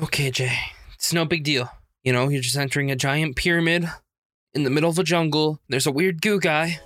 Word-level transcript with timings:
Okay, 0.00 0.30
Jay. 0.30 0.56
It's 0.94 1.12
no 1.12 1.24
big 1.24 1.42
deal. 1.42 1.68
You 2.04 2.12
know, 2.12 2.28
you're 2.28 2.40
just 2.40 2.56
entering 2.56 2.88
a 2.90 2.96
giant 2.96 3.34
pyramid 3.34 3.88
in 4.54 4.62
the 4.62 4.70
middle 4.70 4.88
of 4.88 4.98
a 4.98 5.02
jungle. 5.02 5.58
There's 5.68 5.88
a 5.88 5.92
weird 5.92 6.22
goo 6.22 6.38
guy. 6.38 6.80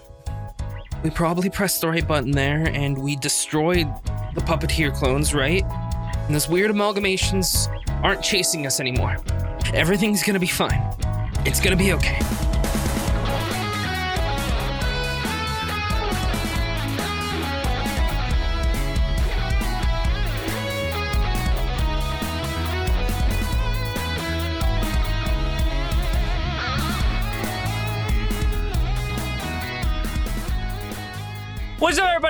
We 1.04 1.10
probably 1.10 1.50
pressed 1.50 1.82
the 1.82 1.88
right 1.88 2.06
button 2.08 2.30
there 2.30 2.66
and 2.68 2.96
we 2.96 3.16
destroyed 3.16 3.86
the 4.34 4.40
puppeteer 4.40 4.94
clones, 4.94 5.34
right? 5.34 5.62
And 5.62 6.34
those 6.34 6.48
weird 6.48 6.70
amalgamations 6.70 7.68
aren't 8.02 8.22
chasing 8.22 8.66
us 8.66 8.80
anymore. 8.80 9.18
Everything's 9.74 10.22
gonna 10.22 10.40
be 10.40 10.46
fine. 10.46 10.82
It's 11.44 11.60
gonna 11.60 11.76
be 11.76 11.92
okay. 11.92 12.18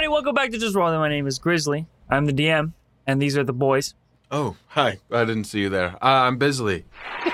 Everybody? 0.03 0.15
Welcome 0.15 0.35
back 0.35 0.51
to 0.51 0.59
Just 0.59 0.75
Rolling. 0.75 0.99
My 0.99 1.09
name 1.09 1.29
is 1.29 1.39
Grizzly. 1.39 1.87
I'm 2.11 2.27
the 2.27 2.33
DM, 2.33 2.73
and 3.07 3.23
these 3.23 3.39
are 3.39 3.45
the 3.45 3.53
boys. 3.53 3.95
Oh, 4.33 4.57
hi. 4.67 4.99
I 5.13 5.25
didn't 5.25 5.45
see 5.45 5.61
you 5.61 5.69
there. 5.69 5.95
Uh, 6.03 6.27
I'm 6.27 6.39
Bisley. 6.39 6.85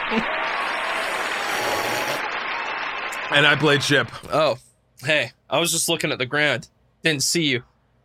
and 3.31 3.47
I 3.47 3.57
played 3.59 3.81
Chip. 3.81 4.09
Oh, 4.31 4.59
hey, 5.03 5.33
I 5.49 5.59
was 5.59 5.73
just 5.73 5.89
looking 5.89 6.13
at 6.13 6.19
the 6.19 6.27
ground. 6.27 6.69
Didn't 7.03 7.23
see 7.23 7.45
you. 7.45 7.63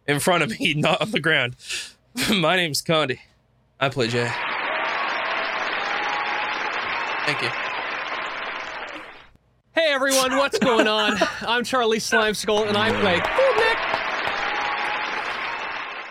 In 0.08 0.22
front 0.22 0.44
of 0.44 0.58
me, 0.58 0.74
not 0.78 1.02
on 1.02 1.12
the 1.12 1.20
ground. 1.20 1.58
My 2.34 2.56
name's 2.56 2.82
Condi. 2.82 3.20
I 3.82 3.90
play 3.90 4.08
Jay. 4.08 4.32
Thank 7.26 7.42
you. 7.42 7.50
Hey 9.76 9.92
everyone, 9.92 10.38
what's 10.38 10.60
going 10.60 10.88
on? 10.88 11.18
I'm 11.42 11.64
Charlie 11.64 11.98
Slimeskull 11.98 12.68
and 12.68 12.78
I 12.78 12.92
play 13.02 13.18
Goobleck. 13.20 13.53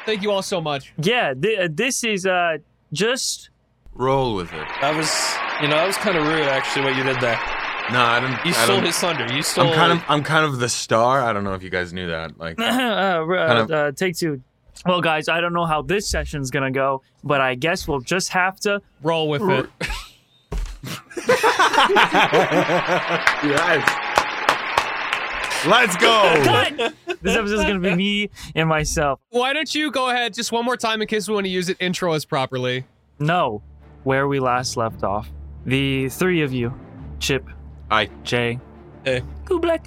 Thank 0.07 0.23
you 0.23 0.31
all 0.31 0.43
so 0.43 0.61
much. 0.61 0.93
Yeah, 0.99 1.35
th- 1.35 1.59
uh, 1.59 1.69
this 1.71 2.03
is 2.05 2.27
uh 2.27 2.59
just 2.93 3.51
Roll 3.95 4.35
with 4.35 4.53
it. 4.53 4.67
That 4.81 4.97
was, 4.97 5.11
you 5.61 5.69
know, 5.69 5.77
that 5.77 5.87
was 5.87 5.97
kind 5.99 6.17
of 6.17 6.27
rude, 6.27 6.49
actually, 6.49 6.85
what 6.87 6.97
you 6.97 7.03
did 7.05 7.21
there. 7.21 7.39
No, 7.93 8.01
I 8.03 8.21
didn't. 8.21 8.37
You 8.45 8.51
I 8.53 8.65
stole 8.65 8.77
don't- 8.77 8.87
his 8.87 8.97
thunder. 8.99 9.31
You 9.35 9.43
stole. 9.43 9.69
I'm 9.69 9.75
kind 9.75 9.93
of, 9.93 10.03
I'm 10.09 10.23
kind 10.23 10.45
of 10.47 10.59
the 10.61 10.69
star. 10.71 11.21
I 11.21 11.33
don't 11.35 11.45
know 11.45 11.53
if 11.55 11.63
you 11.63 11.69
guys 11.71 11.93
knew 11.93 12.07
that. 12.09 12.39
Like, 12.39 12.59
uh, 12.61 12.63
uh, 12.65 13.27
of- 13.63 13.71
uh, 13.71 13.93
take 13.93 14.17
two. 14.17 14.41
Well, 14.87 15.01
guys, 15.03 15.29
I 15.29 15.41
don't 15.43 15.53
know 15.53 15.67
how 15.67 15.83
this 15.83 16.09
session's 16.09 16.51
gonna 16.51 16.71
go, 16.71 17.03
but 17.23 17.41
I 17.43 17.55
guess 17.55 17.87
we'll 17.87 18.01
just 18.01 18.31
have 18.31 18.59
to. 18.61 18.81
Roll 19.03 19.29
with 19.29 19.43
it. 19.43 19.69
yes. 23.45 24.02
Let's 25.67 25.97
go. 25.97 26.41
Cut! 26.45 26.95
this 27.23 27.37
episode's 27.37 27.63
gonna 27.63 27.79
be 27.79 27.95
me 27.95 28.31
and 28.55 28.69
myself. 28.69 29.21
Why 29.31 29.53
don't 29.53 29.73
you 29.75 29.91
go 29.91 30.11
ahead 30.11 30.35
just 30.35 30.51
one 30.51 30.65
more 30.65 30.77
time 30.77 31.03
in 31.03 31.09
case 31.09 31.29
we 31.29 31.35
want 31.35 31.47
to 31.47 31.51
use 31.51 31.69
it, 31.69 31.77
intro 31.81 32.13
us 32.13 32.25
properly. 32.25 32.85
No, 33.19 33.63
where 34.03 34.27
we 34.27 34.41
last 34.41 34.77
left 34.77 35.05
off. 35.05 35.31
The 35.65 36.09
three 36.09 36.43
of 36.43 36.53
you, 36.53 36.75
Chip, 37.21 37.47
I, 37.91 38.07
Jay, 38.25 38.59
Hey. 39.05 39.23
Goobleck. 39.45 39.87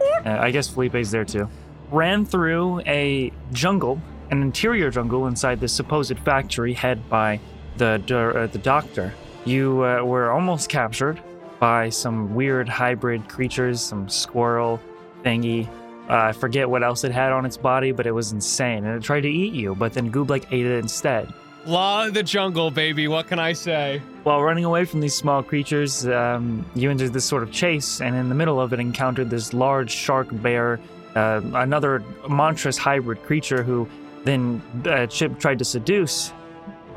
Uh, 0.00 0.38
I 0.40 0.50
guess 0.50 0.68
Felipe's 0.68 1.10
there 1.10 1.24
too. 1.24 1.48
Ran 1.90 2.24
through 2.24 2.80
a 2.80 3.32
jungle, 3.52 4.00
an 4.30 4.42
interior 4.42 4.90
jungle 4.90 5.26
inside 5.26 5.60
this 5.60 5.72
supposed 5.72 6.18
factory 6.18 6.72
head 6.74 7.08
by 7.08 7.40
the 7.76 8.02
uh, 8.36 8.46
the 8.46 8.58
doctor. 8.58 9.12
You 9.44 9.84
uh, 9.84 10.02
were 10.02 10.30
almost 10.30 10.68
captured 10.68 11.20
by 11.60 11.88
some 11.88 12.34
weird 12.34 12.68
hybrid 12.68 13.28
creatures, 13.28 13.80
some 13.80 14.08
squirrel 14.08 14.80
thingy. 15.24 15.68
Uh, 16.08 16.16
I 16.16 16.32
forget 16.32 16.68
what 16.68 16.82
else 16.82 17.02
it 17.04 17.12
had 17.12 17.32
on 17.32 17.46
its 17.46 17.56
body, 17.56 17.90
but 17.92 18.06
it 18.06 18.12
was 18.12 18.32
insane, 18.32 18.84
and 18.84 18.96
it 18.96 19.02
tried 19.02 19.22
to 19.22 19.30
eat 19.30 19.54
you. 19.54 19.74
But 19.74 19.94
then 19.94 20.12
Goobleck 20.12 20.46
ate 20.52 20.66
it 20.66 20.78
instead. 20.78 21.32
Law 21.66 22.06
of 22.06 22.12
the 22.12 22.22
jungle, 22.22 22.70
baby. 22.70 23.08
What 23.08 23.26
can 23.26 23.38
I 23.38 23.54
say? 23.54 24.02
While 24.22 24.42
running 24.42 24.66
away 24.66 24.84
from 24.84 25.00
these 25.00 25.14
small 25.14 25.42
creatures, 25.42 26.06
um, 26.06 26.66
you 26.74 26.90
entered 26.90 27.14
this 27.14 27.24
sort 27.24 27.42
of 27.42 27.50
chase, 27.50 28.02
and 28.02 28.14
in 28.14 28.28
the 28.28 28.34
middle 28.34 28.60
of 28.60 28.74
it, 28.74 28.80
encountered 28.80 29.30
this 29.30 29.54
large 29.54 29.90
shark 29.90 30.28
bear, 30.30 30.78
uh, 31.14 31.40
another 31.54 32.02
monstrous 32.28 32.76
hybrid 32.76 33.22
creature 33.22 33.62
who 33.62 33.88
then 34.24 34.60
uh, 34.86 35.06
Chip 35.06 35.38
tried 35.38 35.58
to 35.58 35.64
seduce, 35.64 36.34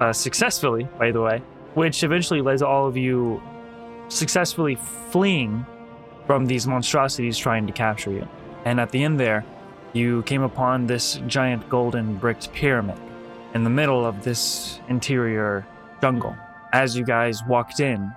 uh, 0.02 0.12
successfully, 0.12 0.88
by 1.00 1.12
the 1.12 1.22
way, 1.22 1.42
which 1.76 2.04
eventually 2.04 2.42
led 2.42 2.58
to 2.60 2.68
all 2.68 2.88
of 2.88 2.98
you 2.98 3.42
successfully 4.10 4.76
fleeing 5.12 5.66
from 6.28 6.46
these 6.46 6.68
monstrosities 6.68 7.38
trying 7.38 7.66
to 7.66 7.74
capture 7.74 8.12
you. 8.12 8.28
And 8.66 8.80
at 8.80 8.92
the 8.92 9.04
end 9.04 9.20
there, 9.20 9.46
you 9.94 10.22
came 10.24 10.44
upon 10.44 10.86
this 10.86 11.20
giant 11.26 11.68
golden 11.70 12.18
bricked 12.18 12.52
pyramid 12.54 13.00
in 13.54 13.64
the 13.64 13.70
middle 13.70 14.06
of 14.06 14.24
this 14.24 14.80
interior 14.90 15.66
jungle. 16.02 16.36
As 16.74 16.96
you 16.96 17.06
guys 17.06 17.42
walked 17.48 17.80
in, 17.80 18.12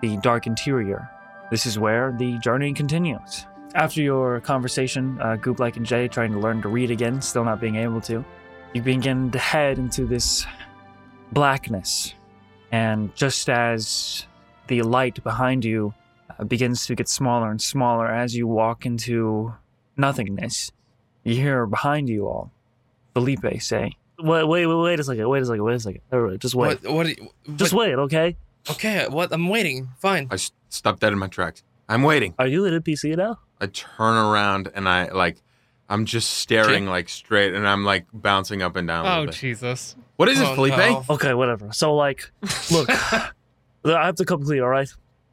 the 0.00 0.16
dark 0.18 0.46
interior, 0.46 1.10
this 1.50 1.66
is 1.66 1.78
where 1.78 2.14
the 2.18 2.38
journey 2.38 2.72
continues. 2.72 3.46
After 3.74 4.00
your 4.00 4.40
conversation, 4.40 5.18
uh, 5.20 5.36
Goobleck 5.36 5.76
and 5.76 5.84
Jay 5.84 6.08
trying 6.08 6.32
to 6.32 6.38
learn 6.38 6.62
to 6.62 6.68
read 6.68 6.90
again, 6.90 7.20
still 7.20 7.44
not 7.44 7.60
being 7.60 7.76
able 7.76 8.00
to, 8.02 8.24
you 8.72 8.80
begin 8.80 9.30
to 9.32 9.38
head 9.38 9.78
into 9.78 10.06
this 10.06 10.46
blackness. 11.32 12.14
And 12.72 13.14
just 13.14 13.50
as 13.50 14.26
the 14.68 14.82
light 14.82 15.22
behind 15.22 15.64
you 15.64 15.92
begins 16.44 16.86
to 16.86 16.94
get 16.94 17.08
smaller 17.08 17.50
and 17.50 17.60
smaller 17.60 18.06
as 18.08 18.36
you 18.36 18.46
walk 18.46 18.84
into 18.86 19.54
nothingness, 19.96 20.70
you 21.24 21.34
hear 21.36 21.66
behind 21.66 22.08
you 22.08 22.26
all 22.26 22.50
Felipe 23.14 23.44
say, 23.60 23.96
Wait, 24.18 24.44
wait, 24.44 24.66
wait, 24.66 24.74
wait 24.74 25.00
a 25.00 25.04
second, 25.04 25.28
wait 25.28 25.42
a 25.42 25.46
second, 25.46 25.62
wait 25.64 25.74
a 25.74 25.80
second. 25.80 26.00
Everybody, 26.10 26.38
Just 26.38 26.54
wait. 26.54 26.82
What? 26.84 26.92
What? 26.94 27.06
do 27.06 27.12
you- 27.46 27.56
Just 27.56 27.72
wait, 27.74 27.94
okay? 27.94 28.36
Okay. 28.70 29.06
What? 29.08 29.30
I'm 29.32 29.48
waiting. 29.48 29.88
Fine. 29.98 30.28
I 30.30 30.36
stopped 30.70 31.00
dead 31.00 31.12
in 31.12 31.18
my 31.18 31.28
tracks. 31.28 31.62
I'm 31.88 32.02
waiting. 32.02 32.34
Are 32.38 32.46
you 32.46 32.64
an 32.64 32.74
NPC 32.82 33.14
now? 33.16 33.38
I 33.60 33.66
turn 33.66 34.14
around 34.16 34.70
and 34.74 34.88
I 34.88 35.08
like, 35.12 35.36
I'm 35.88 36.04
just 36.06 36.30
staring 36.38 36.84
Jake? 36.84 36.90
like 36.90 37.08
straight, 37.08 37.54
and 37.54 37.66
I'm 37.68 37.84
like 37.84 38.06
bouncing 38.12 38.60
up 38.62 38.74
and 38.76 38.88
down. 38.88 39.06
a 39.06 39.20
Oh 39.20 39.26
bit. 39.26 39.34
Jesus. 39.34 39.94
What 40.16 40.28
is 40.30 40.40
it, 40.40 40.46
Oh, 40.48 40.54
Felipe? 40.54 40.76
no. 40.76 41.04
Okay, 41.10 41.32
whatever. 41.34 41.70
So, 41.72 41.94
like, 41.94 42.30
look, 42.72 42.88
I 42.90 43.30
have 43.84 44.16
to 44.16 44.24
come 44.24 44.42
clean. 44.42 44.62
all 44.62 44.68
right? 44.68 44.88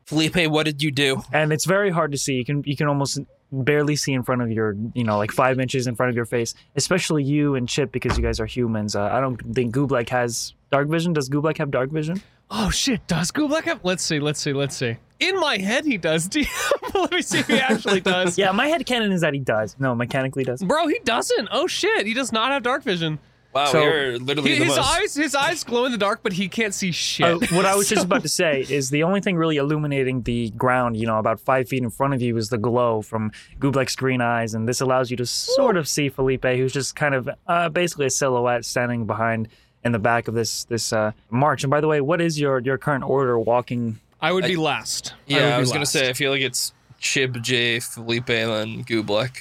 Felipe, 0.06 0.48
what 0.50 0.66
did 0.66 0.82
you 0.84 0.92
do? 0.92 1.22
And 1.32 1.54
it's 1.54 1.66
very 1.66 1.90
hard 1.90 2.12
to 2.12 2.18
see. 2.18 2.34
You 2.34 2.46
can 2.46 2.64
you 2.66 2.76
can 2.76 2.88
almost 2.88 3.20
barely 3.52 3.96
see 3.96 4.14
in 4.14 4.24
front 4.24 4.42
of 4.42 4.52
your, 4.52 4.76
you 4.94 5.04
know, 5.04 5.18
like 5.18 5.32
five 5.32 5.60
inches 5.60 5.86
in 5.88 5.96
front 5.96 6.10
of 6.10 6.16
your 6.16 6.26
face. 6.26 6.54
Especially 6.76 7.24
you 7.24 7.56
and 7.56 7.70
Chip 7.70 7.92
because 7.92 8.18
you 8.18 8.24
guys 8.24 8.40
are 8.40 8.46
humans. 8.46 8.96
Uh, 8.96 9.04
I 9.04 9.22
don't 9.22 9.38
think 9.54 9.74
Goobleck 9.74 10.10
has 10.10 10.54
dark 10.72 10.88
vision. 10.88 11.14
Does 11.14 11.30
Goobleck 11.30 11.58
have 11.58 11.72
dark 11.72 11.92
vision? 11.92 12.22
Oh 12.50 12.70
shit, 12.70 13.06
does 13.08 13.32
Goobleck 13.32 13.64
have? 13.64 13.80
Let's 13.84 14.04
see, 14.04 14.20
let's 14.20 14.40
see, 14.40 14.54
let's 14.54 14.76
see. 14.76 14.98
In 15.20 15.40
my 15.40 15.58
head, 15.58 15.86
he 15.86 15.98
does. 15.98 16.28
DM. 16.30 16.48
Let 16.94 17.12
me 17.12 17.22
see 17.22 17.40
if 17.40 17.48
he 17.48 17.58
actually 17.60 18.02
does. 18.02 18.38
Yeah, 18.44 18.52
my 18.52 18.68
head 18.68 18.86
canon 18.86 19.12
is 19.12 19.22
that 19.22 19.34
he 19.34 19.40
does. 19.40 19.76
No, 19.80 19.96
mechanically 19.96 20.44
does. 20.44 20.62
Bro, 20.62 20.88
he 20.88 21.00
doesn't. 21.04 21.50
Oh 21.52 21.68
shit, 21.68 22.06
he 22.06 22.14
does 22.14 22.32
not 22.32 22.52
have 22.52 22.64
dark 22.64 22.84
vision. 22.84 23.20
Wow, 23.54 23.66
So- 23.66 23.84
you're 23.84 24.18
literally 24.20 24.52
He- 24.54 24.60
the 24.60 24.66
his 24.66 24.76
most. 24.78 24.98
eyes, 24.98 25.14
his 25.16 25.36
eyes 25.36 25.64
glow 25.64 25.86
in 25.86 25.92
the 25.92 25.98
dark, 25.98 26.22
but 26.24 26.34
he 26.34 26.48
can't 26.48 26.74
see 26.74 26.92
shit. 26.92 27.26
Uh, 27.26 27.38
what 27.56 27.66
I 27.66 27.76
was 27.76 27.88
just 27.88 28.04
about 28.10 28.24
to 28.24 28.30
say 28.30 28.66
is 28.68 28.90
the 28.90 29.04
only 29.04 29.22
thing 29.22 29.36
really 29.38 29.58
illuminating 29.58 30.24
the 30.24 30.50
ground, 30.52 30.98
you 30.98 31.06
know, 31.06 31.20
about 31.20 31.40
five 31.40 31.68
feet 31.70 31.84
in 31.84 31.90
front 31.92 32.14
of 32.14 32.22
you 32.22 32.36
is 32.38 32.50
the 32.50 32.58
glow 32.58 33.02
from 33.02 33.32
Goobleck's 33.60 33.96
green 33.96 34.22
eyes, 34.22 34.54
and 34.56 34.68
this 34.68 34.82
allows 34.82 35.12
you 35.12 35.18
to 35.18 35.26
sort 35.26 35.78
of 35.78 35.88
see 35.88 36.10
Felipe, 36.10 36.44
who's 36.46 36.74
just 36.74 36.96
kind 36.96 37.14
of 37.14 37.30
uh, 37.48 37.70
basically 37.70 38.08
a 38.08 38.10
silhouette 38.10 38.66
standing 38.66 39.06
behind 39.06 39.48
in 39.86 39.92
the 39.92 40.00
back 40.00 40.28
of 40.28 40.34
this 40.34 40.64
this 40.66 40.92
uh, 40.94 41.12
march. 41.30 41.64
And 41.64 41.70
by 41.70 41.82
the 41.82 41.88
way, 41.88 42.02
what 42.02 42.22
is 42.22 42.40
your 42.40 42.60
your 42.60 42.78
current 42.78 43.04
order 43.04 43.38
walking? 43.38 44.00
I 44.22 44.32
would 44.32 44.46
be 44.46 44.56
last. 44.56 45.14
yeah, 45.28 45.38
would 45.38 45.46
I, 45.54 45.56
be 45.58 45.60
was 45.60 45.72
gonna 45.74 45.86
say. 45.86 46.10
I 46.10 46.14
feel 46.14 46.32
like 46.32 46.42
it's 46.42 46.72
Chip 47.00 47.40
Jay, 47.42 47.80
Felipe, 47.82 48.30
and 48.30 48.50
then 48.50 48.84
Goobleck. 48.86 49.32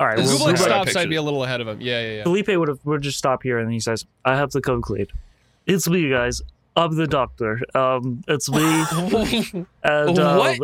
All 0.00 0.06
right, 0.06 0.16
This 0.16 0.26
well, 0.38 0.48
is 0.48 0.60
Goobleck 0.60 0.64
I 0.64 0.68
stops, 0.68 0.84
pictured. 0.86 1.00
I'd 1.02 1.08
be 1.10 1.16
a 1.16 1.22
little 1.22 1.44
ahead 1.44 1.60
of 1.60 1.66
him. 1.68 1.80
Yeah, 1.80 2.00
yeah, 2.00 2.16
yeah. 2.18 2.22
Felipe 2.22 2.48
would 2.48 2.68
have 2.68 2.78
would 2.84 3.02
just 3.02 3.18
stop 3.18 3.42
here, 3.42 3.58
and 3.58 3.72
he 3.72 3.80
says, 3.80 4.06
"I 4.24 4.36
have 4.36 4.50
to 4.50 4.60
complete. 4.60 5.10
It's 5.66 5.88
me, 5.88 6.08
guys. 6.08 6.40
I'm 6.76 6.94
the 6.94 7.06
doctor. 7.08 7.60
Um, 7.74 8.22
it's 8.28 8.48
me." 8.50 8.60
And 9.82 10.18
um, 10.18 10.38
What? 10.38 10.58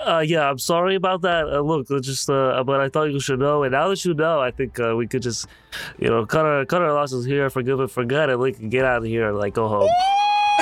Uh, 0.00 0.20
yeah, 0.20 0.48
I'm 0.48 0.58
sorry 0.58 0.94
about 0.94 1.22
that. 1.22 1.48
Uh, 1.52 1.60
look, 1.60 1.86
it's 1.90 2.06
just 2.06 2.30
uh, 2.30 2.62
but 2.64 2.80
I 2.80 2.88
thought 2.88 3.10
you 3.10 3.20
should 3.20 3.38
know, 3.40 3.62
and 3.64 3.72
now 3.72 3.88
that 3.88 4.04
you 4.04 4.14
know, 4.14 4.40
I 4.40 4.50
think 4.50 4.78
uh, 4.80 4.94
we 4.96 5.06
could 5.06 5.22
just, 5.22 5.46
you 5.98 6.08
know, 6.08 6.24
cut 6.26 6.44
our 6.44 6.64
cut 6.64 6.82
our 6.82 6.92
losses 6.92 7.24
here, 7.24 7.50
forgive 7.50 7.80
it, 7.80 7.90
forget 7.90 8.28
it. 8.30 8.38
We 8.38 8.52
can 8.52 8.68
get 8.68 8.84
out 8.84 8.98
of 8.98 9.04
here 9.04 9.28
and 9.28 9.38
like 9.38 9.54
go 9.54 9.68
home. 9.68 9.88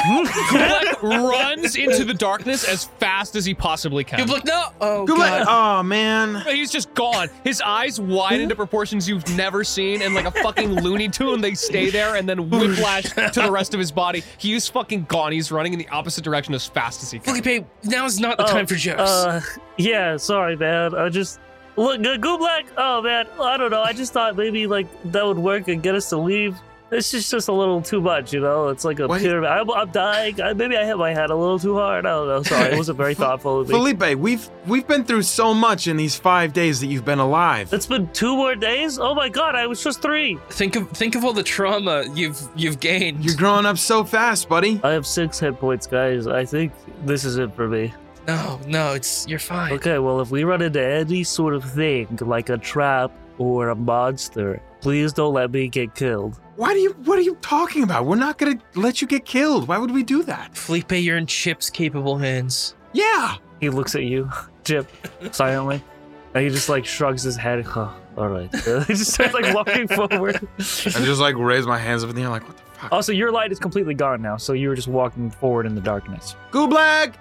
Goobleck 0.06 1.02
runs 1.02 1.76
into 1.76 2.04
the 2.04 2.14
darkness 2.14 2.66
as 2.68 2.84
fast 2.84 3.36
as 3.36 3.44
he 3.44 3.54
possibly 3.54 4.04
can. 4.04 4.18
You're 4.26 4.38
no. 4.44 4.68
Oh, 4.80 5.06
Good 5.06 5.18
luck. 5.18 5.44
God. 5.44 5.78
Oh 5.80 5.82
man. 5.82 6.42
He's 6.46 6.70
just 6.70 6.92
gone. 6.94 7.28
His 7.44 7.60
eyes 7.60 8.00
widen 8.00 8.48
to 8.48 8.56
proportions 8.56 9.08
you've 9.08 9.28
never 9.36 9.64
seen, 9.64 10.02
and 10.02 10.14
like 10.14 10.24
a 10.26 10.30
fucking 10.30 10.70
Looney 10.82 11.08
Tune, 11.08 11.40
they 11.40 11.54
stay 11.54 11.90
there 11.90 12.16
and 12.16 12.28
then 12.28 12.48
whiplash 12.50 13.04
to 13.04 13.40
the 13.40 13.50
rest 13.50 13.74
of 13.74 13.80
his 13.80 13.90
body. 13.92 14.22
He 14.38 14.54
is 14.54 14.68
fucking 14.68 15.04
gone. 15.04 15.32
He's 15.32 15.50
running 15.52 15.72
in 15.72 15.78
the 15.78 15.88
opposite 15.88 16.24
direction 16.24 16.54
as 16.54 16.66
fast 16.66 17.02
as 17.02 17.10
he 17.10 17.18
can. 17.18 17.42
Felipe, 17.42 17.66
now 17.84 18.04
is 18.04 18.20
not 18.20 18.36
the 18.38 18.44
Oh, 18.44 18.52
time 18.52 18.66
for 18.66 18.74
jokes. 18.76 19.00
Uh, 19.00 19.40
yeah, 19.76 20.16
sorry, 20.16 20.56
man. 20.56 20.94
I 20.94 21.08
just 21.08 21.40
look, 21.76 22.02
Go- 22.02 22.16
Goobleck. 22.18 22.66
Oh 22.76 23.02
man, 23.02 23.26
I 23.40 23.56
don't 23.56 23.70
know. 23.70 23.82
I 23.82 23.92
just 23.92 24.12
thought 24.12 24.36
maybe 24.36 24.66
like 24.66 24.86
that 25.12 25.24
would 25.26 25.38
work 25.38 25.68
and 25.68 25.82
get 25.82 25.94
us 25.94 26.08
to 26.10 26.16
leave. 26.18 26.56
It's 26.90 27.10
just 27.10 27.32
just 27.32 27.48
a 27.48 27.52
little 27.52 27.82
too 27.82 28.00
much, 28.00 28.32
you 28.32 28.38
know. 28.40 28.68
It's 28.68 28.84
like 28.84 29.00
a 29.00 29.08
What? 29.08 29.20
pyramid. 29.20 29.50
I'm, 29.50 29.68
I'm 29.70 29.90
dying. 29.90 30.40
I, 30.40 30.52
maybe 30.52 30.76
I 30.76 30.84
hit 30.84 30.96
my 30.96 31.12
head 31.12 31.30
a 31.30 31.34
little 31.34 31.58
too 31.58 31.74
hard. 31.74 32.06
I 32.06 32.10
don't 32.10 32.28
know. 32.28 32.42
Sorry, 32.44 32.72
it 32.72 32.76
wasn't 32.76 32.96
very 32.98 33.14
thoughtful 33.22 33.60
of 33.60 33.68
me. 33.68 33.74
Felipe, 33.74 34.16
we've 34.18 34.48
we've 34.66 34.86
been 34.86 35.04
through 35.04 35.22
so 35.22 35.52
much 35.52 35.88
in 35.88 35.96
these 35.96 36.14
five 36.16 36.52
days 36.52 36.78
that 36.80 36.86
you've 36.86 37.04
been 37.04 37.18
alive. 37.18 37.72
It's 37.72 37.86
been 37.86 38.08
two 38.12 38.36
more 38.36 38.54
days. 38.54 39.00
Oh 39.00 39.14
my 39.16 39.28
god, 39.28 39.56
I 39.56 39.66
was 39.66 39.82
just 39.82 40.00
three. 40.00 40.38
think 40.50 40.76
of 40.76 40.88
think 40.90 41.16
of 41.16 41.24
all 41.24 41.32
the 41.32 41.42
trauma 41.42 42.04
you've 42.14 42.40
you've 42.54 42.78
gained. 42.78 43.24
You're 43.24 43.34
growing 43.36 43.66
up 43.66 43.78
so 43.78 44.04
fast, 44.04 44.48
buddy. 44.48 44.80
I 44.84 44.90
have 44.92 45.06
six 45.06 45.40
hit 45.40 45.58
points, 45.58 45.88
guys. 45.88 46.28
I 46.28 46.44
think 46.44 46.72
this 47.04 47.24
is 47.24 47.36
it 47.36 47.52
for 47.56 47.66
me. 47.66 47.92
no, 48.28 48.60
no, 48.68 48.92
it's 48.94 49.26
you're 49.26 49.40
fine. 49.40 49.72
Okay, 49.72 49.98
well, 49.98 50.20
if 50.20 50.30
we 50.30 50.44
run 50.44 50.62
into 50.62 50.80
any 50.84 51.24
sort 51.24 51.54
of 51.54 51.64
thing 51.64 52.16
like 52.22 52.48
a 52.48 52.58
trap 52.58 53.10
or 53.38 53.70
a 53.70 53.74
monster, 53.74 54.62
please 54.80 55.12
don't 55.12 55.34
let 55.34 55.50
me 55.50 55.66
get 55.66 55.94
killed. 55.96 56.38
Why 56.56 56.72
do 56.72 56.78
you? 56.80 56.92
What 57.04 57.18
are 57.18 57.22
you 57.22 57.36
talking 57.42 57.82
about? 57.82 58.06
We're 58.06 58.16
not 58.16 58.38
gonna 58.38 58.58
let 58.74 59.02
you 59.02 59.06
get 59.06 59.24
killed. 59.24 59.68
Why 59.68 59.76
would 59.78 59.90
we 59.90 60.02
do 60.02 60.22
that? 60.22 60.56
Felipe, 60.56 60.92
you're 60.92 61.18
in 61.18 61.26
Chip's 61.26 61.68
capable 61.68 62.16
hands. 62.16 62.74
Yeah. 62.92 63.36
He 63.60 63.68
looks 63.70 63.94
at 63.94 64.04
you, 64.04 64.30
Chip, 64.64 64.90
silently, 65.32 65.82
and 66.34 66.44
he 66.44 66.50
just 66.50 66.68
like 66.68 66.86
shrugs 66.86 67.22
his 67.22 67.36
head. 67.36 67.64
Huh, 67.64 67.90
all 68.16 68.28
right. 68.28 68.54
he 68.54 68.94
just 68.94 69.12
starts 69.12 69.34
like 69.34 69.54
walking 69.54 69.86
forward. 69.86 70.46
I 70.58 70.62
just 71.04 71.20
like 71.20 71.36
raise 71.36 71.66
my 71.66 71.78
hands 71.78 72.04
up 72.04 72.10
in 72.10 72.16
the 72.16 72.22
air, 72.22 72.28
like, 72.30 72.46
what 72.46 72.56
the 72.56 72.62
fuck? 72.62 72.92
Also, 72.92 73.12
your 73.12 73.30
light 73.30 73.52
is 73.52 73.58
completely 73.58 73.94
gone 73.94 74.22
now, 74.22 74.36
so 74.36 74.52
you 74.52 74.68
were 74.68 74.74
just 74.74 74.88
walking 74.88 75.30
forward 75.30 75.66
in 75.66 75.74
the 75.74 75.80
darkness. 75.80 76.36
Goobleck! 76.50 77.14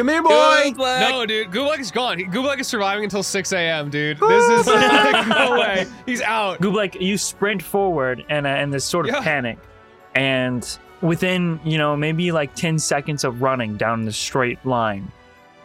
Come 0.00 0.08
here, 0.08 0.22
boy! 0.22 0.72
No, 0.78 1.26
dude, 1.26 1.50
Goobleck 1.50 1.78
is 1.78 1.90
gone. 1.90 2.16
He- 2.18 2.24
Goobleck 2.24 2.58
is 2.58 2.66
surviving 2.66 3.04
until 3.04 3.22
6 3.22 3.52
a.m., 3.52 3.90
dude. 3.90 4.18
This 4.18 4.48
is 4.48 4.66
like, 4.66 5.28
no 5.28 5.52
way. 5.60 5.86
He's 6.06 6.22
out. 6.22 6.58
Goob, 6.58 6.98
you 6.98 7.18
sprint 7.18 7.62
forward 7.62 8.24
and 8.30 8.46
uh, 8.46 8.50
in 8.50 8.70
this 8.70 8.82
sort 8.86 9.06
of 9.06 9.14
Yeah. 9.14 9.20
panic, 9.20 9.58
and 10.14 10.66
within 11.02 11.60
you 11.64 11.76
know 11.76 11.98
maybe 11.98 12.32
like 12.32 12.54
ten 12.54 12.78
seconds 12.78 13.24
of 13.24 13.42
running 13.42 13.76
down 13.76 14.06
the 14.06 14.12
straight 14.12 14.64
line, 14.64 15.12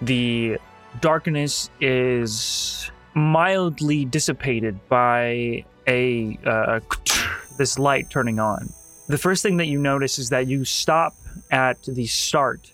the 0.02 0.58
darkness 1.00 1.70
is 1.80 2.92
mildly 3.14 4.04
dissipated 4.04 4.78
by 4.90 5.64
a 5.88 6.38
uh, 6.46 6.82
this 7.58 7.80
light 7.80 8.10
turning 8.10 8.40
on. 8.42 8.68
The 9.08 9.18
first 9.18 9.44
thing 9.44 9.56
that 9.58 9.68
you 9.68 9.80
notice 9.80 10.20
is 10.20 10.28
that 10.28 10.48
you 10.48 10.66
stop 10.66 11.16
at 11.52 11.82
the 11.84 12.06
start 12.06 12.74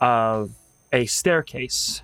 of 0.00 0.50
a 0.96 1.06
staircase, 1.06 2.02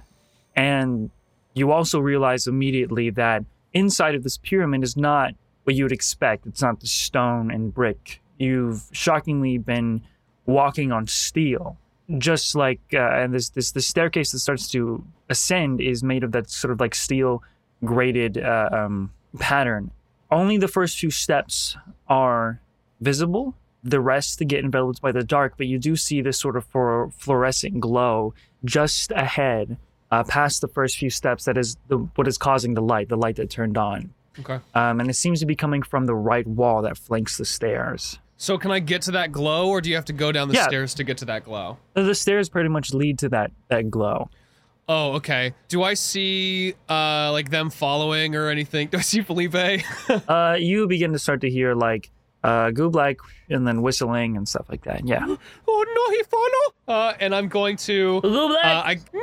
and 0.55 1.11
you 1.55 1.73
also 1.73 1.99
realize 1.99 2.47
immediately 2.47 3.11
that 3.11 3.44
inside 3.73 4.15
of 4.15 4.23
this 4.23 4.37
pyramid 4.39 4.85
is 4.85 4.97
not 4.97 5.35
what 5.65 5.75
you 5.75 5.85
would 5.85 5.93
expect. 5.93 6.47
It's 6.47 6.62
not 6.62 6.81
the 6.81 6.87
stone 6.87 7.50
and 7.50 7.73
brick. 7.73 8.21
You've 8.39 8.83
shockingly 8.93 9.56
been 9.59 10.03
walking 10.47 10.93
on 10.93 11.06
steel, 11.06 11.79
just 12.19 12.55
like 12.55 12.81
uh, 12.93 12.99
and 12.99 13.33
this 13.33 13.49
this 13.50 13.73
the 13.73 13.81
staircase 13.81 14.33
that 14.33 14.41
starts 14.41 14.69
to 14.71 15.05
ascend 15.31 15.81
is 15.81 16.03
made 16.03 16.23
of 16.23 16.33
that 16.33 16.50
sort 16.50 16.73
of 16.73 16.81
like 16.81 16.95
steel 16.95 17.43
grated 17.85 18.38
uh, 18.38 18.69
um, 18.73 19.12
pattern. 19.38 19.91
Only 20.31 20.59
the 20.59 20.69
first 20.69 20.99
few 20.99 21.11
steps 21.11 21.77
are 22.09 22.61
visible. 23.00 23.55
The 23.84 24.00
rest 24.00 24.38
to 24.38 24.44
get 24.44 24.64
enveloped 24.64 25.00
by 25.02 25.11
the 25.12 25.25
dark, 25.25 25.55
but 25.56 25.67
you 25.67 25.79
do 25.79 25.96
see 25.96 26.20
this 26.20 26.38
sort 26.38 26.56
of 26.56 26.64
fluorescent 26.67 27.81
glow 27.81 28.34
just 28.64 29.11
ahead, 29.11 29.76
uh, 30.11 30.23
past 30.25 30.61
the 30.61 30.69
first 30.69 30.99
few 30.99 31.11
steps. 31.11 31.44
That 31.46 31.56
is 31.58 31.76
the, 31.88 31.99
what 32.14 32.29
is 32.29 32.38
causing 32.38 32.75
the 32.75 32.82
light, 32.82 33.08
the 33.08 33.17
light 33.17 33.37
that 33.37 33.50
turned 33.50 33.76
on 33.76 34.12
Okay. 34.38 34.61
um, 34.75 35.00
and 35.00 35.11
it 35.11 35.14
seems 35.14 35.40
to 35.40 35.46
be 35.46 35.56
coming 35.56 35.82
from 35.82 36.06
the 36.06 36.14
right 36.14 36.46
wall 36.46 36.82
that 36.82 36.96
flanks 36.96 37.37
the 37.38 37.44
stairs. 37.44 38.19
So 38.37 38.56
can 38.58 38.70
I 38.70 38.79
get 38.79 39.02
to 39.02 39.11
that 39.12 39.31
glow, 39.31 39.69
or 39.69 39.81
do 39.81 39.88
you 39.90 39.94
have 39.96 40.05
to 40.06 40.12
go 40.12 40.32
down 40.32 40.49
the 40.49 40.55
Yeah. 40.55 40.67
stairs 40.67 40.94
to 40.94 41.05
get 41.05 41.19
to 41.19 41.25
that 41.26 41.44
glow? 41.44 41.78
Uh, 41.94 42.02
The 42.02 42.14
stairs 42.14 42.49
pretty 42.49 42.69
much 42.69 42.93
lead 42.94 43.19
to 43.20 43.28
that 43.31 43.50
that 43.69 43.90
glow. 43.90 44.31
Oh, 44.88 45.12
okay. 45.14 45.55
Do 45.69 45.82
I 45.82 45.94
see 45.94 46.75
uh 46.88 47.31
like 47.32 47.50
them 47.50 47.70
following 47.70 48.35
or 48.35 48.49
anything? 48.49 48.88
Do 48.93 48.99
I 48.99 49.02
see 49.02 49.20
Felipe? 49.23 49.55
Uh, 50.28 50.56
you 50.58 50.87
begin 50.88 51.12
to 51.12 51.19
start 51.19 51.40
to 51.43 51.50
hear 51.50 51.75
like 51.75 52.11
uh, 52.43 52.71
Goobleck 52.71 53.17
and 53.50 53.67
then 53.67 53.83
whistling 53.83 54.37
and 54.37 54.49
stuff 54.49 54.67
like 54.69 54.85
that. 54.85 55.06
Yeah, 55.06 55.25
oh 55.69 55.85
no, 55.97 56.17
he 56.17 56.23
follow. 56.25 56.99
Uh, 57.00 57.15
and 57.21 57.35
I'm 57.35 57.49
going 57.49 57.77
to. 57.79 58.21
Uh, 58.25 58.83
I 58.85 58.94
no. 59.12 59.21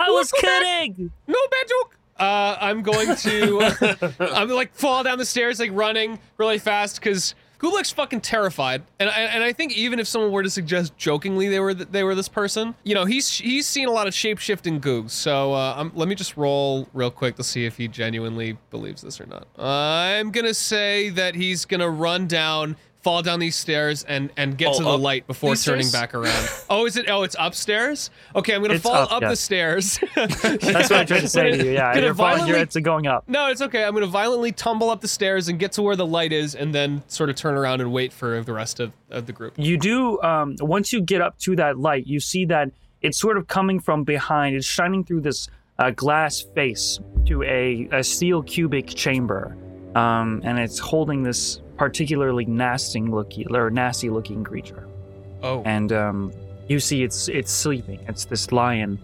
I 0.00 0.10
was 0.10 0.30
go 0.32 0.42
back. 0.42 0.62
kidding. 0.62 1.10
No 1.26 1.38
bad 1.50 1.68
joke. 1.68 1.96
Uh, 2.18 2.56
I'm 2.60 2.82
going 2.82 3.14
to. 3.16 4.14
I'm 4.34 4.48
like 4.50 4.74
fall 4.74 5.02
down 5.02 5.18
the 5.18 5.24
stairs, 5.24 5.60
like 5.60 5.70
running 5.72 6.18
really 6.38 6.58
fast 6.58 6.96
because 7.00 7.34
Gulak's 7.58 7.90
fucking 7.90 8.20
terrified, 8.20 8.82
and 9.00 9.08
I, 9.08 9.20
and 9.20 9.42
I 9.42 9.52
think 9.52 9.76
even 9.76 9.98
if 9.98 10.06
someone 10.06 10.30
were 10.30 10.42
to 10.42 10.50
suggest 10.50 10.96
jokingly 10.96 11.48
they 11.48 11.60
were 11.60 11.74
th- 11.74 11.88
they 11.90 12.04
were 12.04 12.14
this 12.14 12.28
person, 12.28 12.74
you 12.84 12.94
know, 12.94 13.04
he's 13.04 13.38
he's 13.38 13.66
seen 13.66 13.88
a 13.88 13.92
lot 13.92 14.06
of 14.06 14.14
shape 14.14 14.38
shifting 14.38 14.80
googs. 14.80 15.10
So 15.10 15.54
uh, 15.54 15.74
um, 15.76 15.92
let 15.94 16.08
me 16.08 16.14
just 16.14 16.36
roll 16.36 16.88
real 16.92 17.10
quick 17.10 17.36
to 17.36 17.44
see 17.44 17.64
if 17.64 17.76
he 17.76 17.88
genuinely 17.88 18.58
believes 18.70 19.02
this 19.02 19.20
or 19.20 19.26
not. 19.26 19.46
I'm 19.58 20.30
gonna 20.30 20.54
say 20.54 21.08
that 21.10 21.34
he's 21.34 21.64
gonna 21.64 21.90
run 21.90 22.26
down. 22.26 22.76
Fall 23.06 23.22
down 23.22 23.38
these 23.38 23.54
stairs 23.54 24.02
and 24.02 24.32
and 24.36 24.58
get 24.58 24.66
Oh, 24.74 24.78
to 24.78 24.82
the 24.82 24.90
up 24.90 25.00
light 25.00 25.28
before 25.28 25.50
these 25.50 25.64
turning 25.64 25.86
stairs? 25.86 26.02
back 26.02 26.12
around. 26.12 26.48
Oh, 26.68 26.86
is 26.86 26.96
it? 26.96 27.08
Oh, 27.08 27.22
it's 27.22 27.36
upstairs. 27.38 28.10
Okay, 28.34 28.52
I'm 28.52 28.62
gonna 28.62 28.74
It's 28.74 28.82
fall 28.82 28.96
up, 28.96 29.12
up, 29.12 29.20
the 29.22 29.36
stairs. 29.36 30.00
That's 30.16 30.42
what 30.42 30.92
I 30.92 31.04
tried 31.04 31.20
to 31.20 31.28
say 31.28 31.52
to 31.52 31.64
you. 31.64 31.70
Yeah, 31.70 31.94
Gonna 31.94 32.06
you're 32.06 32.14
falling. 32.16 32.38
You're, 32.38 32.56
violently- 32.56 32.60
it's 32.62 32.76
going 32.78 33.06
up. 33.06 33.28
no, 33.28 33.46
it's 33.46 33.62
okay. 33.62 33.84
I'm 33.84 33.94
gonna 33.94 34.06
violently 34.08 34.50
tumble 34.50 34.90
up 34.90 35.00
the 35.02 35.06
stairs 35.08 35.46
and 35.46 35.56
get 35.56 35.70
to 35.72 35.82
where 35.82 35.94
the 35.94 36.04
light 36.04 36.32
is, 36.32 36.56
and 36.56 36.74
then 36.74 37.04
sort 37.06 37.30
of 37.30 37.36
turn 37.36 37.54
around 37.54 37.80
and 37.80 37.92
wait 37.92 38.12
for 38.12 38.42
the 38.42 38.52
rest 38.52 38.80
of, 38.80 38.90
of 39.12 39.26
the 39.26 39.32
group. 39.32 39.54
You 39.56 39.78
do. 39.78 40.20
Um, 40.22 40.56
once 40.60 40.92
you 40.92 41.00
get 41.00 41.20
up 41.20 41.38
to 41.40 41.54
that 41.56 41.78
light, 41.78 42.08
you 42.08 42.18
see 42.18 42.44
that 42.46 42.72
it's 43.02 43.20
sort 43.20 43.36
of 43.38 43.46
coming 43.46 43.78
from 43.78 44.02
behind. 44.02 44.56
It's 44.56 44.66
shining 44.66 45.04
through 45.04 45.20
this 45.20 45.48
uh, 45.78 45.90
glass 45.90 46.40
face 46.56 46.98
to 47.26 47.44
a, 47.44 47.88
a 47.92 48.02
steel 48.02 48.42
cubic 48.42 48.88
chamber, 48.88 49.56
um, 49.94 50.40
and 50.42 50.58
it's 50.58 50.80
holding 50.80 51.22
this 51.22 51.60
particularly 51.76 52.44
nasty 52.46 53.00
looking 53.00 53.54
or 53.54 53.70
nasty 53.70 54.10
looking 54.10 54.44
creature. 54.44 54.86
Oh, 55.42 55.62
and 55.64 55.92
um, 55.92 56.32
you 56.68 56.80
see 56.80 57.02
it's 57.02 57.28
it's 57.28 57.52
sleeping. 57.52 58.00
It's 58.08 58.24
this 58.24 58.52
lion 58.52 58.98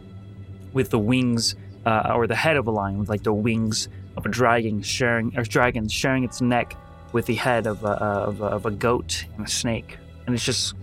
with 0.73 0.91
the 0.91 0.99
wings, 0.99 1.55
uh, 1.85 2.13
or 2.15 2.27
the 2.27 2.35
head 2.35 2.57
of 2.57 2.67
a 2.67 2.71
lion 2.71 2.99
with 2.99 3.09
like 3.09 3.23
the 3.23 3.33
wings 3.33 3.89
of 4.17 4.27
a 4.27 4.29
dragon 4.29 4.83
sharing 4.83 5.37
or 5.37 5.43
dragon 5.43 5.89
sharing 5.89 6.25
its 6.25 6.41
neck 6.41 6.77
with 7.13 7.27
the 7.27 7.35
head 7.35 7.67
of 7.67 7.85
a, 7.85 7.89
of 7.89 8.41
a, 8.41 8.47
of 8.47 8.67
a 8.67 8.71
goat 8.71 9.27
and 9.37 9.47
a 9.47 9.51
snake, 9.51 9.99
and 10.27 10.35
it's 10.35 10.45
just 10.45 10.75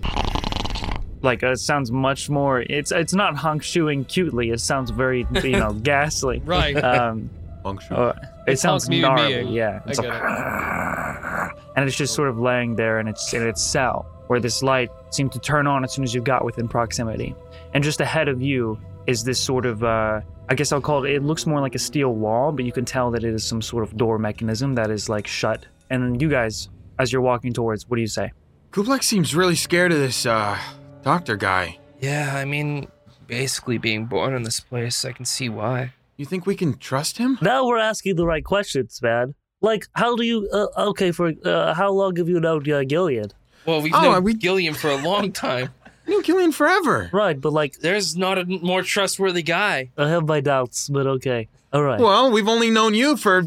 like 1.21 1.43
uh, 1.43 1.51
it 1.51 1.57
sounds 1.57 1.91
much 1.91 2.29
more. 2.29 2.61
It's 2.61 2.91
it's 2.91 3.13
not 3.13 3.35
honk 3.35 3.63
cutely. 3.63 4.51
It 4.51 4.59
sounds 4.59 4.91
very 4.91 5.25
you 5.43 5.51
know 5.51 5.73
ghastly. 5.83 6.41
right. 6.45 6.75
Um, 6.75 7.29
Function. 7.63 7.95
uh, 7.95 8.13
it 8.47 8.51
It's 8.53 8.61
sounds 8.61 8.87
honk 8.87 9.01
gnarly, 9.01 9.33
being. 9.35 9.47
yeah. 9.49 9.79
I 9.85 9.89
It's 9.89 9.99
get 9.99 10.09
like, 10.09 11.51
and 11.75 11.87
it's 11.87 11.97
just 11.97 12.13
sort 12.13 12.29
of 12.29 12.39
laying 12.39 12.75
there 12.75 12.99
in 12.99 13.07
its 13.07 13.33
in 13.33 13.45
its 13.47 13.61
cell, 13.61 14.05
where 14.27 14.39
this 14.39 14.61
light 14.63 14.89
seemed 15.09 15.31
to 15.33 15.39
turn 15.39 15.67
on 15.67 15.83
as 15.83 15.93
soon 15.93 16.03
as 16.03 16.13
you 16.13 16.21
got 16.21 16.45
within 16.45 16.67
proximity. 16.67 17.35
And 17.73 17.83
just 17.83 18.01
ahead 18.01 18.27
of 18.27 18.41
you 18.41 18.79
is 19.07 19.23
this 19.23 19.39
sort 19.39 19.65
of, 19.65 19.83
uh, 19.83 20.21
I 20.49 20.55
guess 20.55 20.71
I'll 20.71 20.81
call 20.81 21.03
it. 21.05 21.11
It 21.11 21.23
looks 21.23 21.45
more 21.45 21.59
like 21.61 21.75
a 21.75 21.79
steel 21.79 22.13
wall, 22.13 22.51
but 22.51 22.63
you 22.65 22.71
can 22.71 22.85
tell 22.85 23.11
that 23.11 23.23
it 23.23 23.33
is 23.33 23.43
some 23.43 23.61
sort 23.61 23.83
of 23.83 23.97
door 23.97 24.17
mechanism 24.19 24.75
that 24.75 24.89
is 24.91 25.09
like 25.09 25.27
shut. 25.27 25.65
And 25.89 26.21
you 26.21 26.29
guys, 26.29 26.69
as 26.99 27.11
you're 27.11 27.21
walking 27.21 27.53
towards, 27.53 27.89
what 27.89 27.95
do 27.95 28.01
you 28.01 28.07
say? 28.07 28.31
Goobleck 28.71 29.03
seems 29.03 29.35
really 29.35 29.55
scared 29.55 29.91
of 29.91 29.97
this 29.99 30.25
uh 30.25 30.57
doctor 31.03 31.35
guy. 31.35 31.79
Yeah, 32.01 32.33
I 32.35 32.45
mean, 32.45 32.87
basically 33.27 33.77
being 33.77 34.05
born 34.05 34.33
in 34.35 34.43
this 34.43 34.59
place, 34.59 35.03
I 35.05 35.11
can 35.11 35.25
see 35.25 35.49
why. 35.49 35.93
You 36.19 36.25
think 36.25 36.45
we 36.45 36.53
can 36.57 36.77
trust 36.77 37.17
him? 37.17 37.37
Now 37.41 37.65
we're 37.65 37.77
asking 37.77 38.17
the 38.17 38.25
right 38.25 38.43
questions, 38.43 38.99
man. 39.01 39.35
Like, 39.61 39.87
how 39.93 40.17
do 40.17 40.23
you? 40.25 40.49
Uh, 40.51 40.67
okay, 40.89 41.11
for 41.11 41.31
uh, 41.45 41.73
how 41.73 41.91
long 41.91 42.17
have 42.17 42.27
you 42.27 42.41
known 42.41 42.69
uh, 42.69 42.83
Gilead? 42.83 43.33
Well, 43.65 43.81
we've 43.81 43.93
Oh, 43.95 44.01
known 44.01 44.15
are 44.15 44.21
we- 44.21 44.33
Gillian 44.33 44.73
for 44.73 44.89
a 44.89 44.97
long 44.97 45.31
time. 45.45 45.69
knew 46.07 46.21
Gillian 46.21 46.51
forever. 46.51 47.09
Right, 47.13 47.39
but 47.39 47.53
like, 47.53 47.77
There's 47.79 48.17
not 48.17 48.37
a 48.37 48.43
more 48.45 48.83
trustworthy 48.83 49.43
guy. 49.43 49.91
I 49.97 50.09
have 50.09 50.27
my 50.27 50.41
doubts, 50.41 50.89
but 50.89 51.07
okay. 51.07 51.47
All 51.71 51.83
right. 51.83 52.01
Well, 52.01 52.31
we've 52.31 52.49
only 52.49 52.69
known 52.69 52.95
you 52.95 53.15
for 53.15 53.43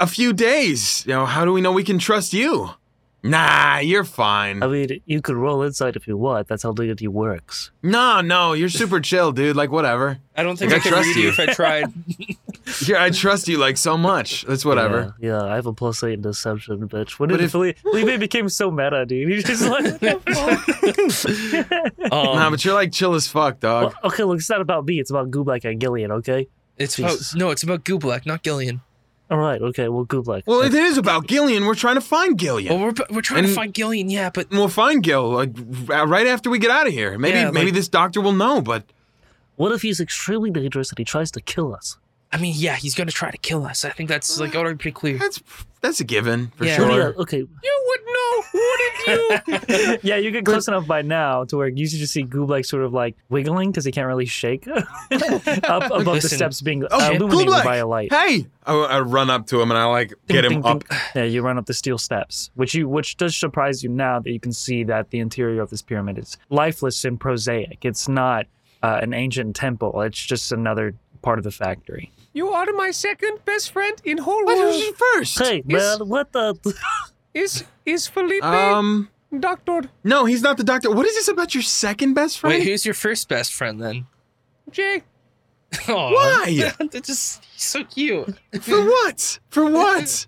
a 0.00 0.06
few 0.06 0.32
days. 0.32 1.04
You 1.06 1.12
know, 1.12 1.26
how 1.26 1.44
do 1.44 1.52
we 1.52 1.60
know 1.60 1.72
we 1.72 1.84
can 1.84 1.98
trust 1.98 2.32
you? 2.32 2.70
Nah, 3.26 3.78
you're 3.78 4.04
fine. 4.04 4.62
I 4.62 4.66
mean, 4.66 5.00
you 5.06 5.22
could 5.22 5.36
roll 5.36 5.62
insight 5.62 5.96
if 5.96 6.06
you 6.06 6.14
want. 6.18 6.46
That's 6.46 6.62
how 6.62 6.72
D&D 6.72 7.08
works. 7.08 7.70
No, 7.82 8.20
no, 8.20 8.52
you're 8.52 8.68
super 8.68 9.00
chill, 9.00 9.32
dude. 9.32 9.56
Like 9.56 9.70
whatever. 9.70 10.18
I 10.36 10.42
don't 10.42 10.58
think 10.58 10.72
I 10.72 10.76
I, 10.76 10.78
could 10.80 10.92
trust 10.92 11.06
read 11.08 11.16
you 11.16 11.22
you. 11.22 11.28
if 11.30 11.40
I 11.40 11.46
tried. 11.46 11.86
Yeah, 12.86 13.04
I 13.04 13.10
trust 13.10 13.46
you 13.46 13.58
like 13.58 13.76
so 13.76 13.98
much. 13.98 14.42
That's 14.46 14.64
whatever. 14.64 15.14
Yeah, 15.20 15.32
yeah, 15.32 15.42
I 15.44 15.56
have 15.56 15.66
a 15.66 15.74
plus 15.74 16.02
eight 16.02 16.14
in 16.14 16.22
deception, 16.22 16.88
bitch. 16.88 17.18
What 17.20 17.28
But 17.28 17.36
did 17.36 17.44
if- 17.44 17.50
Felipe, 17.50 17.78
Felipe 17.78 18.18
became 18.18 18.48
so 18.48 18.70
meta, 18.70 19.04
dude? 19.04 19.28
He's 19.30 19.44
just 19.44 19.68
like, 19.68 20.02
Um, 22.10 22.36
nah, 22.38 22.48
but 22.50 22.64
you're 22.64 22.72
like 22.74 22.90
chill 22.90 23.14
as 23.14 23.28
fuck, 23.28 23.60
dog. 23.60 23.92
well, 24.02 24.12
okay, 24.12 24.24
look, 24.24 24.38
it's 24.38 24.48
not 24.48 24.62
about 24.62 24.86
me. 24.86 24.98
It's 24.98 25.10
about 25.10 25.30
Goobleck 25.30 25.64
and 25.70 25.78
Gillian, 25.80 26.10
okay? 26.12 26.48
it's 26.78 26.98
about 26.98 27.18
no, 27.34 27.50
it's 27.50 27.62
about 27.62 27.84
Goobleck, 27.84 28.24
not 28.26 28.42
Gillian. 28.42 28.80
All 29.30 29.38
right, 29.38 29.60
okay, 29.60 29.88
well, 29.88 30.04
good 30.04 30.26
luck. 30.26 30.44
Well, 30.46 30.60
it 30.60 30.74
is 30.74 30.98
about 30.98 31.26
Gillian. 31.26 31.64
We're 31.64 31.74
trying 31.74 31.94
to 31.94 32.00
find 32.02 32.38
Gillian. 32.38 32.74
Well, 32.74 32.84
we're 32.84 33.14
we're 33.16 33.22
trying 33.22 33.42
to 33.44 33.48
And- 33.48 33.54
find 33.56 33.72
Gillian, 33.74 34.10
yeah, 34.10 34.30
but 34.32 34.50
we'll 34.50 34.68
find 34.68 35.02
Gil 35.02 35.30
like 35.30 35.50
r- 35.88 36.06
right 36.06 36.26
after 36.26 36.50
we 36.50 36.58
get 36.58 36.70
out 36.70 36.86
of 36.86 36.92
here. 36.92 37.16
Maybe 37.18 37.38
Yeah, 37.38 37.50
maybe 37.50 37.66
like- 37.66 37.74
this 37.74 37.88
doctor 37.88 38.20
will 38.20 38.32
know, 38.34 38.60
but 38.60 38.84
what 39.56 39.72
if 39.72 39.82
he's 39.82 39.98
extremely 40.00 40.50
dangerous 40.50 40.90
and 40.90 40.98
he 40.98 41.04
tries 41.04 41.30
to 41.32 41.40
kill 41.40 41.74
us? 41.74 41.96
I 42.34 42.38
mean, 42.38 42.54
yeah, 42.56 42.74
he's 42.76 42.94
gonna 42.94 43.12
try 43.12 43.30
to 43.30 43.38
kill 43.38 43.64
us. 43.64 43.84
I 43.84 43.90
think 43.90 44.08
that's 44.08 44.38
like 44.40 44.56
already 44.56 44.76
pretty 44.76 44.94
clear. 44.94 45.18
that's 45.18 45.40
that's 45.80 46.00
a 46.00 46.04
given 46.04 46.48
for 46.56 46.64
Yeah. 46.64 46.76
Sure. 46.76 46.90
yeah, 46.90 47.12
okay. 47.18 47.38
You 47.38 47.84
would 47.86 48.00
know, 48.06 48.42
wouldn't 48.54 49.68
you? 49.78 49.98
Yeah, 50.10 50.16
you 50.16 50.30
get 50.30 50.44
close 50.44 50.66
enough 50.66 50.86
by 50.86 51.02
now 51.02 51.44
to 51.44 51.56
where 51.56 51.68
you 51.68 51.86
should 51.86 51.98
just 52.00 52.12
see 52.12 52.24
Goob 52.24 52.48
like 52.48 52.64
sort 52.64 52.82
of 52.84 52.92
like 52.92 53.16
wiggling 53.28 53.70
because 53.70 53.84
he 53.84 53.92
can't 53.92 54.06
really 54.06 54.24
shake 54.26 54.66
up 54.68 54.84
above 55.10 56.04
the 56.04 56.10
Listen. 56.12 56.36
steps 56.38 56.60
being 56.62 56.84
uh, 56.84 56.88
Oh, 56.90 57.12
illuminated 57.12 57.46
Kublai! 57.46 57.64
by 57.64 57.76
a 57.76 57.86
light. 57.86 58.12
Hey, 58.12 58.46
I, 58.66 58.72
I 58.74 59.00
run 59.00 59.30
up 59.30 59.46
to 59.48 59.60
him 59.60 59.70
and 59.70 59.78
I 59.78 59.84
like 59.84 60.12
get 60.26 60.44
him 60.44 60.52
ding, 60.52 60.66
up. 60.66 60.88
ding. 60.88 60.98
Yeah, 61.14 61.24
you 61.24 61.42
run 61.42 61.58
up 61.58 61.66
the 61.66 61.74
steel 61.74 61.98
steps, 61.98 62.50
which 62.54 62.74
you 62.74 62.88
which 62.88 63.16
does 63.16 63.36
surprise 63.36 63.82
you 63.84 63.90
now 63.90 64.18
that 64.20 64.30
you 64.30 64.40
can 64.40 64.52
see 64.52 64.82
that 64.84 65.10
the 65.10 65.20
interior 65.20 65.60
of 65.62 65.70
this 65.70 65.82
pyramid 65.82 66.18
is 66.18 66.36
lifeless 66.50 67.04
and 67.04 67.20
prosaic. 67.20 67.84
It's 67.84 68.08
not 68.08 68.46
uh, 68.82 68.98
an 69.02 69.12
ancient 69.14 69.54
temple. 69.54 70.00
It's 70.02 70.18
just 70.24 70.50
another 70.50 70.94
part 71.22 71.38
of 71.38 71.44
the 71.44 71.50
factory. 71.50 72.10
You 72.34 72.48
are 72.48 72.66
my 72.76 72.90
second 72.90 73.38
best 73.46 73.70
friend 73.72 73.96
in 74.04 74.18
whole 74.18 74.44
What 74.44 74.58
world. 74.58 74.74
was 74.74 74.94
first? 75.14 75.38
Hey 75.38 75.62
Yes. 75.66 75.98
man, 75.98 76.08
what 76.08 76.32
the? 76.32 76.54
Is 77.34 77.64
is 77.84 78.06
Felipe 78.06 78.44
Um, 78.44 79.08
Doctor 79.40 79.80
no, 80.04 80.24
he's 80.24 80.42
not 80.42 80.56
the 80.56 80.62
doctor. 80.62 80.90
What 80.92 81.04
is 81.06 81.14
this 81.14 81.26
about 81.28 81.52
your 81.54 81.62
second 81.64 82.14
best 82.14 82.38
friend? 82.38 82.54
Wait, 82.58 82.62
who's 82.68 82.84
your 82.86 82.94
first 82.94 83.28
best 83.28 83.52
friend 83.52 83.80
then? 83.80 84.06
Jay? 84.70 85.02
Oh, 85.88 86.12
Why? 86.12 86.70
That's 86.78 87.08
just 87.08 87.42
he's 87.52 87.62
so 87.64 87.82
cute. 87.82 88.28
For 88.60 88.80
what? 88.80 89.40
For 89.50 89.68
what? 89.80 90.26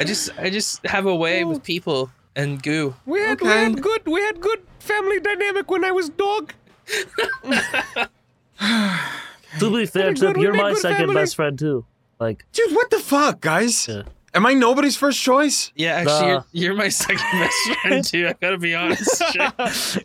I 0.00 0.04
just 0.04 0.30
I 0.38 0.48
just 0.48 0.84
have 0.86 1.04
a 1.04 1.14
way 1.14 1.44
with 1.44 1.62
people 1.62 2.10
and 2.34 2.62
goo. 2.62 2.94
We 3.04 3.20
had 3.20 3.40
we 3.42 3.48
Okay. 3.50 3.62
had 3.64 3.82
good 3.82 4.06
we 4.06 4.20
had 4.22 4.40
good 4.40 4.62
family 4.78 5.20
dynamic 5.20 5.70
when 5.70 5.84
I 5.84 5.92
was 5.92 6.08
dog. 6.08 6.54
To 9.60 9.70
be 9.76 9.86
fair, 9.86 10.12
Chip, 10.14 10.36
you're 10.36 10.54
my 10.54 10.74
second 10.74 10.98
family. 11.06 11.14
best 11.14 11.36
friend 11.36 11.58
too. 11.58 11.84
Like, 12.18 12.44
Dude, 12.52 12.72
what 12.74 12.90
the 12.90 12.98
fuck, 12.98 13.40
guys? 13.40 13.88
Yeah. 13.88 14.02
Am 14.34 14.46
I 14.46 14.52
nobody's 14.54 14.96
first 14.96 15.20
choice? 15.20 15.70
Yeah, 15.76 15.92
actually, 15.92 16.20
Nah. 16.20 16.28
you're, 16.28 16.44
you're 16.52 16.74
my 16.74 16.88
second 17.04 17.18
best 17.32 17.80
friend 17.82 18.04
too. 18.04 18.26
I 18.28 18.32
gotta 18.40 18.58
be 18.58 18.74
honest. 18.74 19.22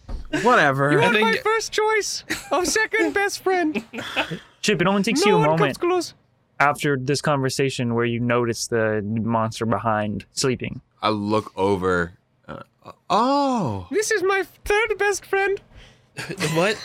Whatever. 0.44 0.92
You 0.92 1.00
I 1.00 1.06
are 1.08 1.12
my 1.12 1.32
think- 1.32 1.44
first 1.44 1.72
choice 1.72 2.24
of 2.52 2.68
second 2.68 3.14
best 3.14 3.42
friend. 3.44 3.84
Chip, 4.62 4.82
it 4.82 4.88
only 4.88 5.04
takes 5.04 5.22
no 5.26 5.32
you 5.32 5.36
a 5.36 5.40
one 5.40 5.50
moment 5.60 5.80
close. 5.80 6.14
after 6.60 6.98
this 6.98 7.22
conversation 7.22 7.96
where 7.96 8.06
you 8.06 8.20
notice 8.20 8.68
the 8.68 9.02
monster 9.04 9.66
behind 9.66 10.26
sleeping. 10.34 10.82
I 11.02 11.10
look 11.10 11.52
over. 11.58 12.14
Uh, 12.48 12.62
oh. 13.10 13.88
This 13.90 14.12
is 14.12 14.22
my 14.22 14.44
third 14.66 14.98
best 14.98 15.26
friend. 15.26 15.60
what? 16.54 16.76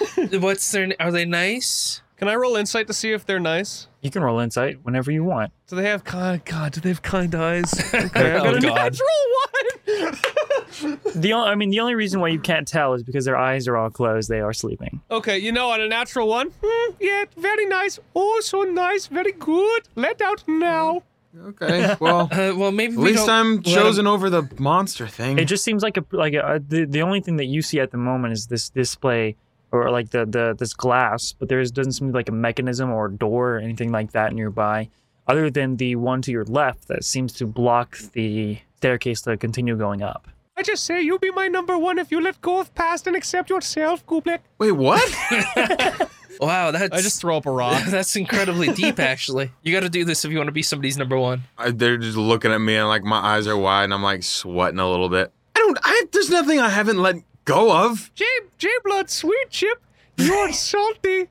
What's 0.40 0.70
their? 0.70 0.94
Are 1.00 1.10
they 1.12 1.24
nice? 1.24 2.00
Can 2.16 2.28
I 2.28 2.34
roll 2.36 2.56
insight 2.56 2.86
to 2.86 2.92
see 2.92 3.12
if 3.12 3.26
they're 3.26 3.40
nice? 3.40 3.88
You 4.00 4.10
can 4.10 4.22
roll 4.22 4.38
insight 4.38 4.78
whenever 4.84 5.10
you 5.10 5.24
want. 5.24 5.52
Do 5.66 5.76
they 5.76 5.88
have 5.88 6.04
kind? 6.04 6.44
God, 6.44 6.72
do 6.72 6.80
they 6.80 6.90
have 6.90 7.02
kind 7.02 7.34
eyes? 7.34 7.72
Okay, 7.94 8.32
I 8.32 8.38
Oh, 8.38 8.44
got 8.44 8.56
a 8.56 8.60
God. 8.60 8.74
natural 8.74 9.08
one. 9.42 10.18
The 11.14 11.32
only, 11.32 11.48
I 11.48 11.54
mean, 11.54 11.70
the 11.70 11.78
only 11.80 11.94
reason 11.94 12.20
why 12.20 12.28
you 12.28 12.40
can't 12.40 12.66
tell 12.66 12.94
is 12.94 13.02
because 13.04 13.24
their 13.24 13.36
eyes 13.36 13.68
are 13.68 13.76
all 13.76 13.90
closed. 13.90 14.28
They 14.28 14.40
are 14.40 14.52
sleeping. 14.52 15.00
Okay, 15.10 15.38
you 15.38 15.52
know, 15.52 15.70
on 15.70 15.80
a 15.80 15.86
natural 15.88 16.26
one. 16.26 16.50
Hmm, 16.64 16.92
yeah, 17.00 17.24
very 17.36 17.66
nice. 17.66 17.98
Oh, 18.14 18.40
so 18.42 18.62
nice. 18.62 19.06
Very 19.06 19.32
good. 19.32 19.82
Let 19.94 20.20
out 20.20 20.42
now. 20.48 21.04
Okay. 21.46 21.94
Well, 22.00 22.28
Uh, 22.32 22.52
well, 22.56 22.72
maybe 22.72 22.94
at 22.94 22.98
we 22.98 23.04
least 23.12 23.26
don't 23.26 23.30
I'm 23.30 23.56
let 23.56 23.66
'em- 23.68 23.72
chosen 23.74 24.06
over 24.06 24.28
the 24.30 24.48
monster 24.58 25.06
thing. 25.06 25.38
It 25.38 25.44
just 25.46 25.62
seems 25.64 25.82
like 25.82 25.96
a 25.96 26.04
like 26.12 26.34
a, 26.34 26.60
the 26.66 26.84
the 26.86 27.02
only 27.02 27.20
thing 27.20 27.36
that 27.36 27.46
you 27.46 27.62
see 27.62 27.78
at 27.80 27.90
the 27.92 27.96
moment 27.98 28.32
is 28.34 28.46
this 28.46 28.68
display 28.70 29.36
or 29.74 29.90
like 29.90 30.10
the 30.10 30.24
the 30.24 30.54
this 30.58 30.72
glass, 30.72 31.32
but 31.32 31.48
there 31.48 31.60
is, 31.60 31.70
doesn't 31.70 31.92
seem 31.92 32.12
like 32.12 32.28
a 32.28 32.32
mechanism 32.32 32.90
or 32.90 33.06
a 33.06 33.12
door 33.12 33.56
or 33.56 33.58
anything 33.58 33.92
like 33.92 34.12
that 34.12 34.32
nearby, 34.32 34.88
other 35.26 35.50
than 35.50 35.76
the 35.76 35.96
one 35.96 36.22
to 36.22 36.30
your 36.30 36.44
left 36.44 36.88
that 36.88 37.04
seems 37.04 37.32
to 37.34 37.46
block 37.46 37.98
the 38.12 38.58
staircase 38.76 39.22
to 39.22 39.36
continue 39.36 39.76
going 39.76 40.02
up. 40.02 40.28
I 40.56 40.62
just 40.62 40.84
say 40.84 41.00
you'll 41.00 41.18
be 41.18 41.32
my 41.32 41.48
number 41.48 41.76
one 41.76 41.98
if 41.98 42.12
you 42.12 42.20
let 42.20 42.40
go 42.40 42.60
of 42.60 42.74
past 42.74 43.06
and 43.06 43.16
accept 43.16 43.50
yourself, 43.50 44.06
Goobleck. 44.06 44.40
Wait, 44.58 44.72
what? 44.72 45.02
Wow, 46.40 46.70
that's 46.70 46.92
I 46.92 47.00
just 47.00 47.20
throw 47.20 47.36
up 47.36 47.46
a 47.46 47.50
rock. 47.50 47.84
that's 47.88 48.16
incredibly 48.16 48.72
deep. 48.72 48.98
Actually, 48.98 49.50
you 49.62 49.72
got 49.72 49.80
to 49.80 49.88
do 49.88 50.04
this 50.04 50.24
if 50.24 50.30
you 50.30 50.38
want 50.38 50.48
to 50.48 50.52
be 50.52 50.62
somebody's 50.62 50.96
number 50.96 51.18
one. 51.18 51.44
I, 51.58 51.70
they're 51.70 51.96
just 51.96 52.16
looking 52.16 52.52
at 52.52 52.58
me 52.58 52.76
and 52.76 52.88
like 52.88 53.02
my 53.02 53.18
eyes 53.18 53.46
are 53.46 53.56
wide 53.56 53.84
and 53.84 53.94
I'm 53.94 54.02
like 54.02 54.22
sweating 54.22 54.78
a 54.78 54.90
little 54.90 55.08
bit. 55.08 55.32
I 55.54 55.60
don't. 55.60 55.78
I 55.82 56.02
there's 56.12 56.30
nothing 56.30 56.60
I 56.60 56.68
haven't 56.68 56.98
let 56.98 57.16
go 57.44 57.72
of. 57.72 58.10
J 58.14 58.24
J 58.58 58.68
Blood, 58.84 59.10
sweet 59.10 59.50
chip, 59.50 59.82
you're 60.16 60.52
salty. 60.70 61.28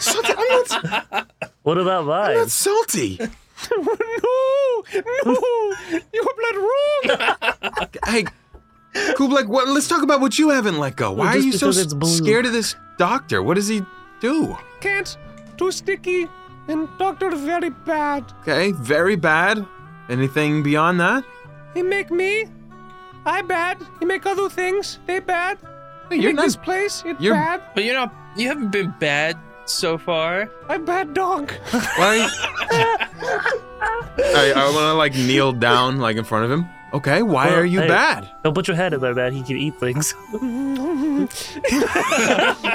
Salty, 0.00 0.32
I'm 0.36 0.64
not, 1.10 1.30
What 1.62 1.78
about 1.78 2.00
I'm 2.02 2.06
not 2.06 2.46
vibes? 2.46 2.50
salty. 2.50 3.18
no, 3.70 4.84
no, 5.24 5.72
your 6.12 6.24
blood 6.38 6.56
wrong. 6.56 7.88
hey, 8.06 8.24
Goobleck, 9.14 9.46
what? 9.46 9.68
Let's 9.68 9.88
talk 9.88 10.02
about 10.02 10.20
what 10.20 10.38
you 10.38 10.50
haven't 10.50 10.78
let 10.78 10.96
go. 10.96 11.12
Why 11.12 11.28
are 11.28 11.32
just 11.34 11.46
you 11.46 11.52
so 11.52 11.66
because 11.66 11.78
it's 11.78 11.94
blue. 11.94 12.08
scared 12.10 12.46
of 12.46 12.52
this 12.52 12.74
doctor? 12.98 13.42
What 13.42 13.54
does 13.54 13.68
he 13.68 13.82
do? 14.20 14.56
Can't. 14.80 15.16
Too 15.56 15.70
sticky. 15.70 16.26
And 16.66 16.88
doctor 16.98 17.30
very 17.30 17.70
bad. 17.70 18.24
Okay, 18.40 18.72
very 18.72 19.16
bad. 19.16 19.64
Anything 20.08 20.62
beyond 20.62 20.98
that? 21.00 21.24
He 21.74 21.82
make 21.82 22.10
me. 22.10 22.46
I 23.26 23.42
bad. 23.42 23.78
You 24.00 24.06
make 24.06 24.26
other 24.26 24.48
things. 24.48 24.98
They 25.06 25.18
bad. 25.20 25.58
Hey, 26.10 26.16
you're 26.16 26.30
make 26.30 26.36
not. 26.36 26.44
this 26.44 26.56
place. 26.56 27.02
It 27.06 27.20
you're- 27.20 27.36
bad. 27.36 27.62
But 27.74 27.84
you're 27.84 27.94
not. 27.94 28.12
You 28.36 28.48
haven't 28.48 28.70
been 28.70 28.92
bad 28.98 29.38
so 29.64 29.96
far. 29.96 30.50
I'm 30.68 30.84
bad 30.84 31.14
dog. 31.14 31.52
Why? 31.70 32.28
I, 34.16 34.52
I 34.56 34.64
want 34.72 34.76
to 34.76 34.94
like 34.94 35.14
kneel 35.14 35.52
down 35.52 35.98
like 35.98 36.16
in 36.16 36.24
front 36.24 36.44
of 36.44 36.50
him. 36.50 36.66
Okay, 36.92 37.22
why 37.22 37.46
Well, 37.46 37.56
are 37.60 37.64
you 37.64 37.80
hey. 37.80 37.88
bad? 37.88 38.30
Don't 38.44 38.54
put 38.54 38.68
your 38.68 38.76
head 38.76 38.92
in 38.94 39.00
there, 39.00 39.14
bad. 39.14 39.32
He 39.32 39.42
can 39.42 39.56
eat 39.56 39.74
things. 39.80 40.14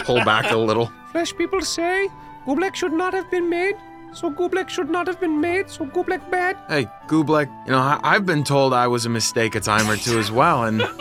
Pull 0.03 0.25
back 0.25 0.51
a 0.51 0.57
little. 0.57 0.91
Flesh 1.13 1.33
people 1.37 1.61
say 1.61 2.09
Goobleck 2.45 2.75
should 2.75 2.91
not 2.91 3.13
have 3.13 3.29
been 3.31 3.49
made. 3.49 3.75
So 4.13 4.31
Goobleck 4.31 4.69
should 4.69 4.89
not 4.89 5.07
have 5.07 5.19
been 5.19 5.39
made. 5.39 5.69
So 5.69 5.85
Goobleck 5.85 6.29
bad. 6.31 6.57
Hey, 6.67 6.87
Goobleck, 7.07 7.47
you 7.65 7.71
know, 7.71 7.77
I, 7.79 7.99
I've 8.03 8.25
been 8.25 8.43
told 8.43 8.73
I 8.73 8.87
was 8.87 9.05
a 9.05 9.09
mistake 9.09 9.55
a 9.55 9.59
time 9.59 9.89
or 9.89 9.95
two 9.97 10.17
as 10.19 10.31
well, 10.31 10.63
and 10.65 10.81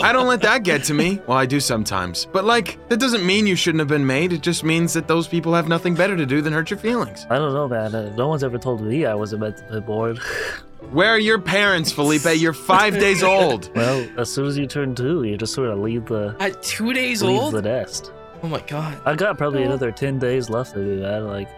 I 0.00 0.12
don't 0.12 0.26
let 0.28 0.40
that 0.42 0.62
get 0.62 0.84
to 0.84 0.94
me. 0.94 1.20
Well, 1.26 1.36
I 1.36 1.46
do 1.46 1.58
sometimes. 1.60 2.26
But, 2.32 2.44
like, 2.44 2.78
that 2.88 2.98
doesn't 3.00 3.26
mean 3.26 3.46
you 3.46 3.56
shouldn't 3.56 3.80
have 3.80 3.88
been 3.88 4.06
made. 4.06 4.32
It 4.32 4.42
just 4.42 4.62
means 4.64 4.92
that 4.94 5.08
those 5.08 5.26
people 5.26 5.52
have 5.54 5.68
nothing 5.68 5.94
better 5.94 6.16
to 6.16 6.26
do 6.26 6.40
than 6.40 6.52
hurt 6.52 6.70
your 6.70 6.78
feelings. 6.78 7.26
I 7.28 7.38
don't 7.38 7.52
know, 7.52 7.66
man. 7.68 7.94
Uh, 7.94 8.14
no 8.16 8.28
one's 8.28 8.44
ever 8.44 8.58
told 8.58 8.82
me 8.82 9.04
I 9.04 9.14
wasn't 9.14 9.40
meant 9.42 9.56
to 9.58 9.64
be 9.72 9.80
born. 9.80 10.16
Where 10.92 11.08
are 11.10 11.18
your 11.18 11.40
parents, 11.40 11.90
Felipe? 11.90 12.26
You're 12.36 12.52
five 12.52 12.94
days 12.94 13.22
old. 13.24 13.74
Well, 13.74 14.06
as 14.16 14.30
soon 14.32 14.46
as 14.46 14.56
you 14.56 14.66
turn 14.66 14.94
two, 14.94 15.24
you 15.24 15.36
just 15.36 15.54
sort 15.54 15.70
of 15.70 15.78
leave 15.80 16.06
the 16.06 16.36
At 16.38 16.62
two 16.62 16.92
days 16.92 17.22
leave 17.22 17.40
old. 17.40 17.54
the 17.54 17.62
nest. 17.62 18.12
Oh 18.42 18.48
my 18.48 18.60
god. 18.60 19.00
I 19.04 19.14
got 19.16 19.36
probably 19.38 19.64
another 19.64 19.90
ten 19.90 20.18
days 20.20 20.48
left 20.48 20.76
of 20.76 20.82
me, 20.84 20.96
man. 21.00 21.26
Like, 21.26 21.48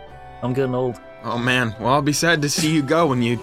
I'm 0.42 0.52
getting 0.52 0.74
old. 0.74 1.00
Oh, 1.24 1.38
man. 1.38 1.74
Well, 1.80 1.92
I'll 1.94 2.02
be 2.02 2.12
sad 2.12 2.42
to 2.42 2.48
see 2.48 2.70
you 2.72 2.82
go 2.82 3.06
when 3.08 3.22
you 3.22 3.38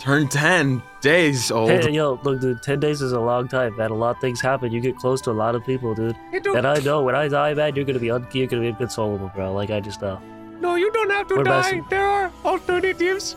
turn 0.00 0.28
10 0.28 0.82
days 1.00 1.50
old. 1.50 1.70
Hey, 1.70 1.90
yo, 1.92 2.18
look, 2.24 2.40
dude. 2.40 2.62
Ten 2.62 2.80
days 2.80 3.00
is 3.02 3.12
a 3.12 3.20
long 3.20 3.46
time, 3.46 3.76
man. 3.76 3.90
A 3.90 3.94
lot 3.94 4.16
of 4.16 4.20
things 4.20 4.40
happen. 4.40 4.72
You 4.72 4.80
get 4.80 4.96
close 4.96 5.20
to 5.22 5.30
a 5.30 5.32
lot 5.32 5.54
of 5.54 5.64
people, 5.64 5.94
dude. 5.94 6.16
And 6.32 6.66
I 6.66 6.78
know 6.80 7.02
when 7.02 7.14
I 7.14 7.28
die, 7.28 7.54
man, 7.54 7.76
you're 7.76 7.84
gonna 7.84 7.98
be 7.98 8.10
un- 8.10 8.26
you're 8.32 8.46
gonna 8.46 8.62
be 8.62 8.68
inconsolable, 8.68 9.30
bro. 9.34 9.52
Like 9.52 9.70
I 9.70 9.80
just 9.80 10.00
know. 10.02 10.18
no, 10.60 10.74
you 10.76 10.90
don't 10.92 11.10
have 11.10 11.28
to 11.28 11.34
What 11.36 11.42
about 11.46 11.64
die. 11.64 11.70
some- 11.70 11.86
There 11.90 12.06
are 12.06 12.32
alternatives. 12.44 13.36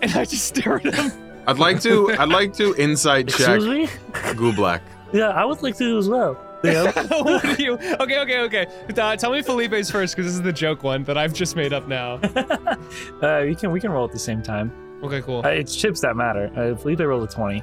And 0.00 0.12
I 0.12 0.24
just 0.24 0.46
stare 0.46 0.76
at 0.76 0.94
him. 0.94 1.12
I'd 1.46 1.58
like 1.58 1.80
to, 1.82 2.12
I'd 2.12 2.28
like 2.28 2.52
to 2.54 2.74
insight 2.78 3.28
check 3.28 3.56
Excuse 3.60 3.66
me? 3.66 4.52
black 4.52 4.82
Yeah, 5.12 5.28
I 5.30 5.44
would 5.44 5.60
like 5.62 5.76
to 5.78 5.98
as 5.98 6.08
well. 6.08 6.36
Yeah. 6.64 6.84
what 7.08 7.44
are 7.44 7.54
you? 7.54 7.74
Okay, 7.74 8.18
okay, 8.20 8.40
okay. 8.40 8.66
Uh, 8.96 9.16
tell 9.16 9.32
me 9.32 9.42
Felipe's 9.42 9.90
first 9.90 10.14
because 10.16 10.26
this 10.30 10.34
is 10.34 10.42
the 10.42 10.52
joke 10.52 10.82
one 10.82 11.04
that 11.04 11.16
I've 11.16 11.32
just 11.32 11.56
made 11.56 11.72
up 11.72 11.86
now. 11.88 12.14
uh, 13.22 13.42
we 13.44 13.54
can 13.54 13.70
we 13.70 13.80
can 13.80 13.90
roll 13.90 14.04
at 14.04 14.12
the 14.12 14.18
same 14.18 14.42
time. 14.42 14.72
Okay, 15.02 15.22
cool. 15.22 15.42
Uh, 15.44 15.50
it's 15.50 15.76
chips 15.76 16.00
that 16.00 16.16
matter. 16.16 16.50
Uh, 16.56 16.76
Felipe 16.76 17.00
rolled 17.00 17.28
a 17.28 17.32
twenty. 17.32 17.62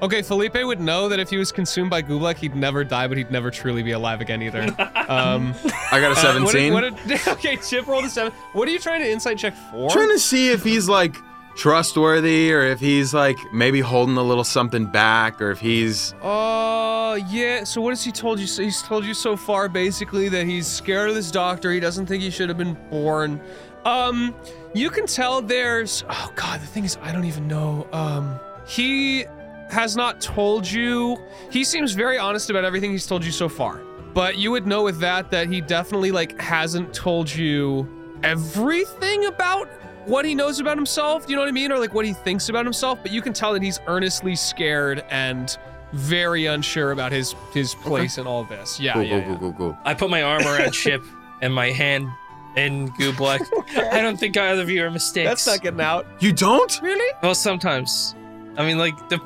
Okay, 0.00 0.22
Felipe 0.22 0.54
would 0.54 0.80
know 0.80 1.08
that 1.08 1.20
if 1.20 1.30
he 1.30 1.36
was 1.36 1.52
consumed 1.52 1.90
by 1.90 2.02
Goobleck, 2.02 2.36
he'd 2.36 2.54
never 2.56 2.82
die, 2.84 3.06
but 3.08 3.16
he'd 3.16 3.30
never 3.30 3.50
truly 3.50 3.82
be 3.82 3.92
alive 3.92 4.20
again 4.20 4.42
either. 4.42 4.74
Um, 5.12 5.52
I 5.90 6.00
got 6.00 6.16
a 6.16 6.28
uh, 6.28 6.40
what 6.40 6.52
17. 6.52 6.54
did- 6.54 6.72
what 6.72 7.06
did- 7.06 7.28
okay, 7.28 7.56
Chip 7.56 7.86
rolled 7.86 8.04
a 8.06 8.08
seven. 8.08 8.32
What 8.54 8.66
are 8.66 8.70
you 8.70 8.78
trying 8.78 9.02
to 9.02 9.10
insight 9.10 9.36
check 9.36 9.52
for? 9.70 9.90
Trying 9.90 10.08
to 10.10 10.18
see 10.18 10.50
if 10.50 10.62
he's 10.64 10.88
like 10.88 11.16
trustworthy 11.54 12.52
or 12.52 12.62
if 12.62 12.80
he's 12.80 13.12
like 13.12 13.36
maybe 13.52 13.80
holding 13.80 14.16
a 14.16 14.22
little 14.22 14.44
something 14.44 14.86
back 14.86 15.40
or 15.40 15.50
if 15.50 15.60
he's 15.60 16.14
Uh, 16.22 17.18
yeah. 17.28 17.64
So 17.64 17.80
what 17.80 17.90
has 17.90 18.02
he 18.02 18.12
told 18.12 18.38
you? 18.40 18.46
So 18.46 18.62
he's 18.62 18.82
told 18.82 19.04
you 19.04 19.14
so 19.14 19.36
far 19.36 19.68
basically 19.68 20.28
that 20.30 20.46
he's 20.46 20.66
scared 20.66 21.10
of 21.10 21.14
this 21.14 21.30
doctor. 21.30 21.70
He 21.70 21.80
doesn't 21.80 22.06
think 22.06 22.22
he 22.22 22.30
should 22.30 22.48
have 22.48 22.58
been 22.58 22.76
born. 22.90 23.40
Um, 23.84 24.34
you 24.74 24.90
can 24.90 25.06
tell 25.06 25.42
there's. 25.42 26.04
Oh 26.08 26.32
God, 26.36 26.60
the 26.60 26.66
thing 26.66 26.84
is, 26.84 26.96
I 27.02 27.12
don't 27.12 27.24
even 27.24 27.48
know. 27.48 27.86
Um, 27.92 28.38
he 28.66 29.24
has 29.70 29.96
not 29.96 30.20
told 30.20 30.70
you. 30.70 31.18
He 31.50 31.64
seems 31.64 31.92
very 31.92 32.18
honest 32.18 32.50
about 32.50 32.64
everything 32.64 32.92
he's 32.92 33.06
told 33.06 33.24
you 33.24 33.32
so 33.32 33.48
far. 33.48 33.80
But 34.14 34.36
you 34.36 34.50
would 34.50 34.66
know 34.66 34.82
with 34.82 35.00
that 35.00 35.30
that 35.30 35.48
he 35.48 35.60
definitely 35.60 36.12
like 36.12 36.40
hasn't 36.40 36.92
told 36.94 37.32
you 37.32 37.88
everything 38.22 39.24
about 39.26 39.68
what 40.06 40.24
he 40.24 40.34
knows 40.34 40.60
about 40.60 40.76
himself, 40.76 41.26
you 41.28 41.36
know 41.36 41.42
what 41.42 41.48
I 41.48 41.52
mean? 41.52 41.72
Or 41.72 41.78
like 41.78 41.94
what 41.94 42.04
he 42.04 42.12
thinks 42.12 42.48
about 42.48 42.64
himself, 42.64 42.98
but 43.02 43.12
you 43.12 43.22
can 43.22 43.32
tell 43.32 43.52
that 43.52 43.62
he's 43.62 43.80
earnestly 43.86 44.34
scared 44.34 45.04
and 45.10 45.56
very 45.92 46.46
unsure 46.46 46.92
about 46.92 47.12
his 47.12 47.34
his 47.52 47.74
place 47.74 48.18
in 48.18 48.26
all 48.26 48.44
this. 48.44 48.80
Yeah, 48.80 48.94
cool, 48.94 49.02
yeah, 49.02 49.08
cool, 49.08 49.18
yeah. 49.18 49.26
cool, 49.26 49.38
cool, 49.38 49.52
cool. 49.52 49.78
I 49.84 49.94
put 49.94 50.10
my 50.10 50.22
arm 50.22 50.42
around 50.42 50.72
Chip 50.72 51.02
and 51.42 51.54
my 51.54 51.70
hand 51.70 52.08
in 52.56 52.88
Goobleck. 52.92 53.46
I 53.92 54.00
don't 54.00 54.18
think 54.18 54.36
either 54.36 54.62
of 54.62 54.70
you 54.70 54.84
are 54.84 54.90
mistakes. 54.90 55.28
That's 55.28 55.46
not 55.46 55.60
getting 55.60 55.80
out. 55.80 56.06
You 56.20 56.32
don't? 56.32 56.80
Really? 56.82 57.14
Well, 57.22 57.34
sometimes. 57.34 58.14
I 58.56 58.66
mean, 58.66 58.78
like 58.78 59.08
the. 59.08 59.20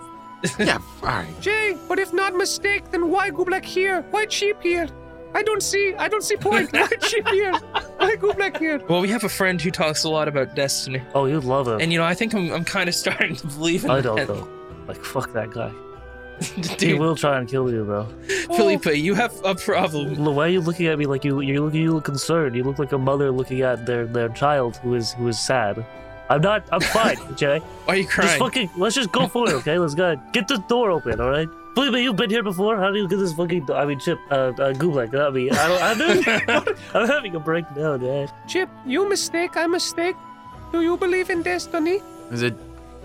yeah, 0.59 0.79
fine. 1.01 1.35
Jay, 1.41 1.77
but 1.89 1.99
if 1.99 2.13
not 2.13 2.35
mistake, 2.35 2.91
then 2.91 3.11
why 3.11 3.31
Goobleck 3.31 3.65
here? 3.65 4.03
Why 4.11 4.27
Cheap 4.27 4.63
here? 4.63 4.89
I 5.39 5.43
don't 5.43 5.63
see 5.63 5.95
I 5.95 6.09
don't 6.09 6.23
see 6.25 6.37
point. 6.37 6.73
Why 6.81 6.87
Cheap 7.01 7.29
here? 7.29 7.53
Why 7.99 8.17
Goobleck 8.17 8.57
here? 8.59 8.79
Well, 8.89 9.01
we 9.01 9.09
have 9.11 9.25
a 9.25 9.29
friend 9.29 9.61
who 9.61 9.71
talks 9.71 10.05
a 10.05 10.09
lot 10.09 10.29
about 10.29 10.55
destiny, 10.55 11.03
Oh, 11.15 11.27
you'd 11.27 11.45
love 11.45 11.69
him. 11.69 11.79
and 11.81 11.93
you 11.93 11.99
know, 11.99 12.05
I 12.07 12.15
think 12.15 12.35
I'm, 12.35 12.51
I'm 12.53 12.65
kind 12.65 12.89
of 12.89 12.95
starting 12.95 13.37
to 13.37 13.47
believe 13.47 13.85
in 13.85 13.91
I 13.91 14.01
don't 14.01 14.17
that. 14.17 14.29
though. 14.29 14.49
Like 14.89 15.03
fuck 15.05 15.33
that 15.35 15.51
guy. 15.51 15.73
He 16.55 16.63
Dude, 16.77 17.01
will 17.01 17.17
try 17.17 17.39
and 17.39 17.49
kill 17.49 17.71
you, 17.73 17.85
bro. 17.85 18.07
Felipe, 18.57 18.87
you 18.87 19.15
have 19.15 19.33
a 19.45 19.55
problem. 19.55 20.23
Why 20.37 20.45
are 20.47 20.49
you're 20.49 20.61
looking 20.63 20.87
at 20.87 20.99
me, 20.99 21.07
like 21.07 21.25
you, 21.25 21.41
you 21.41 21.65
look, 21.65 21.75
you 21.75 21.95
look 21.95 22.05
concerned. 22.05 22.55
You 22.57 22.63
look 22.65 22.79
like 22.79 22.93
a 22.93 22.99
mother 22.99 23.31
looking 23.31 23.63
at 23.63 23.87
their 23.87 24.05
their 24.07 24.29
child 24.31 24.77
who 24.83 24.95
is 24.95 25.13
who 25.15 25.29
is 25.29 25.39
sad. 25.39 25.85
I'm 26.29 26.43
not. 26.43 26.61
I'm 26.73 26.81
fine, 26.81 27.17
Jay. 27.37 27.59
Why 27.87 27.95
are 27.95 27.97
you 27.97 28.07
crying? 28.07 28.29
Just 28.29 28.39
crying? 28.39 28.41
fucking. 28.69 28.71
Let's 28.83 28.95
just 28.97 29.13
go 29.13 29.29
for 29.29 29.49
it, 29.49 29.55
okay? 29.61 29.79
Let's 29.79 29.95
go. 29.95 30.17
Get 30.33 30.47
the 30.49 30.59
door 30.69 30.91
open, 30.91 31.21
all 31.21 31.31
right? 31.31 31.49
Felipe, 31.77 32.03
you've 32.03 32.17
been 32.17 32.31
here 32.31 32.43
before. 32.43 32.79
How 32.79 32.91
do 32.91 32.99
you 32.99 33.07
get 33.07 33.19
this 33.19 33.35
fucking? 33.35 33.71
I 33.71 33.85
mean, 33.85 33.99
Chip, 33.99 34.19
uh, 34.31 34.35
uh 34.35 34.73
Goobleck, 34.73 35.13
not 35.13 35.35
me. 35.35 35.51
I 35.51 35.69
don't. 35.69 35.83
I'm, 35.83 36.23
having- 36.23 36.75
I'm 36.95 37.07
having 37.07 37.37
a 37.37 37.39
breakdown, 37.39 38.01
man. 38.01 38.29
Chip, 38.49 38.71
you 38.87 39.07
mistake, 39.07 39.59
I 39.59 39.67
mistake. 39.67 40.17
Do 40.73 40.81
you 40.81 40.97
believe 40.97 41.29
in 41.29 41.43
destiny? 41.43 42.01
Is 42.31 42.41
it 42.41 42.55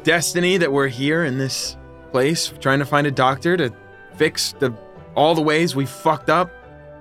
destiny 0.05 0.55
that 0.55 0.71
we're 0.71 0.87
here 0.87 1.25
in 1.25 1.37
this 1.37 1.75
place 2.11 2.53
trying 2.61 2.79
to 2.79 2.85
find 2.85 3.05
a 3.07 3.11
doctor 3.11 3.57
to 3.57 3.73
fix 4.15 4.53
the 4.59 4.73
all 5.15 5.35
the 5.35 5.41
ways 5.41 5.75
we 5.75 5.85
fucked 5.85 6.29
up? 6.29 6.49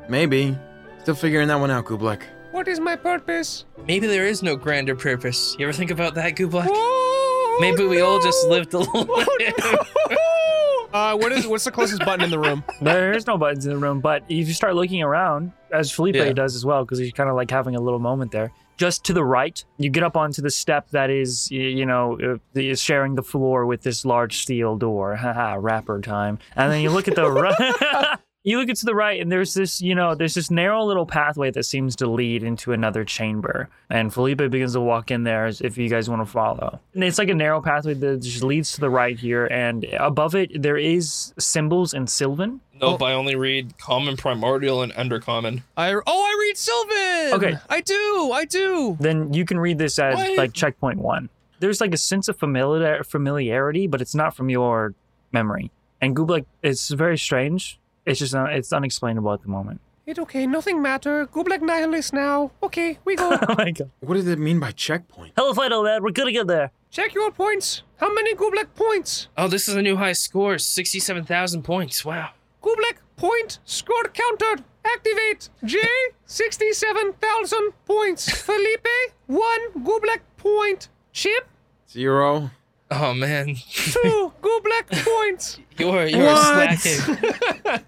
Maybe. 0.09 0.59
Still 1.03 1.15
figuring 1.15 1.47
that 1.47 1.61
one 1.61 1.71
out, 1.71 1.85
Goobleck. 1.85 2.23
What 2.51 2.67
is 2.67 2.81
my 2.81 2.97
purpose? 2.97 3.65
Maybe 3.87 4.09
there 4.09 4.27
is 4.27 4.43
no 4.43 4.57
grander 4.57 4.97
purpose. 4.97 5.55
You 5.57 5.67
ever 5.69 5.73
think 5.73 5.93
about 5.93 6.17
that, 6.17 6.35
Goobleck? 6.35 6.67
Oh, 6.69 7.59
Maybe 7.61 7.87
we 7.87 8.01
all 8.01 8.21
just 8.21 8.49
lived 8.49 8.75
a 8.75 8.81
little. 8.81 9.07
Uh, 10.93 11.17
what 11.17 11.31
is 11.33 11.47
what's 11.47 11.65
the 11.65 11.71
closest 11.71 12.05
button 12.05 12.25
in 12.25 12.31
the 12.31 12.39
room? 12.39 12.65
There's 12.81 13.27
no 13.27 13.39
buttons 13.39 13.65
in 13.67 13.73
the 13.73 13.79
room, 13.79 14.01
but 14.01 14.23
if 14.29 14.49
you 14.49 14.55
start 14.55 14.75
looking 14.75 15.03
around, 15.03 15.53
as 15.73 15.93
Felipe 15.93 16.17
Yeah. 16.17 16.33
does 16.33 16.57
as 16.57 16.65
well, 16.65 16.85
because 16.85 16.99
he's 16.99 17.13
kind 17.13 17.31
of 17.31 17.37
like 17.37 17.51
having 17.51 17.77
a 17.77 17.81
little 17.81 18.01
moment 18.01 18.33
there. 18.33 18.51
Just 18.77 19.05
to 19.05 19.13
the 19.13 19.23
right, 19.25 19.63
you 19.77 19.91
get 19.91 20.03
up 20.03 20.17
onto 20.17 20.41
the 20.43 20.51
step 20.51 20.89
that 20.91 21.11
is, 21.11 21.51
you 21.51 21.85
know, 21.87 22.19
uh, 22.23 22.59
is 22.59 22.81
sharing 22.81 23.15
the 23.15 23.23
floor 23.23 23.67
with 23.67 23.83
this 23.83 24.05
large 24.05 24.39
steel 24.39 24.77
door. 24.77 25.15
Haha, 25.25 25.57
rapper 25.61 26.01
time. 26.01 26.39
And 26.57 26.73
then 26.73 26.81
you 26.81 26.91
look 26.91 27.07
at 27.07 27.15
the 27.15 27.31
right. 27.31 28.19
You 28.43 28.59
look 28.59 28.75
to 28.75 28.87
the 28.87 28.95
right, 28.95 29.21
and 29.21 29.31
there's 29.31 29.53
this, 29.53 29.83
you 29.83 29.95
know, 29.95 30.15
there's 30.15 30.33
this 30.33 30.51
narrow 30.51 30.83
little 30.85 31.05
pathway 31.05 31.51
that 31.51 31.65
seems 31.65 31.95
to 31.97 32.07
lead 32.09 32.43
into 32.43 32.73
another 32.73 33.05
chamber. 33.05 33.69
And 33.91 34.15
Felipe 34.15 34.39
begins 34.39 34.73
to 34.73 34.81
walk 34.81 35.11
in 35.11 35.25
there 35.25 35.49
if 35.49 35.77
you 35.77 35.91
guys 35.91 36.09
want 36.09 36.23
to 36.23 36.27
follow. 36.31 36.81
And 36.95 37.05
it's 37.05 37.19
like 37.19 37.29
a 37.29 37.35
narrow 37.35 37.61
pathway 37.61 37.93
that 37.93 38.23
just 38.23 38.43
leads 38.43 38.73
to 38.73 38.81
the 38.81 38.89
right 38.89 39.19
here, 39.19 39.47
and 39.49 39.85
above 39.99 40.35
it 40.35 40.63
there 40.63 40.79
is 40.79 41.35
symbols 41.39 41.93
in 41.93 42.07
Sylvan. 42.07 42.63
nope, 42.81 43.03
I 43.03 43.13
only 43.13 43.37
read 43.37 43.77
common, 43.77 44.17
primordial, 44.17 44.81
and 44.81 44.93
undercommon. 44.95 45.63
I 45.77 45.93
oh 45.93 46.01
I 46.07 46.37
read 46.41 46.57
Sylvan. 46.57 47.35
Okay. 47.35 47.59
I 47.69 47.83
do. 47.83 48.33
I 48.33 48.47
do. 48.47 48.97
then 49.01 49.35
you 49.35 49.45
can 49.45 49.61
read 49.61 49.77
this 49.77 49.99
as 49.99 50.15
What? 50.17 50.39
like 50.39 50.55
checkpoint 50.55 50.99
one. 50.99 51.29
There's 51.59 51.79
like 51.83 51.93
a 51.93 51.99
sense 51.99 52.27
of 52.27 52.39
familiar 52.39 53.05
familiarity, 53.05 53.87
but 53.87 54.01
it's 54.01 54.15
not 54.15 54.35
from 54.35 54.49
your 54.49 54.95
memory. 55.31 55.71
And 56.01 56.17
Goobleck, 56.17 56.47
it's 56.63 56.89
very 56.89 57.19
strange. 57.19 57.79
It's 58.07 58.19
just 58.19 58.33
not, 58.35 58.53
it's 58.53 58.73
unexplainable 58.73 59.33
at 59.33 59.43
the 59.43 59.49
moment. 59.49 59.81
It 60.07 60.19
okay. 60.19 60.47
Nothing 60.47 60.83
matter. 60.83 61.27
Goobleck 61.27 61.61
nihilist 61.63 62.13
now. 62.13 62.51
Okay, 62.63 62.99
we 63.05 63.15
go. 63.15 63.31
oh 63.49 63.55
my 63.57 63.71
god! 63.71 63.91
What 64.01 64.15
does 64.15 64.27
it 64.27 64.39
mean 64.39 64.59
by 64.59 64.73
checkpoint? 64.73 65.35
Hell 65.37 65.53
Hello, 65.53 65.55
Fido, 65.55 65.85
man. 65.85 66.03
We're 66.03 66.11
gonna 66.11 66.33
get 66.33 66.47
there. 66.49 66.73
Check 66.91 67.15
your 67.15 67.31
points. 67.31 67.83
How 67.99 68.13
many 68.13 68.35
Goobleck 68.35 68.75
points? 68.75 69.29
Oh, 69.37 69.47
this 69.47 69.69
is 69.69 69.77
a 69.77 69.83
new 69.83 69.97
high 69.97 70.15
score 70.15 70.59
67,000 70.59 71.63
points. 71.63 72.05
Wow. 72.05 72.31
Goobleck 72.63 72.97
point 73.17 73.61
score 73.65 74.03
countered. 74.13 74.65
Activate. 74.85 75.51
J 75.63 75.79
sixty-seven 76.25 77.13
thousand 77.21 77.73
points. 77.85 78.29
Felipe 78.47 78.89
one 79.27 79.73
Goobleck 79.85 80.21
point. 80.39 80.89
Chip 81.13 81.47
Zero. 81.89 82.51
Oh, 82.91 83.15
man. 83.15 83.55
two 83.71 84.33
Goobleck 84.43 85.05
points. 85.05 85.59
You're, 85.79 86.07
you're 86.07 86.25
What? 86.27 86.79
slacking. 86.81 87.85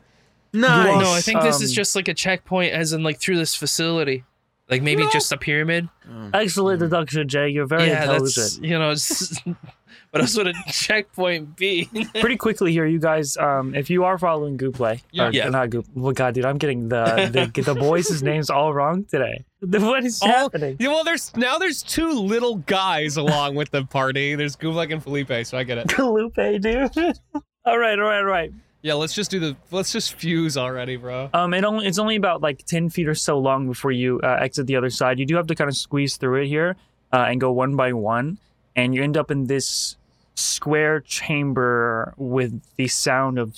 Nice. 0.53 1.01
No, 1.03 1.11
I 1.13 1.21
think 1.21 1.41
this 1.43 1.61
is 1.63 1.73
just 1.73 1.97
like 1.97 2.09
a 2.09 2.15
checkpoint, 2.15 2.73
as 2.75 2.93
in 2.93 3.03
like 3.03 3.19
through 3.19 3.37
this 3.39 3.55
facility. 3.55 4.25
Like 4.69 4.83
maybe 4.83 5.03
No. 5.03 5.11
just 5.11 5.33
a 5.33 5.37
pyramid. 5.37 5.89
Excellent 6.33 6.81
deduction, 6.81 7.29
Jay. 7.29 7.49
You're 7.49 7.67
very 7.67 7.89
yeah, 7.89 8.03
intelligent. 8.03 8.35
that's 8.37 8.59
you 8.59 8.79
know. 8.79 8.91
It's, 8.91 9.39
what 10.11 10.21
else 10.21 10.37
would 10.37 10.47
a 10.47 10.55
checkpoint 10.71 11.57
be? 11.57 11.89
Pretty 12.21 12.37
quickly 12.37 12.73
here, 12.73 12.87
you 12.87 12.99
guys. 12.99 13.37
Um, 13.37 13.75
if 13.75 13.91
you 13.91 14.05
are 14.05 14.19
following 14.19 14.57
Gooplay, 14.59 15.03
Yeah. 15.11 15.27
or, 15.29 15.31
Yeah. 15.33 15.49
not 15.49 15.71
Goop. 15.71 15.87
Oh 15.97 16.13
god, 16.13 16.35
dude, 16.35 16.45
I'm 16.45 16.59
getting 16.59 16.89
the 16.89 17.51
the, 17.55 17.63
the 17.63 17.75
boys' 17.75 18.23
names 18.23 18.49
all 18.51 18.73
wrong 18.73 19.05
today. 19.05 19.45
What 19.61 20.05
is 20.05 20.23
All- 20.23 20.29
happening? 20.29 20.77
Yeah, 20.79 20.89
well, 20.89 21.05
there's 21.05 21.35
now 21.37 21.59
there's 21.59 21.83
two 21.83 22.11
little 22.13 22.57
guys 22.57 23.17
along 23.17 23.55
with 23.57 23.71
the 23.71 23.85
party. 23.85 24.35
There's 24.37 24.57
Goobleck 24.57 24.93
and 24.93 25.03
Felipe, 25.03 25.47
so 25.47 25.59
I 25.59 25.65
get 25.65 25.79
it. 25.79 25.99
Lupe, 25.99 26.35
dude. 26.35 27.19
all 27.67 27.79
right, 27.79 27.99
all 27.99 28.05
right, 28.07 28.19
all 28.19 28.25
right. 28.25 28.53
Yeah, 28.83 28.95
let's 28.95 29.15
just 29.15 29.31
do 29.31 29.39
the 29.39 29.57
let's 29.71 29.93
just 29.93 30.15
fuse 30.15 30.57
already, 30.57 30.97
bro. 30.97 31.31
Um, 31.33 31.55
it 31.55 31.65
only 31.65 31.87
it's 31.87 31.99
only 32.01 32.17
about 32.17 32.43
like 32.43 32.67
ten 32.67 32.91
feet 32.91 33.07
or 33.07 33.15
so 33.15 33.39
long 33.39 33.69
before 33.69 33.93
you 33.93 34.21
uh, 34.25 34.39
exit 34.41 34.67
the 34.67 34.75
other 34.75 34.91
side. 34.91 35.21
You 35.21 35.27
do 35.27 35.37
have 35.37 35.47
to 35.47 35.55
kind 35.55 35.71
of 35.71 35.77
squeeze 35.77 36.17
through 36.17 36.43
it 36.43 36.49
here 36.49 36.75
uh, 37.13 37.27
and 37.29 37.41
go 37.41 37.53
one 37.53 37.77
by 37.77 37.93
one, 37.93 38.39
and 38.75 38.93
you 38.93 39.03
end 39.05 39.17
up 39.17 39.31
in 39.31 39.47
this 39.47 39.97
square 40.35 41.01
chamber 41.01 42.13
with 42.17 42.61
the 42.77 42.89
sound 42.89 43.39
of 43.39 43.55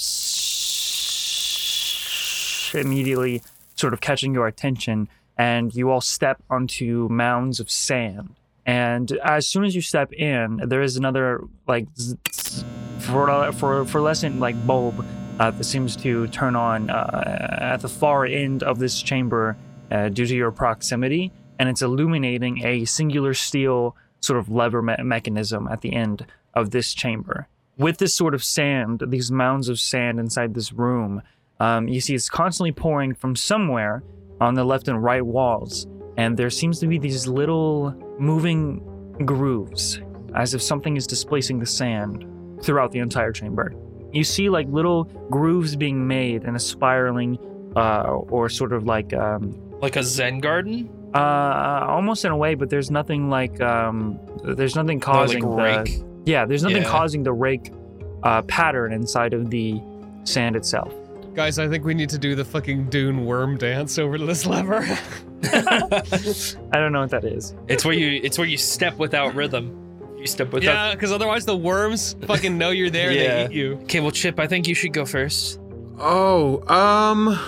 immediately 2.75 3.41
sort 3.77 3.95
of 3.95 4.01
catching 4.03 4.35
your 4.35 4.47
attention, 4.47 5.09
and 5.39 5.75
you 5.75 5.91
all 5.91 6.03
step 6.03 6.43
onto 6.51 7.09
mounds 7.11 7.61
of 7.61 7.71
sand. 7.71 8.35
And 8.67 9.13
as 9.25 9.47
soon 9.47 9.65
as 9.65 9.75
you 9.75 9.81
step 9.81 10.13
in, 10.13 10.57
there 10.67 10.83
is 10.83 10.97
another 10.97 11.45
like 11.67 11.87
z- 11.99 12.17
z- 12.31 12.65
for 13.05 13.53
for 13.53 13.85
fluorescent 13.85 14.41
like 14.41 14.67
bulb 14.67 15.05
uh, 15.41 15.51
that 15.51 15.65
seems 15.65 15.97
to 15.97 16.27
turn 16.29 16.57
on 16.57 16.91
uh, 16.91 17.59
at 17.61 17.81
the 17.81 17.89
far 17.89 18.25
end 18.25 18.63
of 18.63 18.79
this 18.79 19.03
chamber 19.03 19.57
uh, 19.91 20.09
due 20.09 20.27
to 20.27 20.35
your 20.35 20.51
proximity, 20.51 21.33
and 21.59 21.69
it's 21.69 21.83
illuminating 21.83 22.65
a 22.65 22.85
singular 22.85 23.35
steel 23.35 23.97
sort 24.21 24.39
of 24.39 24.49
lever 24.49 24.83
me- 24.83 24.97
mechanism 25.03 25.69
at 25.69 25.81
the 25.81 25.93
end 25.93 26.27
of 26.55 26.71
this 26.71 26.95
chamber. 26.95 27.49
With 27.77 27.99
this 27.99 28.15
sort 28.15 28.35
of 28.35 28.45
sand, 28.45 29.03
these 29.09 29.31
mounds 29.31 29.69
of 29.69 29.81
sand 29.81 30.21
inside 30.21 30.55
this 30.55 30.73
room, 30.73 31.23
um, 31.61 31.89
you 31.89 32.01
see 32.01 32.15
it's 32.15 32.29
constantly 32.29 32.73
pouring 32.73 33.15
from 33.15 33.37
somewhere 33.37 34.03
on 34.41 34.55
the 34.55 34.65
left 34.65 34.89
and 34.89 35.03
right 35.03 35.25
walls, 35.25 35.87
and 36.17 36.37
there 36.37 36.51
seems 36.51 36.79
to 36.81 36.87
be 36.87 36.99
these 36.99 37.27
little 37.27 37.93
moving 38.19 38.81
grooves, 39.25 40.01
as 40.35 40.55
if 40.55 40.63
something 40.63 40.97
is 40.97 41.07
displacing 41.07 41.59
the 41.59 41.67
sand 41.67 42.25
throughout 42.63 42.93
the 42.93 42.99
entire 43.01 43.33
chamber. 43.33 43.75
You 44.13 44.25
see 44.25 44.49
like 44.49 44.67
little 44.69 45.05
grooves 45.31 45.75
being 45.77 46.07
made 46.07 46.45
in 46.45 46.55
a 46.55 46.61
spiraling, 46.61 47.39
uh, 47.77 48.03
or 48.29 48.49
sort 48.49 48.73
of 48.73 48.85
like 48.85 49.13
um, 49.13 49.59
like 49.81 49.97
a 49.97 50.03
Zen 50.03 50.39
garden? 50.39 50.89
uh, 51.15 51.87
almost 51.89 52.25
in 52.25 52.33
a 52.33 52.37
way, 52.37 52.55
but 52.55 52.71
there's 52.71 52.91
nothing 52.91 53.31
like 53.31 53.61
um, 53.61 54.19
there's 54.45 54.75
nothing 54.77 54.99
Or, 54.99 55.01
causing 55.01 55.43
like 55.43 55.87
the 55.87 55.93
rake? 55.93 56.05
yeah, 56.25 56.45
there's 56.45 56.63
nothing 56.63 56.83
Yeah. 56.83 56.89
causing 56.89 57.23
the 57.23 57.33
rake 57.33 57.73
uh, 58.25 58.43
pattern 58.43 58.93
inside 58.93 59.33
of 59.35 59.51
the 59.51 59.81
sand 60.25 60.57
itself. 60.57 60.93
Guys, 61.35 61.59
I 61.59 61.69
think 61.69 61.85
we 61.85 61.95
need 61.95 62.09
to 62.11 62.19
do 62.19 62.35
the 62.37 62.45
fucking 62.45 62.91
Dune 62.91 63.27
worm 63.27 63.59
dance 63.59 63.99
over 63.99 64.17
to 64.17 64.25
this 64.25 64.47
lever. 64.47 64.81
I 65.53 66.79
don't 66.79 66.93
know 66.93 67.01
what 67.01 67.11
that 67.11 67.25
is. 67.25 67.55
It's 67.69 67.85
where 67.85 67.95
you 67.95 68.21
it's 68.23 68.39
where 68.39 68.47
you 68.47 68.57
step 68.57 68.97
without 68.99 69.35
rhythm. 69.35 69.81
You 70.25 70.29
step 70.29 70.53
without 70.55 70.65
yeah, 70.89 70.95
because 70.95 71.13
otherwise 71.13 71.45
the 71.45 71.55
worms 71.55 72.17
fucking 72.27 72.57
know 72.57 72.71
you're 72.71 72.89
there 72.89 73.13
Yeah. 73.13 73.21
and 73.21 73.53
they 73.53 73.55
eat 73.55 73.59
you. 73.59 73.75
Okay, 73.83 74.01
well 74.01 74.11
Chip, 74.11 74.39
I 74.41 74.47
think 74.47 74.67
you 74.67 74.75
should 74.75 74.95
go 74.95 75.05
first. 75.05 75.61
Oh, 75.99 76.67
um, 76.75 77.39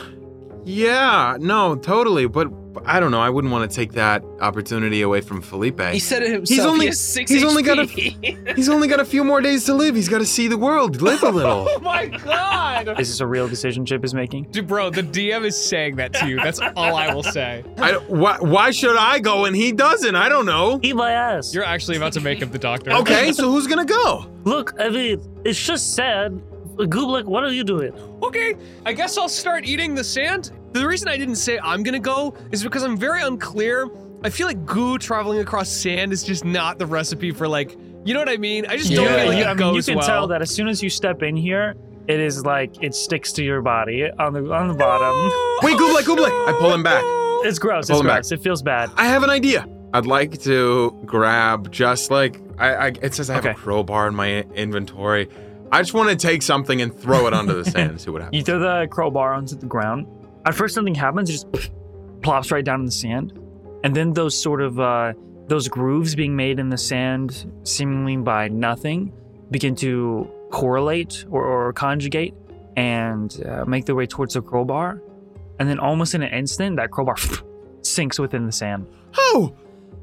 yeah, 0.66 1.38
no, 1.40 1.76
totally. 1.76 2.26
But 2.28 2.48
I 2.84 3.00
don't 3.00 3.10
know. 3.10 3.20
I 3.20 3.30
wouldn't 3.30 3.52
want 3.52 3.70
to 3.70 3.74
take 3.74 3.92
that 3.92 4.22
opportunity 4.40 5.02
away 5.02 5.20
from 5.20 5.40
Felipe. 5.40 5.80
He 5.80 5.98
said 5.98 6.22
it 6.22 6.30
himself. 6.32 6.48
He's 6.48 6.66
only- 6.66 6.80
he 6.80 6.86
has 6.86 7.00
six 7.00 7.30
he's 7.30 7.44
only 7.44 7.62
got 7.62 7.78
a- 7.78 7.84
He's 8.56 8.68
only 8.68 8.88
got 8.88 9.00
a 9.00 9.04
few 9.04 9.24
more 9.24 9.40
days 9.40 9.64
to 9.64 9.74
live. 9.74 9.94
He's 9.94 10.08
got 10.08 10.18
to 10.18 10.26
see 10.26 10.48
the 10.48 10.58
world, 10.58 11.00
live 11.02 11.22
a 11.22 11.30
little. 11.30 11.68
Oh 11.76 11.80
my 11.80 12.06
god! 12.06 12.88
Is 13.00 13.08
this 13.08 13.20
a 13.20 13.26
real 13.26 13.48
decision 13.48 13.84
Chip 13.86 14.04
is 14.04 14.12
making? 14.14 14.44
Dude, 14.50 14.66
bro, 14.66 14.90
the 14.90 15.02
DM 15.02 15.44
is 15.44 15.56
saying 15.56 15.96
that 15.96 16.12
to 16.14 16.28
you. 16.28 16.36
That's 16.36 16.58
all 16.58 16.96
I 16.96 17.12
will 17.14 17.22
say. 17.22 17.64
I, 17.78 17.92
why, 18.08 18.36
why 18.40 18.70
should 18.70 18.96
I 18.96 19.18
go 19.20 19.44
and 19.44 19.54
he 19.54 19.72
doesn't? 19.72 20.14
I 20.16 20.28
don't 20.28 20.46
know. 20.46 20.80
Eat 20.82 20.96
my 20.96 21.12
ass. 21.12 21.54
You're 21.54 21.64
actually 21.64 21.96
about 21.96 22.12
to 22.14 22.20
make 22.20 22.40
him 22.40 22.50
the 22.50 22.58
doctor. 22.58 22.92
Okay, 22.92 23.32
so 23.32 23.50
who's 23.50 23.66
gonna 23.66 23.84
go? 23.84 24.26
Look, 24.44 24.74
I 24.80 24.88
mean, 24.88 25.20
it's 25.44 25.64
just 25.64 25.94
sad. 25.94 26.32
Goobleck, 26.76 27.24
what 27.24 27.42
are 27.42 27.52
you 27.52 27.64
doing? 27.64 27.92
Okay, 28.22 28.54
I 28.84 28.92
guess 28.92 29.16
I'll 29.16 29.28
start 29.30 29.64
eating 29.64 29.94
the 29.94 30.04
sand. 30.04 30.52
The 30.80 30.86
reason 30.86 31.08
I 31.08 31.16
didn't 31.16 31.36
say 31.36 31.58
I'm 31.58 31.82
gonna 31.82 31.98
go 31.98 32.36
is 32.52 32.62
because 32.62 32.82
I'm 32.82 32.96
very 32.96 33.22
unclear. 33.22 33.88
I 34.22 34.30
feel 34.30 34.46
like 34.46 34.64
goo 34.64 34.98
traveling 34.98 35.40
across 35.40 35.68
sand 35.68 36.12
is 36.12 36.22
just 36.22 36.44
not 36.44 36.78
the 36.78 36.86
recipe 36.86 37.30
for 37.32 37.46
like, 37.46 37.76
you 38.04 38.14
know 38.14 38.20
what 38.20 38.28
I 38.28 38.36
mean? 38.36 38.66
I 38.66 38.76
just 38.76 38.90
don't 38.92 39.04
Yeah, 39.04 39.16
feel 39.18 39.26
like 39.28 39.36
you, 39.38 39.42
it 39.44 39.46
I 39.46 39.54
mean, 39.54 39.74
you 39.74 39.82
can 39.82 39.96
well. 39.96 40.06
tell 40.06 40.26
that 40.28 40.42
as 40.42 40.50
soon 40.50 40.68
as 40.68 40.82
you 40.82 40.88
step 40.90 41.22
in 41.22 41.36
here, 41.36 41.74
it 42.08 42.20
is 42.20 42.44
like 42.44 42.82
it 42.82 42.94
sticks 42.94 43.32
to 43.32 43.44
your 43.44 43.62
body 43.62 44.08
on 44.18 44.32
the 44.32 44.52
on 44.52 44.68
the 44.68 44.74
bottom. 44.74 45.14
Wait, 45.62 45.76
Goobleck, 45.76 46.04
Goobleck. 46.04 46.48
I 46.48 46.56
pull 46.58 46.72
him 46.72 46.82
back. 46.82 47.02
It's 47.46 47.58
gross. 47.58 47.86
Pull 47.88 47.96
It's 47.96 48.00
him 48.00 48.06
back. 48.06 48.30
It 48.30 48.42
feels 48.42 48.62
bad. 48.62 48.90
I 48.96 49.06
have 49.06 49.22
an 49.22 49.30
idea. 49.30 49.66
I'd 49.92 50.06
like 50.06 50.40
to 50.42 50.96
grab 51.04 51.70
just 51.72 52.10
like 52.10 52.40
I, 52.58 52.74
I 52.74 52.86
it 53.02 53.14
says 53.14 53.28
I 53.30 53.34
have 53.34 53.44
a 53.46 53.54
crowbar 53.54 54.08
in 54.08 54.14
my 54.14 54.42
inventory. 54.54 55.28
I 55.72 55.80
just 55.82 55.94
want 55.94 56.10
to 56.10 56.16
take 56.16 56.42
something 56.42 56.80
and 56.80 56.94
throw 56.96 57.26
it 57.26 57.32
onto 57.34 57.54
the 57.62 57.64
sand 57.70 57.90
and 57.90 58.00
see 58.00 58.10
what 58.10 58.22
happens. 58.22 58.36
You 58.38 58.44
throw 58.44 58.58
the 58.58 58.86
crowbar 58.88 59.34
onto 59.34 59.56
the 59.56 59.66
ground. 59.66 60.06
At 60.46 60.54
first, 60.54 60.74
something 60.74 60.94
happens. 60.94 61.28
It 61.28 61.32
just 61.32 61.70
plops 62.22 62.52
right 62.52 62.64
down 62.64 62.80
in 62.80 62.86
the 62.86 62.92
sand, 62.92 63.38
and 63.82 63.94
then 63.94 64.12
those 64.12 64.40
sort 64.40 64.62
of 64.62 64.78
uh, 64.78 65.12
those 65.48 65.68
grooves 65.68 66.14
being 66.14 66.36
made 66.36 66.60
in 66.60 66.68
the 66.68 66.78
sand, 66.78 67.52
seemingly 67.64 68.16
by 68.16 68.48
nothing, 68.48 69.12
begin 69.50 69.74
to 69.76 70.30
correlate 70.50 71.24
or, 71.30 71.44
or 71.44 71.72
conjugate 71.72 72.34
and 72.76 73.44
uh, 73.44 73.64
make 73.64 73.84
their 73.86 73.94
way 73.94 74.06
towards 74.06 74.34
the 74.34 74.42
crowbar. 74.42 75.02
And 75.58 75.68
then, 75.68 75.80
almost 75.80 76.14
in 76.14 76.22
an 76.22 76.32
instant, 76.32 76.76
that 76.76 76.92
crowbar 76.92 77.16
sinks 77.82 78.18
within 78.18 78.46
the 78.46 78.52
sand. 78.52 78.86
Oh, 79.16 79.52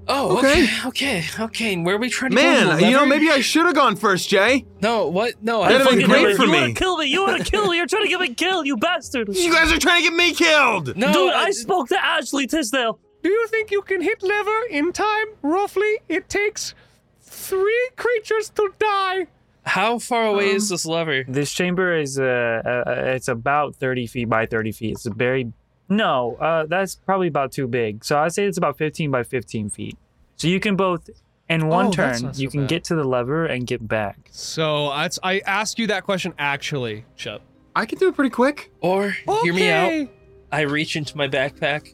Oh, 0.08 0.38
Okay. 0.40 0.68
okay, 0.86 0.88
okay, 0.88 1.24
okay. 1.40 1.78
Where 1.78 1.96
are 1.96 1.98
we 1.98 2.10
trying 2.10 2.32
to 2.32 2.36
go? 2.38 2.42
Man, 2.42 2.80
you 2.84 2.92
know 2.92 3.06
maybe 3.06 3.30
I 3.30 3.40
should 3.40 3.66
have 3.66 3.76
gone 3.76 3.96
first, 3.96 4.28
Jay. 4.30 4.66
No, 4.82 5.08
what? 5.08 5.42
No, 5.42 5.62
That'd 5.62 5.82
have 5.82 5.90
been 5.92 6.08
great 6.10 6.22
never- 6.24 6.36
for 6.36 6.44
you 6.46 6.52
me. 6.52 6.60
want 6.62 6.76
to 6.76 6.80
kill 6.84 6.98
me? 6.98 7.06
You 7.06 7.24
want 7.24 7.46
to 7.46 7.50
kill 7.52 7.70
me? 7.70 7.78
You're 7.78 7.88
trying 7.88 8.04
to 8.04 8.10
get 8.10 8.20
me 8.20 8.34
killed, 8.34 8.66
you 8.68 8.76
bastard! 8.78 9.30
You 9.36 9.52
guys 9.54 9.72
are 9.72 9.80
trying 9.80 10.04
to 10.04 10.10
get 10.10 10.16
me 10.18 10.34
killed. 10.34 10.96
No, 10.98 11.14
Dude, 11.14 11.34
I- 11.34 11.46
I 11.46 11.52
spoke 11.52 11.88
to 11.90 12.04
Ashley 12.04 12.48
Tisdale. 12.48 13.00
Do 13.24 13.30
you 13.30 13.48
think 13.48 13.72
you 13.72 13.82
can 13.82 14.02
hit 14.02 14.22
lever 14.22 14.62
in 14.70 14.92
time? 14.92 15.28
Roughly, 15.42 16.00
it 16.10 16.28
takes 16.28 16.74
three 17.22 17.90
creatures 17.96 18.50
to 18.56 18.74
die. 18.80 19.28
How 19.66 19.98
far 20.00 20.26
away 20.28 20.50
Um, 20.50 20.58
is 20.58 20.68
this 20.68 20.86
lever? 20.86 21.24
This 21.26 21.54
chamber 21.54 21.96
is 21.96 22.20
uh, 22.20 22.84
uh 22.86 22.94
it's 23.16 23.30
about 23.30 23.78
30 23.78 24.08
feet 24.08 24.28
by 24.28 24.46
30 24.46 24.74
feet. 24.74 24.92
It's 24.92 25.06
a 25.06 25.10
very 25.14 25.54
no, 25.96 26.36
uh 26.40 26.66
that's 26.66 26.96
probably 26.96 27.28
about 27.28 27.52
too 27.52 27.68
big. 27.68 28.04
So 28.06 28.18
I'd 28.20 28.34
say 28.34 28.46
it's 28.46 28.58
about 28.58 28.78
15 28.78 29.12
by 29.12 29.24
15 29.24 29.70
feet. 29.70 29.98
So 30.36 30.48
you 30.48 30.60
can 30.60 30.76
both 30.76 31.10
in 31.50 31.68
one 31.68 31.88
Oh, 31.88 31.92
that's 31.92 32.20
turn 32.20 32.28
not 32.28 32.36
so 32.36 32.42
you 32.42 32.50
can 32.50 32.62
bad. 32.62 32.70
get 32.70 32.84
to 32.86 32.96
the 32.96 33.04
lever 33.04 33.46
and 33.46 33.68
get 33.68 33.88
back. 33.88 34.30
So 34.32 34.90
that's 34.90 35.20
I 35.24 35.40
ask 35.46 35.78
you 35.78 35.88
that 35.88 36.04
question 36.04 36.34
actually, 36.40 37.06
Chip. 37.16 37.42
I 37.76 37.86
can 37.86 37.98
do 37.98 38.08
it 38.10 38.16
pretty 38.16 38.30
quick. 38.30 38.72
Or 38.82 39.10
hear 39.44 39.54
me 39.54 39.70
out. 39.70 39.88
Okay. 39.92 40.10
I 40.52 40.62
reach 40.62 40.96
into 40.96 41.18
my 41.18 41.28
backpack 41.28 41.94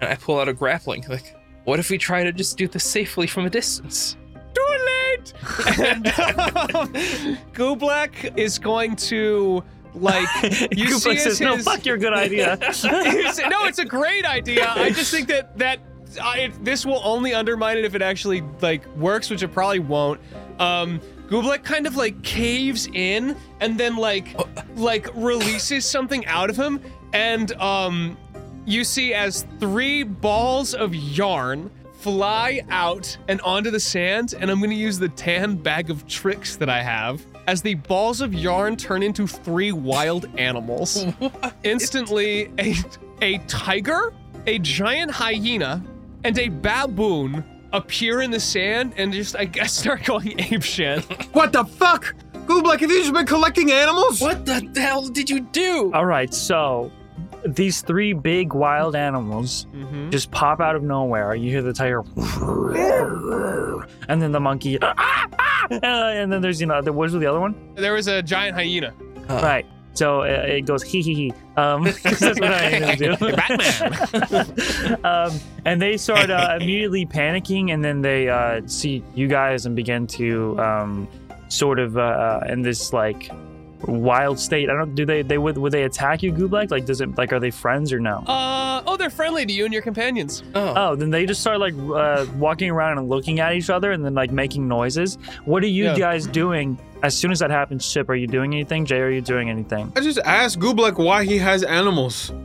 and 0.00 0.10
I 0.10 0.14
pull 0.14 0.38
out 0.38 0.48
a 0.48 0.52
grappling 0.52 1.02
hook. 1.02 1.22
What 1.64 1.78
if 1.78 1.90
we 1.90 1.98
try 1.98 2.24
to 2.24 2.32
just 2.32 2.56
do 2.56 2.66
this 2.68 2.84
safely 2.84 3.26
from 3.26 3.44
a 3.46 3.50
distance? 3.50 4.16
Too 4.54 4.76
late. 4.86 5.32
and 5.80 6.06
um, 6.08 6.92
Goobleck 7.52 8.36
is 8.38 8.58
going 8.58 8.96
to 8.96 9.62
like 9.94 10.28
you 10.72 10.98
see 10.98 11.16
says, 11.16 11.40
no, 11.40 11.58
fuck 11.58 11.84
your 11.84 11.98
good 11.98 12.12
idea. 12.12 12.58
No, 13.48 13.64
it's 13.66 13.78
a 13.78 13.84
great 13.84 14.24
idea. 14.24 14.68
I 14.68 14.90
just 14.90 15.10
think 15.10 15.28
that 15.28 15.56
that 15.58 15.80
I, 16.20 16.40
it, 16.40 16.64
this 16.64 16.84
will 16.84 17.00
only 17.04 17.34
undermine 17.34 17.78
it 17.78 17.84
if 17.84 17.94
it 17.94 18.02
actually 18.02 18.42
like 18.60 18.86
works, 18.96 19.30
which 19.30 19.42
it 19.42 19.48
probably 19.48 19.78
won't. 19.78 20.20
Um, 20.58 21.00
Goobleck 21.28 21.64
kind 21.64 21.86
of 21.86 21.96
like 21.96 22.22
caves 22.22 22.88
in 22.92 23.36
and 23.60 23.78
then 23.78 23.96
like 23.96 24.36
like 24.76 25.08
releases 25.14 25.84
something 25.84 26.26
out 26.26 26.50
of 26.50 26.56
him, 26.56 26.80
and 27.12 27.52
um, 27.52 28.16
you 28.66 28.84
see 28.84 29.14
as 29.14 29.46
three 29.58 30.02
balls 30.02 30.74
of 30.74 30.94
yarn 30.94 31.70
fly 31.94 32.60
out 32.68 33.16
and 33.28 33.40
onto 33.42 33.70
the 33.70 33.80
sand, 33.80 34.34
and 34.38 34.50
I'm 34.50 34.60
gonna 34.60 34.74
use 34.74 34.98
the 34.98 35.08
tan 35.08 35.56
bag 35.56 35.88
of 35.90 36.06
tricks 36.06 36.56
that 36.56 36.68
I 36.68 36.82
have. 36.82 37.24
As 37.46 37.62
the 37.62 37.74
balls 37.74 38.20
of 38.20 38.32
yarn 38.32 38.76
turn 38.76 39.02
into 39.02 39.26
three 39.26 39.72
wild 39.72 40.26
animals. 40.38 41.06
Instantly, 41.64 42.52
a, 42.58 42.74
a 43.20 43.38
tiger, 43.46 44.12
a 44.46 44.58
giant 44.60 45.10
hyena, 45.10 45.82
and 46.24 46.38
a 46.38 46.48
baboon 46.48 47.44
appear 47.72 48.20
in 48.22 48.30
the 48.30 48.40
sand 48.40 48.92
and 48.96 49.12
just, 49.12 49.34
I 49.36 49.44
guess, 49.44 49.72
start 49.78 50.04
going 50.04 50.38
ape 50.38 50.62
shit. 50.62 51.04
What 51.32 51.52
the 51.52 51.64
fuck? 51.64 52.14
Goobleck, 52.46 52.80
have 52.80 52.90
you 52.90 53.00
just 53.00 53.14
been 53.14 53.26
collecting 53.26 53.70
animals? 53.72 54.20
What 54.20 54.44
the 54.44 54.70
hell 54.76 55.08
did 55.08 55.30
you 55.30 55.40
do? 55.40 55.90
All 55.94 56.04
right, 56.04 56.32
so 56.32 56.90
these 57.46 57.80
three 57.82 58.12
big 58.12 58.52
wild 58.54 58.94
animals 58.96 59.66
Mhm. 59.74 60.10
just 60.10 60.30
pop 60.30 60.60
out 60.60 60.76
of 60.76 60.82
nowhere. 60.82 61.34
You 61.34 61.50
hear 61.50 61.62
the 61.62 61.72
tiger, 61.72 62.02
and 64.08 64.20
then 64.22 64.32
the 64.32 64.40
monkey, 64.40 64.78
uh, 64.80 64.94
and 65.70 66.32
then 66.32 66.40
there's 66.42 66.60
you 66.60 66.66
know 66.66 66.80
the 66.82 66.92
what's 66.92 67.12
the 67.12 67.26
other 67.26 67.40
one? 67.40 67.54
There 67.74 67.94
was 67.94 68.06
a 68.08 68.22
giant 68.22 68.54
hyena. 68.56 68.92
Uh, 69.28 69.40
Right. 69.42 69.66
So 69.94 70.22
it, 70.22 70.48
it 70.48 70.60
goes 70.62 70.82
hee 70.82 71.02
hee 71.02 71.14
hee. 71.14 71.32
Um, 71.58 71.84
'cause 71.84 72.00
that's 72.18 72.40
what 72.40 72.50
hyenas 72.50 72.98
do. 72.98 73.14
Batman. 73.36 75.04
um, 75.04 75.32
and 75.66 75.82
they 75.82 75.96
start 75.98 76.30
uh, 76.30 76.56
immediately 76.60 77.04
panicking, 77.04 77.72
and 77.74 77.84
then 77.84 78.00
they 78.00 78.28
uh, 78.28 78.62
see 78.66 79.02
you 79.14 79.28
guys 79.28 79.66
and 79.66 79.76
begin 79.76 80.06
to 80.06 80.58
um, 80.58 81.06
sort 81.48 81.78
of 81.78 81.98
uh, 81.98 82.40
in 82.48 82.62
this 82.62 82.92
like 82.94 83.30
wild 83.86 84.38
state. 84.38 84.70
I 84.70 84.74
don't. 84.74 84.94
Do 84.94 85.04
they? 85.04 85.22
They 85.22 85.38
would 85.38 85.56
would 85.58 85.72
they 85.72 85.84
attack 85.84 86.22
you, 86.22 86.32
Goobleck? 86.32 86.70
Like, 86.70 86.84
does 86.86 87.00
it 87.00 87.16
like 87.16 87.32
are 87.32 87.40
they 87.40 87.50
friends 87.50 87.92
or 87.92 88.00
no? 88.00 88.18
Uh, 88.26 88.82
oh, 88.86 88.96
they're 88.96 89.10
friendly 89.10 89.44
to 89.46 89.52
you 89.52 89.64
and 89.64 89.72
your 89.72 89.82
companions. 89.82 90.42
Oh, 90.54 90.74
Oh, 90.76 90.94
then 90.94 91.10
they 91.10 91.26
just 91.26 91.40
start 91.40 91.60
like 91.60 91.74
uh, 91.74 92.26
walking 92.36 92.70
around 92.70 92.98
and 92.98 93.08
looking 93.08 93.40
at 93.40 93.54
each 93.54 93.70
other, 93.70 93.92
and 93.92 94.04
then 94.04 94.14
like 94.14 94.30
making 94.32 94.66
noises. 94.68 95.16
What 95.44 95.62
are 95.62 95.68
you 95.68 95.84
Yeah. 95.84 95.98
guys 95.98 96.26
doing? 96.26 96.78
As 97.02 97.16
soon 97.16 97.32
as 97.32 97.40
that 97.40 97.50
happens, 97.50 97.90
Chip, 97.92 98.08
are 98.10 98.14
you 98.14 98.28
doing 98.28 98.54
anything? 98.54 98.86
Jay, 98.86 99.00
are 99.00 99.10
you 99.10 99.20
doing 99.20 99.50
anything? 99.50 99.92
I 99.96 100.00
just 100.00 100.20
asked 100.24 100.60
Goobleck 100.60 100.98
why 101.04 101.24
he 101.24 101.36
has 101.38 101.64
animals. 101.64 102.32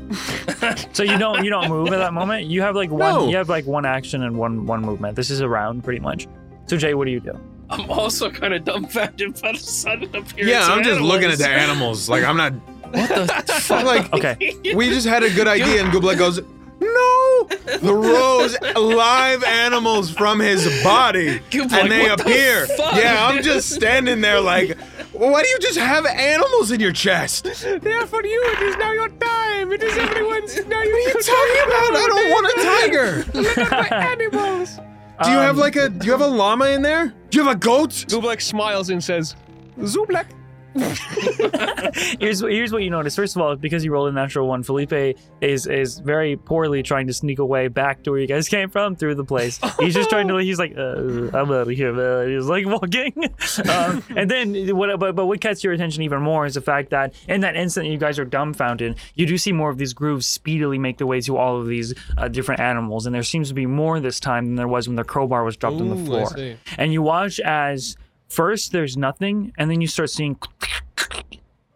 So 0.94 1.04
you 1.04 1.18
don't 1.18 1.44
you 1.44 1.50
don't 1.52 1.70
move 1.70 1.90
at 1.94 1.98
that 2.00 2.14
moment. 2.14 2.48
You 2.48 2.62
have 2.64 2.76
like 2.76 2.90
one 2.90 3.00
No. 3.00 3.28
you 3.30 3.38
have 3.38 3.50
like 3.50 3.66
one 3.66 3.86
action 3.86 4.24
and 4.24 4.36
one 4.38 4.66
one 4.66 4.82
movement. 4.82 5.16
This 5.16 5.30
is 5.30 5.40
a 5.42 5.48
round 5.48 5.84
pretty 5.84 6.00
much. 6.00 6.28
So 6.66 6.76
Jay, 6.78 6.94
what 6.96 7.06
do 7.06 7.12
you 7.12 7.20
do? 7.20 7.40
I'm 7.70 7.90
also 7.92 8.30
kind 8.30 8.54
of 8.54 8.64
dumbfounded 8.66 9.42
by 9.42 9.52
the 9.52 9.58
sudden 9.60 10.04
appearance. 10.16 10.34
Yeah, 10.38 10.66
I'm 10.68 10.84
just 10.84 11.02
looking 11.02 11.30
at 11.30 11.38
the 11.38 11.50
animals. 11.50 12.08
Like 12.10 12.24
I'm 12.24 12.38
not. 12.38 12.54
What 12.54 13.10
the 13.10 13.54
fuck? 13.62 13.84
Like 13.86 14.14
Okay. 14.14 14.54
we 14.76 14.90
just 14.90 15.06
had 15.08 15.24
a 15.24 15.30
good 15.34 15.48
idea, 15.48 15.84
and 15.84 15.92
Goobleck 15.92 16.18
goes, 16.18 16.40
"No!" 16.80 17.48
The 17.80 17.94
rose 17.94 18.56
live 18.78 19.44
animals 19.44 20.10
from 20.10 20.40
his 20.40 20.66
body, 20.84 21.40
Goobleck, 21.52 21.74
and 21.74 21.92
they 21.92 22.10
what 22.10 22.18
the 22.20 22.24
appear. 22.24 22.68
fuck? 22.68 22.96
Yeah, 22.96 23.28
I'm 23.28 23.44
just 23.44 23.70
standing 23.72 24.22
there 24.22 24.40
like, 24.40 24.78
why 25.12 25.44
do 25.44 25.50
you 25.50 25.60
just 25.60 25.78
have 25.78 26.06
animals 26.06 26.72
in 26.72 26.80
your 26.80 26.94
chest? 26.94 27.44
They 27.82 27.92
are 27.94 28.08
for 28.08 28.24
you. 28.26 28.42
It 28.54 28.62
is 28.62 28.78
now 28.78 28.92
your 28.94 29.10
time. 29.10 29.72
It 29.74 29.84
is 29.84 29.98
everyone's. 29.98 30.56
Now 30.68 30.82
you 30.82 30.94
are 30.94 31.00
you 31.00 31.14
talking 31.14 31.64
about? 31.66 31.96
I 31.96 32.06
don't 32.08 32.30
want 32.32 32.48
a 32.48 32.64
tiger. 32.64 33.26
Look 33.42 33.58
at 33.58 33.72
my 33.92 33.98
animals. 33.98 34.80
Do 35.24 35.32
you 35.32 35.38
have 35.38 35.56
Um, 35.56 35.62
like 35.62 35.76
a? 35.76 35.90
Do 35.90 36.06
you 36.06 36.12
have 36.12 36.22
a 36.22 36.28
llama 36.28 36.68
in 36.68 36.82
there? 36.84 37.14
Do 37.30 37.38
you 37.40 37.44
have 37.46 37.56
a 37.56 37.60
goat? 37.60 37.90
Goobleck 38.08 38.42
smiles 38.42 38.90
and 38.90 39.04
says, 39.04 39.36
Zooblek, 39.80 40.26
here's 42.20 42.42
what- 42.42 42.52
here's 42.52 42.72
what 42.72 42.84
you 42.84 42.90
notice. 42.90 43.16
First 43.16 43.36
of 43.36 43.42
all, 43.42 43.56
because 43.56 43.84
you 43.84 43.92
rolled 43.92 44.10
a 44.10 44.12
natural 44.12 44.48
one, 44.48 44.64
Felipe 44.64 45.18
is 45.42 45.68
is 45.68 46.00
very 46.00 46.36
poorly 46.36 46.84
trying 46.84 47.08
to 47.08 47.14
sneak 47.14 47.40
away 47.40 47.68
back 47.68 48.04
to 48.04 48.12
where 48.12 48.20
you 48.20 48.28
guys 48.28 48.48
came 48.48 48.70
from 48.70 48.96
through 48.96 49.16
the 49.16 49.24
place. 49.26 49.60
He's 49.80 49.94
just 49.94 50.10
trying 50.10 50.28
to. 50.30 50.38
He's 50.48 50.60
like, 50.60 50.78
uh, 50.78 50.96
I'm 51.38 51.52
out 51.52 51.52
of 51.52 51.70
here, 51.70 51.94
man. 51.94 52.30
He's 52.30 52.46
like 52.46 52.66
walking, 52.66 53.14
um, 53.70 54.04
and 54.16 54.30
then 54.30 54.76
what? 54.76 54.98
But, 55.00 55.16
but 55.16 55.26
what 55.26 55.42
catches 55.42 55.64
your 55.64 55.74
attention 55.74 56.04
even 56.04 56.22
more 56.22 56.46
is 56.46 56.54
the 56.54 56.62
fact 56.62 56.90
that 56.92 57.14
in 57.28 57.42
that 57.42 57.56
instant 57.56 57.88
you 57.88 57.98
guys 57.98 58.20
are 58.20 58.26
dumbfounded, 58.26 58.98
you 59.16 59.26
do 59.26 59.38
see 59.38 59.52
more 59.52 59.70
of 59.70 59.78
these 59.78 59.94
grooves 59.94 60.26
speedily 60.28 60.78
make 60.78 60.98
their 60.98 61.08
way 61.08 61.22
to 61.22 61.38
all 61.38 61.60
of 61.60 61.68
these 61.68 61.94
uh, 62.18 62.28
different 62.28 62.62
animals, 62.62 63.06
and 63.06 63.14
there 63.16 63.24
seems 63.24 63.48
to 63.50 63.54
be 63.54 63.66
more 63.66 64.00
this 64.00 64.20
time 64.20 64.46
than 64.46 64.56
there 64.56 64.68
was 64.68 64.88
when 64.88 64.96
the 64.96 65.04
crowbar 65.04 65.44
was 65.44 65.58
dropped 65.58 65.80
on 65.82 65.90
the 65.90 65.96
floor. 66.06 66.28
And 66.78 66.94
you 66.94 67.02
watch 67.02 67.40
as 67.40 67.98
first 68.28 68.72
there's 68.72 68.98
nothing, 68.98 69.54
and 69.58 69.70
then 69.70 69.82
you 69.82 69.88
start 69.88 70.10
seeing, 70.10 70.38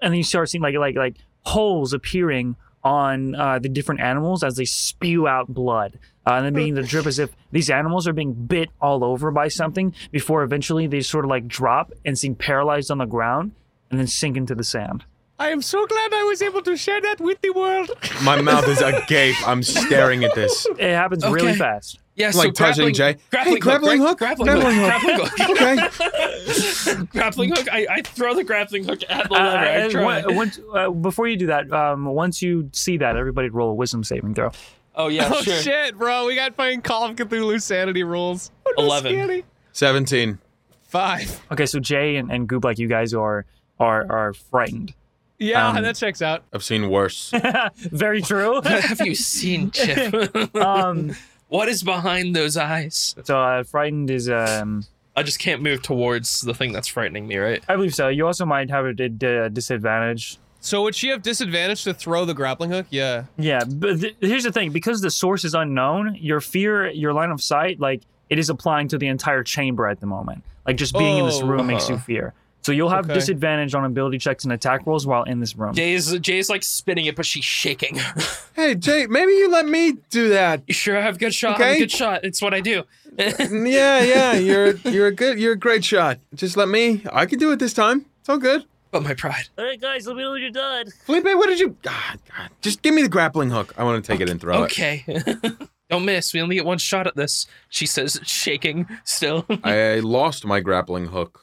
and 0.02 0.12
then 0.12 0.16
you 0.16 0.24
start 0.24 0.50
seeing 0.50 0.62
like 0.62 0.76
like 0.76 0.96
like 0.96 1.18
holes 1.44 1.94
appearing 1.94 2.56
on 2.84 3.36
uh, 3.36 3.60
the 3.60 3.70
different 3.70 4.02
animals 4.02 4.44
as 4.44 4.56
they 4.56 4.66
spew 4.66 5.28
out 5.28 5.48
blood. 5.48 6.00
Uh, 6.26 6.34
and 6.34 6.46
then 6.46 6.54
beginning 6.54 6.76
to 6.76 6.84
drip 6.84 7.06
as 7.06 7.20
if 7.20 7.32
these 7.52 7.70
animals 7.70 8.08
are 8.08 8.14
being 8.14 8.34
bit 8.34 8.70
all 8.80 9.04
over 9.04 9.32
by 9.32 9.48
something 9.48 9.94
before 10.12 10.44
eventually 10.44 10.86
they 10.88 11.02
sort 11.02 11.26
of 11.26 11.30
like 11.30 11.48
drop 11.48 11.92
and 12.06 12.18
seem 12.18 12.36
paralyzed 12.36 12.92
on 12.92 13.00
the 13.00 13.06
ground 13.06 13.52
and 13.90 14.00
then 14.00 14.08
sink 14.08 14.38
into 14.38 14.54
the 14.54 14.64
sand. 14.64 15.04
I 15.42 15.50
am 15.50 15.62
so 15.64 15.88
glad 15.88 16.14
I 16.14 16.24
was 16.26 16.42
able 16.44 16.62
to 16.62 16.78
share 16.78 17.02
that 17.02 17.20
with 17.20 17.42
the 17.42 17.50
world. 17.50 17.90
My 18.24 18.40
mouth 18.40 18.68
is 18.68 18.80
agape. 18.80 19.36
I'm 19.48 19.64
staring 19.82 20.24
at 20.24 20.36
this. 20.36 20.68
It 20.78 20.94
happens 20.94 21.24
really 21.26 21.50
Okay. 21.50 21.58
fast. 21.58 21.98
Yeah, 22.16 22.32
like 22.36 22.54
touching 22.54 22.92
grappling, 22.92 22.94
Jay. 22.94 23.18
Grappling 23.32 23.56
Hey, 23.56 23.60
grappling 23.60 24.02
hook, 24.02 24.18
Grappling 24.20 24.48
grappling 24.48 24.76
hook. 24.76 25.30
hook. 25.30 25.58
Grappling 25.58 25.80
hook. 25.80 26.96
Okay. 26.96 27.04
grappling 27.12 27.50
hook. 27.56 27.68
I, 27.72 27.88
I 27.90 28.02
throw 28.04 28.36
the 28.36 28.44
grappling 28.44 28.84
hook 28.84 29.02
at 29.10 29.30
the 29.30 29.34
Uh, 29.36 29.40
lever. 29.44 29.58
I 29.58 29.90
try. 29.90 30.04
one- 30.04 30.36
once, 30.36 30.60
uh, 30.76 30.90
before 30.92 31.28
you 31.28 31.38
do 31.38 31.48
that, 31.48 31.72
um, 31.74 32.06
once 32.06 32.42
you 32.44 32.70
see 32.74 32.98
that, 32.98 33.16
everybody 33.18 33.50
roll 33.50 33.72
a 33.72 33.74
wisdom 33.74 34.04
saving 34.04 34.36
throw. 34.36 34.52
oh 34.96 35.08
yeah, 35.08 35.32
oh 35.34 35.42
sure. 35.42 35.56
shit, 35.56 35.98
bro. 35.98 36.28
We 36.28 36.36
got 36.36 36.54
fucking 36.54 36.82
Call 36.84 37.06
of 37.06 37.16
Cthulhu 37.16 37.60
sanity 37.62 38.04
rules. 38.04 38.52
No, 38.78 38.84
11. 38.84 39.12
scary. 39.14 39.46
17. 39.72 40.38
Five. 40.84 41.42
Okay, 41.52 41.66
so 41.66 41.80
Jay 41.80 42.18
and, 42.18 42.30
and 42.32 42.48
Goop, 42.48 42.64
like 42.66 42.78
you 42.78 42.88
guys 42.90 43.14
are 43.16 43.46
are 43.80 44.06
are 44.12 44.34
frightened. 44.34 44.94
Yeah, 45.42 45.70
Um, 45.70 45.82
that 45.84 45.96
checks 45.96 46.22
out. 46.22 46.44
I've 46.54 46.64
seen 46.64 46.90
worse. 46.90 47.34
Very 47.78 48.22
true. 48.22 48.62
Have 48.66 49.02
you 49.06 49.16
seen 49.16 49.72
Chip? 49.72 50.56
um, 50.56 51.16
what 51.48 51.68
is 51.68 51.84
behind 51.84 52.36
those 52.36 52.56
eyes? 52.58 53.16
so 53.24 53.42
uh, 53.42 53.64
frightened 53.64 54.10
is 54.12 54.30
um, 54.30 54.86
I 55.16 55.24
just 55.24 55.40
can't 55.40 55.62
move 55.62 55.82
towards 55.82 56.42
the 56.42 56.54
thing 56.54 56.72
that's 56.72 56.88
frightening 56.88 57.28
me, 57.28 57.38
right? 57.38 57.64
I 57.68 57.76
believe 57.76 57.96
so. 57.96 58.08
You 58.08 58.28
also 58.28 58.46
might 58.46 58.70
have 58.70 58.86
a, 58.86 58.94
d- 58.94 59.10
d- 59.10 59.50
disadvantage. 59.52 60.38
So 60.62 60.84
would 60.84 60.94
she 60.94 61.08
have 61.10 61.24
disadvantage 61.24 61.84
to 61.86 61.94
throw 61.94 62.24
the 62.24 62.36
grappling 62.36 62.70
hook? 62.70 62.86
Yeah. 62.92 63.24
Yeah, 63.38 63.64
but 63.66 64.00
th- 64.00 64.16
here's 64.22 64.44
the 64.44 64.52
thing: 64.52 64.72
because 64.72 65.02
the 65.02 65.10
source 65.10 65.44
is 65.44 65.56
unknown, 65.56 66.16
your 66.22 66.40
fear, 66.40 66.88
your 66.92 67.14
line 67.14 67.32
of 67.32 67.42
sight, 67.42 67.80
like 67.80 68.02
it 68.30 68.38
is 68.38 68.50
applying 68.52 68.88
to 68.90 68.98
the 69.00 69.08
entire 69.08 69.44
chamber 69.44 69.88
at 69.88 70.00
the 70.00 70.06
moment. 70.06 70.44
Like 70.68 70.78
just 70.78 70.94
being 70.96 71.18
in 71.18 71.26
this 71.26 71.42
Oh, 71.42 71.48
room 71.48 71.66
makes 71.68 71.90
you 71.90 71.96
uh-huh. 71.96 72.04
fear. 72.06 72.34
So 72.64 72.72
you'll 72.72 72.90
have 72.90 73.06
Okay. 73.06 73.16
disadvantage 73.16 73.74
on 73.74 73.84
ability 73.86 74.20
checks 74.20 74.44
and 74.44 74.54
attack 74.54 74.86
rolls 74.86 75.08
while 75.08 75.24
in 75.24 75.40
this 75.40 75.56
room. 75.56 75.74
Jay's 75.74 76.18
Jay's 76.20 76.50
like 76.50 76.64
spinning 76.64 77.06
it, 77.06 77.16
but 77.16 77.26
she's 77.26 77.44
shaking. 77.44 78.00
hey, 78.56 78.76
Jay, 78.76 79.08
maybe 79.08 79.32
you 79.32 79.50
let 79.50 79.66
me 79.68 79.94
do 80.12 80.30
that. 80.30 80.62
you 80.68 80.74
sure 80.74 80.98
I 80.98 81.02
have 81.02 81.16
a 81.16 81.20
good 81.20 81.34
shot? 81.34 81.56
I'm 81.56 81.62
Okay. 81.62 81.76
a 81.78 81.80
good 81.80 81.92
shot. 81.92 82.24
It's 82.24 82.42
what 82.42 82.54
I 82.54 82.62
do. 82.62 82.84
Yeah, 83.18 84.02
yeah, 84.04 84.34
you're 84.36 84.76
you're 84.86 85.08
a 85.08 85.12
good 85.12 85.38
you're 85.40 85.54
a 85.54 85.58
great 85.58 85.84
shot. 85.84 86.20
Just 86.36 86.56
let 86.56 86.70
me. 86.70 87.04
I 87.12 87.26
can 87.26 87.40
do 87.40 87.52
it 87.52 87.60
this 87.60 87.74
time. 87.74 88.06
It's 88.22 88.30
all 88.30 88.38
good. 88.38 88.64
but 88.92 89.04
my 89.04 89.14
pride. 89.14 89.48
All 89.58 89.66
right, 89.66 89.80
guys, 89.82 90.06
let 90.08 90.16
me 90.16 90.22
know 90.24 90.32
when 90.32 90.42
you're 90.42 90.52
done. 90.52 90.86
Felipe, 91.06 91.26
what 91.26 91.48
did 91.48 91.60
you? 91.60 91.76
God, 91.82 92.20
God, 92.38 92.50
just 92.62 92.82
give 92.82 92.94
me 92.94 93.02
the 93.02 93.10
grappling 93.10 93.50
hook. 93.50 93.74
I 93.78 93.84
want 93.84 94.04
to 94.04 94.12
take 94.12 94.22
it 94.22 94.30
and 94.30 94.40
throw 94.40 94.64
it. 94.64 94.66
Okay. 94.66 95.04
Don't 95.90 96.06
miss. 96.06 96.34
We 96.34 96.42
only 96.42 96.56
get 96.56 96.66
one 96.66 96.78
shot 96.78 97.06
at 97.08 97.16
this. 97.18 97.48
She 97.70 97.86
says, 97.86 98.20
shaking 98.24 98.88
still. 99.04 99.46
I 99.64 100.00
lost 100.00 100.46
my 100.46 100.62
grappling 100.62 101.08
hook 101.08 101.42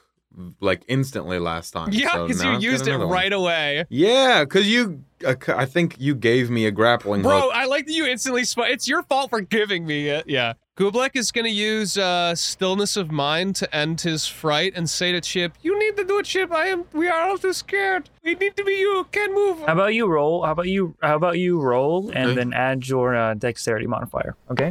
like 0.59 0.83
instantly 0.87 1.39
last 1.39 1.71
time. 1.71 1.89
Yeah, 1.91 2.23
because 2.25 2.41
now 2.41 2.57
you 2.57 2.71
used 2.71 2.83
it 2.87 2.89
another 2.91 3.07
one. 3.07 3.13
right 3.15 3.33
away. 3.33 3.85
Yeah, 3.89 4.43
because 4.43 4.67
you. 4.67 5.03
Uh, 5.25 5.35
c- 5.43 5.51
I 5.51 5.65
think 5.65 5.97
you 5.99 6.15
gave 6.15 6.49
me 6.49 6.65
a 6.65 6.71
grappling 6.71 7.23
Bro, 7.23 7.41
hook. 7.41 7.51
I 7.53 7.65
like 7.65 7.85
that 7.87 7.91
you 7.93 8.05
instantly 8.05 8.45
sp- 8.47 8.71
It's 8.71 8.87
your 8.87 9.03
fault 9.03 9.29
for 9.31 9.41
giving 9.41 9.85
me 9.85 10.07
it. 10.07 10.25
Yeah. 10.29 10.53
Goobleck 10.77 11.09
is 11.15 11.33
going 11.33 11.43
to 11.43 11.51
use 11.51 11.97
uh, 11.97 12.33
stillness 12.35 12.95
of 12.95 13.11
mind 13.11 13.57
to 13.57 13.75
end 13.75 13.99
his 13.99 14.25
fright 14.27 14.71
and 14.77 14.89
say 14.89 15.11
to 15.11 15.19
Chip, 15.19 15.51
"You 15.61 15.77
need 15.77 15.97
to 15.97 16.05
do 16.05 16.19
it, 16.19 16.25
Chip. 16.25 16.53
I 16.53 16.67
am. 16.67 16.85
We 16.93 17.09
are 17.09 17.19
all 17.29 17.37
too 17.37 17.51
scared. 17.51 18.09
We 18.23 18.35
need 18.35 18.55
to 18.55 18.63
be 18.63 18.75
you. 18.75 19.05
Can't 19.11 19.33
move." 19.33 19.59
How 19.67 19.73
about 19.73 19.93
you 19.93 20.07
roll? 20.07 20.43
How 20.45 20.53
about 20.53 20.67
you? 20.69 20.95
How 21.01 21.17
about 21.17 21.37
you 21.37 21.59
roll 21.59 22.11
and 22.11 22.27
Okay. 22.31 22.35
then 22.35 22.53
add 22.53 22.87
your 22.87 23.13
uh, 23.13 23.33
dexterity 23.33 23.87
modifier? 23.87 24.37
Okay. 24.49 24.69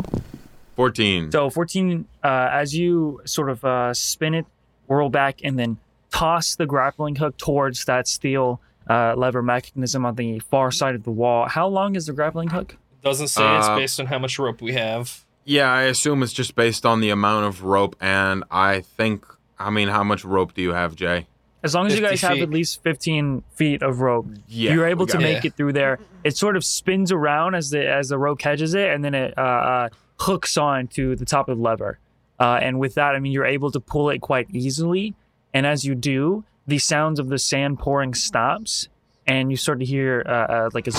Fourteen. 0.76 1.31
So 1.33 1.50
14, 1.50 2.07
uh, 2.22 2.48
as 2.52 2.74
you 2.74 3.20
sort 3.26 3.50
of 3.50 3.64
uh, 3.64 3.92
spin 3.92 4.33
it, 4.33 4.46
whirl 4.88 5.09
back, 5.11 5.40
and 5.44 5.59
then 5.59 5.79
toss 6.11 6.57
the 6.57 6.66
grappling 6.66 7.16
hook 7.16 7.37
towards 7.37 7.85
that 7.85 8.09
steel 8.09 8.61
uh, 8.88 9.14
lever 9.16 9.42
mechanism 9.42 10.07
on 10.07 10.14
the 10.14 10.38
far 10.40 10.70
side 10.70 10.94
of 10.94 11.05
the 11.05 11.11
wall. 11.11 11.46
How 11.48 11.68
long 11.68 11.94
is 11.96 12.07
the 12.07 12.12
grappling 12.12 12.48
hook? 12.48 12.72
It 12.72 13.05
Doesn't 13.05 13.29
say 13.29 13.57
it's 13.59 13.68
Uh, 13.68 13.77
based 13.77 14.01
on 14.01 14.07
how 14.07 14.18
much 14.18 14.38
rope 14.38 14.61
we 14.62 14.72
have. 14.72 15.24
Yeah, 15.44 15.70
I 15.72 15.83
assume 15.83 16.22
it's 16.22 16.33
just 16.33 16.55
based 16.57 16.85
on 16.85 17.01
the 17.01 17.11
amount 17.11 17.46
of 17.46 17.62
rope, 17.62 17.96
and 18.01 18.44
I 18.51 18.81
think. 18.81 19.24
I 19.59 19.70
mean, 19.70 19.88
how 19.88 20.05
much 20.05 20.24
rope 20.24 20.55
do 20.55 20.62
you 20.62 20.72
have, 20.72 20.94
Jay? 20.94 21.27
As 21.64 21.74
long 21.74 21.87
as 21.88 21.94
you 21.94 22.01
50 22.01 22.11
guys 22.12 22.20
have 22.22 22.38
at 22.38 22.51
least 22.51 22.81
15 22.85 23.42
feet 23.55 23.83
of 23.83 24.01
rope, 24.01 24.27
Yeah, 24.46 24.72
you're 24.74 24.87
able 24.87 25.07
to 25.09 25.14
got 25.14 25.22
it. 25.22 25.24
make 25.24 25.44
it 25.44 25.55
through 25.57 25.72
there. 25.72 25.98
It 26.22 26.37
sort 26.37 26.57
of 26.57 26.64
spins 26.64 27.11
around 27.11 27.57
as 27.57 27.70
the 27.70 27.85
as 27.88 28.09
the 28.11 28.18
rope 28.18 28.38
catches 28.38 28.74
it, 28.74 28.88
and 28.90 29.05
then 29.05 29.14
it 29.14 29.37
uh, 29.37 29.40
uh, 29.42 29.88
hooks 30.20 30.57
on 30.57 30.87
to 30.88 31.16
the 31.16 31.24
top 31.24 31.48
of 31.48 31.57
the 31.59 31.62
lever. 31.62 31.98
Uh, 32.40 32.59
and 32.62 32.79
with 32.79 32.94
that, 32.94 33.14
I 33.14 33.18
mean 33.18 33.33
you're 33.33 33.44
able 33.46 33.70
to 33.72 33.81
pull 33.81 34.11
it 34.11 34.20
quite 34.20 34.48
easily. 34.53 35.14
And 35.55 35.66
as 35.66 35.85
you 35.85 35.94
do, 35.94 36.44
the 36.66 36.79
sounds 36.79 37.18
of 37.18 37.29
the 37.29 37.38
sand 37.38 37.79
pouring 37.79 38.14
stops, 38.14 38.88
and 39.27 39.51
you 39.51 39.57
start 39.57 39.79
to 39.81 39.85
hear 39.85 40.22
uh, 40.27 40.31
uh, 40.31 40.70
like 40.74 40.87
a 40.87 40.92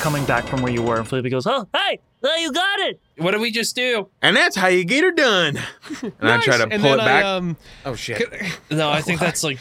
coming 0.00 0.24
back 0.26 0.44
from 0.46 0.60
where 0.62 0.72
you 0.72 0.82
were. 0.82 0.96
And 0.96 1.08
Felipe 1.08 1.30
goes, 1.30 1.46
"Oh, 1.46 1.66
Hey, 1.74 1.98
oh, 2.22 2.36
you 2.36 2.52
got 2.52 2.78
it. 2.80 3.00
What 3.18 3.30
did 3.32 3.40
we 3.40 3.50
just 3.50 3.74
do? 3.76 4.08
And 4.22 4.36
that's 4.36 4.56
how 4.56 4.68
you 4.68 4.84
get 4.84 5.04
her 5.04 5.10
done. 5.12 5.58
And 6.02 6.30
I 6.30 6.38
try 6.40 6.56
to 6.58 6.66
Nice. 6.66 6.72
And 6.72 6.82
pull 6.82 6.90
then 6.90 7.00
it 7.00 7.04
back. 7.04 7.24
I, 7.24 7.36
um, 7.36 7.56
oh 7.86 7.94
shit! 7.94 8.22
No, 8.70 8.90
I 8.90 9.00
think 9.02 9.20
that's 9.20 9.44
like, 9.44 9.58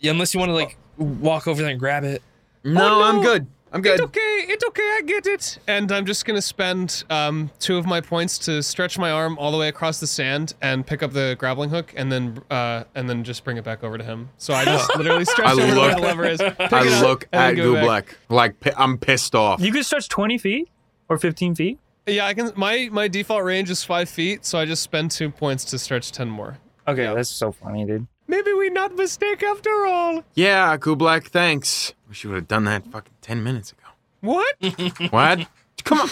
yeah, 0.00 0.10
unless 0.12 0.34
you 0.34 0.40
want 0.40 0.50
to 0.50 0.54
like 0.54 0.76
walk 0.96 1.48
over 1.48 1.62
there 1.62 1.70
and 1.70 1.80
grab 1.80 2.04
it. 2.04 2.22
no, 2.62 3.00
oh, 3.00 3.02
I'm 3.02 3.22
good. 3.22 3.46
I'm 3.72 3.82
good. 3.82 3.94
It's 3.94 4.02
okay. 4.02 4.33
It's 4.76 4.80
okay. 4.80 4.94
I 4.98 5.02
get 5.06 5.26
it. 5.26 5.58
And 5.66 5.90
I'm 5.92 6.06
just 6.06 6.24
gonna 6.24 6.42
spend 6.42 7.04
um, 7.10 7.50
two 7.58 7.76
of 7.76 7.86
my 7.86 8.00
points 8.00 8.38
to 8.38 8.62
stretch 8.62 8.98
my 8.98 9.10
arm 9.10 9.38
all 9.38 9.52
the 9.52 9.58
way 9.58 9.68
across 9.68 10.00
the 10.00 10.06
sand 10.06 10.54
and 10.62 10.86
pick 10.86 11.02
up 11.02 11.12
the 11.12 11.36
grappling 11.38 11.70
hook, 11.70 11.92
and 11.96 12.10
then 12.10 12.42
uh, 12.50 12.84
and 12.94 13.08
then 13.08 13.24
just 13.24 13.44
bring 13.44 13.56
it 13.56 13.64
back 13.64 13.84
over 13.84 13.98
to 13.98 14.04
him. 14.04 14.28
So 14.38 14.54
I 14.54 14.64
just 14.64 14.94
literally 14.96 15.24
stretch 15.24 15.48
I 15.48 15.52
over 15.52 15.60
to 15.62 15.66
where 15.80 15.88
look- 15.90 15.96
the 15.96 16.02
lever 16.02 16.24
is. 16.24 16.40
I 16.40 16.52
it 16.52 16.72
up, 16.72 17.02
look 17.02 17.28
at 17.32 17.52
go. 17.52 17.74
Goobleck 17.74 18.14
like 18.28 18.54
I'm 18.76 18.98
pissed 18.98 19.34
off. 19.34 19.60
you 19.60 19.72
can 19.72 19.82
stretch 19.82 20.08
20 20.08 20.38
feet 20.38 20.68
or 21.08 21.18
15 21.18 21.54
feet." 21.54 21.78
Yeah, 22.06 22.26
I 22.26 22.34
can. 22.34 22.52
My 22.56 22.88
my 22.92 23.08
default 23.08 23.44
range 23.44 23.70
is 23.70 23.82
five 23.82 24.08
feet, 24.08 24.44
so 24.44 24.58
I 24.58 24.66
just 24.66 24.82
spend 24.82 25.10
two 25.10 25.30
points 25.30 25.64
to 25.66 25.78
stretch 25.78 26.12
ten 26.12 26.28
more. 26.28 26.58
Okay, 26.86 27.12
that's 27.14 27.30
so 27.30 27.50
funny, 27.52 27.86
dude. 27.86 28.06
Maybe 28.26 28.52
we 28.52 28.68
not 28.70 28.94
mistake 28.94 29.42
after 29.42 29.86
all. 29.86 30.22
Yeah, 30.34 30.76
Goobleck, 30.76 31.28
thanks. 31.28 31.94
Wish 32.08 32.24
you 32.24 32.30
would 32.30 32.36
have 32.36 32.48
done 32.48 32.64
that 32.64 32.86
fucking 32.86 33.14
ten 33.22 33.42
minutes 33.42 33.72
ago. 33.72 33.83
What? 34.24 34.54
What? 35.10 35.46
Come 35.84 36.00
on, 36.00 36.08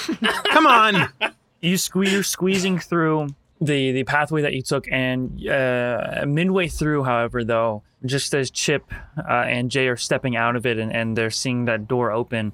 come 0.51 0.66
on. 0.66 1.09
you 1.61 1.77
squeeze, 1.79 2.12
you're 2.12 2.22
squeezing 2.22 2.79
through 2.79 3.29
the 3.61 3.92
the 3.92 4.05
pathway 4.05 4.42
that 4.42 4.53
you 4.53 4.61
took, 4.62 4.87
and 4.90 5.48
uh, 5.48 6.25
midway 6.27 6.68
through, 6.68 7.05
however, 7.05 7.42
though, 7.44 7.83
just 8.05 8.35
as 8.35 8.51
Chip 8.51 8.85
uh, 9.16 9.33
and 9.46 9.70
Jay 9.70 9.88
are 9.88 9.96
stepping 9.96 10.37
out 10.37 10.57
of 10.57 10.66
it, 10.66 10.79
and, 10.79 10.92
and 10.94 11.16
they're 11.16 11.31
seeing 11.31 11.64
that 11.66 11.88
door 11.88 12.11
open, 12.12 12.53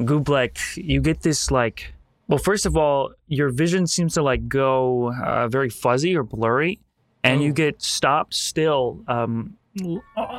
Goobleck, 0.00 0.58
you 0.76 1.00
get 1.00 1.22
this 1.22 1.50
like. 1.50 1.94
Well, 2.28 2.38
first 2.38 2.64
of 2.66 2.76
all, 2.76 3.10
your 3.26 3.48
vision 3.50 3.86
seems 3.88 4.14
to 4.14 4.22
like 4.22 4.48
go 4.48 5.12
uh, 5.12 5.48
very 5.48 5.70
fuzzy 5.70 6.14
or 6.16 6.22
blurry, 6.22 6.78
and 7.24 7.42
you 7.42 7.50
Oh. 7.50 7.54
get 7.54 7.82
stopped 7.82 8.34
still, 8.34 9.02
um, 9.08 9.56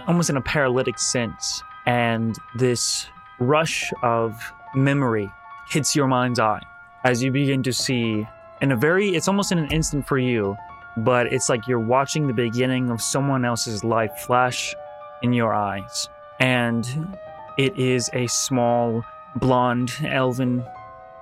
almost 0.08 0.30
in 0.30 0.38
a 0.38 0.42
paralytic 0.42 0.98
sense, 0.98 1.62
and 1.86 2.38
this 2.56 3.08
rush 3.40 3.92
of 4.04 4.40
memory 4.76 5.30
hits 5.70 5.96
your 5.96 6.08
mind's 6.08 6.40
eye 6.40 6.62
as 7.04 7.24
you 7.24 7.32
begin 7.32 7.64
to 7.64 7.74
see 7.74 8.26
in 8.62 8.72
a 8.72 8.76
very 8.76 9.10
it's 9.10 9.28
almost 9.28 9.52
in 9.52 9.58
an 9.58 9.72
instant 9.72 10.08
for 10.08 10.18
you 10.18 10.56
but 10.98 11.32
it's 11.32 11.50
like 11.50 11.68
you're 11.68 11.80
watching 11.80 12.28
the 12.28 12.34
beginning 12.34 12.90
of 12.90 13.02
someone 13.02 13.46
else's 13.46 13.84
life 13.84 14.12
flash 14.20 14.76
in 15.22 15.34
your 15.34 15.54
eyes. 15.54 16.10
And 16.40 17.18
it 17.58 17.78
is 17.78 18.10
a 18.14 18.28
small 18.28 19.04
blonde 19.36 19.94
elven 20.04 20.64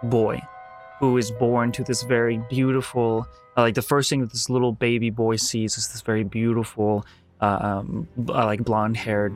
boy 0.03 0.41
who 0.99 1.17
is 1.17 1.31
born 1.31 1.71
to 1.73 1.83
this 1.83 2.03
very 2.03 2.41
beautiful 2.49 3.27
uh, 3.55 3.61
like 3.61 3.75
the 3.75 3.81
first 3.81 4.09
thing 4.09 4.21
that 4.21 4.31
this 4.31 4.49
little 4.49 4.71
baby 4.71 5.09
boy 5.09 5.35
sees 5.35 5.77
is 5.77 5.89
this 5.89 6.01
very 6.01 6.23
beautiful 6.23 7.05
uh, 7.41 7.57
um, 7.61 8.07
uh, 8.29 8.45
like 8.45 8.63
blonde 8.63 8.97
haired 8.97 9.31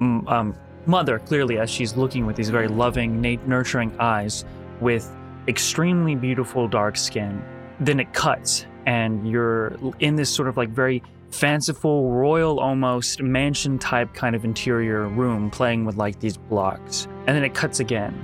um, 0.00 0.54
mother, 0.86 1.18
clearly, 1.18 1.58
as 1.58 1.70
she's 1.70 1.96
looking 1.96 2.26
with 2.26 2.36
these 2.36 2.50
very 2.50 2.68
loving, 2.68 3.20
nurturing 3.46 3.94
eyes 3.98 4.44
with 4.80 5.10
extremely 5.48 6.14
beautiful 6.14 6.68
dark 6.68 6.96
skin. 6.96 7.42
Then 7.80 8.00
it 8.00 8.12
cuts, 8.12 8.66
and 8.86 9.28
you're 9.28 9.76
in 10.00 10.16
this 10.16 10.30
sort 10.30 10.48
of 10.48 10.56
like 10.56 10.70
very 10.70 11.02
fanciful, 11.30 12.10
royal 12.10 12.60
almost 12.60 13.22
mansion 13.22 13.78
type 13.78 14.12
kind 14.14 14.34
of 14.34 14.44
interior 14.44 15.06
room 15.08 15.50
playing 15.50 15.84
with 15.84 15.96
like 15.96 16.18
these 16.20 16.36
blocks. 16.36 17.06
And 17.26 17.36
then 17.36 17.44
it 17.44 17.54
cuts 17.54 17.80
again, 17.80 18.14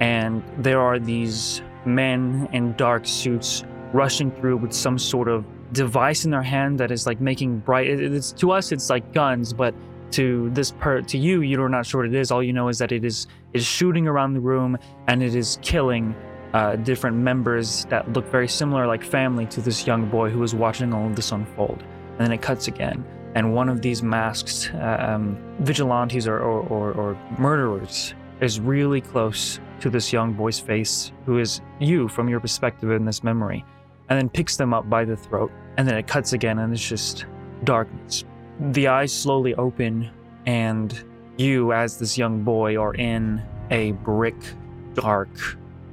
and 0.00 0.42
there 0.58 0.80
are 0.80 0.98
these 0.98 1.62
men 1.84 2.48
in 2.52 2.74
dark 2.74 3.06
suits 3.06 3.64
rushing 3.92 4.30
through 4.32 4.56
with 4.56 4.72
some 4.72 4.98
sort 4.98 5.28
of 5.28 5.44
device 5.72 6.24
in 6.24 6.30
their 6.30 6.42
hand 6.42 6.78
that 6.78 6.90
is 6.90 7.06
like 7.06 7.20
making 7.20 7.58
bright 7.58 7.88
it's 7.88 8.32
to 8.32 8.50
us 8.50 8.72
it's 8.72 8.90
like 8.90 9.12
guns 9.12 9.52
but 9.52 9.74
to 10.12 10.50
this 10.50 10.70
per 10.70 11.00
to 11.02 11.18
you 11.18 11.40
you're 11.40 11.68
not 11.68 11.86
sure 11.86 12.02
what 12.02 12.08
it 12.08 12.14
is. 12.14 12.30
All 12.30 12.42
you 12.42 12.52
know 12.52 12.68
is 12.68 12.78
that 12.78 12.92
it 12.92 13.04
is 13.04 13.26
is 13.52 13.64
shooting 13.64 14.06
around 14.06 14.34
the 14.34 14.40
room 14.40 14.78
and 15.08 15.22
it 15.22 15.34
is 15.34 15.58
killing 15.62 16.14
uh, 16.52 16.76
different 16.76 17.16
members 17.16 17.84
that 17.86 18.12
look 18.12 18.26
very 18.30 18.48
similar 18.48 18.86
like 18.86 19.02
family 19.02 19.46
to 19.46 19.60
this 19.60 19.86
young 19.86 20.08
boy 20.08 20.30
who 20.30 20.42
is 20.42 20.54
watching 20.54 20.92
all 20.92 21.06
of 21.06 21.16
this 21.16 21.32
unfold. 21.32 21.82
And 22.10 22.20
then 22.20 22.32
it 22.32 22.42
cuts 22.42 22.68
again 22.68 23.04
and 23.34 23.52
one 23.52 23.68
of 23.68 23.82
these 23.82 24.02
masked 24.02 24.72
um, 24.80 25.36
vigilantes 25.60 26.26
or, 26.26 26.38
or, 26.38 26.62
or, 26.68 26.92
or 26.92 27.18
murderers 27.38 28.14
is 28.40 28.60
really 28.60 29.00
close 29.00 29.60
to 29.80 29.90
this 29.90 30.12
young 30.12 30.32
boy's 30.32 30.58
face 30.58 31.12
who 31.26 31.38
is 31.38 31.60
you 31.80 32.08
from 32.08 32.28
your 32.28 32.40
perspective 32.40 32.90
in 32.90 33.04
this 33.04 33.22
memory 33.22 33.64
and 34.08 34.18
then 34.18 34.28
picks 34.28 34.56
them 34.56 34.72
up 34.72 34.88
by 34.88 35.04
the 35.04 35.16
throat 35.16 35.50
and 35.76 35.86
then 35.86 35.96
it 35.96 36.06
cuts 36.06 36.32
again 36.32 36.58
and 36.60 36.72
it's 36.72 36.88
just 36.88 37.26
darkness 37.64 38.24
the 38.60 38.88
eyes 38.88 39.12
slowly 39.12 39.54
open 39.54 40.10
and 40.46 41.04
you 41.36 41.72
as 41.72 41.98
this 41.98 42.16
young 42.16 42.42
boy 42.42 42.76
are 42.76 42.94
in 42.94 43.42
a 43.70 43.92
brick 43.92 44.36
dark 44.94 45.28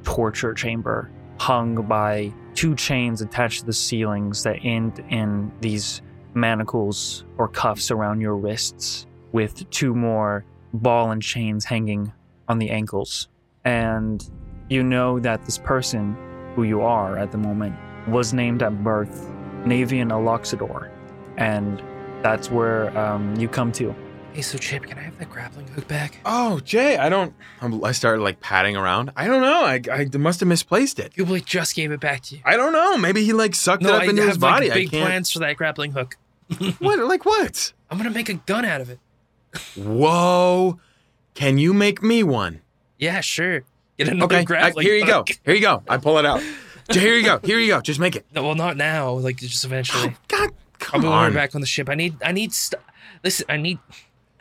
torture 0.03 0.53
chamber 0.53 1.09
hung 1.39 1.75
by 1.87 2.31
two 2.53 2.75
chains 2.75 3.21
attached 3.21 3.61
to 3.61 3.65
the 3.65 3.73
ceilings 3.73 4.43
that 4.43 4.57
end 4.63 5.03
in 5.09 5.51
these 5.61 6.01
manacles 6.33 7.25
or 7.37 7.47
cuffs 7.47 7.91
around 7.91 8.21
your 8.21 8.35
wrists 8.35 9.07
with 9.31 9.67
two 9.69 9.95
more 9.95 10.45
ball 10.73 11.11
and 11.11 11.21
chains 11.21 11.65
hanging 11.65 12.11
on 12.47 12.59
the 12.59 12.69
ankles. 12.69 13.27
And 13.65 14.23
you 14.69 14.83
know 14.83 15.19
that 15.19 15.43
this 15.45 15.57
person 15.57 16.15
who 16.55 16.63
you 16.63 16.81
are 16.81 17.17
at 17.17 17.31
the 17.31 17.37
moment 17.37 17.75
was 18.07 18.33
named 18.33 18.61
at 18.61 18.83
birth 18.83 19.27
Navian 19.63 20.11
Aloxidor 20.11 20.89
and 21.37 21.81
that's 22.21 22.49
where 22.51 22.97
um, 22.97 23.35
you 23.35 23.47
come 23.47 23.71
to 23.73 23.95
Hey, 24.33 24.41
so 24.43 24.57
Chip, 24.57 24.83
can 24.83 24.97
I 24.97 25.01
have 25.01 25.19
that 25.19 25.29
grappling 25.29 25.67
hook 25.67 25.89
back? 25.89 26.17
Oh, 26.23 26.61
Jay, 26.61 26.95
I 26.95 27.09
don't. 27.09 27.33
I'm, 27.59 27.83
I 27.83 27.91
started 27.91 28.21
like 28.23 28.39
patting 28.39 28.77
around. 28.77 29.11
I 29.17 29.27
don't 29.27 29.41
know. 29.41 29.65
I, 29.65 29.81
I 29.91 30.17
must 30.17 30.39
have 30.39 30.47
misplaced 30.47 30.99
it. 30.99 31.13
Goobleck 31.15 31.43
just 31.43 31.75
gave 31.75 31.91
it 31.91 31.99
back 31.99 32.21
to 32.23 32.35
you. 32.37 32.41
I 32.45 32.55
don't 32.55 32.71
know. 32.71 32.97
Maybe 32.97 33.25
he 33.25 33.33
like 33.33 33.55
sucked 33.55 33.83
it 33.83 33.89
up 33.89 34.03
I 34.03 34.05
into 34.05 34.21
his 34.21 34.31
have 34.31 34.39
body. 34.39 34.67
like 34.69 34.73
big 34.75 34.87
I 34.87 34.91
can't. 34.91 35.05
plans 35.07 35.31
for 35.33 35.39
that 35.39 35.57
grappling 35.57 35.91
hook. 35.91 36.15
What? 36.79 36.99
Like 36.99 37.25
what? 37.25 37.73
I'm 37.89 37.97
gonna 37.97 38.09
make 38.09 38.29
a 38.29 38.35
gun 38.35 38.63
out 38.63 38.79
of 38.79 38.89
it. 38.89 38.99
Whoa! 39.75 40.79
Can 41.33 41.57
you 41.57 41.73
make 41.73 42.01
me 42.01 42.23
one? 42.23 42.61
Yeah, 42.99 43.19
sure. 43.19 43.63
Get 43.97 44.07
another 44.07 44.25
Okay. 44.35 44.39
I- 44.39 44.43
grappling 44.45 44.85
here 44.85 44.95
you 44.95 45.05
go. 45.05 45.25
Here 45.43 45.55
you 45.55 45.61
go. 45.61 45.83
I 45.89 45.97
pull 45.97 46.17
it 46.19 46.25
out. 46.25 46.41
Jay, 46.89 46.99
Here 47.01 47.15
you 47.17 47.23
go. 47.25 47.39
Here 47.43 47.59
you 47.59 47.67
go. 47.67 47.81
Just 47.81 47.99
make 47.99 48.15
it. 48.15 48.25
No, 48.33 48.43
well, 48.43 48.55
not 48.55 48.77
now. 48.77 49.11
Like 49.11 49.37
just 49.37 49.63
eventually. 49.65 50.15
God, 50.29 50.51
come 50.81 51.01
Probably 51.01 51.09
when 51.09 51.19
we're 51.19 51.25
on. 51.27 51.33
back 51.33 51.55
on 51.55 51.61
the 51.61 51.67
ship. 51.67 51.89
I 51.89 51.95
need. 51.95 52.15
I 52.23 52.31
need. 52.33 52.51
St- 52.53 52.81
Listen, 53.23 53.45
I 53.49 53.57
need. 53.57 53.79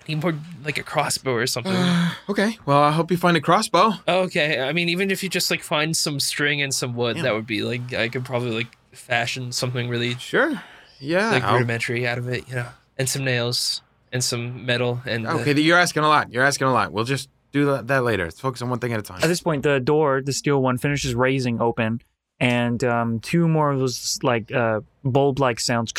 I 0.00 0.02
need 0.14 0.22
more 0.22 0.34
like 0.64 0.78
a 0.78 0.82
crossbow 0.82 1.32
or 1.34 1.46
something. 1.46 1.76
okay. 2.28 2.58
Well, 2.66 2.82
I 2.82 2.90
hope 2.90 3.10
you 3.10 3.16
find 3.16 3.36
a 3.36 3.40
crossbow. 3.40 3.92
okay. 4.08 4.60
I 4.60 4.72
mean, 4.72 4.88
even 4.88 5.10
if 5.10 5.22
you 5.22 5.28
just 5.28 5.50
like 5.50 5.62
find 5.62 5.96
some 5.96 6.18
string 6.18 6.62
and 6.62 6.74
some 6.74 6.94
wood, 6.96 7.16
Yeah. 7.16 7.22
that 7.24 7.34
would 7.34 7.46
be 7.46 7.62
like 7.62 7.92
I 7.94 8.08
could 8.08 8.24
probably 8.24 8.50
like 8.52 8.76
fashion 8.92 9.52
something 9.52 9.88
really 9.88 10.16
Sure. 10.16 10.60
Yeah. 10.98 11.30
like 11.30 11.44
I'll- 11.44 11.54
rudimentary 11.54 12.06
out 12.08 12.18
of 12.18 12.28
it, 12.28 12.48
you 12.48 12.54
know, 12.56 12.66
and 12.98 13.08
some 13.08 13.24
nails 13.24 13.82
and 14.12 14.24
some 14.24 14.66
metal 14.66 15.00
and 15.06 15.26
uh, 15.26 15.34
okay. 15.36 15.54
You're 15.60 15.78
asking 15.78 16.02
a 16.02 16.08
lot. 16.08 16.32
You're 16.32 16.42
asking 16.44 16.66
a 16.66 16.72
lot. 16.72 16.92
We'll 16.92 17.04
just 17.04 17.28
do 17.52 17.66
that, 17.66 17.86
that 17.88 18.02
later. 18.02 18.24
Let's 18.24 18.40
focus 18.40 18.62
on 18.62 18.70
one 18.70 18.78
thing 18.80 18.92
at 18.92 18.98
a 18.98 19.02
time. 19.02 19.20
At 19.22 19.28
this 19.28 19.40
point, 19.42 19.62
the 19.62 19.78
door, 19.80 20.22
the 20.24 20.32
steel 20.32 20.60
one, 20.62 20.78
finishes 20.78 21.14
raising 21.14 21.60
open, 21.60 22.00
and 22.40 22.82
um, 22.84 23.20
two 23.20 23.46
more 23.46 23.70
of 23.70 23.78
those 23.78 24.18
like 24.22 24.50
uh, 24.50 24.80
bulb-like 25.04 25.60
sounds 25.60 25.92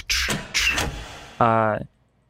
uh, 1.39 1.79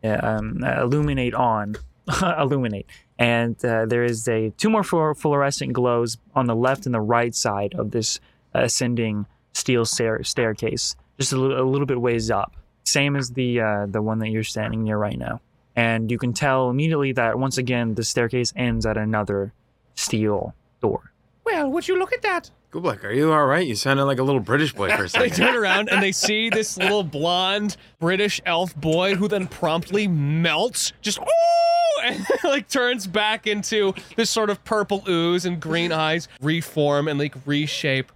um, 0.03 0.63
illuminate 0.63 1.33
on, 1.33 1.75
illuminate, 2.37 2.85
and 3.17 3.63
uh, 3.63 3.85
there 3.85 4.03
is 4.03 4.27
a 4.27 4.49
two 4.57 4.69
more 4.69 4.83
fluorescent 4.83 5.73
glows 5.73 6.17
on 6.35 6.45
the 6.47 6.55
left 6.55 6.85
and 6.85 6.93
the 6.93 7.01
right 7.01 7.33
side 7.33 7.73
of 7.75 7.91
this 7.91 8.19
ascending 8.53 9.25
steel 9.53 9.85
stair- 9.85 10.23
staircase, 10.23 10.95
just 11.19 11.31
a 11.31 11.37
little, 11.37 11.65
little 11.65 11.85
bit 11.85 12.01
ways 12.01 12.29
up, 12.29 12.55
same 12.83 13.15
as 13.15 13.31
the 13.31 13.61
uh, 13.61 13.85
the 13.87 14.01
one 14.01 14.19
that 14.19 14.29
you're 14.29 14.43
standing 14.43 14.83
near 14.83 14.97
right 14.97 15.17
now. 15.17 15.39
And 15.75 16.11
you 16.11 16.17
can 16.17 16.33
tell 16.33 16.69
immediately 16.69 17.13
that 17.13 17.39
once 17.39 17.57
again 17.57 17.95
the 17.95 18.03
staircase 18.03 18.51
ends 18.57 18.85
at 18.85 18.97
another 18.97 19.53
steel 19.95 20.53
door. 20.81 21.10
Well, 21.43 21.71
would 21.71 21.87
you 21.87 21.97
look 21.97 22.13
at 22.13 22.21
that? 22.21 22.51
Goobleck, 22.71 23.03
are 23.03 23.11
you 23.11 23.33
all 23.33 23.45
right? 23.45 23.67
You 23.67 23.75
sounded 23.75 24.05
like 24.05 24.19
a 24.19 24.23
little 24.23 24.39
British 24.39 24.73
boy 24.73 24.95
for 24.95 25.03
a 25.03 25.09
second. 25.09 25.29
They 25.31 25.35
turn 25.35 25.55
around 25.55 25.89
and 25.89 26.01
they 26.01 26.11
see 26.13 26.49
this 26.49 26.77
little 26.77 27.03
blonde 27.03 27.75
British 27.99 28.39
elf 28.45 28.75
boy 28.75 29.15
who 29.15 29.27
then 29.27 29.47
promptly 29.47 30.07
melts, 30.07 30.93
just 31.01 31.19
oh, 31.19 32.01
and 32.05 32.25
like 32.45 32.69
turns 32.69 33.07
back 33.07 33.45
into 33.47 33.93
this 34.15 34.29
sort 34.29 34.49
of 34.49 34.63
purple 34.63 35.03
ooze 35.07 35.45
and 35.45 35.59
green 35.59 35.91
eyes 35.91 36.27
reform 36.41 37.07
and 37.09 37.19
like 37.19 37.35
reshape. 37.45 38.11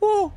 Oh, 0.00 0.32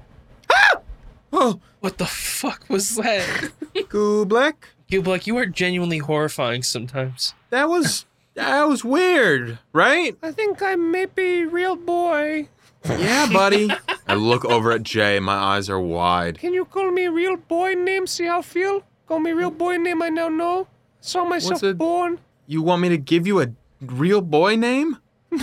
oh, 1.32 1.60
what 1.80 1.98
the 1.98 2.06
fuck 2.06 2.66
was 2.68 2.96
that? 2.98 3.52
Goobleck, 3.74 4.56
Goobleck, 4.92 5.26
you 5.28 5.38
are 5.38 5.46
genuinely 5.46 6.00
horrifying 6.00 6.62
sometimes. 6.64 7.34
that 7.52 7.70
was 7.70 8.06
that 8.36 8.64
was 8.68 8.84
weird, 8.84 9.60
right? 9.74 10.18
I 10.22 10.32
think 10.32 10.62
I 10.62 10.76
may 10.76 11.06
be 11.06 11.46
real 11.46 11.76
boy. 11.76 12.48
Yeah, 12.86 13.30
buddy. 13.32 13.70
I 14.08 14.16
look 14.16 14.44
over 14.46 14.72
at 14.72 14.84
Jay. 14.84 15.20
My 15.20 15.36
eyes 15.36 15.70
are 15.70 15.80
wide. 15.80 16.40
Can 16.40 16.54
you 16.54 16.66
call 16.66 16.92
me 16.92 17.08
real 17.08 17.38
boy 17.38 17.74
name? 17.74 18.08
See 18.08 18.26
how 18.26 18.40
I 18.40 18.42
feel? 18.42 18.84
Call 19.08 19.20
me 19.20 19.32
real 19.32 19.52
boy 19.52 19.78
name. 19.78 20.02
I 20.02 20.10
now 20.10 20.30
know. 20.30 20.68
Saw 21.00 21.26
myself 21.26 21.52
What's 21.52 21.64
a- 21.64 21.74
born. 21.74 22.20
You 22.48 22.62
want 22.62 22.82
me 22.82 22.90
to 22.90 22.98
give 22.98 23.28
you 23.28 23.42
a 23.42 23.48
real 23.82 24.22
boy 24.22 24.56
name? 24.56 24.98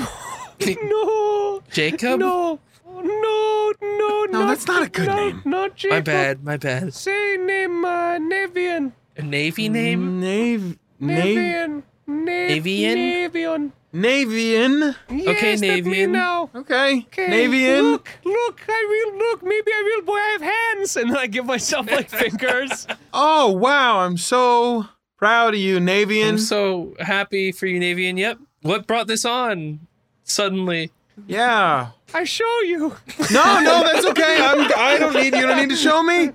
No. 0.60 1.62
Jacob? 1.70 2.18
No. 2.18 2.58
No. 2.84 3.72
No. 3.80 4.24
No, 4.24 4.46
that's 4.46 4.66
not 4.66 4.82
a 4.82 4.88
good 4.88 5.06
no, 5.06 5.14
name. 5.14 5.42
Not 5.44 5.76
Jacob. 5.76 5.96
My 5.96 6.00
bad, 6.00 6.44
my 6.44 6.56
bad. 6.56 6.92
Say 6.92 7.36
name 7.36 7.84
uh, 7.84 8.18
Navian. 8.18 8.92
A 9.16 9.22
navy 9.22 9.68
name? 9.68 10.20
Nave, 10.20 10.78
Nav, 10.98 11.24
Navian. 11.24 11.82
Nav- 12.08 12.50
Navian? 12.50 12.96
Navian. 13.30 13.72
Navian. 13.94 14.96
Yes, 15.10 15.28
Okay, 15.28 15.54
Navian. 15.56 16.10
now. 16.10 16.50
Okay. 16.54 16.98
Okay. 17.06 17.26
Navian. 17.28 17.82
Look, 17.92 18.08
look, 18.24 18.60
I 18.68 18.86
will 18.88 19.18
look. 19.18 19.42
Maybe 19.42 19.70
I 19.72 19.82
will 19.84 20.04
boy. 20.06 20.12
I 20.16 20.28
have 20.38 20.42
hands, 20.42 20.96
and 20.96 21.10
then 21.10 21.16
I 21.18 21.26
give 21.26 21.44
myself 21.46 21.90
like 21.90 22.08
fingers. 22.22 22.86
Oh 23.12 23.52
wow, 23.52 24.00
I'm 24.00 24.16
so 24.16 24.86
proud 25.16 25.54
of 25.54 25.60
you, 25.60 25.78
Navian. 25.80 26.28
I'm 26.30 26.38
so 26.38 26.94
happy 26.98 27.52
for 27.52 27.66
you, 27.66 27.78
Navian. 27.80 28.18
Yep. 28.18 28.38
What 28.62 28.86
brought 28.86 29.06
this 29.06 29.24
on 29.24 29.80
suddenly? 30.24 30.90
yeah. 31.26 31.90
I 32.14 32.24
show 32.24 32.60
you. 32.62 32.96
No, 33.30 33.60
no, 33.60 33.82
that's 33.82 34.06
okay. 34.06 34.38
I'm. 34.40 34.60
I 34.76 34.96
don't 34.98 35.12
need. 35.12 35.34
You 35.34 35.46
don't 35.46 35.58
need 35.58 35.68
to 35.68 35.76
show 35.76 36.02
me. 36.02 36.30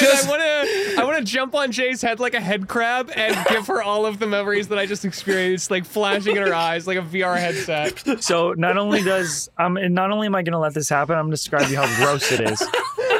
Just, 0.00 0.26
I 0.26 0.30
want 0.30 0.42
to, 0.42 1.00
I 1.00 1.04
want 1.04 1.18
to 1.18 1.24
jump 1.24 1.54
on 1.54 1.70
Jay's 1.70 2.02
head 2.02 2.18
like 2.18 2.34
a 2.34 2.40
head 2.40 2.66
crab 2.66 3.10
and 3.14 3.36
give 3.48 3.68
her 3.68 3.82
all 3.82 4.04
of 4.04 4.18
the 4.18 4.26
memories 4.26 4.68
that 4.68 4.78
I 4.78 4.86
just 4.86 5.04
experienced, 5.04 5.70
like 5.70 5.84
flashing 5.84 6.36
in 6.36 6.42
her 6.42 6.54
eyes, 6.54 6.86
like 6.88 6.98
a 6.98 7.02
VR 7.02 7.36
headset. 7.38 8.22
So 8.22 8.52
not 8.54 8.76
only 8.76 9.02
does 9.02 9.48
um, 9.58 9.76
and 9.76 9.94
not 9.94 10.10
only 10.10 10.26
am 10.26 10.34
I 10.34 10.42
going 10.42 10.52
to 10.52 10.58
let 10.58 10.74
this 10.74 10.88
happen, 10.88 11.14
I'm 11.16 11.26
going 11.26 11.30
to 11.30 11.36
describe 11.36 11.70
you 11.70 11.76
how 11.76 11.96
gross 12.04 12.30
it 12.32 12.40
is. 12.40 12.62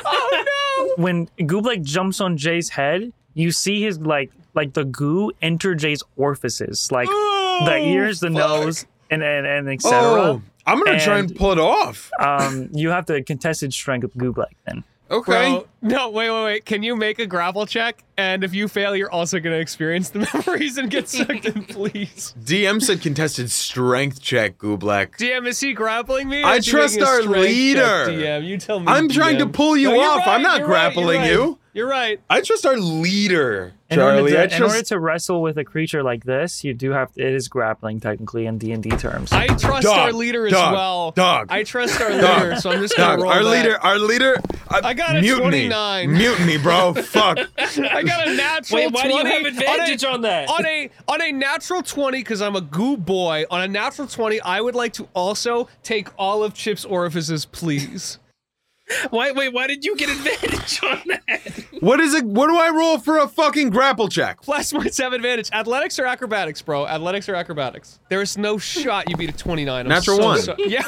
Oh 0.05 0.95
no! 0.97 1.03
When 1.03 1.27
Goobleck 1.39 1.83
jumps 1.85 2.21
on 2.21 2.37
Jay's 2.37 2.69
head, 2.69 3.13
you 3.35 3.51
see 3.53 3.83
his 3.83 3.99
like 4.01 4.31
like 4.55 4.73
the 4.75 4.85
goo 4.85 5.31
enter 5.41 5.75
Jay's 5.75 6.03
orifices, 6.17 6.91
like 6.91 7.09
the 7.09 7.79
ears, 7.79 8.21
the 8.21 8.31
nose, 8.31 8.87
and 9.11 9.23
and, 9.23 9.47
and 9.47 9.69
etc. 9.69 9.99
Oh, 10.01 10.43
I'm 10.67 10.83
gonna 10.83 11.01
try 11.01 11.19
and 11.19 11.31
And- 11.31 11.39
pull 11.39 11.53
it 11.53 11.59
off. 11.59 12.11
Um, 12.21 12.69
you 12.73 12.91
have 12.91 13.07
to 13.07 13.23
contested 13.23 13.73
strength 13.75 14.03
with 14.05 14.15
Goobleck 14.17 14.53
then. 14.67 14.85
Okay. 15.11 15.31
Bro, 15.51 15.67
no, 15.83 16.09
wait, 16.09 16.31
wait, 16.31 16.45
wait. 16.45 16.65
Can 16.65 16.83
you 16.83 16.97
make 16.97 17.19
a 17.19 17.27
grapple 17.27 17.67
check? 17.67 18.03
And 18.17 18.43
if 18.43 18.55
you 18.55 18.67
fail, 18.67 18.97
you're 18.97 19.11
also 19.11 19.41
going 19.41 19.55
to 19.55 19.61
experience 19.61 20.09
the 20.09 20.21
memories 20.47 20.79
and 20.79 20.89
get 20.91 21.07
sucked 21.07 21.45
in, 21.45 21.65
please. 21.65 22.35
DM 22.43 22.81
said 22.81 23.03
contested 23.03 23.51
strength 23.51 24.23
check, 24.23 24.57
Goobleck. 24.57 25.19
DM, 25.19 25.47
is 25.47 25.61
he 25.61 25.75
grappling 25.75 26.31
me? 26.31 26.43
I 26.43 26.61
trust 26.61 26.99
our 27.03 27.21
strength 27.21 27.35
check, 27.37 27.45
leader. 27.45 28.07
DM, 28.09 28.47
you 28.47 28.57
tell 28.57 28.81
me. 28.81 28.87
I'm 28.89 29.11
trying 29.11 29.37
to 29.41 29.47
pull 29.47 29.77
you 29.77 29.91
No, 29.91 30.01
off. 30.01 30.19
right, 30.21 30.29
I'm 30.29 30.43
not 30.43 30.61
you're 30.61 30.69
right, 30.69 30.95
grappling 30.95 31.25
you're 31.27 31.39
right. 31.39 31.47
you. 31.49 31.59
You're 31.75 31.89
right. 31.89 32.21
I 32.29 32.43
trust 32.43 32.67
our 32.67 32.77
leader, 32.77 33.73
In 33.89 33.99
order, 33.99 34.17
Charlie. 34.19 34.33
to, 34.33 34.39
I 34.41 34.43
in 34.45 34.53
order 34.63 34.75
trust. 34.75 34.87
to 34.89 35.01
wrestle 35.01 35.41
with 35.41 35.57
a 35.57 35.65
creature 35.65 36.03
like 36.03 36.23
this, 36.25 36.63
you 36.65 36.75
do 36.75 36.91
have. 36.91 37.09
trust- 37.09 37.19
It 37.21 37.33
is 37.33 37.49
grappling 37.49 37.99
technically 37.99 38.45
in 38.45 38.59
D 38.59 38.73
and 38.73 38.83
D 38.83 38.91
terms. 38.91 39.33
I 39.33 39.47
trust 39.47 39.85
Dog, 39.85 39.99
our 39.99 40.13
leader 40.13 40.45
as 40.47 40.53
dog, 40.53 40.75
well. 40.75 41.11
dog, 41.13 41.47
I 41.49 41.63
trust 41.63 41.99
our 41.99 42.11
dog, 42.11 42.43
leader, 42.43 42.57
so 42.61 42.73
I'm 42.73 42.81
just 42.83 42.95
gonna 42.95 43.17
Dog, 43.17 43.21
roll 43.23 43.33
our 43.33 43.43
that. 43.43 43.51
leader, 43.51 43.79
our 43.81 43.99
leader. 43.99 44.37
uh, 44.69 44.81
I 44.85 44.93
got 44.93 45.17
a 45.17 45.23
mutiny. 45.23 45.69
29. 45.69 46.13
Mutiny, 46.13 46.59
bro. 46.59 46.93
Fuck. 46.93 47.39
I 47.59 48.03
got 48.03 48.29
a 48.29 48.35
natural 48.35 48.83
Wait, 48.83 48.93
why 48.93 49.03
do 49.05 49.15
you 49.15 49.25
have 49.25 49.47
advantage 49.47 50.05
on 50.05 50.13
on 50.17 50.21
that? 50.23 50.51
on 50.51 50.67
a 50.67 50.91
on 51.09 51.23
a 51.23 51.33
natural 51.33 51.83
20 51.83 52.19
because 52.19 52.43
I'm 52.43 52.55
a 52.55 52.61
goo 52.61 52.99
boy. 52.99 53.47
On 53.51 53.63
a 53.63 53.69
natural 53.69 54.07
20, 54.07 54.43
I 54.43 54.61
would 54.61 54.75
like 54.75 54.93
to 54.95 55.09
also 55.15 55.69
take 55.83 56.09
all 56.19 56.45
of 56.45 56.53
Chip's 56.53 56.85
orifices, 56.85 57.47
please. 57.47 58.19
Wait, 59.11 59.35
wait, 59.35 59.53
why 59.53 59.67
did 59.67 59.85
you 59.85 59.97
get 59.97 60.11
advantage 60.11 60.83
on 60.83 61.01
that? 61.07 61.65
What 61.81 61.99
is 62.01 62.15
it? 62.15 62.25
What 62.25 62.49
do 62.49 62.57
I 62.57 62.69
roll 62.71 62.99
for 62.99 63.19
a 63.19 63.27
fucking 63.29 63.71
grapple 63.71 64.09
check? 64.09 64.43
Plus 64.43 64.73
points 64.73 64.99
have 64.99 65.13
advantage. 65.13 65.51
Athletics 65.53 65.99
or 65.99 66.05
acrobatics, 66.07 66.61
bro? 66.63 66.87
Athletics 66.87 67.29
or 67.29 67.35
acrobatics? 67.35 68.01
There 68.11 68.21
is 68.21 68.37
no 68.37 68.59
shot 68.59 69.09
you 69.09 69.17
beat 69.17 69.31
a 69.31 69.33
29. 69.33 69.81
I'm 69.81 69.89
Natural 69.89 70.17
so 70.19 70.25
one. 70.25 70.41
so- 70.41 70.55
yeah. 70.59 70.83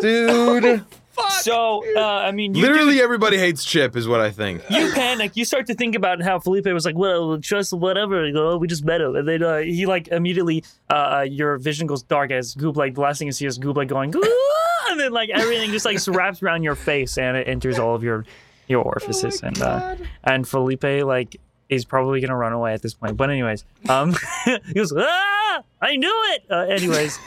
Dude. 0.00 0.84
Fuck. 1.12 1.30
So, 1.30 1.84
uh, 1.96 2.00
I 2.00 2.32
mean, 2.32 2.54
you 2.56 2.62
Literally 2.62 3.00
everybody 3.00 3.38
hates 3.38 3.64
Chip, 3.64 3.94
is 3.94 4.08
what 4.08 4.20
I 4.20 4.32
think. 4.32 4.62
you 4.68 4.90
panic. 4.92 5.36
You 5.36 5.44
start 5.44 5.66
to 5.68 5.74
think 5.74 5.94
about 5.94 6.20
how 6.20 6.40
Felipe 6.40 6.66
was 6.66 6.84
like, 6.84 6.96
"Well, 6.98 7.38
trust 7.40 7.72
whatever." 7.72 8.26
You 8.26 8.32
go, 8.32 8.50
"Oh, 8.50 8.56
we 8.56 8.66
just 8.66 8.84
met 8.84 9.00
him," 9.00 9.14
and 9.14 9.28
then 9.28 9.40
uh, 9.44 9.58
he 9.58 9.86
like 9.86 10.08
immediately, 10.08 10.64
uh, 10.90 11.24
your 11.28 11.58
vision 11.58 11.86
goes 11.86 12.02
dark 12.02 12.32
as 12.32 12.56
Goob. 12.56 12.74
Like 12.74 12.96
the 12.96 13.00
last 13.02 13.18
thing 13.18 13.26
you 13.28 13.32
see 13.32 13.46
is 13.46 13.60
Goob 13.60 13.76
like 13.76 13.86
going, 13.86 14.12
"Ah," 14.16 14.53
and 14.94 15.00
then 15.00 15.12
like 15.12 15.30
everything 15.30 15.70
just 15.72 15.84
like 15.84 15.98
wraps 16.06 16.42
around 16.42 16.62
your 16.62 16.76
face 16.76 17.18
and 17.18 17.36
it 17.36 17.48
enters 17.48 17.78
all 17.78 17.94
of 17.94 18.02
your 18.04 18.24
your 18.68 18.82
orifices. 18.82 19.42
and 19.42 19.60
uh, 19.60 19.96
and 20.22 20.46
Felipe 20.48 20.84
like 20.84 21.36
is 21.68 21.84
probably 21.84 22.20
gonna 22.20 22.36
run 22.36 22.52
away 22.52 22.72
at 22.72 22.82
this 22.82 22.94
point. 22.94 23.16
But 23.16 23.30
anyways, 23.30 23.64
um, 23.88 24.14
he 24.44 24.74
goes, 24.74 24.92
"Ah, 24.96 25.62
I 25.80 25.96
knew 25.96 26.22
it." 26.34 26.44
Uh, 26.50 26.66
anyways, 26.68 27.18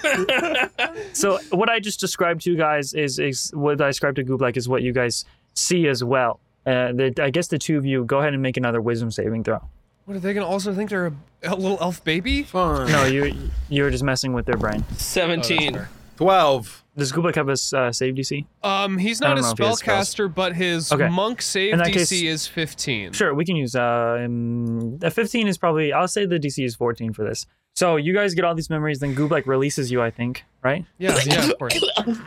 so 1.13 1.39
what 1.51 1.69
I 1.69 1.79
just 1.79 1.99
described 1.99 2.41
to 2.41 2.51
you 2.51 2.57
guys 2.57 2.93
is 2.93 3.19
is 3.19 3.51
what 3.53 3.81
I 3.81 3.87
described 3.87 4.15
to 4.15 4.23
Goob 4.23 4.39
like 4.41 4.57
is 4.57 4.69
what 4.69 4.81
you 4.81 4.93
guys 4.93 5.25
see 5.53 5.87
as 5.87 6.03
well. 6.03 6.39
Uh, 6.65 6.91
the, 6.91 7.13
I 7.21 7.29
guess 7.29 7.47
the 7.47 7.57
two 7.57 7.77
of 7.77 7.85
you 7.85 8.03
go 8.05 8.19
ahead 8.19 8.33
and 8.33 8.41
make 8.41 8.57
another 8.57 8.81
wisdom 8.81 9.11
saving 9.11 9.43
throw. 9.43 9.61
What 10.05 10.15
are 10.15 10.19
they 10.19 10.33
gonna 10.33 10.47
also 10.47 10.73
think 10.73 10.89
they're 10.89 11.07
a, 11.07 11.13
a 11.43 11.55
little 11.55 11.77
elf 11.81 12.03
baby? 12.03 12.43
Fine. 12.43 12.91
No, 12.91 13.03
you 13.05 13.35
you're 13.69 13.89
just 13.89 14.03
messing 14.03 14.33
with 14.33 14.45
their 14.45 14.57
brain. 14.57 14.85
17. 14.95 15.85
12. 16.17 16.83
Does 16.97 17.11
Goobleck 17.11 17.35
have 17.35 17.47
a 17.47 17.77
uh, 17.77 17.91
save 17.91 18.15
DC? 18.15 18.45
Um, 18.63 18.97
he's 18.97 19.21
not 19.21 19.33
a 19.37 19.41
don't 19.41 19.43
know 19.43 19.51
if 19.51 19.57
he 19.57 19.63
has 19.65 19.77
spells. 19.79 20.13
spellcaster, 20.15 20.33
but 20.33 20.55
his 20.55 20.91
Okay. 20.91 21.07
monk 21.09 21.41
save 21.41 21.73
In 21.73 21.79
that 21.79 21.87
DC 21.89 21.93
case- 21.93 22.11
is 22.23 22.47
15. 22.47 23.13
Sure, 23.13 23.33
we 23.33 23.45
can 23.45 23.55
use 23.55 23.75
uh, 23.75 24.23
um, 24.25 24.97
a 25.01 25.11
15 25.11 25.47
is 25.47 25.57
probably. 25.57 25.93
I'll 25.93 26.07
say 26.07 26.25
the 26.25 26.39
DC 26.39 26.65
is 26.65 26.75
14 26.75 27.13
for 27.13 27.23
this. 27.23 27.45
So 27.75 27.95
you 27.97 28.11
guys 28.13 28.33
get 28.33 28.43
all 28.43 28.55
these 28.55 28.71
memories, 28.71 28.99
then 28.99 29.15
Goobleck 29.15 29.45
releases 29.45 29.91
you, 29.91 30.01
I 30.01 30.09
think, 30.09 30.43
right? 30.63 30.83
Yeah, 30.97 31.15
yeah, 31.25 31.45
of 31.49 31.57
course. 31.59 31.79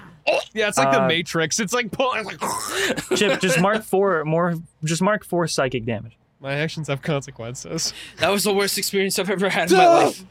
Yeah, 0.52 0.68
it's 0.68 0.78
like 0.78 0.90
the 0.92 1.02
Uh, 1.02 1.08
Matrix. 1.08 1.58
It's 1.60 1.72
like, 1.72 1.90
pull- 1.92 2.12
it's 2.14 2.26
like 2.26 3.18
Chip, 3.18 3.40
just 3.40 3.60
mark 3.60 3.82
four 3.82 4.24
more. 4.24 4.54
Just 4.84 5.00
mark 5.02 5.24
four 5.24 5.46
psychic 5.48 5.84
damage. 5.86 6.16
my 6.40 6.54
actions 6.54 6.88
have 6.88 7.02
consequences. 7.02 7.92
That 8.18 8.28
was 8.30 8.44
the 8.44 8.52
worst 8.54 8.76
experience 8.78 9.18
I've 9.18 9.30
ever 9.30 9.48
had 9.48 9.70
in 9.70 9.78
my 9.78 9.86
life. 10.04 10.24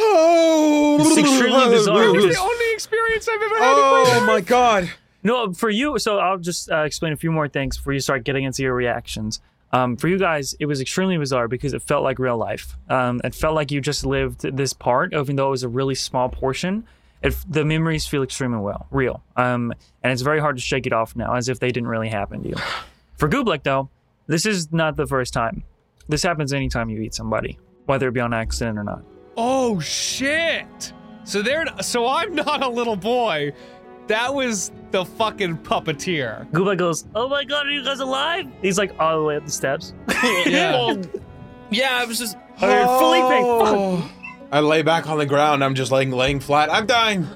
Oh, 0.00 0.98
It's 1.00 1.18
extremely 1.18 1.66
bizarre 1.68 2.06
That 2.06 2.12
was 2.14 2.24
the 2.36 2.40
only 2.40 2.72
experience 2.72 3.28
I've 3.28 3.42
ever 3.42 3.58
had. 3.58 3.70
in 3.70 3.76
my 3.76 4.16
Oh 4.16 4.26
my 4.26 4.40
god. 4.40 4.90
No, 5.22 5.52
for 5.52 5.68
you. 5.70 5.98
So 5.98 6.18
I'll 6.18 6.38
just 6.38 6.70
uh, 6.70 6.82
explain 6.82 7.12
a 7.12 7.16
few 7.16 7.32
more 7.32 7.48
things 7.48 7.76
before 7.76 7.92
you 7.92 8.00
start 8.00 8.24
getting 8.24 8.44
into 8.44 8.62
your 8.62 8.74
reactions. 8.74 9.40
Um, 9.72 9.96
for 9.96 10.08
you 10.08 10.18
guys, 10.18 10.54
it 10.60 10.66
was 10.66 10.80
extremely 10.80 11.18
bizarre 11.18 11.48
because 11.48 11.74
it 11.74 11.82
felt 11.82 12.02
like 12.02 12.18
real 12.18 12.38
life. 12.38 12.76
Um, 12.88 13.20
it 13.24 13.34
felt 13.34 13.54
like 13.54 13.70
you 13.70 13.80
just 13.80 14.06
lived 14.06 14.40
this 14.42 14.72
part, 14.72 15.12
even 15.12 15.36
though 15.36 15.48
it 15.48 15.50
was 15.50 15.62
a 15.64 15.68
really 15.68 15.94
small 15.94 16.28
portion. 16.28 16.84
It, 17.22 17.34
the 17.48 17.64
memories 17.64 18.06
feel 18.06 18.22
extremely 18.22 18.60
well, 18.60 18.86
real. 18.90 19.22
Um, 19.36 19.74
and 20.02 20.12
it's 20.12 20.22
very 20.22 20.40
hard 20.40 20.56
to 20.56 20.62
shake 20.62 20.86
it 20.86 20.92
off 20.92 21.16
now, 21.16 21.34
as 21.34 21.48
if 21.48 21.58
they 21.58 21.72
didn't 21.72 21.88
really 21.88 22.08
happen 22.08 22.42
to 22.44 22.48
you. 22.50 22.54
For 23.16 23.28
Goobleck, 23.28 23.64
though, 23.64 23.90
this 24.28 24.46
is 24.46 24.72
not 24.72 24.96
the 24.96 25.06
first 25.06 25.34
time. 25.34 25.64
This 26.08 26.22
happens 26.22 26.52
anytime 26.52 26.88
you 26.88 27.00
eat 27.02 27.14
somebody, 27.14 27.58
whether 27.86 28.08
it 28.08 28.12
be 28.12 28.20
on 28.20 28.32
accident 28.32 28.78
or 28.78 28.84
not. 28.84 29.02
Oh 29.40 29.78
shit! 29.78 30.92
So 31.22 31.42
they're 31.42 31.64
so 31.80 32.08
I'm 32.08 32.34
not 32.34 32.62
a 32.64 32.68
little 32.68 32.96
boy. 32.96 33.52
That 34.08 34.34
was 34.34 34.72
the 34.90 35.04
fucking 35.04 35.58
puppeteer. 35.58 36.50
Goobleck 36.50 36.78
goes, 36.78 37.06
"Oh 37.14 37.28
my 37.28 37.44
god, 37.44 37.66
are 37.66 37.70
you 37.70 37.84
guys 37.84 38.00
alive?" 38.00 38.50
He's 38.62 38.78
like 38.78 38.92
all 38.98 39.20
the 39.20 39.24
way 39.24 39.36
up 39.36 39.44
the 39.44 39.50
steps. 39.50 39.94
Yeah. 40.46 40.96
Yeah, 41.70 41.98
I 42.00 42.04
was 42.04 42.18
just. 42.18 42.36
Oh. 42.60 44.10
I 44.50 44.60
lay 44.60 44.82
back 44.82 45.08
on 45.08 45.18
the 45.18 45.26
ground. 45.26 45.62
I'm 45.62 45.74
just 45.76 45.92
laying 45.92 46.10
laying 46.10 46.40
flat. 46.40 46.72
I'm 46.72 46.86
dying. 46.86 47.28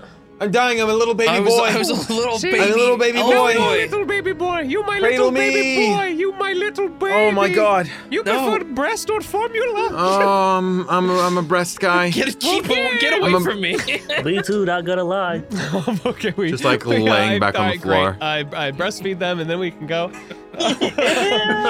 I'm 0.43 0.51
dying. 0.51 0.81
I'm 0.81 0.91
a 0.91 0.93
little 0.95 1.15
baby 1.15 1.29
I 1.31 1.39
was, 1.41 1.55
boy. 1.55 1.65
I 1.65 1.77
was 1.79 1.89
a 1.91 2.13
little 2.13 2.39
See? 2.39 2.51
baby. 2.51 2.65
I'm 2.65 2.73
a 2.73 2.77
little 2.77 2.97
baby 2.99 3.19
elf 3.19 3.31
boy. 3.33 3.51
You 3.53 3.59
my 3.61 3.77
little 3.87 4.05
baby 4.05 4.33
boy. 4.33 4.61
You 4.61 4.83
my 4.83 4.99
Cradle 4.99 5.27
little 5.27 5.31
baby 5.33 5.87
boy. 5.95 6.05
You 6.07 6.33
my 6.33 6.53
little 6.53 6.89
baby. 6.89 7.13
oh 7.15 7.31
my 7.31 7.49
god. 7.49 7.89
You 8.11 8.23
No. 8.25 8.51
prefer 8.51 8.65
breast 8.75 9.09
or 9.11 9.21
formula? 9.21 9.85
Um, 9.97 10.87
I'm 10.89 11.09
a, 11.11 11.19
I'm 11.21 11.39
a 11.39 11.43
breast 11.43 11.79
guy. 11.81 12.11
Get, 12.11 12.41
keep, 12.41 12.65
Okay. 12.65 12.99
get 12.99 13.19
away 13.19 13.29
I'm 13.29 13.35
a- 13.37 13.41
from 13.41 13.61
me. 13.61 13.77
Me 14.25 14.43
too. 14.43 14.65
Not 14.65 14.85
gonna 14.85 15.05
lie. 15.05 15.43
okay, 16.07 16.35
we 16.37 16.51
Just, 16.51 16.65
like, 16.65 16.85
we- 16.93 16.99
laying 16.99 17.35
I- 17.35 17.39
back 17.39 17.55
on 17.59 17.67
I- 17.69 17.77
the 17.77 17.83
floor. 17.83 18.11
Great. 18.13 18.23
I, 18.23 18.39
I 18.69 18.73
breastfeed 18.73 19.19
them 19.21 19.39
and 19.41 19.49
then 19.49 19.59
we 19.61 19.71
can 19.71 19.87
go. 19.87 20.11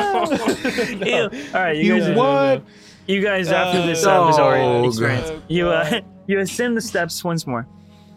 Ew. 0.02 1.30
All 1.54 1.60
right, 1.62 1.76
you, 1.76 1.94
You 1.96 2.00
guys. 2.00 2.16
what? 2.16 2.62
You 3.06 3.20
guys, 3.22 3.48
after 3.50 3.80
Uh, 3.80 3.86
this 3.86 4.04
uh, 4.06 4.26
bizarre 4.26 4.56
oh, 4.56 4.84
experience, 4.88 5.30
you 5.48 5.68
uh, 5.68 6.00
you 6.26 6.38
ascend 6.38 6.76
the 6.76 6.80
steps 6.80 7.22
once 7.24 7.46
more, 7.46 7.66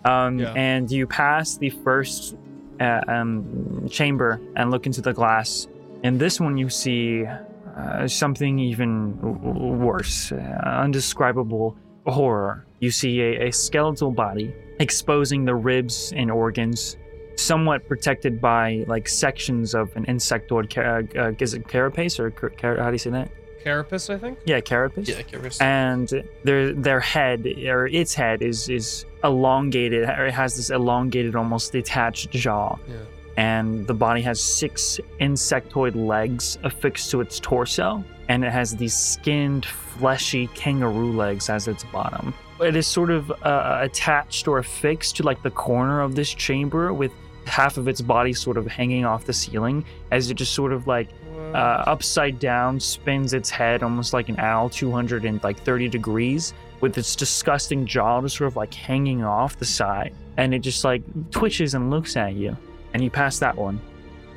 um, 0.06 0.40
Yeah. 0.40 0.54
and 0.56 0.90
you 0.90 1.06
pass 1.08 1.58
the 1.58 1.70
first 1.84 2.36
uh, 2.80 3.02
um, 3.08 3.88
chamber 3.90 4.40
and 4.56 4.72
look 4.72 4.86
into 4.86 5.02
the 5.02 5.14
glass. 5.14 5.68
In 6.04 6.18
this 6.18 6.40
one, 6.40 6.58
you 6.58 6.70
see 6.70 7.26
uh, 7.26 8.08
something 8.08 8.60
even 8.60 9.16
w- 9.18 9.36
w- 9.38 9.74
worse, 9.88 10.32
uh, 10.32 10.36
undescribable 10.84 11.76
horror. 12.06 12.66
You 12.80 12.92
see 12.92 13.22
a, 13.22 13.48
a 13.48 13.52
skeletal 13.52 14.12
body 14.12 14.54
exposing 14.80 15.46
the 15.46 15.56
ribs 15.56 16.14
and 16.16 16.30
organs, 16.30 16.98
somewhat 17.38 17.88
protected 17.88 18.40
by 18.42 18.84
like 18.88 19.08
sections 19.10 19.74
of 19.74 19.96
an 19.96 20.06
insectoid. 20.06 20.74
Car- 20.74 21.04
uh, 21.18 21.32
is 21.40 21.54
it 21.54 21.68
carapace 21.68 22.20
or 22.20 22.30
car- 22.32 22.50
car- 22.52 22.78
how 22.78 22.88
do 22.88 22.92
you 22.94 22.98
say 23.00 23.10
that? 23.12 23.30
Carapace, 23.64 24.10
I 24.14 24.18
think. 24.20 24.38
Yeah, 24.46 24.60
carapace 24.62 25.08
yeah, 25.10 25.22
Kyrus. 25.24 25.60
and 25.62 26.08
their 26.44 26.72
their 26.74 27.00
head 27.00 27.48
or 27.66 27.88
its 27.88 28.14
head 28.14 28.44
is 28.44 28.70
is 28.70 29.06
elongated 29.26 30.04
or 30.08 30.26
it 30.28 30.34
has 30.34 30.56
this 30.56 30.70
elongated 30.70 31.36
almost 31.36 31.72
detached 31.72 32.30
jaw 32.32 32.78
Yeah. 32.88 32.96
and 33.38 33.86
the 33.88 33.94
body 33.94 34.22
has 34.22 34.40
six 34.42 35.00
insectoid 35.20 35.96
legs 35.96 36.58
affixed 36.64 37.12
to 37.12 37.22
its 37.22 37.40
torso 37.40 38.04
and 38.30 38.44
it 38.46 38.52
has 38.52 38.76
these 38.76 38.96
skinned 38.96 39.66
fleshy 39.66 40.48
kangaroo 40.62 41.12
legs 41.12 41.50
as 41.50 41.68
its 41.68 41.84
bottom 41.86 42.34
it 42.62 42.76
is 42.76 42.88
sort 42.88 43.12
of 43.12 43.32
uh, 43.44 43.80
attached 43.82 44.48
or 44.48 44.60
affixed 44.60 45.18
to 45.18 45.24
like 45.24 45.42
the 45.44 45.52
corner 45.52 46.02
of 46.02 46.16
this 46.16 46.34
chamber 46.34 46.94
with 46.94 47.12
half 47.46 47.78
of 47.78 47.88
its 47.88 48.02
body 48.02 48.34
sort 48.34 48.58
of 48.58 48.66
hanging 48.66 49.06
off 49.06 49.26
the 49.26 49.34
ceiling 49.34 49.84
as 50.12 50.32
it 50.32 50.36
just 50.36 50.54
sort 50.54 50.72
of 50.74 50.88
like 50.88 51.10
uh, 51.54 51.84
upside 51.88 52.40
down, 52.40 52.80
spins 52.80 53.34
its 53.34 53.50
head 53.50 53.84
almost 53.84 54.14
like 54.14 54.30
an 54.30 54.40
owl, 54.40 54.70
230 54.70 55.88
degrees, 55.90 56.54
with 56.82 56.98
its 56.98 57.16
disgusting 57.16 57.86
jaw 57.86 58.22
just 58.22 58.38
sort 58.38 58.48
of 58.48 58.56
like 58.56 58.74
hanging 58.74 59.24
off 59.24 59.58
the 59.58 59.66
side. 59.66 60.14
And 60.38 60.54
it 60.54 60.60
just 60.60 60.84
like 60.84 61.02
twitches 61.32 61.74
and 61.74 61.90
looks 61.90 62.16
at 62.18 62.34
you. 62.36 62.58
And 62.94 63.04
you 63.04 63.10
pass 63.10 63.40
that 63.40 63.56
one. 63.56 63.80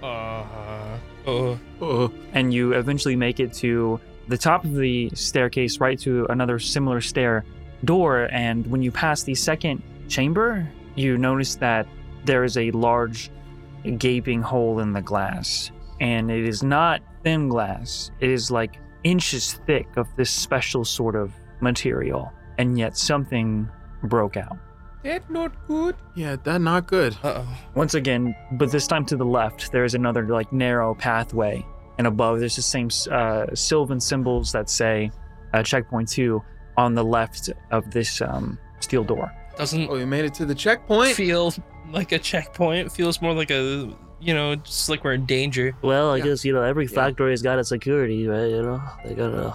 Uh, 0.03 0.45
Oh, 1.27 1.59
Oh. 1.81 2.11
And 2.33 2.55
you 2.55 2.73
eventually 2.73 3.15
make 3.15 3.39
it 3.39 3.53
to 3.55 4.01
the 4.29 4.39
top 4.39 4.65
of 4.65 4.75
the 4.75 5.11
staircase, 5.15 5.79
right 5.79 5.99
to 6.01 6.27
another 6.31 6.59
similar 6.59 7.01
stair 7.01 7.45
door. 7.85 8.29
And 8.33 8.67
when 8.67 8.83
you 8.83 8.91
pass 8.91 9.23
the 9.25 9.35
second 9.35 9.83
chamber, 10.09 10.67
you 10.95 11.19
notice 11.19 11.57
that 11.57 11.87
there 12.25 12.45
is 12.45 12.57
a 12.57 12.71
large 12.71 13.31
gaping 13.99 14.43
hole 14.43 14.81
in 14.81 14.93
the 14.93 15.03
glass. 15.03 15.71
And 16.01 16.31
it 16.31 16.47
is 16.47 16.63
not 16.63 17.03
thin 17.25 17.49
glass, 17.49 18.11
it 18.21 18.31
is 18.31 18.51
like 18.51 18.79
inches 19.05 19.55
thick 19.67 19.89
of 19.97 20.07
this 20.17 20.31
special 20.31 20.85
sort 20.85 21.17
of 21.17 21.33
material. 21.61 22.33
And 22.59 22.79
yet 22.79 22.97
something 22.97 23.69
broke 24.05 24.37
out. 24.37 24.59
that 25.05 25.29
not 25.31 25.53
good. 25.69 25.95
Yeah, 26.17 26.37
that 26.45 26.61
not 26.61 26.87
good. 26.89 27.17
uh 27.23 27.43
oh. 27.45 27.59
Once 27.75 27.95
again, 27.95 28.35
but 28.53 28.71
this 28.73 28.87
time 28.87 29.05
to 29.07 29.17
the 29.17 29.25
left, 29.25 29.71
there 29.73 29.85
is 29.85 29.95
another 29.95 30.27
like 30.27 30.53
narrow 30.53 30.95
pathway, 30.95 31.65
and 31.99 32.07
above 32.07 32.41
there's 32.41 32.57
the 32.57 32.63
same 32.63 32.89
uh, 33.11 33.47
sylvan 33.55 34.01
symbols 34.01 34.51
that 34.53 34.69
say 34.69 35.11
uh, 35.55 35.63
checkpoint 35.63 36.09
two 36.09 36.43
on 36.77 36.95
the 36.95 37.05
left 37.05 37.51
of 37.71 37.91
this 37.93 38.21
um, 38.21 38.59
steel 38.81 39.05
door. 39.05 39.33
Doesn't 39.57 39.89
Oh, 39.89 39.95
we 39.95 40.05
made 40.05 40.25
it 40.25 40.35
to 40.35 40.45
the 40.47 40.55
checkpoint. 40.55 41.15
feel 41.15 41.53
like 41.93 42.11
a 42.13 42.19
checkpoint. 42.19 42.91
Feels 42.93 43.21
more 43.23 43.33
like 43.35 43.51
a 43.51 43.93
you 44.21 44.35
know, 44.35 44.55
just 44.57 44.89
like 44.89 45.05
we're 45.05 45.13
in 45.15 45.27
danger. 45.27 45.75
Well, 45.83 46.11
I 46.13 46.17
Yeah. 46.19 46.25
guess 46.25 46.45
you 46.45 46.53
know 46.53 46.63
every 46.63 46.87
factory 46.87 47.31
has 47.33 47.43
got 47.43 47.59
its 47.59 47.69
security, 47.69 48.27
right? 48.27 48.49
You 48.51 48.63
know, 48.63 48.83
they 49.05 49.15
got 49.15 49.33
a. 49.33 49.55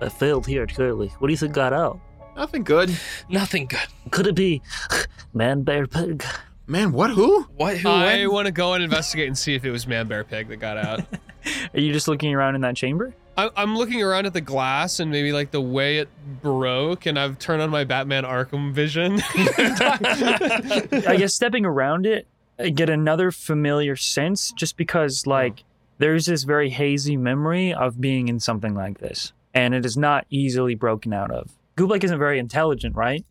I 0.00 0.08
failed 0.08 0.46
here 0.46 0.66
clearly. 0.66 1.08
What 1.18 1.28
do 1.28 1.32
you 1.32 1.36
think 1.38 1.52
got 1.54 1.72
out? 1.72 2.00
Nothing 2.36 2.64
good. 2.64 2.96
Nothing 3.28 3.66
good. 3.66 3.86
Could 4.10 4.26
it 4.26 4.34
be 4.34 4.62
man, 5.32 5.62
bear, 5.62 5.86
pig? 5.86 6.24
Man, 6.66 6.92
what? 6.92 7.10
Who? 7.10 7.42
What? 7.56 7.76
Who? 7.78 7.88
I 7.88 8.26
want 8.28 8.46
to 8.46 8.52
go 8.52 8.72
and 8.74 8.82
investigate 8.84 9.26
and 9.26 9.36
see 9.36 9.54
if 9.54 9.64
it 9.64 9.70
was 9.70 9.86
Man 9.86 10.06
Bear 10.06 10.22
Pig 10.24 10.48
that 10.48 10.56
got 10.56 10.76
out. 10.78 11.00
Are 11.74 11.80
you 11.80 11.92
just 11.92 12.06
looking 12.08 12.32
around 12.34 12.54
in 12.54 12.60
that 12.60 12.76
chamber? 12.76 13.14
I, 13.36 13.50
I'm 13.56 13.76
looking 13.76 14.00
around 14.02 14.26
at 14.26 14.32
the 14.32 14.40
glass 14.40 15.00
and 15.00 15.10
maybe 15.10 15.32
like 15.32 15.50
the 15.50 15.60
way 15.60 15.98
it 15.98 16.08
broke, 16.42 17.06
and 17.06 17.18
I've 17.18 17.38
turned 17.38 17.62
on 17.62 17.70
my 17.70 17.82
Batman 17.84 18.22
Arkham 18.24 18.72
vision. 18.72 19.20
I 19.34 21.16
guess 21.18 21.34
stepping 21.34 21.64
around 21.64 22.06
it, 22.06 22.26
I 22.26 22.31
get 22.74 22.88
another 22.90 23.30
familiar 23.30 23.96
sense 23.96 24.52
just 24.52 24.76
because, 24.76 25.26
like, 25.26 25.64
there's 25.98 26.26
this 26.26 26.42
very 26.44 26.70
hazy 26.70 27.16
memory 27.16 27.72
of 27.72 28.00
being 28.00 28.28
in 28.28 28.40
something 28.40 28.74
like 28.74 28.98
this, 28.98 29.32
and 29.54 29.74
it 29.74 29.84
is 29.86 29.96
not 29.96 30.26
easily 30.30 30.74
broken 30.74 31.12
out 31.12 31.30
of. 31.30 31.50
Goobleck 31.76 32.04
isn't 32.04 32.18
very 32.18 32.38
intelligent, 32.38 32.94
right? 32.96 33.24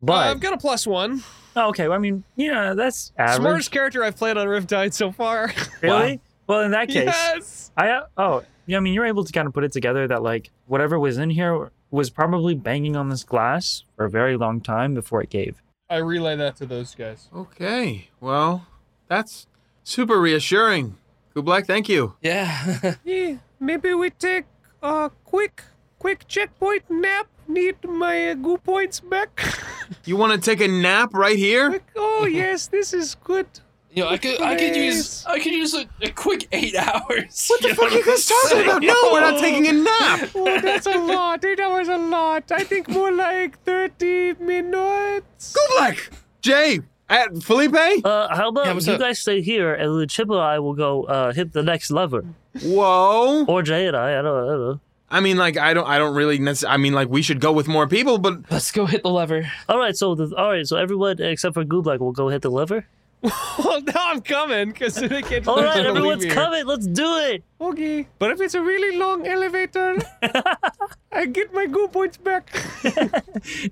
But 0.00 0.12
Uh, 0.28 0.30
I've 0.30 0.40
got 0.40 0.52
a 0.52 0.58
plus 0.58 0.86
one. 0.86 1.22
oh, 1.56 1.68
okay, 1.70 1.88
well, 1.88 1.96
I 1.96 1.98
mean, 1.98 2.22
yeah, 2.36 2.74
that's 2.74 3.12
average. 3.18 3.40
Smartest 3.40 3.70
character 3.72 4.04
I've 4.04 4.16
played 4.16 4.36
on 4.36 4.46
Riptide 4.46 4.92
so 4.92 5.10
far. 5.12 5.52
Really? 5.82 6.20
Well, 6.46 6.60
in 6.62 6.70
that 6.70 6.88
case, 6.88 7.04
yes. 7.06 7.70
I 7.76 7.90
uh, 7.90 8.06
oh 8.16 8.42
yeah, 8.66 8.78
I 8.78 8.80
mean, 8.80 8.94
you're 8.94 9.04
able 9.06 9.22
to 9.24 9.32
kind 9.32 9.46
of 9.46 9.52
put 9.52 9.64
it 9.64 9.72
together 9.72 10.06
that 10.08 10.22
like 10.22 10.50
whatever 10.66 10.98
was 10.98 11.18
in 11.18 11.28
here 11.30 11.70
was 11.90 12.08
probably 12.10 12.54
banging 12.54 12.96
on 12.96 13.08
this 13.10 13.22
glass 13.24 13.84
for 13.96 14.06
a 14.06 14.10
very 14.10 14.36
long 14.36 14.60
time 14.62 14.94
before 14.94 15.22
it 15.22 15.28
gave. 15.30 15.60
I 15.90 15.96
relay 15.96 16.36
that 16.36 16.56
to 16.56 16.66
those 16.66 16.94
guys. 16.94 17.28
Okay. 17.34 18.08
Well, 18.20 18.66
that's 19.08 19.46
super 19.84 20.20
reassuring. 20.20 20.96
Goobleck, 21.34 21.66
thank 21.66 21.88
you. 21.88 22.14
Yeah. 22.20 22.94
Yeah, 23.04 23.36
maybe 23.60 23.94
we 23.94 24.10
take 24.10 24.44
a 24.82 25.10
quick, 25.24 25.62
quick 25.98 26.26
checkpoint 26.28 26.90
nap. 26.90 27.28
Need 27.46 27.76
my 27.88 28.30
uh, 28.30 28.34
goo 28.34 28.58
points 28.58 29.00
back. 29.00 29.40
You 30.04 30.18
want 30.18 30.34
to 30.34 30.38
take 30.38 30.60
a 30.60 30.68
nap 30.68 31.14
right 31.14 31.38
here? 31.38 31.80
oh 31.96 32.26
yes, 32.30 32.66
this 32.66 32.92
is 32.92 33.14
good. 33.24 33.46
You 33.90 34.04
know, 34.04 34.10
I 34.10 34.18
could, 34.18 34.40
I 34.40 34.54
could 34.54 34.76
use, 34.76 35.24
I 35.26 35.38
could 35.40 35.52
use 35.52 35.74
a, 35.74 35.86
a 36.02 36.10
quick 36.10 36.46
eight 36.52 36.74
hours. 36.76 37.46
What 37.48 37.62
the 37.62 37.74
fuck 37.74 37.90
are 37.90 37.96
you 37.96 38.04
guys 38.04 38.26
talking 38.26 38.62
about? 38.64 38.82
No, 38.82 38.94
we're 39.12 39.20
not 39.20 39.40
taking 39.40 39.66
a 39.66 39.72
nap. 39.72 40.28
Oh, 40.34 40.60
that's 40.60 40.86
a 40.86 40.98
lot. 40.98 41.44
Eight 41.44 41.58
hours 41.58 41.88
a 41.88 41.96
lot. 41.96 42.52
I 42.52 42.64
think 42.64 42.88
more 42.88 43.10
like 43.10 43.58
thirty 43.64 44.34
minutes. 44.34 45.56
Goobleck! 45.56 46.10
Jay, 46.42 46.80
at 47.08 47.42
Felipe? 47.42 47.74
Uh, 48.04 48.34
how 48.36 48.48
about 48.50 48.66
Yeah, 48.66 48.74
you 48.80 48.92
up? 48.92 49.00
guys 49.00 49.18
stay 49.18 49.40
here 49.40 49.72
and 49.74 49.98
the 50.00 50.06
Chip 50.06 50.28
and 50.30 50.38
I 50.38 50.58
will 50.58 50.74
go 50.74 51.04
uh, 51.04 51.32
hit 51.32 51.52
the 51.52 51.62
next 51.62 51.90
lever, 51.90 52.24
Whoa. 52.62 53.44
or 53.46 53.62
Jay 53.62 53.86
and 53.86 53.96
I. 53.96 54.18
I 54.18 54.22
don't, 54.22 54.44
I 54.44 54.46
don't 54.46 54.60
know. 54.60 54.80
I 55.10 55.20
mean, 55.20 55.38
like, 55.38 55.56
I 55.56 55.72
don't, 55.72 55.86
I 55.86 55.96
don't 55.96 56.14
really. 56.14 56.38
Necess- 56.38 56.68
I 56.68 56.76
mean, 56.76 56.92
like, 56.92 57.08
we 57.08 57.22
should 57.22 57.40
go 57.40 57.50
with 57.52 57.66
more 57.66 57.88
people, 57.88 58.18
but 58.18 58.50
Let's 58.50 58.70
go 58.70 58.84
hit 58.84 59.02
the 59.02 59.08
lever. 59.10 59.50
All 59.68 59.78
right, 59.78 59.96
so 59.96 60.14
the, 60.14 60.34
all 60.36 60.50
right, 60.50 60.66
so 60.66 60.76
everyone 60.76 61.20
except 61.22 61.54
for 61.54 61.64
Goobleck 61.64 61.98
will 62.00 62.12
go 62.12 62.28
hit 62.28 62.42
the 62.42 62.50
lever. 62.50 62.86
Well, 63.58 63.80
now 63.82 64.12
I'm 64.12 64.20
coming 64.20 64.68
because 64.68 64.94
they 65.12 65.22
can't. 65.22 65.46
All 65.48 65.56
they're 65.56 65.64
right, 65.66 65.76
gonna 65.78 65.88
everyone's 65.88 66.24
coming. 66.26 66.64
Let's 66.64 66.86
do 66.86 67.16
it. 67.18 67.42
Okay, 67.60 68.06
but 68.20 68.30
if 68.30 68.40
it's 68.40 68.54
a 68.54 68.62
really 68.62 68.96
long 68.96 69.26
elevator, 69.26 69.98
I 71.12 71.26
get 71.26 71.52
my 71.52 71.66
goo 71.66 71.88
points 71.88 72.16
back. 72.16 72.50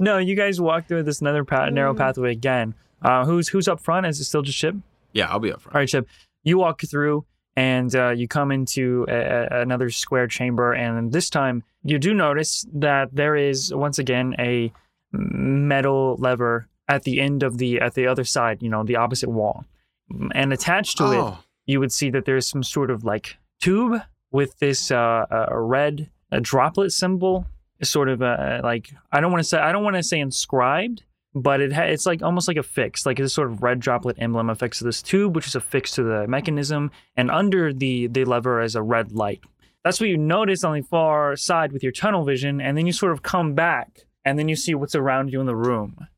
No, 0.00 0.18
you 0.18 0.34
guys 0.34 0.60
walk 0.60 0.86
through 0.88 1.04
this 1.04 1.20
another 1.20 1.44
pa- 1.44 1.70
narrow 1.70 1.94
pathway 1.94 2.32
again. 2.32 2.74
Uh, 3.02 3.24
who's 3.24 3.48
who's 3.48 3.68
up 3.68 3.80
front? 3.80 4.06
Is 4.06 4.18
it 4.20 4.24
still 4.24 4.42
just 4.42 4.58
Chip? 4.58 4.74
yeah, 5.12 5.28
I'll 5.30 5.38
be 5.38 5.52
up 5.52 5.60
front. 5.62 5.74
All 5.76 5.80
right, 5.80 5.88
Chip. 5.88 6.08
You 6.42 6.58
walk 6.58 6.82
through 6.82 7.24
and 7.56 7.94
uh, 7.94 8.10
you 8.10 8.26
come 8.28 8.50
into 8.50 9.06
a, 9.08 9.14
a- 9.14 9.60
another 9.62 9.90
square 9.90 10.26
chamber, 10.26 10.72
and 10.72 11.12
this 11.12 11.30
time 11.30 11.62
you 11.84 11.98
do 12.00 12.12
notice 12.12 12.66
that 12.74 13.14
there 13.14 13.36
is 13.36 13.72
once 13.72 13.98
again 14.00 14.34
a 14.40 14.72
metal 15.12 16.16
lever 16.18 16.66
at 16.88 17.04
the 17.04 17.20
end 17.20 17.42
of 17.42 17.58
the 17.58 17.80
at 17.80 17.94
the 17.94 18.06
other 18.06 18.24
side. 18.24 18.62
You 18.62 18.68
know, 18.68 18.84
the 18.84 18.96
opposite 18.96 19.30
wall, 19.30 19.64
and 20.34 20.52
attached 20.52 20.98
to 20.98 21.12
it 21.12 21.18
Oh, 21.18 21.38
you 21.66 21.80
would 21.80 21.92
see 21.92 22.10
that 22.10 22.24
there's 22.24 22.46
some 22.46 22.62
sort 22.62 22.90
of 22.90 23.04
like 23.04 23.36
tube 23.60 24.00
with 24.30 24.58
this 24.58 24.90
uh, 24.90 25.26
uh, 25.30 25.46
a 25.48 25.60
red 25.60 26.10
a 26.30 26.40
droplet 26.40 26.92
symbol, 26.92 27.46
sort 27.82 28.08
of 28.08 28.22
a, 28.22 28.60
like 28.62 28.90
I 29.12 29.20
don't 29.20 29.32
want 29.32 29.42
to 29.42 29.48
say 29.48 29.58
I 29.58 29.72
don't 29.72 29.84
want 29.84 29.96
to 29.96 30.02
say 30.02 30.20
inscribed, 30.20 31.02
but 31.34 31.60
it 31.60 31.72
ha- 31.72 31.82
it's 31.82 32.06
like 32.06 32.22
almost 32.22 32.48
like 32.48 32.56
a 32.56 32.62
fix, 32.62 33.04
like 33.04 33.18
this 33.18 33.34
sort 33.34 33.50
of 33.50 33.62
red 33.62 33.80
droplet 33.80 34.16
emblem 34.18 34.48
affixed 34.48 34.78
to 34.78 34.84
this 34.84 35.02
tube, 35.02 35.34
which 35.34 35.46
is 35.46 35.54
affixed 35.54 35.94
to 35.94 36.02
the 36.02 36.26
mechanism, 36.26 36.90
and 37.16 37.30
under 37.30 37.72
the 37.72 38.06
the 38.06 38.24
lever 38.24 38.62
is 38.62 38.74
a 38.74 38.82
red 38.82 39.12
light. 39.12 39.40
That's 39.84 40.00
what 40.00 40.08
you 40.08 40.16
notice 40.16 40.64
on 40.64 40.74
the 40.74 40.82
far 40.82 41.36
side 41.36 41.72
with 41.72 41.82
your 41.82 41.92
tunnel 41.92 42.24
vision, 42.24 42.60
and 42.60 42.76
then 42.76 42.86
you 42.86 42.92
sort 42.92 43.12
of 43.12 43.22
come 43.22 43.54
back, 43.54 44.06
and 44.24 44.38
then 44.38 44.48
you 44.48 44.56
see 44.56 44.74
what's 44.74 44.96
around 44.96 45.32
you 45.32 45.40
in 45.40 45.46
the 45.46 45.54
room 45.56 46.08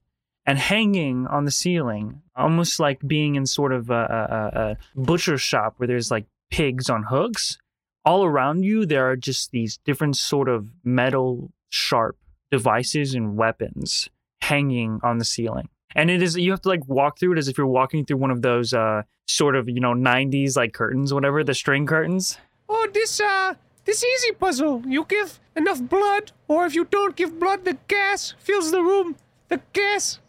and 0.48 0.58
hanging 0.58 1.26
on 1.26 1.44
the 1.44 1.50
ceiling, 1.50 2.22
almost 2.34 2.80
like 2.80 3.06
being 3.06 3.34
in 3.34 3.44
sort 3.44 3.70
of 3.70 3.90
a, 3.90 3.92
a, 3.94 4.58
a- 4.60 4.76
butcher 4.98 5.36
shop 5.36 5.74
where 5.76 5.86
there's 5.86 6.10
like 6.10 6.24
pigs 6.50 6.88
on 6.88 7.02
hooks. 7.02 7.58
All 8.06 8.24
around 8.24 8.62
you, 8.62 8.86
there 8.86 9.10
are 9.10 9.16
just 9.16 9.50
these 9.50 9.78
different 9.84 10.16
sort 10.16 10.48
of 10.48 10.66
metal 10.82 11.52
sharp 11.68 12.16
devices 12.50 13.12
and 13.14 13.36
weapons 13.36 14.08
hanging 14.40 15.00
on 15.02 15.18
the 15.18 15.24
ceiling. 15.26 15.68
And 15.94 16.10
it 16.10 16.22
is 16.22 16.34
you 16.34 16.50
have 16.52 16.62
to 16.62 16.70
like 16.70 16.88
walk 16.88 17.18
through 17.18 17.32
it 17.34 17.38
as 17.38 17.48
if 17.48 17.58
you're 17.58 17.66
walking 17.66 18.06
through 18.06 18.16
one 18.16 18.30
of 18.30 18.40
those 18.40 18.72
uh 18.72 19.02
sort 19.26 19.54
of, 19.54 19.68
you 19.68 19.80
know, 19.80 19.92
90s 19.92 20.56
like 20.56 20.72
curtains, 20.72 21.12
whatever, 21.12 21.44
the 21.44 21.52
string 21.52 21.84
curtains. 21.84 22.38
Oh, 22.70 22.88
this 22.94 23.20
uh, 23.20 23.52
this 23.84 24.02
easy 24.02 24.32
puzzle. 24.32 24.82
You 24.86 25.04
give 25.04 25.40
enough 25.54 25.82
blood, 25.82 26.32
or 26.46 26.64
if 26.64 26.74
you 26.74 26.84
don't 26.86 27.16
give 27.16 27.38
blood, 27.38 27.66
the 27.66 27.76
gas 27.88 28.34
fills 28.38 28.70
the 28.70 28.80
room. 28.82 29.16
The 29.48 29.60
gas. 29.74 30.20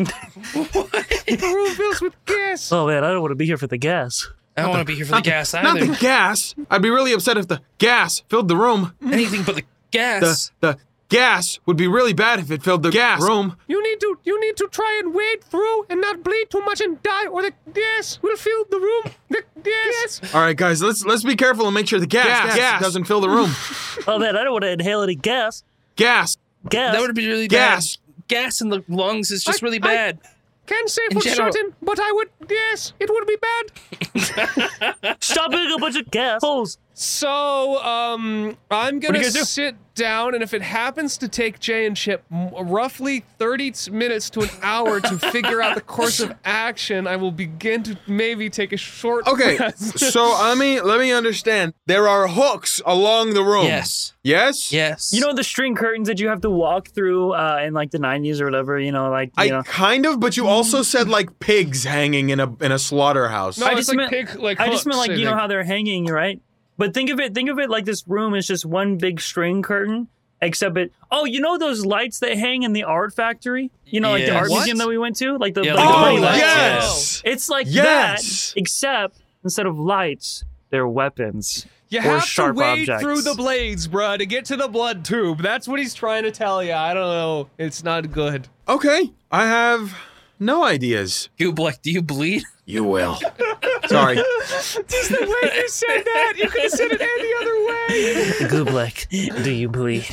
The 0.00 1.52
room 1.54 1.74
fills 1.74 2.00
with 2.00 2.14
gas. 2.26 2.70
Oh 2.72 2.86
man, 2.86 3.04
I 3.04 3.10
don't 3.10 3.20
want 3.20 3.32
to 3.32 3.36
be 3.36 3.46
here 3.46 3.58
for 3.58 3.66
the 3.66 3.78
gas. 3.78 4.28
I 4.56 4.62
don't 4.62 4.70
want 4.70 4.80
to 4.80 4.84
be 4.84 4.96
here 4.96 5.06
for 5.06 5.14
the 5.16 5.20
gas 5.22 5.54
either. 5.54 5.62
not 5.68 5.76
either. 5.78 5.92
the 5.92 5.98
gas. 5.98 6.54
I'd 6.70 6.82
be 6.82 6.90
really 6.90 7.12
upset 7.12 7.38
if 7.38 7.48
the 7.48 7.60
gas 7.78 8.22
filled 8.28 8.48
the 8.48 8.56
room. 8.56 8.92
Anything 9.04 9.42
but 9.44 9.54
the 9.56 9.62
The 9.62 9.66
gas. 9.90 10.52
the 10.60 10.78
gas 11.08 11.58
would 11.66 11.76
be 11.76 11.88
really 11.88 12.12
bad 12.12 12.38
if 12.40 12.50
it 12.50 12.62
filled 12.62 12.82
the 12.82 12.90
gas 12.90 13.22
room. 13.22 13.56
You 13.68 13.82
need 13.82 14.00
to 14.00 14.18
you 14.24 14.40
need 14.40 14.56
to 14.58 14.68
try 14.70 15.00
and 15.02 15.14
wade 15.14 15.42
through 15.44 15.86
and 15.88 16.00
not 16.00 16.22
bleed 16.22 16.50
too 16.50 16.60
much 16.60 16.80
and 16.80 17.02
die, 17.02 17.26
or 17.26 17.42
the 17.42 17.52
gas 17.72 18.18
will 18.22 18.36
fill 18.36 18.64
the 18.70 18.78
room. 18.80 19.02
The 19.28 19.44
gas. 19.62 20.34
All 20.34 20.40
right, 20.40 20.56
guys, 20.56 20.82
let's 20.82 21.04
let's 21.04 21.22
be 21.24 21.36
careful 21.36 21.66
and 21.66 21.74
make 21.74 21.86
sure 21.88 22.00
the 22.00 22.06
gas, 22.06 22.54
gas, 22.56 22.80
doesn't 22.82 23.04
fill 23.04 23.20
the 23.20 23.28
room. 23.30 23.50
Oh 24.06 24.18
man, 24.18 24.34
I 24.36 24.44
don't 24.44 24.52
want 24.52 24.62
to 24.64 24.70
inhale 24.70 25.02
any 25.02 25.14
gas. 25.14 25.62
gas. 25.94 26.38
Gas. 26.68 26.94
that 26.94 27.00
would 27.02 27.14
be 27.14 27.26
really 27.26 27.48
Gas. 27.48 27.98
Bad. 28.30 28.42
Gas 28.44 28.60
in 28.60 28.68
the 28.70 28.82
lungs 28.88 29.30
is 29.30 29.44
just 29.44 29.62
I- 29.62 29.66
really 29.66 29.78
I- 29.82 29.86
bad. 29.86 30.18
Can't 30.66 30.88
say 30.88 31.02
for 31.12 31.20
general- 31.20 31.52
certain, 31.52 31.74
but 31.82 31.98
I 32.00 32.12
would 32.12 32.28
guess 32.46 32.92
it 33.00 33.10
would 33.10 33.26
be 33.26 33.36
bad. 33.36 35.16
Stop 35.20 35.50
being 35.50 35.72
a 35.72 35.78
bunch 35.78 35.96
of 35.96 36.08
gas 36.12 36.40
holes. 36.42 36.78
So, 36.92 37.82
um, 37.82 38.56
I'm 38.70 39.00
gonna 39.00 39.20
do? 39.20 39.30
sit 39.30 39.76
down, 39.94 40.34
and 40.34 40.42
if 40.42 40.52
it 40.52 40.60
happens 40.62 41.16
to 41.18 41.28
take 41.28 41.58
Jay 41.58 41.86
and 41.86 41.96
Chip 41.96 42.24
m- 42.30 42.50
roughly 42.54 43.24
30 43.38 43.72
minutes 43.90 44.28
to 44.30 44.40
an 44.42 44.50
hour 44.62 45.00
to 45.00 45.18
figure 45.32 45.62
out 45.62 45.74
the 45.76 45.80
course 45.80 46.20
of 46.20 46.34
action, 46.44 47.06
I 47.06 47.16
will 47.16 47.32
begin 47.32 47.82
to 47.84 47.98
maybe 48.06 48.50
take 48.50 48.72
a 48.72 48.76
short 48.76 49.26
Okay, 49.26 49.56
rest. 49.56 49.98
so 49.98 50.24
let 50.42 50.58
me 50.58 50.80
let 50.80 51.00
me 51.00 51.10
understand. 51.12 51.72
There 51.86 52.06
are 52.08 52.28
hooks 52.28 52.82
along 52.84 53.32
the 53.34 53.42
room. 53.44 53.64
Yes. 53.66 54.12
Yes. 54.22 54.70
Yes. 54.72 55.10
You 55.12 55.20
know 55.20 55.32
the 55.32 55.44
string 55.44 55.74
curtains 55.74 56.06
that 56.08 56.20
you 56.20 56.28
have 56.28 56.42
to 56.42 56.50
walk 56.50 56.88
through 56.88 57.32
uh, 57.32 57.62
in 57.64 57.72
like 57.72 57.90
the 57.92 57.98
90s 57.98 58.40
or 58.42 58.44
whatever, 58.44 58.78
you 58.78 58.92
know, 58.92 59.10
like 59.10 59.28
you 59.38 59.44
I 59.44 59.48
know. 59.48 59.62
kind 59.62 60.04
of, 60.04 60.20
but 60.20 60.36
you 60.36 60.46
also 60.46 60.82
said 60.82 61.08
like 61.08 61.38
pigs 61.38 61.84
hanging 61.84 62.28
in 62.30 62.40
a 62.40 62.54
in 62.62 62.72
a 62.72 62.78
slaughterhouse. 62.78 63.56
no, 63.58 63.66
I 63.66 63.74
just 63.74 63.88
like 63.88 63.96
meant- 63.96 64.10
pig, 64.10 64.34
like 64.38 64.60
I 64.60 64.68
just 64.68 64.84
meant 64.86 64.98
like 64.98 65.12
you 65.12 65.24
know 65.24 65.34
how 65.36 65.46
they're 65.46 65.64
hanging, 65.64 66.04
right? 66.06 66.40
But 66.80 66.94
think 66.94 67.10
of 67.10 67.20
it, 67.20 67.34
think 67.34 67.50
of 67.50 67.58
it 67.58 67.68
like 67.68 67.84
this 67.84 68.08
room 68.08 68.34
is 68.34 68.46
just 68.46 68.64
one 68.64 68.96
big 68.96 69.20
string 69.20 69.60
curtain, 69.60 70.08
except 70.40 70.78
it. 70.78 70.92
Oh, 71.10 71.26
you 71.26 71.38
know 71.38 71.58
those 71.58 71.84
lights 71.84 72.20
that 72.20 72.38
hang 72.38 72.62
in 72.62 72.72
the 72.72 72.84
art 72.84 73.12
factory? 73.14 73.70
You 73.84 74.00
know, 74.00 74.12
like 74.12 74.22
the 74.24 74.28
Yes. 74.32 74.36
art 74.40 74.50
What? 74.50 74.56
museum 74.60 74.78
that 74.78 74.88
we 74.88 74.96
went 74.96 75.16
to, 75.16 75.36
like 75.36 75.52
the, 75.52 75.62
Yeah, 75.62 75.74
like 75.74 75.84
like 75.84 75.92
the 75.94 75.98
oh 76.00 76.02
pretty 76.04 76.20
lights? 76.22 76.38
yes. 76.38 77.22
It's 77.26 77.48
like 77.50 77.66
Yes. 77.68 78.52
that, 78.54 78.60
except 78.60 79.18
instead 79.44 79.66
of 79.66 79.78
lights, 79.78 80.44
they're 80.70 80.88
weapons. 80.88 81.66
You 81.90 81.98
or 81.98 82.02
have 82.02 82.22
to 82.22 82.26
sharp 82.26 82.56
wade 82.56 82.88
objects. 82.88 83.02
through 83.02 83.22
the 83.22 83.34
blades, 83.34 83.86
bruh, 83.86 84.16
to 84.16 84.24
get 84.24 84.46
to 84.46 84.56
the 84.56 84.68
blood 84.68 85.04
tube. 85.04 85.42
That's 85.42 85.68
what 85.68 85.80
he's 85.80 85.92
trying 85.92 86.22
to 86.22 86.30
tell 86.30 86.62
you. 86.64 86.72
I 86.72 86.94
don't 86.94 87.02
know. 87.08 87.48
It's 87.58 87.82
not 87.84 88.10
good. 88.10 88.48
Okay, 88.68 89.12
I 89.30 89.44
have 89.46 89.94
no 90.38 90.64
ideas. 90.64 91.28
Goobleck, 91.38 91.82
do 91.82 91.90
you 91.90 92.00
bleed? 92.00 92.44
You 92.70 92.84
will. 92.84 93.16
Sorry. 93.88 94.14
Just 94.14 95.08
the 95.08 95.26
way 95.42 95.56
you 95.56 95.68
said 95.68 96.04
that, 96.04 96.34
you 96.36 96.48
could 96.48 96.62
have 96.62 96.70
said 96.70 96.92
it 96.92 97.00
any 97.00 97.34
other 97.40 97.66
way. 97.66 98.48
Goobleck, 98.48 99.42
do 99.42 99.50
you 99.50 99.68
bleed? 99.68 100.06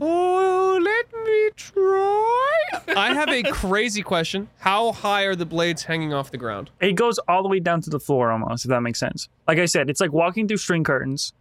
Oh, 0.00 0.80
let 0.82 1.12
me 1.26 1.50
try. 1.56 2.58
I 2.96 3.12
have 3.12 3.28
a 3.28 3.42
crazy 3.42 4.00
question. 4.00 4.48
How 4.60 4.92
high 4.92 5.24
are 5.24 5.34
the 5.34 5.44
blades 5.44 5.82
hanging 5.82 6.14
off 6.14 6.30
the 6.30 6.38
ground? 6.38 6.70
It 6.80 6.94
goes 6.94 7.18
all 7.28 7.42
the 7.42 7.50
way 7.50 7.60
down 7.60 7.82
to 7.82 7.90
the 7.90 8.00
floor 8.00 8.30
almost, 8.32 8.64
if 8.64 8.70
that 8.70 8.80
makes 8.80 8.98
sense. 8.98 9.28
Like 9.46 9.58
I 9.58 9.66
said, 9.66 9.90
it's 9.90 10.00
like 10.00 10.12
walking 10.12 10.48
through 10.48 10.56
string 10.56 10.84
curtains, 10.84 11.34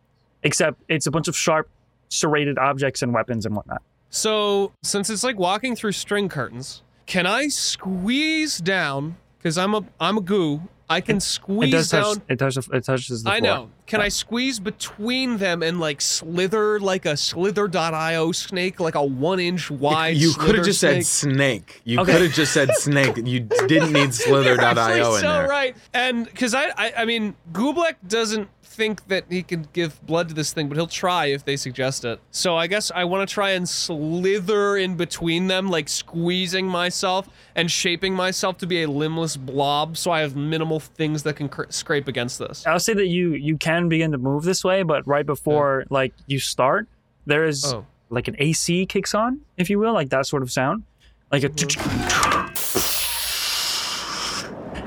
except 0.43 0.82
it's 0.89 1.07
a 1.07 1.12
bunch 1.12 1.30
of 1.30 1.38
sharp, 1.38 1.70
serrated 2.10 2.57
objects 2.57 3.01
and 3.01 3.14
weapons 3.14 3.45
and 3.45 3.55
whatnot. 3.55 3.82
So, 4.10 4.74
since 4.84 5.10
it's 5.10 5.24
like 5.24 5.39
walking 5.39 5.78
through 5.78 5.93
string 5.93 6.28
curtains, 6.28 6.82
can 7.05 7.26
I 7.26 7.47
squeeze 7.47 8.57
down? 8.57 9.16
Because 9.39 9.57
I'm 9.57 9.73
a 9.73 9.83
I'm 9.99 10.17
a 10.17 10.21
goo. 10.21 10.61
I 10.91 11.01
can 11.01 11.17
It 11.17 11.21
squeeze 11.21 11.71
does 11.71 11.91
down. 11.91 12.03
touch. 12.15 12.23
It 12.29 12.39
touches. 12.39 12.67
It 12.73 12.83
touches 12.83 13.23
the 13.23 13.29
I 13.29 13.39
floor. 13.39 13.51
know. 13.53 13.69
Can 13.85 14.01
I 14.01 14.07
squeeze 14.09 14.59
between 14.59 15.37
them 15.37 15.61
and 15.61 15.79
like 15.79 16.01
slither 16.01 16.79
like 16.79 17.05
a 17.05 17.15
slither.io 17.15 18.31
snake, 18.31 18.79
like 18.79 18.95
a 18.95 19.03
one 19.03 19.39
inch 19.39 19.69
wide? 19.69 20.17
Snake. 20.17 20.21
You 20.23 20.33
could 20.33 20.55
have 20.55 20.65
just 20.65 20.79
snake? 20.79 21.03
said 21.03 21.05
snake. 21.05 21.81
You 21.83 21.99
Okay. 21.99 22.11
could 22.13 22.21
have 22.23 22.33
just 22.33 22.53
said 22.53 22.69
snake. 22.73 23.17
You 23.23 23.41
didn't 23.41 23.93
need 23.93 23.99
You're 24.01 24.11
slither.io 24.13 25.15
in 25.15 25.21
so 25.21 25.27
there. 25.27 25.47
right. 25.47 25.75
And 25.93 26.25
because 26.25 26.55
I, 26.55 26.69
I, 26.75 26.93
I 26.97 27.05
mean, 27.05 27.35
Goobleck 27.53 27.95
doesn't 28.07 28.47
think 28.72 29.07
that 29.07 29.26
he 29.30 29.41
can 29.43 29.67
give 29.74 29.99
blood 30.05 30.30
to 30.30 30.34
this 30.36 30.53
thing, 30.53 30.70
but 30.70 30.78
he'll 30.78 30.88
try 30.88 31.26
if 31.26 31.43
they 31.43 31.57
suggest 31.57 32.05
it. 32.05 32.20
So 32.32 32.55
I 32.55 32.67
guess 32.67 32.91
I 32.93 33.03
want 33.03 33.28
to 33.28 33.34
try 33.34 33.49
and 33.51 33.67
slither 33.67 34.78
in 34.78 34.95
between 34.95 35.47
them, 35.47 35.70
like 35.70 35.89
squeezing 35.89 36.67
myself 36.67 37.28
and 37.55 37.70
shaping 37.70 38.13
myself 38.13 38.57
to 38.59 38.67
be 38.67 38.84
a 38.84 38.89
limbless 38.89 39.36
blob, 39.38 39.97
so 39.97 40.11
I 40.11 40.22
have 40.22 40.36
minimal 40.36 40.80
things 40.80 41.24
that 41.24 41.36
can 41.36 41.49
cr- 41.49 41.63
scrape 41.70 42.07
against 42.07 42.39
this. 42.39 42.65
I'll 42.67 42.80
say 42.80 42.93
that 42.93 43.07
you 43.07 43.34
you 43.34 43.57
can 43.57 43.89
begin 43.89 44.11
to 44.11 44.17
move 44.17 44.43
this 44.43 44.63
way, 44.63 44.84
but 44.84 45.05
right 45.07 45.26
before 45.26 45.86
like 45.89 46.13
you 46.28 46.39
start, 46.39 46.88
there 47.26 47.45
is 47.45 47.65
Oh. 47.74 47.86
like 48.09 48.28
an 48.28 48.36
AC 48.39 48.86
kicks 48.86 49.13
on, 49.15 49.41
if 49.57 49.70
you 49.70 49.80
will, 49.80 49.93
like 49.93 50.09
that 50.09 50.26
sort 50.28 50.43
of 50.43 50.51
sound, 50.51 50.84
like 51.32 51.43
a. 51.43 51.49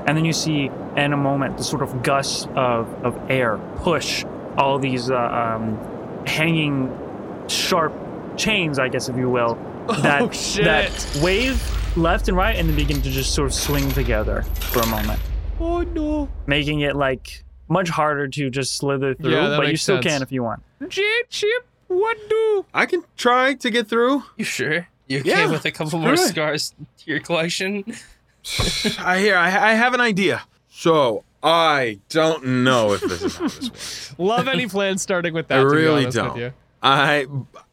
And 0.05 0.17
then 0.17 0.25
you 0.25 0.33
see 0.33 0.69
in 0.97 1.13
a 1.13 1.17
moment 1.17 1.57
the 1.57 1.63
sort 1.63 1.81
of 1.81 2.03
gusts 2.03 2.47
of, 2.55 2.87
of 3.05 3.17
air 3.31 3.57
push 3.77 4.25
all 4.57 4.77
these 4.79 5.09
uh, 5.09 5.15
um, 5.17 5.77
hanging 6.27 6.95
sharp 7.47 7.93
chains, 8.37 8.79
I 8.79 8.89
guess, 8.89 9.09
if 9.09 9.15
you 9.17 9.29
will, 9.29 9.55
that, 10.01 10.21
Oh, 10.21 10.29
shit. 10.31 10.65
that 10.65 11.19
wave 11.23 11.61
left 11.97 12.27
and 12.27 12.35
right 12.37 12.55
and 12.55 12.67
then 12.69 12.75
begin 12.75 13.01
to 13.01 13.09
just 13.11 13.33
sort 13.35 13.47
of 13.47 13.53
swing 13.53 13.89
together 13.91 14.41
for 14.71 14.79
a 14.81 14.87
moment 14.87 15.19
Oh 15.59 15.81
no. 15.81 16.27
making 16.47 16.79
it 16.81 16.95
like 16.95 17.43
much 17.69 17.89
harder 17.89 18.27
to 18.27 18.49
just 18.49 18.75
slither 18.77 19.13
through, 19.13 19.31
Yeah, 19.31 19.49
that 19.49 19.57
but 19.57 19.67
you 19.67 19.77
still 19.77 19.97
sense. 19.97 20.05
can 20.07 20.21
if 20.21 20.31
you 20.31 20.43
want. 20.43 20.63
J 20.87 21.01
Chip, 21.29 21.65
what 21.87 22.17
do? 22.29 22.65
I 22.73 22.85
can 22.87 23.03
try 23.17 23.53
to 23.53 23.69
get 23.69 23.87
through. 23.87 24.23
You 24.37 24.43
sure? 24.45 24.87
You 25.07 25.19
okay 25.19 25.29
Yeah, 25.29 25.51
with 25.51 25.65
a 25.65 25.71
couple 25.71 25.99
more 25.99 26.09
alright. 26.11 26.19
scars 26.27 26.73
to 26.99 27.11
your 27.11 27.19
collection? 27.19 27.83
I 28.99 29.19
hear. 29.19 29.35
I, 29.37 29.71
I 29.71 29.73
have 29.73 29.93
an 29.93 30.01
idea. 30.01 30.43
So 30.69 31.23
I 31.41 31.99
don't 32.09 32.45
know 32.63 32.93
if 32.93 33.01
this 33.01 33.21
is 33.23 33.35
how 33.37 33.43
this 33.47 33.69
works. 33.69 34.15
Love 34.19 34.47
any 34.47 34.67
plans 34.67 35.01
starting 35.01 35.33
with 35.33 35.47
that. 35.47 35.59
I 35.59 35.61
to 35.63 35.67
really 35.69 36.03
honest 36.03 36.17
don't. 36.17 36.37
you. 36.37 36.53
I 36.81 37.27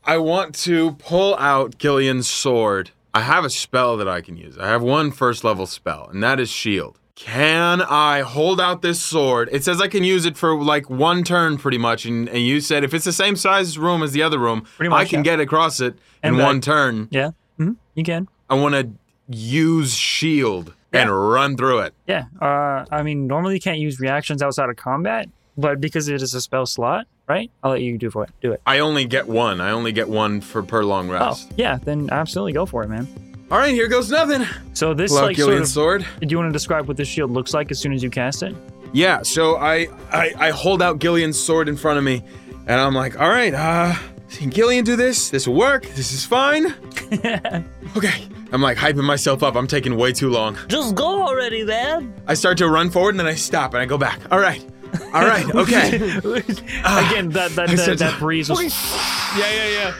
I 0.04 0.18
want 0.18 0.54
to 0.56 0.92
pull 0.92 1.36
out 1.36 1.78
Gillian's 1.78 2.28
sword. 2.28 2.90
I 3.12 3.22
have 3.22 3.44
a 3.44 3.50
spell 3.50 3.96
that 3.96 4.06
I 4.08 4.20
can 4.20 4.36
use. 4.36 4.56
I 4.58 4.68
have 4.68 4.82
one 4.82 5.10
first 5.10 5.42
level 5.42 5.66
spell, 5.66 6.08
and 6.12 6.22
that 6.22 6.38
is 6.38 6.48
shield. 6.48 6.98
Can 7.16 7.82
I 7.82 8.20
hold 8.20 8.60
out 8.60 8.80
this 8.82 9.02
sword? 9.02 9.48
It 9.52 9.62
says 9.64 9.80
I 9.80 9.88
can 9.88 10.04
use 10.04 10.24
it 10.24 10.36
for 10.38 10.54
like 10.62 10.88
one 10.88 11.22
turn 11.24 11.58
pretty 11.58 11.76
much, 11.76 12.06
and, 12.06 12.28
and 12.28 12.38
you 12.38 12.60
said 12.60 12.82
if 12.84 12.94
it's 12.94 13.04
the 13.04 13.12
same 13.12 13.34
size 13.36 13.76
room 13.76 14.02
as 14.02 14.12
the 14.12 14.22
other 14.22 14.38
room, 14.38 14.62
Pretty 14.76 14.92
I 14.94 15.04
can 15.04 15.18
yeah. 15.18 15.32
get 15.32 15.40
across 15.40 15.80
it 15.80 15.98
And 16.22 16.34
in 16.34 16.38
back. 16.38 16.46
one 16.46 16.60
turn. 16.60 17.08
Yeah, 17.10 17.30
hmm 17.58 17.72
you 17.94 18.04
can. 18.04 18.28
I 18.48 18.54
want 18.54 18.74
to 18.74 18.90
use 19.30 19.94
shield 19.94 20.74
and 20.92 21.10
run 21.10 21.56
through 21.56 21.80
it. 21.80 21.94
Yeah, 22.06 22.24
uh, 22.40 22.84
I 22.90 23.02
mean, 23.02 23.26
normally 23.26 23.54
you 23.54 23.60
can't 23.60 23.78
use 23.78 24.00
reactions 24.00 24.42
outside 24.42 24.68
of 24.68 24.76
combat, 24.76 25.28
but 25.56 25.80
because 25.80 26.08
it 26.08 26.20
is 26.20 26.34
a 26.34 26.40
spell 26.40 26.66
slot, 26.66 27.06
right? 27.28 27.50
I'll 27.62 27.70
let 27.72 27.80
you 27.82 27.96
do 27.96 28.10
for 28.10 28.24
it. 28.24 28.30
Do 28.40 28.52
it. 28.52 28.60
I 28.66 28.80
only 28.80 29.04
get 29.04 29.28
one. 29.28 29.60
I 29.60 29.70
only 29.70 29.92
get 29.92 30.08
one 30.08 30.40
for 30.40 30.62
per 30.62 30.82
long 30.84 31.08
rest. 31.08 31.48
Oh, 31.50 31.54
yeah, 31.56 31.78
then 31.82 32.08
absolutely 32.10 32.52
go 32.52 32.66
for 32.66 32.82
it, 32.82 32.88
man. 32.88 33.06
All 33.50 33.58
right, 33.58 33.72
here 33.74 33.88
goes 33.88 34.10
nothing. 34.10 34.46
So 34.74 34.94
this 34.94 35.10
Pull 35.12 35.22
like 35.22 35.36
sort 35.36 35.54
of. 35.54 35.66
sword. 35.66 36.06
Do 36.20 36.26
you 36.28 36.38
want 36.38 36.48
to 36.48 36.52
describe 36.52 36.86
what 36.86 36.96
this 36.96 37.08
shield 37.08 37.30
looks 37.30 37.52
like 37.52 37.70
as 37.70 37.78
soon 37.78 37.92
as 37.92 38.02
you 38.02 38.10
cast 38.10 38.42
it? 38.42 38.54
Yeah, 38.92 39.22
so 39.22 39.56
I, 39.56 39.88
I 40.12 40.34
I 40.36 40.50
hold 40.50 40.82
out 40.82 40.98
Gillian's 40.98 41.38
sword 41.38 41.68
in 41.68 41.76
front 41.76 41.98
of 41.98 42.04
me, 42.04 42.22
and 42.66 42.80
I'm 42.80 42.94
like, 42.94 43.20
all 43.20 43.28
right, 43.28 43.54
uh, 43.54 43.94
can 44.30 44.50
Gillian 44.50 44.84
do 44.84 44.96
this? 44.96 45.30
This 45.30 45.46
will 45.46 45.54
work. 45.54 45.84
This 45.94 46.12
is 46.12 46.24
fine. 46.24 46.74
okay. 47.96 48.28
I'm 48.52 48.60
like 48.62 48.76
hyping 48.78 49.04
myself 49.04 49.42
up. 49.42 49.54
I'm 49.56 49.66
taking 49.66 49.96
way 49.96 50.12
too 50.12 50.28
long. 50.30 50.56
Just 50.68 50.94
go 50.94 51.22
already, 51.22 51.64
man. 51.64 52.12
I 52.26 52.34
start 52.34 52.58
to 52.58 52.68
run 52.68 52.90
forward 52.90 53.10
and 53.10 53.20
then 53.20 53.26
I 53.26 53.34
stop 53.34 53.74
and 53.74 53.82
I 53.82 53.86
go 53.86 53.96
back. 53.98 54.20
All 54.32 54.40
right. 54.40 54.64
All 55.14 55.22
right. 55.24 55.46
Okay. 55.54 55.88
Again, 55.96 57.30
that 57.30 57.52
that 57.54 57.68
that, 57.68 57.98
that 57.98 58.18
breeze 58.18 58.48
was. 58.50 58.60
Yeah, 59.38 59.50
yeah, 59.52 59.68
yeah. 59.68 59.94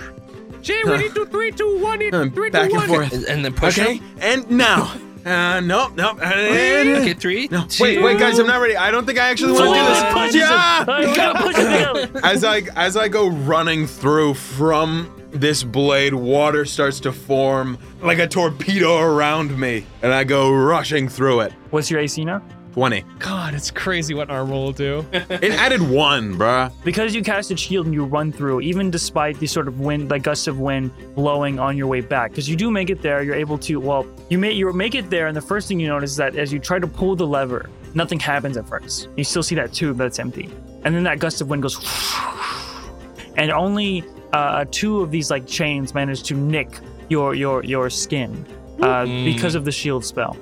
Jay, 0.63 0.83
we 0.85 0.99
need 0.99 1.15
to 1.15 1.25
three, 1.27 1.53
two, 1.53 1.79
one, 1.81 2.03
it. 2.03 2.13
Um, 2.13 2.31
Three, 2.33 2.49
two, 2.49 2.53
back 2.53 2.71
and 2.71 2.77
one. 2.79 2.89
forth. 2.89 3.13
And, 3.13 3.25
and 3.27 3.45
then 3.45 3.55
push 3.55 3.79
Okay. 3.79 3.95
him. 3.97 4.05
And 4.21 4.51
now. 4.51 4.93
Uh, 5.25 5.61
nope, 5.61 5.93
nope. 5.97 6.19
And, 6.23 6.97
Okay, 6.99 7.13
three. 7.15 7.47
no, 7.51 7.67
two, 7.67 7.85
wait, 7.85 8.03
wait, 8.03 8.19
guys, 8.19 8.39
I'm 8.39 8.47
not 8.47 8.61
ready. 8.61 8.75
I 8.77 8.91
don't 8.91 9.05
think 9.05 9.19
I 9.19 9.29
actually 9.31 9.53
want 9.53 9.75
to 9.75 9.81
do 9.81 9.87
this. 9.87 10.03
punches 10.15 10.35
him. 10.37 10.41
Yeah! 10.41 10.85
All 10.89 10.95
right, 10.95 11.09
we 11.09 11.15
gotta 11.15 11.43
push 11.43 11.57
it 11.59 11.99
together. 12.05 12.21
as 12.25 12.43
I 12.43 12.59
as 12.75 12.97
I 12.97 13.09
go 13.09 13.29
running 13.29 13.87
through 13.87 14.33
from 14.35 15.11
this 15.31 15.63
blade, 15.63 16.15
water 16.15 16.65
starts 16.65 17.01
to 17.01 17.13
form 17.13 17.79
like 18.01 18.19
a 18.19 18.27
torpedo 18.27 18.99
around 18.99 19.59
me, 19.59 19.87
and 20.03 20.13
I 20.13 20.25
go 20.25 20.53
rushing 20.53 21.09
through 21.09 21.41
it. 21.41 21.53
What's 21.71 21.91
your 21.91 22.01
AC 22.01 22.25
now? 22.25 22.43
Twenty. 22.73 23.05
God, 23.19 23.55
it's 23.55 23.71
crazy 23.71 24.15
what 24.15 24.31
armor 24.31 24.53
will 24.53 24.73
do. 24.73 25.05
It 25.13 25.53
added 25.53 25.83
one, 25.83 26.37
bruh. 26.37 26.73
Because 26.85 27.15
you 27.15 27.23
cast 27.23 27.51
a 27.51 27.57
shield 27.57 27.87
and 27.87 27.95
you 27.95 28.05
run 28.05 28.31
through, 28.31 28.61
even 28.61 28.91
despite 28.91 29.41
the 29.41 29.47
sort 29.47 29.67
of 29.67 29.81
wind, 29.81 30.11
like 30.11 30.23
gusts 30.23 30.47
of 30.47 30.61
wind 30.61 30.93
blowing 31.17 31.59
on 31.59 31.77
your 31.77 31.89
way 31.89 32.01
back, 32.01 32.31
because 32.31 32.49
you 32.49 32.55
do 32.57 32.71
make 32.71 32.89
it 32.89 33.03
there, 33.03 33.23
you're 33.23 33.35
able 33.35 33.59
to. 33.59 33.81
Well, 33.81 34.07
you 34.29 34.39
make 34.39 34.57
you 34.57 34.73
make 34.73 34.95
it 34.95 35.11
there, 35.11 35.27
and 35.27 35.37
the 35.37 35.41
first 35.41 35.67
thing 35.67 35.81
you 35.81 35.89
notice 35.89 36.13
is 36.13 36.17
that 36.19 36.37
as 36.37 36.53
you 36.53 36.59
try 36.61 36.79
to 36.79 36.87
pull 36.87 37.17
the 37.17 37.27
lever, 37.27 37.69
nothing 37.95 38.21
happens 38.21 38.57
at 38.57 38.69
first. 38.69 39.09
You 39.17 39.25
still 39.25 39.43
see 39.43 39.57
that 39.57 39.73
tube 39.73 39.97
that's 39.97 40.19
empty, 40.21 40.49
and 40.85 40.95
then 40.95 41.03
that 41.05 41.19
gust 41.19 41.41
of 41.41 41.49
wind 41.49 41.63
goes, 41.63 41.77
and 43.37 43.51
only 43.51 44.05
uh, 44.33 44.65
two 44.71 45.01
of 45.01 45.11
these 45.11 45.31
like 45.31 45.47
chains 45.47 45.95
manage 45.95 46.23
to 46.25 46.35
nick 46.35 46.69
your 47.09 47.35
your 47.35 47.65
your 47.65 47.91
skin 47.91 48.45
uh, 48.81 49.05
because 49.25 49.55
of 49.55 49.65
the 49.65 49.73
shield 49.73 50.05
spell, 50.05 50.35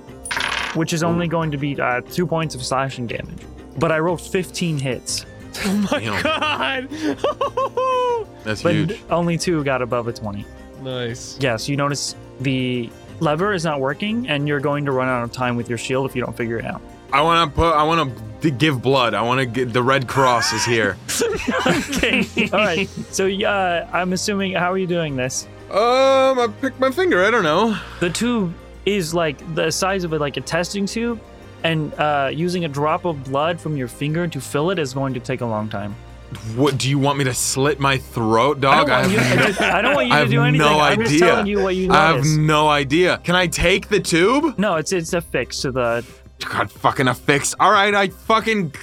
which 0.74 0.92
is 0.92 1.02
only 1.02 1.26
going 1.28 1.50
to 1.50 1.56
be 1.56 1.80
uh, 1.80 2.00
two 2.02 2.26
points 2.26 2.54
of 2.54 2.62
slashing 2.64 3.06
damage. 3.06 3.40
But 3.78 3.92
I 3.92 3.98
rolled 4.00 4.20
15 4.20 4.78
hits. 4.78 5.24
Oh 5.64 5.88
my 5.90 6.00
Damn, 6.00 6.22
God. 6.22 6.88
that's 8.44 8.62
But 8.62 8.74
huge. 8.74 9.00
only 9.10 9.38
two 9.38 9.62
got 9.64 9.82
above 9.82 10.08
a 10.08 10.12
20. 10.12 10.44
nice. 10.82 11.36
Yeah, 11.40 11.56
so 11.56 11.70
you 11.70 11.76
notice 11.76 12.14
the 12.40 12.90
lever 13.20 13.52
is 13.52 13.64
not 13.64 13.80
working, 13.80 14.28
and 14.28 14.46
you're 14.46 14.60
going 14.60 14.84
to 14.84 14.92
run 14.92 15.08
out 15.08 15.24
of 15.24 15.32
time 15.32 15.56
with 15.56 15.68
your 15.68 15.78
shield 15.78 16.08
if 16.08 16.14
you 16.14 16.22
don't 16.22 16.36
figure 16.36 16.58
it 16.58 16.64
out. 16.64 16.80
I 17.12 17.22
want 17.22 17.50
to 17.50 17.54
put. 17.56 17.72
I 17.74 17.82
want 17.82 18.14
to 18.16 18.22
give 18.42 18.80
blood. 18.82 19.14
I 19.14 19.22
want 19.22 19.40
to 19.40 19.46
get 19.46 19.72
the 19.72 19.82
Red 19.82 20.06
Cross 20.08 20.52
is 20.52 20.64
here. 20.64 20.96
okay. 21.66 22.24
All 22.52 22.58
right. 22.58 22.88
So, 23.10 23.26
yeah, 23.26 23.88
I'm 23.92 24.12
assuming, 24.12 24.52
how 24.54 24.72
are 24.72 24.78
you 24.78 24.86
doing 24.86 25.16
this? 25.16 25.46
um, 25.70 26.38
I 26.38 26.48
picked 26.60 26.80
my 26.80 26.90
finger. 26.90 27.24
I 27.24 27.30
don't 27.30 27.42
know. 27.44 27.76
The 28.00 28.10
tube 28.10 28.54
is 28.86 29.12
like 29.14 29.54
the 29.54 29.70
size 29.70 30.04
of 30.04 30.12
a, 30.12 30.18
like 30.18 30.36
a 30.36 30.40
testing 30.40 30.86
tube, 30.86 31.20
and 31.64 31.92
uh, 31.94 32.30
using 32.32 32.64
a 32.64 32.68
drop 32.68 33.04
of 33.04 33.24
blood 33.24 33.60
from 33.60 33.76
your 33.76 33.88
finger 33.88 34.26
to 34.28 34.40
fill 34.40 34.70
it 34.70 34.78
is 34.78 34.94
going 34.94 35.12
to 35.14 35.20
take 35.20 35.40
a 35.42 35.46
long 35.46 35.68
time. 35.68 35.94
What 36.56 36.76
do 36.78 36.88
you 36.90 36.98
want 36.98 37.18
me 37.18 37.24
to 37.24 37.32
slit 37.34 37.80
my 37.80 37.96
throat, 37.98 38.58
I 38.58 38.84
dog? 38.84 38.86
don't 38.86 39.00
want 39.00 39.12
you, 39.12 39.18
I 39.18 39.36
just- 39.46 39.60
I 39.62 39.82
don't 39.82 39.94
want 39.94 40.08
you 40.08 40.14
I 40.14 40.24
to 40.24 40.30
do 40.30 40.42
anything. 40.42 40.66
no 40.66 40.78
I'm 40.78 40.98
just 41.00 41.14
idea. 41.14 41.26
telling 41.26 41.46
you 41.46 41.60
what 41.62 41.74
you 41.74 41.90
I 41.90 42.12
have 42.14 42.24
no 42.26 42.68
idea. 42.68 43.18
Can 43.24 43.34
I 43.34 43.46
take 43.46 43.88
the 43.88 43.98
tube? 44.00 44.58
No, 44.58 44.76
it's 44.76 44.92
it's 44.92 45.12
affixed 45.14 45.62
to 45.62 45.72
the. 45.72 46.04
God 46.38 46.70
fucking 46.70 47.08
a 47.08 47.14
fix. 47.14 47.54
All 47.58 47.70
right, 47.70 47.94
I 47.94 48.08
fucking 48.08 48.74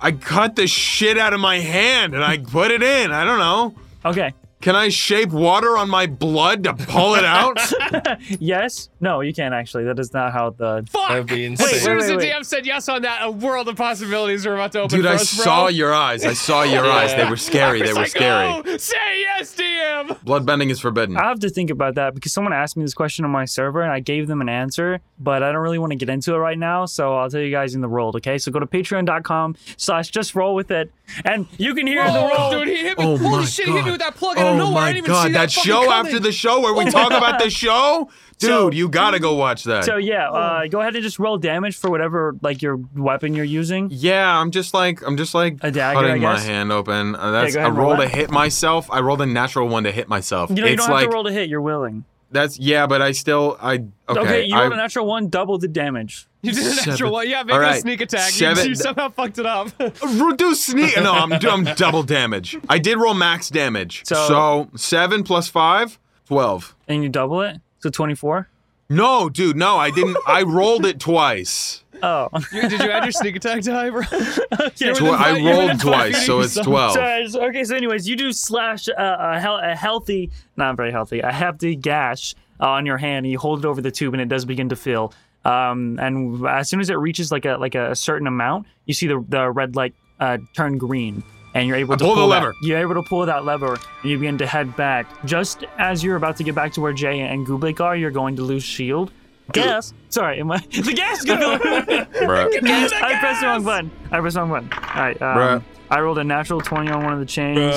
I 0.00 0.12
cut 0.12 0.56
the 0.56 0.66
shit 0.66 1.18
out 1.18 1.32
of 1.32 1.40
my 1.40 1.58
hand 1.58 2.14
and 2.14 2.22
I 2.24 2.38
put 2.38 2.70
it 2.70 2.82
in. 2.82 3.12
I 3.12 3.24
don't 3.24 3.38
know. 3.38 3.74
Okay. 4.04 4.32
Can 4.62 4.74
I 4.74 4.88
shape 4.88 5.30
water 5.30 5.76
on 5.76 5.88
my 5.90 6.06
blood 6.06 6.64
to 6.64 6.74
pull 6.74 7.14
it 7.14 7.24
out? 7.24 7.58
Yes. 8.40 8.88
No, 9.00 9.20
you 9.20 9.32
can't 9.32 9.54
actually. 9.54 9.84
That 9.84 9.98
is 9.98 10.12
not 10.12 10.32
how 10.32 10.50
the. 10.50 10.86
Fuck. 10.90 11.08
That'd 11.08 11.26
be 11.26 11.44
as 11.44 11.50
insane. 11.60 11.78
soon 11.80 11.98
as 11.98 12.04
wait, 12.04 12.08
the 12.10 12.16
wait. 12.16 12.32
DM 12.32 12.44
said 12.44 12.66
yes 12.66 12.88
on 12.88 13.02
that, 13.02 13.20
a 13.22 13.30
world 13.30 13.68
of 13.68 13.76
possibilities 13.76 14.46
are 14.46 14.54
about 14.54 14.72
to 14.72 14.80
open 14.80 14.96
Dude, 14.98 15.04
for 15.06 15.12
I 15.12 15.14
us, 15.16 15.36
bro. 15.36 15.44
saw 15.44 15.68
your 15.68 15.94
eyes. 15.94 16.24
I 16.24 16.32
saw 16.32 16.62
your 16.62 16.84
eyes. 16.90 17.14
They 17.14 17.28
were 17.28 17.36
scary. 17.36 17.78
They 17.80 17.86
It's 17.86 17.94
were 17.94 18.00
like, 18.02 18.10
scary. 18.10 18.46
Oh, 18.66 18.76
say 18.78 18.96
yes, 19.20 19.54
DM. 19.54 20.08
Bloodbending 20.24 20.70
is 20.70 20.80
forbidden. 20.80 21.16
I 21.16 21.24
have 21.28 21.40
to 21.40 21.50
think 21.50 21.70
about 21.70 21.94
that 21.96 22.14
because 22.14 22.32
someone 22.32 22.52
asked 22.52 22.76
me 22.76 22.82
this 22.84 22.94
question 22.94 23.24
on 23.24 23.30
my 23.30 23.44
server 23.44 23.82
and 23.82 23.92
I 23.92 24.00
gave 24.00 24.26
them 24.26 24.40
an 24.40 24.48
answer, 24.48 25.00
but 25.18 25.42
I 25.42 25.52
don't 25.52 25.62
really 25.62 25.78
want 25.78 25.92
to 25.92 25.96
get 25.96 26.08
into 26.08 26.34
it 26.34 26.38
right 26.38 26.58
now. 26.58 26.86
So 26.86 27.14
I'll 27.16 27.30
tell 27.30 27.40
you 27.40 27.50
guys 27.50 27.74
in 27.74 27.80
the 27.80 27.88
world, 27.88 28.16
okay? 28.16 28.38
So 28.38 28.50
go 28.50 28.58
to 28.58 28.66
patreon.com 28.66 29.56
slash 29.76 30.10
just 30.10 30.34
roll 30.34 30.54
with 30.54 30.70
it 30.70 30.90
and 31.24 31.46
you 31.58 31.74
can 31.74 31.86
hear 31.86 32.04
the 32.04 32.18
Oh, 32.18 32.28
roll. 32.28 32.50
dude, 32.64 32.68
he 32.68 32.76
hit 32.82 32.98
me. 32.98 33.04
Oh 33.04 33.16
Holy 33.16 33.38
my 33.38 33.44
shit, 33.44 33.66
he 33.66 33.72
hit 33.72 33.78
me 33.78 33.84
God. 33.84 33.92
with 33.92 34.00
that 34.00 34.14
plug 34.16 34.36
and 34.48 34.58
don't 34.58 34.70
know. 34.72 34.74
Oh 34.74 34.78
I 34.78 34.80
my 34.80 34.92
didn't 34.92 34.98
even 34.98 35.10
god, 35.10 35.26
see 35.26 35.32
that, 35.32 35.38
that 35.40 35.50
show 35.50 35.84
coming. 35.84 35.90
after 35.92 36.20
the 36.20 36.32
show 36.32 36.60
where 36.60 36.74
we 36.74 36.84
talk 36.90 37.12
about 37.12 37.40
the 37.42 37.50
show? 37.50 38.08
Dude, 38.38 38.48
So- 38.50 38.70
you 38.70 38.88
gotta 38.90 39.18
go 39.18 39.34
watch 39.34 39.64
that. 39.64 39.84
So 39.84 39.96
yeah, 39.96 40.28
uh, 40.30 40.66
go 40.66 40.80
ahead 40.82 40.94
and 40.94 41.02
just 41.02 41.18
roll 41.18 41.38
damage 41.38 41.76
for 41.78 41.88
whatever 41.90 42.36
like 42.42 42.60
your 42.60 42.76
weapon 42.94 43.34
you're 43.34 43.46
using. 43.46 43.88
yeah, 43.90 44.38
I'm 44.38 44.50
just 44.50 44.74
like 44.74 45.00
I'm 45.06 45.16
just 45.16 45.34
like 45.34 45.56
A 45.62 45.70
dagger, 45.70 46.00
cutting 46.00 46.20
my 46.22 46.38
hand 46.38 46.70
open. 46.70 47.14
Uh, 47.16 47.30
that's 47.30 47.54
go 47.54 47.60
I 47.60 47.62
ahead 47.62 47.70
and 47.70 47.78
roll 47.78 47.88
rolled 47.94 48.00
a 48.00 48.08
hit 48.08 48.30
myself. 48.30 48.90
I 48.90 49.00
rolled 49.00 49.22
a 49.22 49.26
natural 49.26 49.68
one 49.68 49.84
to 49.84 49.90
hit 49.92 50.08
myself. 50.08 50.50
You 50.50 50.56
know, 50.56 50.66
you 50.66 50.74
it's 50.74 50.82
don't 50.82 50.90
have 50.90 51.00
like 51.00 51.08
to 51.10 51.14
roll 51.14 51.24
to 51.24 51.32
hit. 51.32 51.48
You're 51.48 51.62
willing. 51.62 52.04
That's 52.36 52.58
yeah, 52.58 52.86
but 52.86 53.02
I 53.02 53.12
still 53.12 53.56
I 53.60 53.74
okay. 54.08 54.20
Okay, 54.20 54.44
you 54.44 54.54
I, 54.54 54.62
rolled 54.62 54.72
a 54.72 54.76
natural 54.76 55.06
one, 55.06 55.28
double 55.28 55.58
the 55.58 55.68
damage. 55.68 56.26
You 56.42 56.52
did 56.52 56.64
an 56.66 56.72
Seven. 56.74 56.90
extra 56.90 57.10
one. 57.10 57.28
Yeah, 57.28 57.42
make 57.42 57.54
All 57.56 57.62
it 57.62 57.68
a 57.68 57.80
sneak 57.80 58.00
attack. 58.00 58.40
You- 58.40 58.46
You, 58.68 58.74
somehow 58.76 59.08
fucked 59.10 59.38
it 59.38 59.46
up. 59.46 59.68
Reduce 60.04 60.66
sneak. 60.66 60.96
No, 60.96 61.12
I'm, 61.12 61.32
I'm 61.32 61.64
double 61.74 62.02
damage. 62.04 62.56
I 62.68 62.78
did 62.78 62.98
roll 62.98 63.14
max 63.14 63.48
damage. 63.50 64.02
So- 64.06 64.28
So, 64.28 64.70
seven 64.76 65.24
plus 65.24 65.48
five, 65.48 65.98
12. 66.26 66.76
And 66.86 67.02
you 67.02 67.08
double 67.08 67.40
it, 67.42 67.56
so 67.80 67.90
24. 67.90 68.48
No, 68.88 69.28
dude, 69.28 69.56
no, 69.56 69.76
I 69.76 69.90
didn't. 69.90 70.16
I 70.28 70.42
rolled 70.42 70.86
it 70.86 71.00
twice. 71.00 71.82
Oh, 72.02 72.28
You- 72.52 72.68
did 72.68 72.80
you 72.80 72.90
add 72.90 73.04
your 73.04 73.12
sneak 73.12 73.36
attack 73.36 73.62
die, 73.62 73.90
bro? 73.90 74.00
okay. 74.12 74.92
Tw- 74.92 75.02
I 75.02 75.16
five- 75.34 75.38
you 75.38 75.44
were 75.44 75.50
within 75.50 75.68
rolled 75.68 75.80
twice, 75.80 76.26
so 76.26 76.40
it's 76.40 76.54
12. 76.54 77.30
So, 77.30 77.42
okay, 77.48 77.64
so 77.64 77.74
anyways, 77.76 78.08
you 78.08 78.16
do 78.16 78.32
slash 78.32 78.88
uh, 78.88 78.92
a, 78.96 79.40
hel- 79.40 79.58
a 79.62 79.74
healthy, 79.74 80.30
not 80.56 80.76
very 80.76 80.90
healthy, 80.92 81.20
a 81.20 81.32
hefty 81.32 81.74
gash 81.76 82.34
uh, 82.60 82.68
on 82.68 82.86
your 82.86 82.98
hand, 82.98 83.26
and 83.26 83.32
you 83.32 83.38
hold 83.38 83.60
it 83.60 83.64
over 83.68 83.80
the 83.80 83.90
tube, 83.90 84.14
and 84.14 84.20
it 84.20 84.28
does 84.28 84.44
begin 84.44 84.68
to 84.70 84.76
fill. 84.76 85.12
Um, 85.44 85.98
and 86.00 86.44
as 86.46 86.68
soon 86.68 86.80
as 86.80 86.90
it 86.90 86.94
reaches 86.98 87.30
like 87.30 87.44
a 87.44 87.56
like 87.56 87.74
a 87.76 87.94
certain 87.94 88.26
amount, 88.26 88.66
you 88.86 88.94
see 88.94 89.06
the 89.06 89.24
the 89.28 89.48
red 89.50 89.76
light 89.76 89.94
uh, 90.18 90.38
turn 90.54 90.76
green, 90.76 91.22
and 91.54 91.68
you're 91.68 91.76
able 91.76 91.94
I 91.94 91.98
to 91.98 92.04
pull 92.04 92.14
the 92.16 92.22
that- 92.22 92.26
lever. 92.28 92.54
You're 92.62 92.78
able 92.80 92.94
to 92.94 93.02
pull 93.02 93.24
that 93.26 93.44
lever, 93.44 93.74
and 94.02 94.10
you 94.10 94.18
begin 94.18 94.38
to 94.38 94.46
head 94.46 94.74
back. 94.76 95.06
Just 95.24 95.64
as 95.78 96.02
you're 96.02 96.16
about 96.16 96.36
to 96.38 96.42
get 96.44 96.54
back 96.56 96.72
to 96.72 96.80
where 96.80 96.92
Jay 96.92 97.20
and 97.20 97.46
Goobleck 97.46 97.80
are, 97.80 97.94
you're 97.96 98.10
going 98.10 98.34
to 98.36 98.42
lose 98.42 98.64
shield. 98.64 99.12
Gas. 99.52 99.94
Sorry, 100.08 100.40
am 100.40 100.50
I, 100.50 100.58
the 100.70 100.92
gas 100.92 101.18
is 101.20 101.24
going. 101.24 101.40
Bruh. 101.60 102.62
I 103.02 103.18
pressed 103.18 103.40
the 103.40 103.46
wrong 103.46 103.64
button. 103.64 103.90
I 104.10 104.20
pressed 104.20 104.34
the 104.34 104.42
wrong 104.42 104.50
button. 104.50 104.72
All 104.72 105.00
right. 105.02 105.22
Um, 105.22 105.64
I 105.90 106.00
rolled 106.00 106.18
a 106.18 106.24
natural 106.24 106.60
20 106.60 106.90
on 106.90 107.04
one 107.04 107.12
of 107.12 107.20
the 107.20 107.26
chains. 107.26 107.74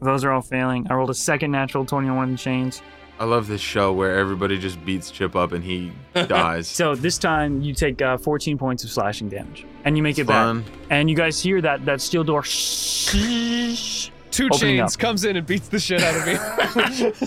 Those 0.00 0.24
are 0.24 0.30
all 0.32 0.42
failing. 0.42 0.86
I 0.90 0.94
rolled 0.94 1.10
a 1.10 1.14
second 1.14 1.50
natural 1.50 1.84
20 1.84 2.08
on 2.08 2.16
one 2.16 2.24
of 2.30 2.30
the 2.32 2.42
chains. 2.42 2.82
I 3.18 3.24
love 3.24 3.46
this 3.46 3.60
show 3.60 3.92
where 3.92 4.18
everybody 4.18 4.58
just 4.58 4.84
beats 4.84 5.10
Chip 5.10 5.36
up 5.36 5.52
and 5.52 5.62
he 5.62 5.92
dies. 6.12 6.66
So 6.66 6.94
this 6.94 7.18
time 7.18 7.60
you 7.60 7.72
take 7.74 8.02
uh, 8.02 8.18
14 8.18 8.58
points 8.58 8.82
of 8.82 8.90
slashing 8.90 9.28
damage, 9.28 9.64
and 9.84 9.96
you 9.96 10.02
make 10.02 10.18
it 10.18 10.24
Fun. 10.24 10.62
back. 10.62 10.72
And 10.90 11.08
you 11.10 11.14
guys 11.14 11.40
hear 11.40 11.60
that 11.60 11.84
that 11.84 12.00
steel 12.00 12.24
door. 12.24 12.42
Shh. 12.42 14.10
Two 14.32 14.48
chains 14.50 14.94
up. 14.94 14.98
comes 15.00 15.24
in 15.24 15.36
and 15.36 15.46
beats 15.46 15.68
the 15.68 15.78
shit 15.78 16.02
out 16.02 16.16
of 16.16 16.26
me. 16.26 16.34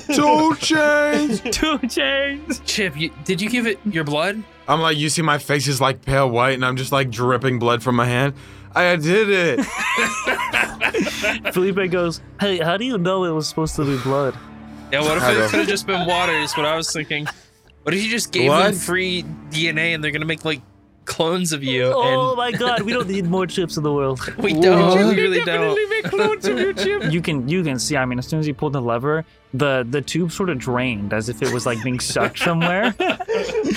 Two 0.15 0.55
chains. 0.57 1.39
Two 1.55 1.77
chains. 1.87 2.59
Chip, 2.65 2.99
you, 2.99 3.11
did 3.23 3.39
you 3.41 3.49
give 3.49 3.67
it 3.67 3.79
your 3.85 4.03
blood? 4.03 4.43
I'm 4.67 4.81
like, 4.81 4.97
you 4.97 5.09
see 5.09 5.21
my 5.21 5.37
face 5.37 5.67
is 5.67 5.79
like 5.79 6.03
pale 6.03 6.29
white 6.29 6.55
and 6.55 6.65
I'm 6.65 6.75
just 6.75 6.91
like 6.91 7.11
dripping 7.11 7.59
blood 7.59 7.83
from 7.83 7.95
my 7.95 8.05
hand. 8.05 8.33
I 8.73 8.95
did 8.97 9.29
it. 9.29 9.65
Felipe 11.53 11.89
goes, 11.91 12.21
"Hey, 12.41 12.57
how 12.57 12.75
do 12.75 12.83
you 12.83 12.97
know 12.97 13.23
it 13.23 13.29
was 13.31 13.47
supposed 13.47 13.75
to 13.77 13.85
be 13.85 13.97
blood?" 14.03 14.35
Yeah, 14.91 15.01
what 15.01 15.17
if 15.17 15.23
it 15.23 15.49
could 15.49 15.59
have 15.59 15.67
just 15.69 15.87
been 15.87 16.05
water? 16.05 16.33
Is 16.33 16.57
what 16.57 16.65
I 16.65 16.75
was 16.75 16.91
thinking. 16.91 17.25
What 17.83 17.93
if 17.93 18.03
you 18.03 18.09
just 18.09 18.31
gave 18.31 18.47
Blood? 18.47 18.73
them 18.73 18.79
free 18.79 19.23
DNA 19.51 19.93
and 19.93 20.03
they're 20.03 20.11
gonna 20.11 20.25
make 20.25 20.43
like 20.43 20.61
clones 21.05 21.53
of 21.53 21.63
you? 21.63 21.91
Oh 21.93 22.35
my 22.35 22.51
god, 22.51 22.81
we 22.81 22.93
don't 22.93 23.07
need 23.07 23.25
more 23.25 23.47
chips 23.47 23.77
in 23.77 23.83
the 23.83 23.93
world. 23.93 24.19
we 24.37 24.53
don't. 24.53 24.89
What? 24.89 25.15
We 25.15 25.21
really 25.21 25.41
don't. 25.43 25.89
Make 25.89 26.05
clones 26.05 26.45
of 26.45 26.59
you, 26.59 26.73
Chip. 26.73 27.11
You 27.11 27.21
can 27.21 27.47
you 27.47 27.63
can 27.63 27.79
see. 27.79 27.97
I 27.97 28.05
mean, 28.05 28.19
as 28.19 28.27
soon 28.27 28.39
as 28.39 28.47
you 28.47 28.53
pull 28.53 28.69
the 28.69 28.81
lever, 28.81 29.25
the 29.57 29.85
the 29.89 30.01
tube 30.01 30.31
sort 30.31 30.49
of 30.49 30.57
drained 30.57 31.13
as 31.13 31.29
if 31.29 31.41
it 31.41 31.51
was 31.53 31.65
like 31.65 31.83
being 31.83 31.99
sucked 31.99 32.39
somewhere. 32.39 32.93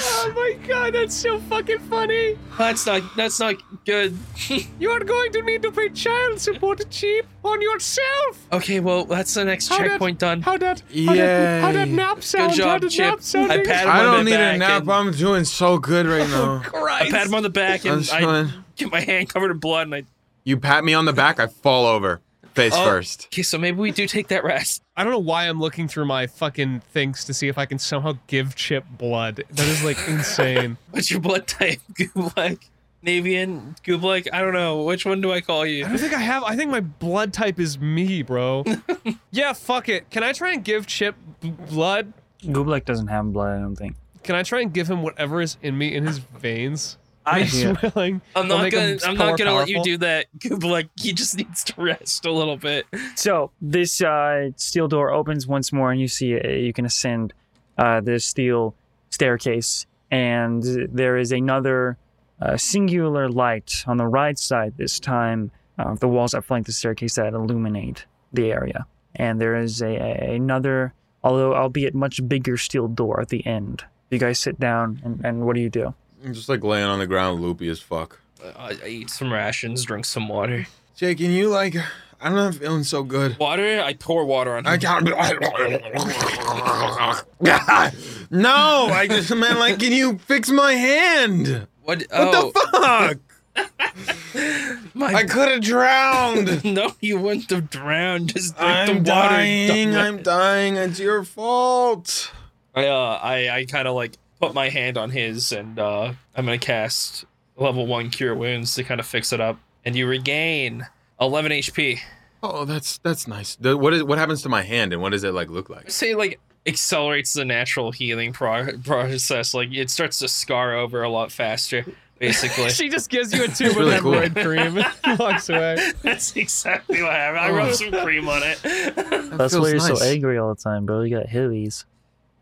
Oh 0.00 0.32
my 0.36 0.66
god, 0.66 0.94
that's 0.94 1.14
so 1.14 1.38
fucking 1.40 1.78
funny. 1.80 2.38
That's 2.56 2.86
not. 2.86 3.02
That's 3.16 3.40
not 3.40 3.56
good. 3.84 4.16
You 4.78 4.90
are 4.90 5.00
going 5.00 5.32
to 5.32 5.42
need 5.42 5.62
to 5.62 5.72
pay 5.72 5.88
child 5.88 6.38
support 6.40 6.88
cheap 6.90 7.26
on 7.44 7.60
yourself. 7.60 8.46
Okay, 8.52 8.78
well 8.80 9.04
that's 9.04 9.34
the 9.34 9.44
next 9.44 9.68
How 9.68 9.78
that- 9.78 9.88
checkpoint 9.88 10.18
done. 10.20 10.42
How 10.42 10.56
that? 10.58 10.80
How 11.06 11.14
that, 11.14 11.62
how 11.62 11.72
that 11.72 11.88
nap 11.88 12.22
sound? 12.22 12.52
Good 12.52 12.60
how 12.60 12.64
job, 12.72 12.80
did 12.82 12.90
Chip. 12.92 13.06
nap 13.06 13.20
sound? 13.22 13.50
I 13.52 13.64
pat 13.64 13.84
him 13.84 13.90
I 13.90 13.98
on 13.98 14.04
don't 14.04 14.24
the 14.24 14.30
need 14.30 14.36
back 14.36 14.54
a 14.54 14.58
nap. 14.58 14.82
and- 14.82 14.92
I'm 14.92 15.12
doing 15.12 15.44
so 15.44 15.78
good 15.78 16.06
right 16.06 16.22
oh, 16.24 16.26
now. 16.26 16.56
I 16.60 16.64
Christ. 16.64 17.10
pat 17.12 17.26
him 17.26 17.34
on 17.34 17.42
the 17.42 17.50
back 17.50 17.84
and 17.84 18.08
I 18.12 18.50
get 18.76 18.92
my 18.92 19.00
hand 19.00 19.28
covered 19.32 19.50
in 19.50 19.58
blood 19.58 19.86
and 19.88 19.94
I. 19.94 20.04
You 20.44 20.58
pat 20.58 20.84
me 20.84 20.94
on 20.94 21.04
the 21.06 21.12
back, 21.12 21.40
I 21.40 21.46
fall 21.48 21.86
over, 21.86 22.20
face 22.58 22.72
Oh. 22.76 22.84
first. 22.84 23.26
Okay, 23.32 23.42
so 23.42 23.56
maybe 23.58 23.78
we 23.78 23.90
do 23.90 24.06
take 24.06 24.28
that 24.28 24.44
rest. 24.44 24.82
I 24.96 25.04
don't 25.04 25.12
know 25.12 25.18
why 25.18 25.44
I'm 25.48 25.60
looking 25.60 25.86
through 25.88 26.06
my 26.06 26.26
fucking 26.26 26.80
things 26.92 27.24
to 27.26 27.34
see 27.34 27.48
if 27.48 27.56
I 27.58 27.66
can 27.66 27.78
somehow 27.78 28.18
give 28.26 28.54
Chip 28.56 28.84
blood. 28.90 29.44
That 29.50 29.66
is 29.66 29.82
like 29.84 29.98
insane. 30.08 30.76
What's 30.90 31.10
your 31.10 31.20
blood 31.20 31.46
type? 31.46 31.78
Goobleck, 31.92 32.58
Navian, 33.04 33.76
Goobleck. 33.84 34.26
I 34.32 34.40
don't 34.40 34.52
know. 34.54 34.82
Which 34.82 35.06
one 35.06 35.20
do 35.20 35.32
I 35.32 35.40
call 35.40 35.64
you? 35.64 35.84
I 35.84 35.88
don't 35.88 35.98
think 35.98 36.12
I 36.14 36.18
have. 36.20 36.42
I 36.42 36.56
think 36.56 36.70
my 36.70 36.80
blood 36.80 37.32
type 37.32 37.60
is 37.60 37.78
me, 37.78 38.22
bro. 38.22 38.64
yeah, 39.30 39.52
fuck 39.52 39.88
it. 39.88 40.10
Can 40.10 40.22
I 40.24 40.32
try 40.32 40.52
and 40.52 40.64
give 40.64 40.86
Chip 40.86 41.14
b- 41.40 41.50
blood? 41.70 42.12
Goobleck 42.42 42.84
doesn't 42.84 43.08
have 43.08 43.32
blood, 43.32 43.56
I 43.56 43.60
don't 43.60 43.76
think. 43.76 43.94
Can 44.24 44.34
I 44.34 44.42
try 44.42 44.60
and 44.60 44.72
give 44.72 44.88
him 44.90 45.02
whatever 45.02 45.40
is 45.40 45.56
in 45.62 45.78
me 45.78 45.94
in 45.94 46.06
his 46.06 46.18
veins? 46.18 46.98
I- 47.32 47.40
He's 47.42 47.62
Yeah. 47.62 47.74
willing. 47.82 48.20
I'm 48.36 48.48
not 48.48 48.70
gonna. 48.70 48.96
I'm 49.04 49.16
not 49.16 49.38
gonna 49.38 49.54
let 49.54 49.68
you 49.68 49.82
do 49.82 49.96
that, 49.98 50.26
Goobleck. 50.38 50.88
He 50.96 51.12
just 51.12 51.36
needs 51.36 51.64
to 51.64 51.74
rest 51.80 52.24
a 52.26 52.32
little 52.32 52.56
bit. 52.56 52.86
So 53.16 53.50
this 53.60 54.00
uh, 54.00 54.50
steel 54.56 54.88
door 54.88 55.10
opens 55.10 55.46
once 55.46 55.72
more, 55.72 55.90
and 55.92 56.00
you 56.00 56.08
see 56.08 56.38
uh, 56.38 56.48
you 56.48 56.72
can 56.72 56.84
ascend 56.84 57.32
uh, 57.76 58.00
this 58.00 58.24
steel 58.24 58.74
staircase, 59.10 59.86
and 60.10 60.62
there 60.92 61.16
is 61.16 61.32
another 61.32 61.96
uh, 62.40 62.56
singular 62.56 63.28
light 63.28 63.84
on 63.86 63.96
the 63.96 64.06
right 64.06 64.38
side. 64.38 64.74
This 64.76 65.00
time, 65.00 65.50
uh, 65.78 65.94
the 65.94 66.08
walls 66.08 66.32
that 66.32 66.44
flank 66.44 66.66
the 66.66 66.72
staircase 66.72 67.14
that 67.16 67.34
illuminate 67.34 68.06
the 68.32 68.52
area, 68.52 68.86
and 69.16 69.40
there 69.40 69.56
is 69.56 69.80
a, 69.82 69.86
a- 69.96 70.34
another, 70.34 70.92
although 71.24 71.54
albeit 71.54 71.94
much 71.94 72.26
bigger, 72.28 72.56
steel 72.56 72.88
door 72.88 73.20
at 73.20 73.28
the 73.28 73.46
end. 73.46 73.84
You 74.10 74.18
guys 74.18 74.38
sit 74.38 74.58
down, 74.58 75.00
and, 75.04 75.20
and 75.24 75.42
what 75.46 75.54
do 75.54 75.60
you 75.60 75.68
do? 75.70 75.94
I'm 76.24 76.34
just 76.34 76.48
like 76.48 76.64
laying 76.64 76.86
on 76.86 76.98
the 76.98 77.06
ground, 77.06 77.40
loopy 77.40 77.68
as 77.68 77.78
fuck. 77.80 78.18
I, 78.56 78.76
I 78.82 78.88
eat 78.88 79.10
some 79.10 79.32
rations, 79.32 79.84
drink 79.84 80.04
some 80.04 80.28
water. 80.28 80.66
Jake, 80.96 81.18
can 81.18 81.30
you 81.30 81.48
like? 81.48 81.76
I 82.20 82.28
don't 82.28 82.34
know. 82.34 82.46
I'm 82.46 82.52
feeling 82.52 82.82
so 82.82 83.04
good. 83.04 83.38
Water. 83.38 83.80
I 83.80 83.94
pour 83.94 84.24
water 84.24 84.56
on. 84.56 84.66
I 84.66 84.76
can't. 84.76 85.04
no, 88.30 88.88
I 88.92 89.06
just 89.08 89.32
meant 89.34 89.60
like, 89.60 89.78
can 89.78 89.92
you 89.92 90.18
fix 90.18 90.50
my 90.50 90.72
hand? 90.72 91.68
What? 91.82 92.00
What 92.00 92.06
oh, 92.10 92.50
the 92.50 92.60
fuck? 92.72 93.18
my. 94.94 95.14
I 95.14 95.24
could 95.24 95.48
have 95.48 95.60
drowned. 95.60 96.64
no, 96.74 96.92
you 97.00 97.18
wouldn't 97.18 97.50
have 97.50 97.70
drowned. 97.70 98.34
Just 98.34 98.56
drink 98.56 98.70
I'm 98.70 99.04
the 99.04 99.10
water. 99.10 99.28
dying. 99.28 99.96
I'm 99.96 100.22
dying. 100.22 100.76
It's 100.76 100.98
your 100.98 101.22
fault. 101.22 102.32
I 102.74 102.86
uh, 102.86 103.20
I, 103.22 103.48
I 103.50 103.64
kind 103.64 103.86
of 103.86 103.94
like 103.94 104.14
put 104.40 104.54
my 104.54 104.68
hand 104.68 104.96
on 104.98 105.10
his, 105.10 105.52
and 105.52 105.78
uh, 105.78 106.12
I'm 106.34 106.44
gonna 106.44 106.58
cast 106.58 107.24
level 107.56 107.86
one 107.86 108.10
cure 108.10 108.34
wounds 108.34 108.74
to 108.76 108.84
kind 108.84 109.00
of 109.00 109.06
fix 109.06 109.32
it 109.32 109.40
up, 109.40 109.58
and 109.84 109.94
you 109.96 110.06
regain 110.06 110.86
11 111.20 111.52
HP. 111.52 111.98
Oh, 112.42 112.64
that's 112.64 112.98
that's 112.98 113.26
nice. 113.26 113.56
The- 113.56 113.76
What 113.76 113.92
is 113.94 114.04
what 114.04 114.18
happens 114.18 114.42
to 114.42 114.48
my 114.48 114.62
hand 114.62 114.92
and 114.92 115.02
what 115.02 115.10
does 115.10 115.24
it 115.24 115.34
like 115.34 115.50
look 115.50 115.68
like? 115.68 115.90
Say 115.90 116.14
like 116.14 116.38
accelerates 116.66 117.32
the 117.32 117.44
natural 117.44 117.90
healing 117.92 118.32
pro- 118.32 118.78
process. 118.84 119.54
Like 119.54 119.72
it 119.72 119.90
starts 119.90 120.18
to 120.20 120.28
scar 120.28 120.74
over 120.76 121.02
a 121.02 121.08
lot 121.08 121.32
faster. 121.32 121.84
Basically, 122.20 122.68
She 122.70 122.88
just 122.88 123.10
gives 123.10 123.32
you 123.32 123.44
a 123.44 123.48
tube 123.48 123.76
really 123.76 123.96
of 123.96 124.02
cool. 124.02 124.12
hemorrhoid 124.12 124.42
cream 124.44 124.84
and 125.04 125.18
walks 125.20 125.48
away. 125.48 125.78
that's 126.02 126.34
exactly 126.36 127.02
what 127.02 127.12
happened. 127.12 127.40
I 127.40 127.50
rubbed 127.50 127.76
some 127.76 127.92
cream 127.92 128.28
on 128.28 128.42
it. 128.44 128.60
That 128.62 129.30
That's 129.38 129.52
feels 129.54 129.62
why 129.62 129.68
you're 129.70 129.78
nice. 129.78 129.98
so 129.98 130.04
angry 130.04 130.36
all 130.38 130.52
the 130.54 130.60
time, 130.60 130.84
bro. 130.86 131.02
You 131.02 131.16
got 131.16 131.26
heavies. 131.26 131.86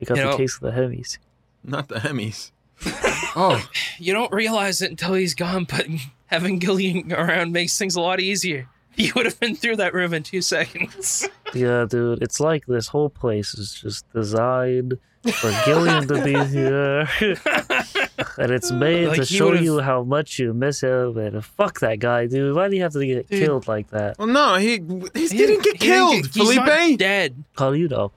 You 0.00 0.06
got 0.06 0.16
You 0.18 0.24
the 0.24 0.30
know- 0.30 0.36
case 0.36 0.54
of 0.56 0.60
the 0.62 0.72
heavies. 0.72 1.18
Not 1.66 1.88
the 1.88 1.96
Hemis. 1.96 2.52
Oh, 3.38 3.62
you 3.98 4.14
don't 4.14 4.32
realize 4.32 4.80
it 4.80 4.90
until 4.90 5.12
he's 5.12 5.34
gone, 5.34 5.64
but 5.68 5.86
having 6.26 6.58
Gillian 6.58 7.12
around 7.12 7.52
makes 7.52 7.76
things 7.76 7.94
a 7.96 8.00
lot 8.00 8.18
easier. 8.20 8.68
You 8.98 9.12
would 9.14 9.26
have 9.26 9.38
been 9.38 9.54
through 9.54 9.76
that 9.76 9.92
room 9.92 10.14
in 10.14 10.22
two 10.22 10.40
seconds. 10.40 11.28
Yeah, 11.52 11.84
dude. 11.86 12.22
It's 12.22 12.40
like 12.40 12.64
this 12.64 12.88
whole 12.88 13.10
place 13.10 13.52
is 13.52 13.74
just 13.74 14.10
designed 14.14 14.96
for 15.34 15.52
Gillian 15.66 16.08
to 16.08 16.24
be 16.24 16.32
here, 16.46 17.06
and 18.38 18.52
it's 18.52 18.70
made 18.70 19.08
Like, 19.08 19.18
to 19.18 19.26
show 19.26 19.50
would've- 19.50 19.62
you 19.62 19.80
how 19.80 20.02
much 20.02 20.38
you 20.38 20.54
miss 20.54 20.80
him. 20.80 21.18
And 21.18 21.44
fuck 21.44 21.80
that 21.80 21.98
guy, 21.98 22.26
dude. 22.26 22.56
Why 22.56 22.68
do 22.70 22.76
you 22.76 22.82
have 22.84 22.92
to 22.94 23.04
get 23.06 23.28
Dude. 23.28 23.42
killed 23.44 23.68
like 23.68 23.90
that? 23.90 24.16
well, 24.18 24.28
no, 24.28 24.54
he 24.54 24.70
he, 24.70 24.78
didn't 24.78 25.10
get 25.12 25.14
He 25.14 25.28
didn't 25.28 25.78
killed, 25.78 26.22
get- 26.22 26.34
he's 26.34 26.56
not 26.56 26.66
Felipe. 26.68 26.98
dead. 26.98 27.44
How 27.58 27.72
do 27.72 27.76
you 27.78 27.88
know? 27.88 28.12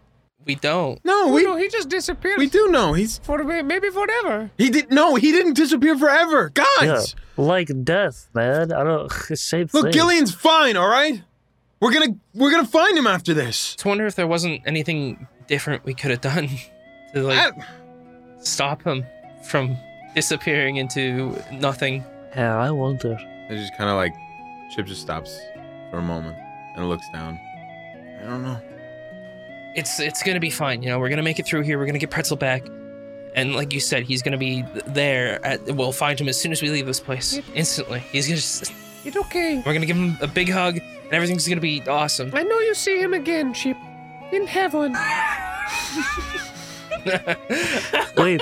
We 0.50 0.56
don't. 0.56 1.00
No, 1.06 1.28
We, 1.28 1.34
we 1.36 1.44
no, 1.44 1.58
he 1.58 1.68
just 1.70 1.90
disappeared 1.90 2.40
we 2.40 2.48
do 2.50 2.70
know. 2.72 2.94
He's 2.94 3.20
for 3.20 3.44
maybe 3.44 3.92
forever. 3.92 4.50
he 4.58 4.72
did 4.72 4.90
no, 4.92 5.14
he 5.14 5.32
didn't 5.32 5.54
disappear 5.54 5.96
forever, 5.96 6.50
guys. 6.50 6.66
Yeah, 6.82 7.02
like 7.38 7.70
death, 7.84 8.28
man. 8.34 8.74
I 8.74 8.84
don't. 8.84 9.12
Same 9.36 9.70
Look, 9.74 9.84
thing. 9.84 9.92
Gillian's 9.94 10.34
fine, 10.34 10.76
all 10.76 10.88
right. 10.90 11.22
We're 11.80 11.94
gonna 11.94 12.16
we're 12.34 12.50
gonna 12.50 12.66
find 12.66 12.98
him 12.98 13.06
after 13.06 13.32
this. 13.36 13.74
Just 13.74 13.86
wonder 13.86 14.08
if 14.08 14.16
there 14.16 14.26
wasn't 14.26 14.64
anything 14.66 15.28
different 15.46 15.86
we 15.86 15.94
could 15.94 16.10
have 16.10 16.22
done 16.22 16.50
to 17.14 17.22
like 17.22 17.38
I- 17.54 17.64
stop 18.40 18.82
him 18.82 19.06
from 19.44 19.78
disappearing 20.16 20.78
into 20.78 21.40
nothing. 21.52 22.04
Yeah, 22.36 22.58
I 22.58 22.72
wonder. 22.72 23.20
It 23.52 23.56
just 23.56 23.78
kind 23.78 23.92
of 23.92 23.98
like 23.98 24.16
Chip 24.76 24.88
just 24.88 25.02
stops 25.02 25.40
for 25.92 26.00
a 26.00 26.02
moment 26.02 26.38
and 26.76 26.90
looks 26.90 27.06
down. 27.14 27.40
I 28.24 28.26
don't 28.26 28.42
know. 28.42 28.60
It's 29.76 30.00
it's 30.00 30.24
gonna 30.24 30.40
be 30.40 30.50
fine. 30.50 30.82
You 30.84 30.90
know, 30.90 31.00
we're 31.00 31.10
gonna 31.10 31.24
make 31.24 31.40
it 31.40 31.46
through 31.46 31.62
here. 31.62 31.78
We're 31.78 31.86
gonna 31.86 32.00
get 32.00 32.10
Pretzel 32.10 32.38
back, 32.38 32.66
and 33.36 33.56
like 33.56 33.74
you 33.74 33.80
said, 33.80 34.04
he's 34.04 34.22
gonna 34.22 34.38
be 34.38 34.64
there. 34.88 35.44
At 35.46 35.64
we'll 35.76 35.92
find 35.92 36.20
him 36.20 36.28
as 36.28 36.40
soon 36.40 36.52
as 36.52 36.62
we 36.62 36.70
leave 36.70 36.86
this 36.86 37.00
place. 37.00 37.40
Instantly, 37.54 38.00
he's 38.12 38.28
gonna. 38.28 38.38
Just, 38.38 38.74
It's 39.06 39.18
okay. 39.18 39.62
we're 39.66 39.74
gonna 39.74 39.86
give 39.86 39.98
him 39.98 40.18
a 40.22 40.28
big 40.28 40.50
hug, 40.50 40.78
and 40.78 41.14
everything's 41.14 41.48
gonna 41.48 41.62
be 41.62 41.82
awesome. 41.88 42.32
I 42.34 42.44
know 42.44 42.60
you 42.60 42.74
see 42.74 43.00
him 43.00 43.14
again, 43.14 43.54
Chip. 43.54 43.78
In 44.32 44.46
heaven. 44.46 44.94
Wait, 48.18 48.42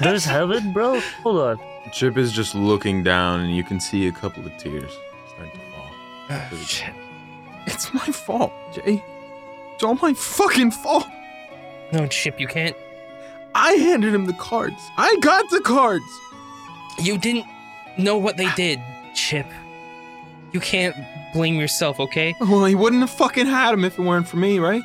there's 0.00 0.24
heaven, 0.24 0.72
bro? 0.72 1.00
Hold 1.22 1.38
on. 1.38 1.58
Chip 1.92 2.16
is 2.16 2.32
just 2.32 2.54
looking 2.54 3.02
down, 3.02 3.40
and 3.40 3.54
you 3.54 3.64
can 3.64 3.80
see 3.80 4.06
a 4.06 4.12
couple 4.12 4.44
of 4.46 4.56
tears 4.58 4.90
starting 5.34 5.52
to 5.52 5.58
fall. 5.72 5.90
Oh, 6.52 6.56
shit. 6.64 6.94
It's 7.66 7.92
my 7.92 8.00
fault, 8.06 8.52
Jay. 8.74 9.02
It's 9.76 9.84
all 9.84 9.94
my 9.96 10.14
fucking 10.14 10.70
fault. 10.70 11.06
No, 11.92 12.06
Chip, 12.06 12.40
you 12.40 12.48
can't. 12.48 12.74
I 13.54 13.72
handed 13.72 14.14
him 14.14 14.24
the 14.24 14.32
cards. 14.32 14.90
I 14.96 15.16
got 15.20 15.50
the 15.50 15.60
cards. 15.60 16.04
You 16.98 17.18
didn't 17.18 17.44
know 17.98 18.16
what 18.16 18.38
they 18.38 18.50
did, 18.54 18.80
Chip. 19.14 19.46
You 20.52 20.60
can't 20.60 20.96
blame 21.34 21.56
yourself, 21.56 22.00
okay? 22.00 22.34
Well, 22.40 22.64
he 22.64 22.74
wouldn't 22.74 23.02
have 23.02 23.10
fucking 23.10 23.44
had 23.44 23.74
him 23.74 23.84
if 23.84 23.98
it 23.98 24.02
weren't 24.02 24.26
for 24.26 24.38
me, 24.38 24.58
right? 24.58 24.82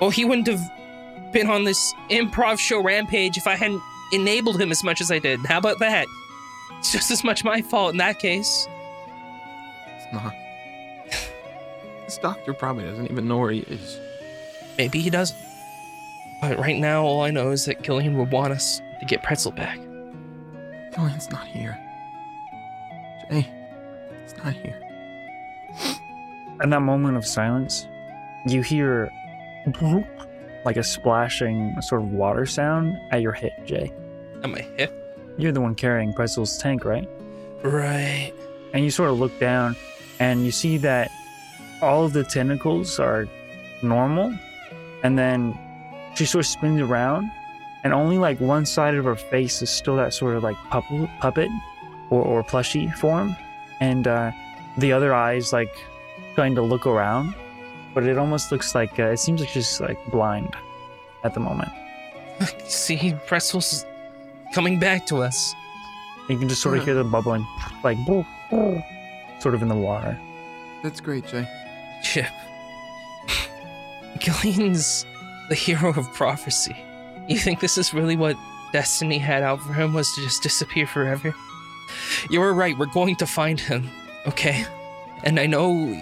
Well, 0.00 0.08
he 0.08 0.24
wouldn't 0.24 0.46
have 0.46 1.32
been 1.34 1.50
on 1.50 1.64
this 1.64 1.92
improv 2.08 2.58
show 2.58 2.82
rampage 2.82 3.36
if 3.36 3.46
I 3.46 3.56
hadn't 3.56 3.82
enabled 4.14 4.58
him 4.58 4.70
as 4.70 4.82
much 4.82 5.02
as 5.02 5.10
I 5.10 5.18
did. 5.18 5.40
How 5.40 5.58
about 5.58 5.80
that? 5.80 6.06
It's 6.78 6.92
just 6.92 7.10
as 7.10 7.22
much 7.22 7.44
my 7.44 7.60
fault 7.60 7.92
in 7.92 7.98
that 7.98 8.18
case. 8.18 8.66
It's 9.86 10.14
not. 10.14 10.32
this 12.06 12.16
doctor 12.16 12.54
probably 12.54 12.84
doesn't 12.84 13.10
even 13.10 13.28
know 13.28 13.36
where 13.36 13.50
he 13.50 13.60
is. 13.60 14.00
Maybe 14.80 15.00
he 15.00 15.10
doesn't. 15.10 15.38
But 16.40 16.58
right 16.58 16.78
now, 16.78 17.04
all 17.04 17.20
I 17.20 17.30
know 17.30 17.50
is 17.50 17.66
that 17.66 17.82
Gillian 17.82 18.16
would 18.16 18.32
want 18.32 18.54
us 18.54 18.80
to 18.98 19.04
get 19.04 19.22
Pretzel 19.22 19.52
back. 19.52 19.78
Gillian's 20.94 21.30
not 21.30 21.46
here. 21.46 21.78
Jay, 23.30 23.46
it's 24.24 24.34
not 24.42 24.54
here. 24.54 24.80
In 26.62 26.70
that 26.70 26.80
moment 26.80 27.18
of 27.18 27.26
silence, 27.26 27.86
you 28.46 28.62
hear 28.62 29.10
like 30.64 30.78
a 30.78 30.82
splashing 30.82 31.76
sort 31.82 32.00
of 32.00 32.12
water 32.12 32.46
sound 32.46 32.96
at 33.10 33.20
your 33.20 33.32
hip, 33.32 33.52
Jay. 33.66 33.92
Am 34.42 34.54
I 34.54 34.60
hip? 34.78 35.18
You're 35.36 35.52
the 35.52 35.60
one 35.60 35.74
carrying 35.74 36.14
Pretzel's 36.14 36.56
tank, 36.56 36.86
right? 36.86 37.06
Right. 37.62 38.32
And 38.72 38.82
you 38.82 38.90
sort 38.90 39.10
of 39.10 39.18
look 39.18 39.38
down 39.38 39.76
and 40.20 40.42
you 40.42 40.50
see 40.50 40.78
that 40.78 41.10
all 41.82 42.06
of 42.06 42.14
the 42.14 42.24
tentacles 42.24 42.98
are 42.98 43.28
normal. 43.82 44.34
And 45.02 45.18
then 45.18 45.58
she 46.14 46.26
sort 46.26 46.44
of 46.44 46.46
spins 46.46 46.80
around 46.80 47.30
and 47.84 47.94
only 47.94 48.18
like 48.18 48.40
one 48.40 48.66
side 48.66 48.94
of 48.94 49.04
her 49.04 49.16
face 49.16 49.62
is 49.62 49.70
still 49.70 49.96
that 49.96 50.12
sort 50.12 50.36
of 50.36 50.42
like 50.42 50.56
puppet, 50.68 51.08
puppet 51.18 51.50
or, 52.10 52.22
or 52.22 52.42
plushy 52.42 52.90
form. 52.90 53.36
And 53.80 54.06
uh, 54.06 54.32
the 54.76 54.92
other 54.92 55.14
eye's 55.14 55.52
like 55.52 55.74
trying 56.34 56.54
to 56.56 56.62
look 56.62 56.86
around. 56.86 57.34
But 57.94 58.04
it 58.04 58.18
almost 58.18 58.52
looks 58.52 58.74
like 58.74 58.98
uh, 58.98 59.04
it 59.04 59.18
seems 59.18 59.40
like 59.40 59.48
she's 59.48 59.80
like 59.80 59.98
blind 60.10 60.54
at 61.24 61.34
the 61.34 61.40
moment. 61.40 61.70
See, 62.64 63.14
Pretzel's 63.26 63.84
coming 64.54 64.78
back 64.78 65.06
to 65.06 65.22
us. 65.22 65.54
You 66.28 66.38
can 66.38 66.48
just 66.48 66.62
sort 66.62 66.78
of 66.78 66.84
hear 66.84 66.94
the 66.94 67.02
bubbling, 67.02 67.44
like 67.82 67.98
sort 69.40 69.54
of 69.54 69.62
in 69.62 69.68
the 69.68 69.74
water. 69.74 70.18
That's 70.82 71.00
great, 71.00 71.26
Jay. 71.26 71.48
Chip. 72.04 72.26
Gillian's 74.20 75.06
the 75.48 75.54
hero 75.54 75.90
of 75.90 76.12
prophecy. 76.14 76.76
You 77.28 77.38
think 77.38 77.60
this 77.60 77.78
is 77.78 77.92
really 77.94 78.16
what 78.16 78.36
destiny 78.72 79.18
had 79.18 79.42
out 79.42 79.60
for 79.60 79.72
him 79.72 79.92
was 79.92 80.12
to 80.14 80.22
just 80.22 80.42
disappear 80.42 80.86
forever? 80.86 81.34
You 82.28 82.40
were 82.40 82.52
right, 82.52 82.76
we're 82.78 82.86
going 82.86 83.16
to 83.16 83.26
find 83.26 83.58
him, 83.58 83.88
okay? 84.26 84.64
And 85.24 85.40
I 85.40 85.46
know 85.46 85.96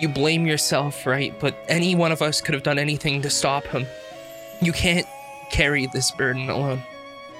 you 0.00 0.08
blame 0.08 0.46
yourself, 0.46 1.06
right? 1.06 1.38
But 1.40 1.56
any 1.68 1.94
one 1.94 2.12
of 2.12 2.22
us 2.22 2.40
could 2.40 2.54
have 2.54 2.62
done 2.62 2.78
anything 2.78 3.22
to 3.22 3.30
stop 3.30 3.64
him. 3.66 3.86
You 4.60 4.72
can't 4.72 5.06
carry 5.50 5.86
this 5.86 6.10
burden 6.10 6.48
alone. 6.48 6.82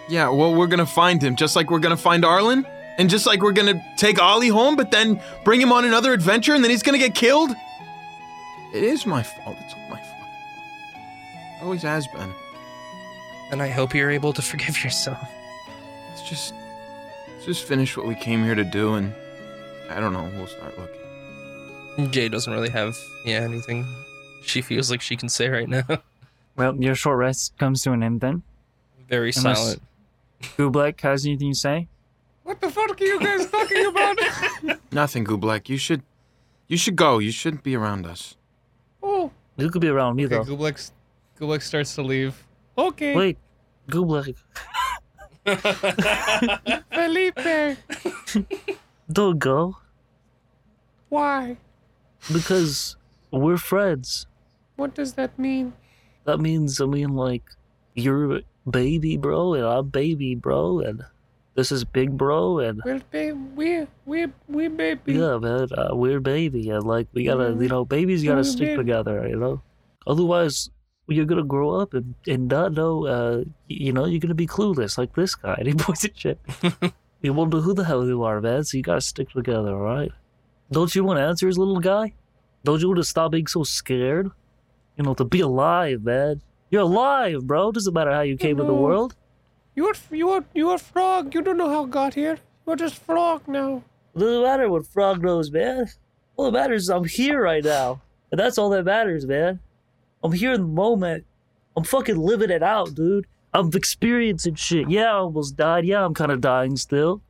Yeah, 0.09 0.29
well, 0.29 0.55
we're 0.55 0.67
gonna 0.67 0.87
find 0.87 1.23
him, 1.23 1.37
just 1.37 1.57
like 1.57 1.71
we're 1.71 1.79
gonna 1.79 1.97
find 1.97 2.25
Arlen, 2.25 2.67
and 2.99 3.09
just 3.09 3.27
like 3.27 3.43
we're 3.43 3.53
gonna 3.53 3.81
take 3.97 4.21
Ollie 4.21 4.49
home, 4.49 4.77
but 4.77 4.91
then 4.91 5.21
bring 5.45 5.61
him 5.61 5.73
on 5.73 5.85
another 5.85 6.13
adventure, 6.13 6.55
and 6.55 6.65
then 6.65 6.71
he's 6.71 6.83
gonna 6.83 6.99
get 6.99 7.15
killed. 7.15 7.51
It 8.75 8.83
is 8.83 9.07
my 9.07 9.23
fault. 9.23 9.57
It's 9.61 9.75
all 9.75 9.89
my. 9.89 10.00
Always 11.63 11.83
has 11.83 12.07
been. 12.09 12.33
And 13.53 13.63
I 13.63 13.69
hope 13.69 13.95
you're 13.95 14.11
able 14.11 14.33
to 14.33 14.43
forgive 14.43 14.83
yourself. 14.85 15.19
Let's 16.09 16.29
just, 16.29 16.55
let's 17.35 17.47
just 17.47 17.65
finish 17.65 17.97
what 17.97 18.07
we 18.07 18.15
came 18.15 18.45
here 18.45 18.55
to 18.55 18.65
do, 18.65 18.95
and 18.95 19.13
I 19.89 20.01
don't 20.01 20.13
know. 20.13 20.31
We'll 20.37 20.47
start 20.47 20.75
looking. 20.79 22.11
Jay 22.13 22.29
doesn't 22.29 22.53
really 22.53 22.71
have, 22.71 22.97
yeah, 23.25 23.41
anything 23.41 23.85
she 24.43 24.63
feels 24.63 24.91
like 24.91 25.01
she 25.03 25.17
can 25.17 25.29
say 25.29 25.49
right 25.49 25.69
now. 25.69 25.85
Well, 26.57 26.77
your 26.77 26.95
short 26.95 27.17
rest 27.17 27.57
comes 27.59 27.81
to 27.85 27.93
an 27.93 28.03
end 28.03 28.21
then. 28.21 28.43
Very 29.09 29.33
Unless- 29.35 29.59
silent. 29.59 29.83
Goobleck 30.59 31.01
has 31.01 31.25
anything 31.25 31.53
to 31.53 31.59
say? 31.59 31.89
What 32.43 32.61
the 32.61 32.71
fuck 32.71 33.01
are 33.01 33.05
you 33.05 33.19
guys 33.19 33.49
talking 33.49 33.87
about? 33.87 34.19
Nothing, 34.93 35.25
Goobleck. 35.25 35.69
You 35.71 35.79
should, 35.79 36.03
you 36.67 36.77
should 36.77 36.97
go. 36.97 37.19
You 37.19 37.31
shouldn't 37.31 37.63
be 37.63 37.77
around 37.77 38.05
us. 38.05 38.37
oh. 39.03 39.31
You 39.57 39.71
could 39.71 39.81
be 39.81 39.89
around 39.89 40.17
me 40.17 40.27
Okay, 40.27 40.35
though. 40.35 40.45
Goobleck, 40.45 40.91
Goobleck 41.41 41.63
starts 41.63 41.95
to 41.95 42.03
leave. 42.03 42.45
Okay. 42.77 43.15
Wait, 43.17 43.39
Goobleck, 43.89 44.37
Felipe. 46.93 47.79
don't 49.13 49.39
go 49.39 49.77
Why? 51.09 51.57
because 52.33 52.97
we're 53.33 53.57
friends. 53.57 54.27
What 54.77 54.95
does 54.95 55.15
that 55.15 55.39
mean? 55.39 55.73
That 56.25 56.39
means 56.39 56.81
I 56.81 56.87
mean 56.87 57.17
like 57.17 57.43
you're 57.95 58.41
baby 58.69 59.17
bro 59.17 59.55
and 59.55 59.65
I'm 59.65 59.89
baby 59.89 60.35
bro 60.35 60.81
and 60.81 61.03
this 61.55 61.73
is 61.73 61.85
big 61.85 62.17
bro 62.17 62.59
and 62.61 62.81
we're 62.85 63.01
babe, 63.11 63.37
we're 63.57 63.89
we, 64.07 64.27
we, 64.49 64.69
baby. 64.69 65.15
yeah 65.15 65.39
man 65.39 65.67
uh, 65.77 65.89
we're 65.93 66.21
baby 66.21 66.71
and 66.71 66.85
like 66.85 67.09
we 67.13 67.25
gotta 67.25 67.57
you 67.59 67.69
know 67.69 67.85
babies 67.85 68.23
gotta 68.23 68.37
We're 68.37 68.45
stick 68.45 68.69
baby. 68.69 68.77
together 68.77 69.27
you 69.27 69.37
know 69.37 69.63
otherwise 70.07 70.71
you're 71.11 71.27
gonna 71.27 71.45
grow 71.45 71.73
up 71.73 71.95
and, 71.95 72.15
and 72.27 72.49
not 72.49 72.73
know 72.73 73.07
uh 73.07 73.45
you 73.69 73.93
know 73.93 74.05
you're 74.05 74.21
gonna 74.21 74.35
be 74.35 74.47
clueless 74.47 74.99
like 74.99 75.15
this 75.15 75.35
guy. 75.35 75.55
And 75.59 75.67
he 75.69 75.75
points 75.75 76.05
at 76.05 76.19
shit. 76.19 76.41
You 77.23 77.35
wonder 77.35 77.61
who 77.61 77.75
the 77.75 77.85
hell 77.85 78.07
you 78.07 78.23
are 78.23 78.41
man 78.41 78.65
so 78.65 78.79
you 78.79 78.83
gotta 78.83 79.03
stick 79.03 79.29
together 79.31 79.75
all 79.75 79.83
right? 79.83 80.11
Don't 80.73 80.95
you 80.95 81.05
want 81.05 81.21
answers 81.21 81.59
little 81.59 81.79
guy? 81.79 82.15
Don't 82.65 82.81
you 82.81 82.89
want 82.89 82.99
to 82.99 83.05
stop 83.05 83.33
being 83.33 83.47
so 83.47 83.63
scared? 83.63 84.31
You 84.97 85.05
know 85.05 85.13
to 85.15 85.25
be 85.25 85.41
alive 85.41 86.03
man. 86.03 86.41
You're 86.71 86.83
alive 86.83 87.47
bro. 87.47 87.73
Doesn't 87.73 87.93
matter 87.93 88.13
how 88.13 88.23
you 88.23 88.39
came 88.39 88.59
in 88.59 88.67
the 88.67 88.73
world. 88.73 89.17
You're, 89.75 89.95
you're, 90.11 90.45
you're 90.55 90.75
a 90.75 90.79
frog. 90.79 91.35
You 91.35 91.43
don't 91.43 91.57
know 91.57 91.69
how 91.69 91.85
I 91.85 91.89
got 91.89 92.15
here. 92.15 92.39
You're 92.67 92.77
just 92.77 92.97
frog 92.97 93.47
now. 93.47 93.83
doesn't 94.17 94.43
matter 94.43 94.69
what 94.71 94.87
frog 94.87 95.23
knows 95.23 95.51
man. 95.51 95.89
All 96.37 96.47
that 96.47 96.59
matters 96.59 96.85
is 96.85 96.91
i'm 96.91 97.05
here 97.05 97.43
right 97.43 97.65
now. 97.65 98.01
And 98.31 98.39
that's 98.39 98.57
all 98.57 98.71
that 98.71 98.85
matters 98.85 99.27
man 99.27 99.61
i'm 100.23 100.33
here 100.33 100.53
in 100.53 100.61
the 100.61 100.67
moment 100.67 101.25
i'm 101.77 101.85
fucking 101.85 102.17
living 102.17 102.51
it 102.51 102.63
out 102.63 102.95
dude 102.95 103.27
i'm 103.55 103.71
experiencing 103.75 104.55
shit 104.55 104.89
yeah 104.91 105.13
i 105.13 105.17
almost 105.19 105.57
died 105.57 105.85
yeah 105.85 106.05
i'm 106.05 106.15
kind 106.15 106.33
of 106.33 106.41
dying 106.41 106.77
still 106.77 107.23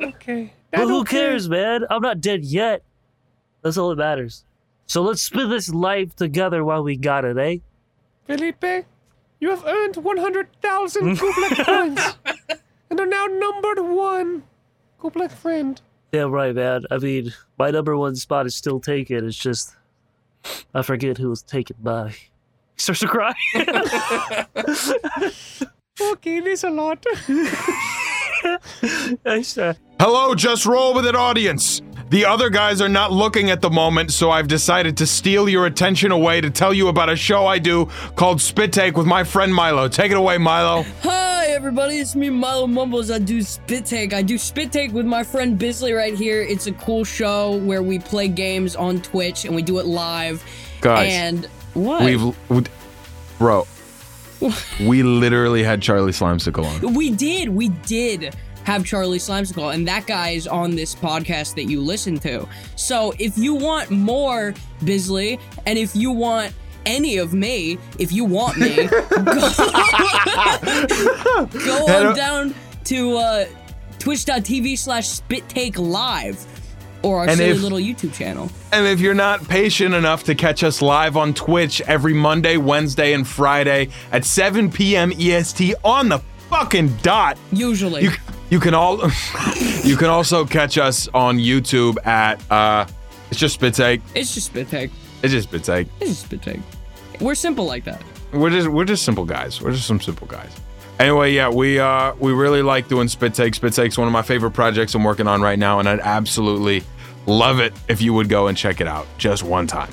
Okay. 0.00 0.52
But 0.70 0.88
who 0.88 1.04
cares, 1.04 1.48
man? 1.48 1.84
I'm 1.90 2.02
not 2.02 2.20
dead 2.20 2.44
yet. 2.44 2.82
That's 3.62 3.76
all 3.76 3.88
that 3.90 3.96
matters. 3.96 4.44
So 4.86 5.02
let's 5.02 5.22
spend 5.22 5.50
this 5.50 5.68
life 5.68 6.14
together 6.16 6.64
while 6.64 6.82
we 6.82 6.96
got 6.96 7.24
it, 7.24 7.38
eh? 7.38 7.58
Felipe, 8.26 8.86
you 9.40 9.50
have 9.50 9.64
earned 9.64 9.96
100,000 9.96 11.16
Goobleck 11.16 11.64
points 11.64 12.16
and 12.90 13.00
are 13.00 13.06
now 13.06 13.26
numbered 13.26 13.80
one. 13.80 14.42
Goobleck 15.00 15.32
friend. 15.32 15.80
Yeah, 16.12 16.26
right, 16.28 16.54
man. 16.54 16.84
I 16.90 16.98
mean, 16.98 17.32
my 17.58 17.70
number 17.70 17.96
one 17.96 18.14
spot 18.16 18.44
is 18.44 18.54
still 18.54 18.80
taken. 18.80 19.26
It's 19.26 19.36
just 19.36 19.74
I 20.74 20.82
forget 20.82 21.16
who 21.16 21.30
was 21.30 21.42
taken 21.42 21.76
by. 21.82 22.10
He 22.10 22.16
starts 22.76 23.00
to 23.00 23.08
cry. 23.08 23.32
Oh, 26.00 26.12
okay, 26.12 26.40
this 26.40 26.64
a 26.64 26.70
lot. 26.70 27.04
Hello, 30.00 30.34
just 30.34 30.64
roll 30.64 30.94
with 30.94 31.04
it, 31.04 31.14
audience. 31.14 31.82
The 32.12 32.26
other 32.26 32.50
guys 32.50 32.82
are 32.82 32.90
not 32.90 33.10
looking 33.10 33.48
at 33.48 33.62
the 33.62 33.70
moment, 33.70 34.12
so 34.12 34.30
I've 34.30 34.46
decided 34.46 34.98
to 34.98 35.06
steal 35.06 35.48
your 35.48 35.64
attention 35.64 36.12
away 36.12 36.42
to 36.42 36.50
tell 36.50 36.74
you 36.74 36.88
about 36.88 37.08
a 37.08 37.16
show 37.16 37.46
I 37.46 37.58
do 37.58 37.86
called 38.16 38.38
Spit 38.38 38.70
Take 38.70 38.98
with 38.98 39.06
my 39.06 39.24
friend 39.24 39.54
Milo. 39.54 39.88
Take 39.88 40.10
it 40.10 40.18
away, 40.18 40.36
Milo. 40.36 40.84
Hi 41.04 41.46
everybody, 41.46 42.00
it's 42.00 42.14
me 42.14 42.28
Milo 42.28 42.66
Mumbles. 42.66 43.10
I 43.10 43.18
do 43.18 43.40
Spit 43.40 43.86
Take. 43.86 44.12
I 44.12 44.20
do 44.20 44.36
Spit 44.36 44.70
Take 44.70 44.92
with 44.92 45.06
my 45.06 45.22
friend 45.22 45.58
Bisley 45.58 45.94
right 45.94 46.12
here. 46.12 46.42
It's 46.42 46.66
a 46.66 46.72
cool 46.72 47.02
show 47.02 47.56
where 47.56 47.82
we 47.82 47.98
play 47.98 48.28
games 48.28 48.76
on 48.76 49.00
Twitch 49.00 49.46
and 49.46 49.56
we 49.56 49.62
do 49.62 49.78
it 49.78 49.86
live. 49.86 50.44
Guys, 50.82 51.10
and 51.10 51.46
what? 51.72 52.04
we've, 52.04 52.50
we, 52.50 52.64
bro, 53.38 53.66
we 54.80 55.02
literally 55.02 55.62
had 55.62 55.80
Charlie 55.80 56.12
Slimesicle 56.12 56.66
on. 56.66 56.92
We 56.92 57.08
did. 57.08 57.48
We 57.48 57.70
did 57.70 58.34
have 58.64 58.84
Charlie 58.84 59.18
Slimesicle, 59.18 59.74
and 59.74 59.86
that 59.88 60.06
guy 60.06 60.30
is 60.30 60.46
on 60.46 60.76
this 60.76 60.94
podcast 60.94 61.54
that 61.56 61.64
you 61.64 61.80
listen 61.80 62.18
to. 62.20 62.46
So 62.76 63.12
if 63.18 63.36
you 63.36 63.54
want 63.54 63.90
more 63.90 64.54
Bisley, 64.84 65.38
and 65.66 65.78
if 65.78 65.96
you 65.96 66.10
want 66.10 66.52
any 66.86 67.16
of 67.18 67.32
me, 67.32 67.78
if 67.98 68.12
you 68.12 68.24
want 68.24 68.58
me, 68.58 68.74
go, 68.86 69.00
go 71.46 71.86
on 71.86 72.16
down 72.16 72.54
to 72.84 73.16
uh, 73.16 73.44
twitch.tv 73.98 74.78
slash 74.78 75.08
spit 75.08 75.48
take 75.48 75.78
live 75.78 76.44
or 77.02 77.20
our 77.20 77.28
And 77.28 77.36
silly 77.36 77.50
if- 77.50 77.62
little 77.62 77.78
YouTube 77.78 78.14
channel. 78.14 78.50
And 78.72 78.86
if 78.86 79.00
you're 79.00 79.14
not 79.14 79.46
patient 79.48 79.94
enough 79.94 80.24
to 80.24 80.34
catch 80.34 80.62
us 80.64 80.80
live 80.80 81.16
on 81.16 81.34
Twitch 81.34 81.80
every 81.82 82.14
Monday, 82.14 82.56
Wednesday, 82.56 83.12
and 83.12 83.26
Friday 83.26 83.88
at 84.12 84.24
7 84.24 84.70
p.m. 84.70 85.12
EST 85.18 85.74
on 85.84 86.08
the 86.08 86.20
fucking 86.52 86.94
dot, 87.02 87.38
Usually. 87.50 88.04
you 88.04 88.10
you 88.50 88.60
can 88.60 88.74
all 88.74 88.98
you 89.82 89.96
can 89.96 90.08
also 90.08 90.44
catch 90.44 90.76
us 90.76 91.08
on 91.14 91.38
YouTube 91.38 91.96
at 92.06 92.38
uh 92.50 92.86
it's 93.30 93.40
just 93.40 93.54
Spit 93.54 93.72
Take. 93.74 94.02
it's 94.14 94.34
just 94.34 94.48
spit 94.48 94.68
take. 94.68 94.90
It's 95.22 95.32
just 95.32 95.48
Spit 95.48 95.64
Take. 95.64 95.88
It's 96.00 96.10
just 96.10 96.22
spit 96.26 96.42
take. 96.42 96.60
We're 97.20 97.34
simple 97.34 97.64
like 97.64 97.84
that. 97.84 98.02
We're 98.32 98.50
just 98.50 98.68
we're 98.68 98.84
just 98.84 99.04
simple 99.04 99.24
guys. 99.24 99.62
We're 99.62 99.72
just 99.72 99.86
some 99.86 100.00
simple 100.00 100.26
guys. 100.26 100.54
Anyway, 100.98 101.32
yeah, 101.32 101.48
we 101.48 101.78
uh 101.78 102.14
we 102.20 102.32
really 102.32 102.60
like 102.60 102.88
doing 102.88 103.08
Spit 103.08 103.32
Take. 103.32 103.54
Spit 103.54 103.72
Take's 103.72 103.96
one 103.96 104.06
of 104.06 104.12
my 104.12 104.22
favorite 104.22 104.50
projects 104.50 104.94
I'm 104.94 105.04
working 105.04 105.26
on 105.26 105.40
right 105.40 105.58
now, 105.58 105.78
and 105.78 105.88
I'd 105.88 106.00
absolutely 106.00 106.82
love 107.26 107.60
it 107.60 107.72
if 107.88 108.02
you 108.02 108.12
would 108.12 108.28
go 108.28 108.48
and 108.48 108.58
check 108.58 108.82
it 108.82 108.86
out 108.86 109.06
just 109.16 109.42
one 109.42 109.66
time. 109.66 109.90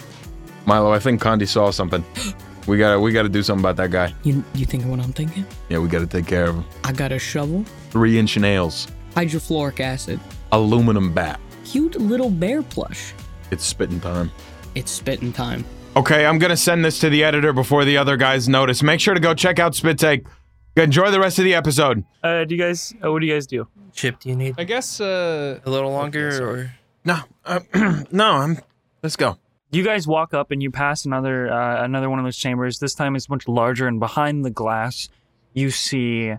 Milo, 0.66 0.92
I 0.92 1.00
think 1.00 1.22
Condi 1.22 1.48
saw 1.48 1.72
something. 1.72 2.04
We 2.70 2.78
gotta 2.78 3.00
we 3.00 3.12
gotta 3.12 3.30
do 3.30 3.42
something 3.42 3.64
about 3.64 3.78
that 3.78 3.90
guy. 3.90 4.14
You 4.22 4.44
you 4.54 4.64
think 4.64 4.86
what 4.86 5.00
I'm 5.00 5.12
thinking? 5.12 5.44
Yeah, 5.70 5.80
we 5.80 5.88
gotta 5.90 6.06
take 6.06 6.28
care 6.28 6.46
of 6.46 6.56
him. 6.58 6.66
I 6.84 6.92
got 6.92 7.12
a 7.12 7.18
shovel, 7.18 7.66
Three 7.90 8.20
inch 8.20 8.38
nails, 8.38 8.88
hydrofluoric 9.16 9.80
acid, 9.80 10.20
aluminum 10.52 11.12
bat. 11.12 11.40
cute 11.66 12.00
little 12.00 12.30
bear 12.30 12.62
plush. 12.62 13.16
It's 13.50 13.66
spitting 13.66 14.00
time. 14.00 14.32
It's 14.76 14.92
spitting 14.92 15.34
time. 15.34 15.66
Okay, 15.96 16.28
I'm 16.28 16.38
gonna 16.38 16.56
send 16.56 16.86
this 16.86 17.00
to 17.00 17.10
the 17.10 17.24
editor 17.24 17.54
before 17.54 17.86
the 17.86 17.98
other 17.98 18.18
guys 18.18 18.48
notice. 18.48 18.84
Make 18.84 19.00
sure 19.00 19.16
to 19.16 19.20
go 19.20 19.34
check 19.34 19.58
out 19.58 19.74
Spit 19.74 19.98
Take. 19.98 20.28
Enjoy 20.76 21.10
the 21.10 21.20
rest 21.20 21.40
of 21.40 21.46
the 21.46 21.56
episode. 21.56 22.04
Uh, 22.24 22.46
do 22.46 22.54
you 22.54 22.62
guys? 22.62 22.94
Uh, 23.04 23.12
what 23.12 23.22
do 23.22 23.26
you 23.26 23.34
guys 23.34 23.48
do? 23.48 23.68
Chip, 23.94 24.20
do 24.20 24.30
you 24.30 24.36
need 24.36 24.54
I 24.60 24.64
guess 24.64 25.02
uh 25.02 25.60
a 25.66 25.70
little 25.72 25.92
longer 25.92 26.30
or? 26.48 26.72
No, 27.04 27.18
uh, 27.46 27.62
no, 28.12 28.26
I'm. 28.32 28.60
Let's 29.02 29.16
go. 29.16 29.40
You 29.72 29.84
guys 29.84 30.08
walk 30.08 30.34
up 30.34 30.50
and 30.50 30.64
you 30.64 30.72
pass 30.72 31.06
another 31.06 31.52
uh, 31.52 31.84
another 31.84 32.10
one 32.10 32.18
of 32.18 32.26
those 32.26 32.38
chambers. 32.38 32.80
This 32.80 32.96
time 32.96 33.16
it's 33.16 33.30
much 33.30 33.48
larger, 33.48 33.88
and 33.88 34.00
behind 34.00 34.44
the 34.44 34.50
glass, 34.50 35.10
you 35.54 35.70
see, 35.70 36.34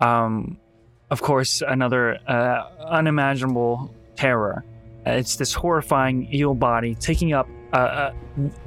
um, 0.00 0.58
of 1.10 1.22
course, 1.22 1.62
another 1.66 2.18
uh, 2.28 2.68
unimaginable 2.84 3.94
terror. 4.16 4.64
It's 5.06 5.36
this 5.36 5.54
horrifying 5.54 6.28
eel 6.34 6.54
body 6.54 6.94
taking 6.94 7.32
up 7.32 7.48
uh, 7.72 7.76
uh, 7.76 8.12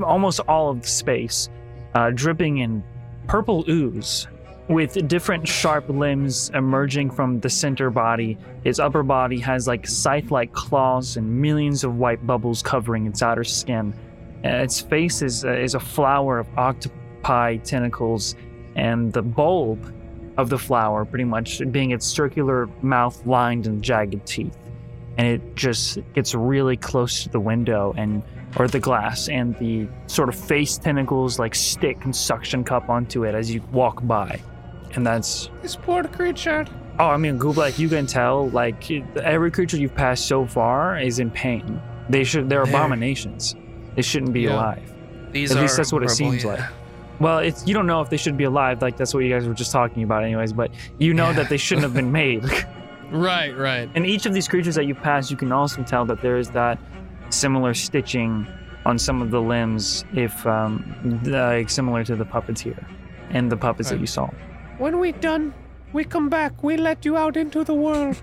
almost 0.03 0.39
all 0.47 0.71
of 0.71 0.81
the 0.81 0.87
space, 0.87 1.49
uh, 1.93 2.09
dripping 2.09 2.57
in 2.57 2.83
purple 3.27 3.65
ooze, 3.69 4.27
with 4.67 5.07
different 5.07 5.47
sharp 5.47 5.89
limbs 5.89 6.49
emerging 6.55 7.11
from 7.11 7.39
the 7.39 7.51
center 7.51 7.91
body. 7.91 8.35
Its 8.63 8.79
upper 8.79 9.03
body 9.03 9.39
has 9.39 9.67
like 9.67 9.87
scythe-like 9.87 10.53
claws 10.53 11.17
and 11.17 11.39
millions 11.39 11.83
of 11.83 11.97
white 11.97 12.25
bubbles 12.25 12.63
covering 12.63 13.05
its 13.05 13.21
outer 13.21 13.43
skin. 13.43 13.93
Uh, 14.45 14.49
its 14.63 14.79
face 14.81 15.21
is 15.21 15.43
uh, 15.45 15.51
is 15.51 15.73
a 15.75 15.79
flower 15.79 16.39
of 16.39 16.47
octopi 16.57 17.57
tentacles, 17.57 18.35
and 18.75 19.11
the 19.13 19.21
bulb 19.21 19.93
of 20.37 20.49
the 20.49 20.57
flower, 20.57 21.03
pretty 21.05 21.23
much 21.23 21.61
being 21.71 21.91
its 21.91 22.05
circular 22.05 22.69
mouth 22.81 23.25
lined 23.25 23.65
and 23.67 23.81
jagged 23.83 24.25
teeth. 24.25 24.55
And 25.17 25.27
it 25.27 25.55
just 25.55 25.97
gets 26.13 26.35
really 26.35 26.77
close 26.77 27.23
to 27.23 27.29
the 27.29 27.39
window 27.39 27.93
and 27.97 28.21
or 28.57 28.67
the 28.67 28.79
glass, 28.79 29.29
and 29.29 29.57
the 29.57 29.87
sort 30.07 30.29
of 30.29 30.35
face 30.35 30.77
tentacles 30.77 31.39
like 31.39 31.55
stick 31.55 31.97
and 32.05 32.15
suction 32.15 32.63
cup 32.63 32.89
onto 32.89 33.23
it 33.25 33.33
as 33.35 33.51
you 33.53 33.61
walk 33.71 34.05
by. 34.05 34.39
And 34.93 35.05
that's 35.05 35.49
this 35.61 35.75
poor 35.75 36.03
creature. 36.03 36.65
Oh, 36.99 37.07
I 37.09 37.17
mean, 37.17 37.37
Google, 37.37 37.63
like 37.63 37.77
you 37.77 37.89
can 37.89 38.07
tell, 38.07 38.49
like 38.49 38.89
every 39.17 39.51
creature 39.51 39.77
you've 39.77 39.93
passed 39.95 40.25
so 40.27 40.45
far 40.45 40.97
is 40.99 41.19
in 41.19 41.29
pain. 41.29 41.79
They 42.09 42.23
should, 42.23 42.47
they're 42.49 42.65
They're- 42.65 42.73
abominations. 42.75 43.55
They 43.97 44.01
shouldn't 44.03 44.31
be 44.31 44.41
Yeah. 44.43 44.55
alive. 44.55 44.93
These 45.31 45.51
At 45.51 45.61
least 45.61 45.75
that's 45.75 45.91
what 45.91 46.03
it 46.03 46.09
seems 46.11 46.43
yeah. 46.45 46.51
like. 46.51 46.59
Well, 47.19 47.39
it's 47.39 47.67
you 47.67 47.73
don't 47.73 47.87
know 47.87 47.99
if 48.01 48.09
they 48.09 48.15
should 48.17 48.37
be 48.37 48.43
alive. 48.45 48.81
Like 48.81 48.95
that's 48.95 49.13
what 49.13 49.21
you 49.25 49.29
guys 49.33 49.45
were 49.47 49.53
just 49.55 49.71
talking 49.73 50.03
about, 50.03 50.23
anyways. 50.23 50.53
But 50.53 50.71
you 50.99 51.13
know 51.13 51.27
Yeah. 51.31 51.33
that 51.33 51.49
they 51.49 51.57
shouldn't 51.57 51.83
have 51.83 51.93
been 51.95 52.11
made. 52.23 52.45
Right, 53.11 53.57
right. 53.57 53.89
and 53.95 54.05
each 54.05 54.25
of 54.25 54.33
these 54.33 54.47
creatures 54.47 54.75
that 54.75 54.85
you 54.85 54.93
pass, 54.93 55.31
you 55.31 55.37
can 55.37 55.51
also 55.51 55.81
tell 55.83 56.05
that 56.05 56.21
there 56.21 56.37
is 56.37 56.49
that 56.51 56.77
similar 57.29 57.73
stitching 57.73 58.45
on 58.85 58.99
some 58.99 59.21
of 59.21 59.31
the 59.31 59.41
limbs, 59.41 60.05
if 60.13 60.45
um, 60.45 61.21
like 61.25 61.69
similar 61.69 62.03
to 62.03 62.15
the 62.15 62.25
puppets 62.25 62.61
here 62.61 62.85
and 63.31 63.51
the 63.51 63.57
puppets 63.57 63.89
that 63.89 63.99
you 63.99 64.05
saw. 64.07 64.29
When 64.77 64.99
we're 64.99 65.11
done, 65.13 65.53
we 65.93 66.03
come 66.03 66.29
back. 66.29 66.61
We 66.63 66.77
let 66.77 67.03
you 67.03 67.17
out 67.17 67.35
into 67.35 67.63
the 67.63 67.73
world. 67.73 68.21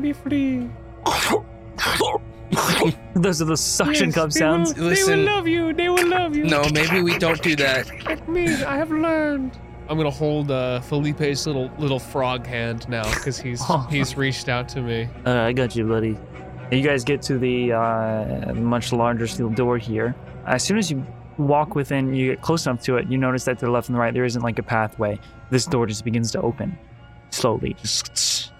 Be 0.00 0.12
free. 0.12 0.68
Those 3.14 3.40
are 3.42 3.46
the 3.46 3.56
suction 3.56 4.06
Yes, 4.06 4.14
cup 4.14 4.30
they 4.30 4.38
sounds. 4.38 4.74
Will, 4.74 4.90
they 4.90 5.02
will 5.04 5.24
love 5.24 5.46
you. 5.48 5.72
They 5.72 5.88
will 5.88 6.06
love 6.08 6.36
you. 6.36 6.44
No, 6.44 6.62
maybe 6.72 7.00
we 7.02 7.18
don't 7.18 7.42
do 7.42 7.56
that. 7.56 7.90
Like 8.04 8.28
me, 8.28 8.48
I 8.64 8.76
have 8.76 8.90
learned. 8.90 9.58
I'm 9.88 9.96
gonna 9.98 10.10
hold 10.10 10.50
uh, 10.50 10.80
Felipe's 10.80 11.46
little 11.46 11.70
little 11.78 11.98
frog 11.98 12.46
hand 12.46 12.88
now 12.88 13.02
because 13.14 13.38
he's 13.38 13.60
Oh. 13.68 13.86
he's 13.90 14.16
reached 14.16 14.48
out 14.48 14.68
to 14.70 14.80
me. 14.80 15.08
Uh, 15.26 15.40
I 15.40 15.52
got 15.52 15.76
you, 15.76 15.86
buddy. 15.86 16.16
You 16.72 16.82
guys 16.82 17.04
get 17.04 17.20
to 17.22 17.38
the 17.38 17.72
uh, 17.72 18.54
much 18.54 18.92
larger 18.92 19.26
steel 19.26 19.50
door 19.50 19.76
here. 19.78 20.14
As 20.46 20.62
soon 20.62 20.78
as 20.78 20.90
you 20.90 21.04
walk 21.36 21.74
within, 21.74 22.14
you 22.14 22.30
get 22.30 22.40
close 22.40 22.66
enough 22.66 22.82
to 22.84 22.96
it, 22.96 23.10
you 23.10 23.18
notice 23.18 23.44
that 23.44 23.58
to 23.58 23.66
the 23.66 23.70
left 23.70 23.88
and 23.88 23.96
the 23.96 24.00
right, 24.00 24.14
there 24.14 24.24
isn't 24.24 24.42
like 24.42 24.58
a 24.58 24.62
pathway. 24.62 25.18
This 25.50 25.66
door 25.66 25.86
just 25.86 26.04
begins 26.04 26.30
to 26.32 26.40
open 26.40 26.78
slowly. 27.30 27.76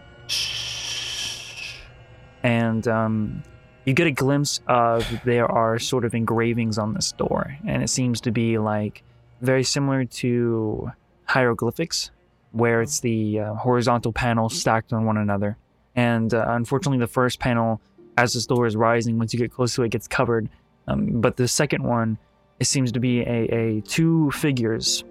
And 2.43 2.87
um, 2.89 3.43
you 3.85 3.93
get 3.93 4.07
a 4.07 4.11
glimpse 4.11 4.61
of 4.67 5.07
there 5.25 5.51
are 5.51 5.79
sort 5.79 6.05
of 6.05 6.15
engravings 6.15 6.79
on 6.79 6.95
this 6.95 7.13
door, 7.13 7.57
and 7.67 7.83
it 7.83 7.89
seems 7.89 8.21
to 8.23 8.31
be 8.31 8.59
like 8.59 9.03
very 9.41 9.63
similar 9.63 10.05
to 10.05 10.91
hieroglyphics, 11.27 12.11
where 12.53 12.81
it's 12.81 13.01
the 13.01 13.41
uh, 13.41 13.55
horizontal 13.55 14.13
panels 14.13 14.59
stacked 14.59 14.93
on 14.93 15.05
one 15.05 15.19
another. 15.19 15.57
And 15.97 16.33
uh, 16.33 16.45
unfortunately, 16.49 16.99
the 16.99 17.07
first 17.07 17.41
panel, 17.41 17.81
as 18.17 18.33
this 18.33 18.47
door 18.47 18.67
is 18.67 18.75
rising, 18.75 19.19
once 19.19 19.33
you 19.33 19.39
get 19.39 19.53
close 19.53 19.75
to 19.75 19.83
it, 19.83 19.91
gets 19.91 20.09
covered. 20.09 20.49
Um, 20.89 21.21
but 21.21 21.37
the 21.37 21.49
second 21.49 21.83
one, 21.83 22.19
it 22.61 22.67
seems 22.67 22.93
to 22.93 23.01
be 23.01 23.21
a, 23.21 23.49
a 23.55 23.81
two 23.83 24.31
figures 24.31 25.05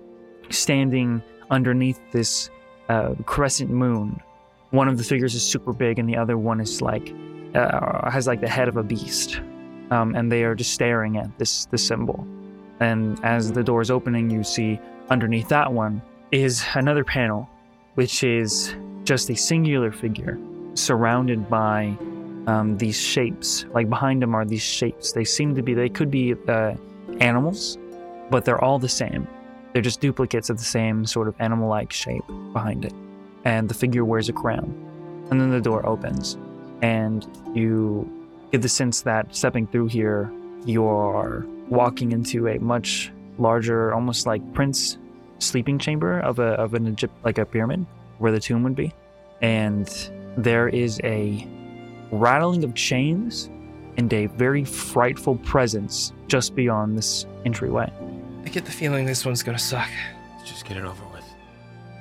standing 0.49 1.21
underneath 1.49 1.99
this 2.11 2.49
uh, 2.89 3.13
crescent 3.25 3.69
moon. 3.69 4.21
One 4.71 4.87
of 4.87 4.97
the 4.97 5.03
figures 5.03 5.35
is 5.35 5.43
super 5.43 5.73
big, 5.73 5.99
and 5.99 6.09
the 6.09 6.17
other 6.17 6.37
one 6.37 6.59
is 6.59 6.81
like 6.81 7.13
uh, 7.55 8.09
has 8.09 8.27
like 8.27 8.41
the 8.41 8.49
head 8.49 8.67
of 8.67 8.77
a 8.77 8.83
beast. 8.83 9.41
Um, 9.91 10.15
and 10.15 10.31
they 10.31 10.43
are 10.43 10.55
just 10.55 10.73
staring 10.73 11.17
at 11.17 11.37
this 11.37 11.65
this 11.65 11.85
symbol. 11.85 12.25
And 12.79 13.23
as 13.23 13.51
the 13.51 13.63
door 13.63 13.81
is 13.81 13.91
opening, 13.91 14.29
you 14.29 14.43
see 14.43 14.79
underneath 15.09 15.49
that 15.49 15.71
one 15.71 16.01
is 16.31 16.65
another 16.73 17.03
panel, 17.03 17.49
which 17.95 18.23
is 18.23 18.75
just 19.03 19.29
a 19.29 19.35
singular 19.35 19.91
figure 19.91 20.39
surrounded 20.73 21.49
by 21.49 21.95
um, 22.47 22.77
these 22.77 22.99
shapes. 22.99 23.65
Like 23.73 23.89
behind 23.89 24.21
them 24.21 24.35
are 24.35 24.45
these 24.45 24.61
shapes. 24.63 25.11
They 25.11 25.23
seem 25.23 25.55
to 25.55 25.61
be, 25.61 25.73
they 25.73 25.89
could 25.89 26.09
be 26.09 26.35
uh, 26.47 26.73
animals, 27.19 27.77
but 28.29 28.45
they're 28.45 28.63
all 28.63 28.79
the 28.79 28.89
same. 28.89 29.27
They're 29.71 29.81
just 29.81 30.01
duplicates 30.01 30.49
of 30.49 30.57
the 30.57 30.63
same 30.63 31.05
sort 31.05 31.27
of 31.27 31.35
animal 31.39 31.69
like 31.69 31.91
shape 31.91 32.23
behind 32.51 32.85
it. 32.85 32.93
And 33.45 33.69
the 33.69 33.73
figure 33.73 34.05
wears 34.05 34.29
a 34.29 34.33
crown. 34.33 34.73
And 35.29 35.39
then 35.39 35.51
the 35.51 35.61
door 35.61 35.85
opens, 35.85 36.37
and 36.83 37.25
you 37.55 38.07
get 38.51 38.61
the 38.61 38.69
sense 38.69 39.01
that 39.01 39.33
stepping 39.33 39.65
through 39.65 39.87
here, 39.87 40.31
you're 40.65 41.47
walking 41.69 42.11
into 42.11 42.47
a 42.49 42.59
much 42.59 43.11
larger, 43.39 43.93
almost 43.93 44.27
like 44.27 44.41
prince 44.53 44.97
sleeping 45.39 45.79
chamber 45.79 46.19
of 46.19 46.39
a 46.39 46.51
of 46.63 46.73
an 46.73 46.87
Egypt 46.87 47.13
like 47.23 47.37
a 47.37 47.45
pyramid 47.45 47.85
where 48.19 48.31
the 48.31 48.39
tomb 48.39 48.63
would 48.63 48.75
be. 48.75 48.93
And 49.41 49.87
there 50.37 50.67
is 50.67 50.99
a 51.03 51.47
rattling 52.11 52.63
of 52.63 52.75
chains 52.75 53.49
and 53.97 54.11
a 54.13 54.25
very 54.25 54.65
frightful 54.65 55.37
presence 55.37 56.11
just 56.27 56.53
beyond 56.53 56.97
this 56.97 57.25
entryway. 57.45 57.91
I 58.45 58.49
get 58.49 58.65
the 58.65 58.71
feeling 58.71 59.05
this 59.05 59.25
one's 59.25 59.41
gonna 59.41 59.57
suck. 59.57 59.89
Let's 60.37 60.49
just 60.49 60.65
get 60.65 60.75
it 60.75 60.83
over 60.83 61.03
with. 61.13 61.25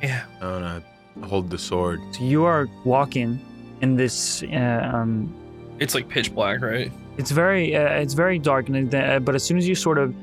Yeah. 0.03 0.25
I 0.41 0.47
wanna 0.47 0.83
hold 1.23 1.51
the 1.51 1.59
sword. 1.59 2.01
So 2.13 2.25
you 2.25 2.45
are 2.45 2.69
walking 2.85 3.41
in 3.83 3.97
this. 3.97 4.43
Uh, 4.45 4.91
um, 4.95 5.33
It's 5.79 5.95
like 5.95 6.09
pitch 6.09 6.35
black, 6.35 6.63
right? 6.63 6.91
it's 7.19 7.31
very, 7.31 7.77
uh, 7.77 8.01
it's 8.01 8.15
very 8.15 8.39
dark, 8.39 8.69
and 8.69 8.95
uh, 8.95 9.19
but 9.19 9.35
as 9.35 9.43
soon 9.45 9.59
as 9.59 9.69
you 9.69 9.75
sort 9.75 9.99
of 9.99 10.15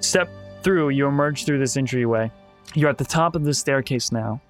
step 0.00 0.28
through, 0.62 0.90
you 0.90 1.06
emerge 1.06 1.44
through 1.44 1.58
this 1.58 1.76
entryway. 1.76 2.30
You're 2.74 2.90
at 2.90 2.98
the 2.98 3.04
top 3.04 3.34
of 3.34 3.42
the 3.44 3.54
staircase 3.54 4.12
now, 4.12 4.40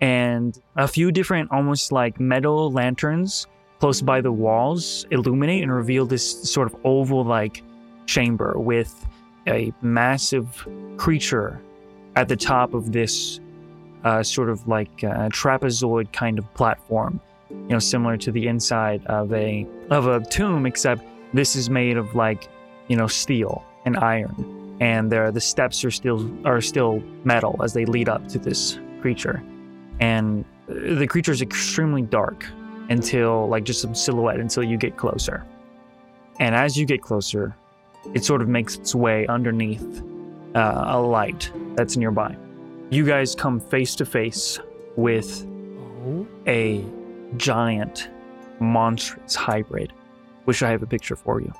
and 0.00 0.58
a 0.76 0.88
few 0.88 1.12
different, 1.12 1.50
almost 1.50 1.92
like 1.92 2.18
metal 2.18 2.72
lanterns 2.72 3.46
close 3.80 4.00
by 4.00 4.20
the 4.20 4.32
walls 4.32 5.04
illuminate 5.10 5.62
and 5.62 5.72
reveal 5.72 6.06
this 6.06 6.50
sort 6.50 6.72
of 6.72 6.76
oval-like 6.84 7.62
chamber 8.06 8.54
with 8.56 9.06
a 9.46 9.72
massive 9.82 10.66
creature 10.96 11.60
at 12.16 12.28
the 12.28 12.36
top 12.36 12.72
of 12.72 12.92
this 12.92 13.40
uh, 14.04 14.22
sort 14.22 14.48
of 14.48 14.66
like 14.68 15.04
uh, 15.04 15.28
trapezoid 15.28 16.10
kind 16.12 16.38
of 16.38 16.54
platform, 16.54 17.20
you 17.62 17.70
know, 17.70 17.78
similar 17.78 18.16
to 18.18 18.30
the 18.30 18.46
inside 18.46 19.04
of 19.06 19.32
a 19.32 19.66
of 19.90 20.06
a 20.06 20.20
tomb, 20.20 20.66
except 20.66 21.02
this 21.32 21.56
is 21.56 21.70
made 21.70 21.96
of 21.96 22.14
like, 22.14 22.48
you 22.88 22.96
know, 22.96 23.06
steel 23.06 23.64
and 23.84 23.96
iron, 23.96 24.76
and 24.80 25.10
there 25.10 25.30
the 25.30 25.40
steps 25.40 25.84
are 25.84 25.90
still 25.90 26.30
are 26.46 26.60
still 26.60 27.02
metal 27.24 27.60
as 27.62 27.72
they 27.72 27.84
lead 27.84 28.08
up 28.08 28.28
to 28.28 28.38
this 28.38 28.78
creature, 29.00 29.42
and 30.00 30.44
uh, 30.68 30.94
the 30.94 31.06
creature 31.06 31.32
is 31.32 31.42
extremely 31.42 32.02
dark 32.02 32.46
until 32.90 33.48
like 33.48 33.64
just 33.64 33.80
some 33.80 33.94
silhouette 33.94 34.40
until 34.40 34.62
you 34.62 34.76
get 34.76 34.96
closer, 34.96 35.44
and 36.40 36.54
as 36.54 36.76
you 36.76 36.84
get 36.84 37.00
closer, 37.02 37.56
it 38.12 38.24
sort 38.24 38.42
of 38.42 38.48
makes 38.48 38.76
its 38.76 38.94
way 38.94 39.26
underneath 39.26 40.02
uh, 40.54 40.84
a 40.86 41.00
light 41.00 41.50
that's 41.74 41.96
nearby. 41.96 42.36
You 42.90 43.06
guys 43.06 43.34
come 43.34 43.58
face 43.58 43.94
to 43.96 44.04
face 44.04 44.60
with 44.96 45.46
a 46.46 46.84
giant, 47.36 48.08
monstrous 48.60 49.34
hybrid, 49.34 49.92
which 50.44 50.62
I 50.62 50.70
have 50.70 50.82
a 50.82 50.86
picture 50.86 51.16
for 51.16 51.40
you. 51.40 51.52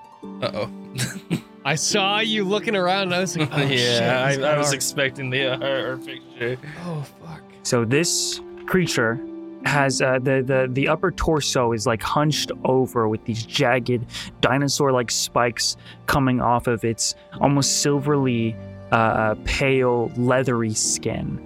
Uh 0.43 0.67
oh. 0.67 1.39
I 1.67 1.77
saw 1.77 2.19
you 2.21 2.45
looking 2.45 2.77
around 2.77 3.05
and 3.05 3.15
I 3.15 3.21
was 3.21 3.37
like, 3.37 3.49
oh, 3.53 3.57
yeah, 3.63 4.29
he's 4.31 4.39
I, 4.39 4.55
I 4.55 4.59
was 4.59 4.73
expecting 4.73 5.31
the 5.31 5.55
uh, 5.55 5.97
picture. 5.97 6.59
Oh, 6.85 7.03
fuck. 7.23 7.43
So 7.63 7.85
this 7.87 8.41
creature 8.67 9.19
has 9.65 10.03
uh, 10.03 10.19
the 10.19 10.43
the 10.43 10.69
the 10.71 10.89
upper 10.89 11.11
torso 11.11 11.73
is 11.73 11.87
like 11.87 12.03
hunched 12.03 12.53
over 12.65 13.09
with 13.09 13.25
these 13.25 13.45
jagged 13.45 14.05
dinosaur-like 14.43 15.11
spikes 15.11 15.77
coming 16.07 16.41
off 16.41 16.67
of 16.67 16.85
its 16.85 17.15
almost 17.41 17.81
silverly 17.81 18.55
uh, 18.93 19.35
pale 19.45 20.13
leathery 20.17 20.75
skin, 20.75 21.41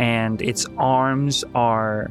and 0.00 0.42
its 0.42 0.66
arms 0.78 1.44
are 1.54 2.10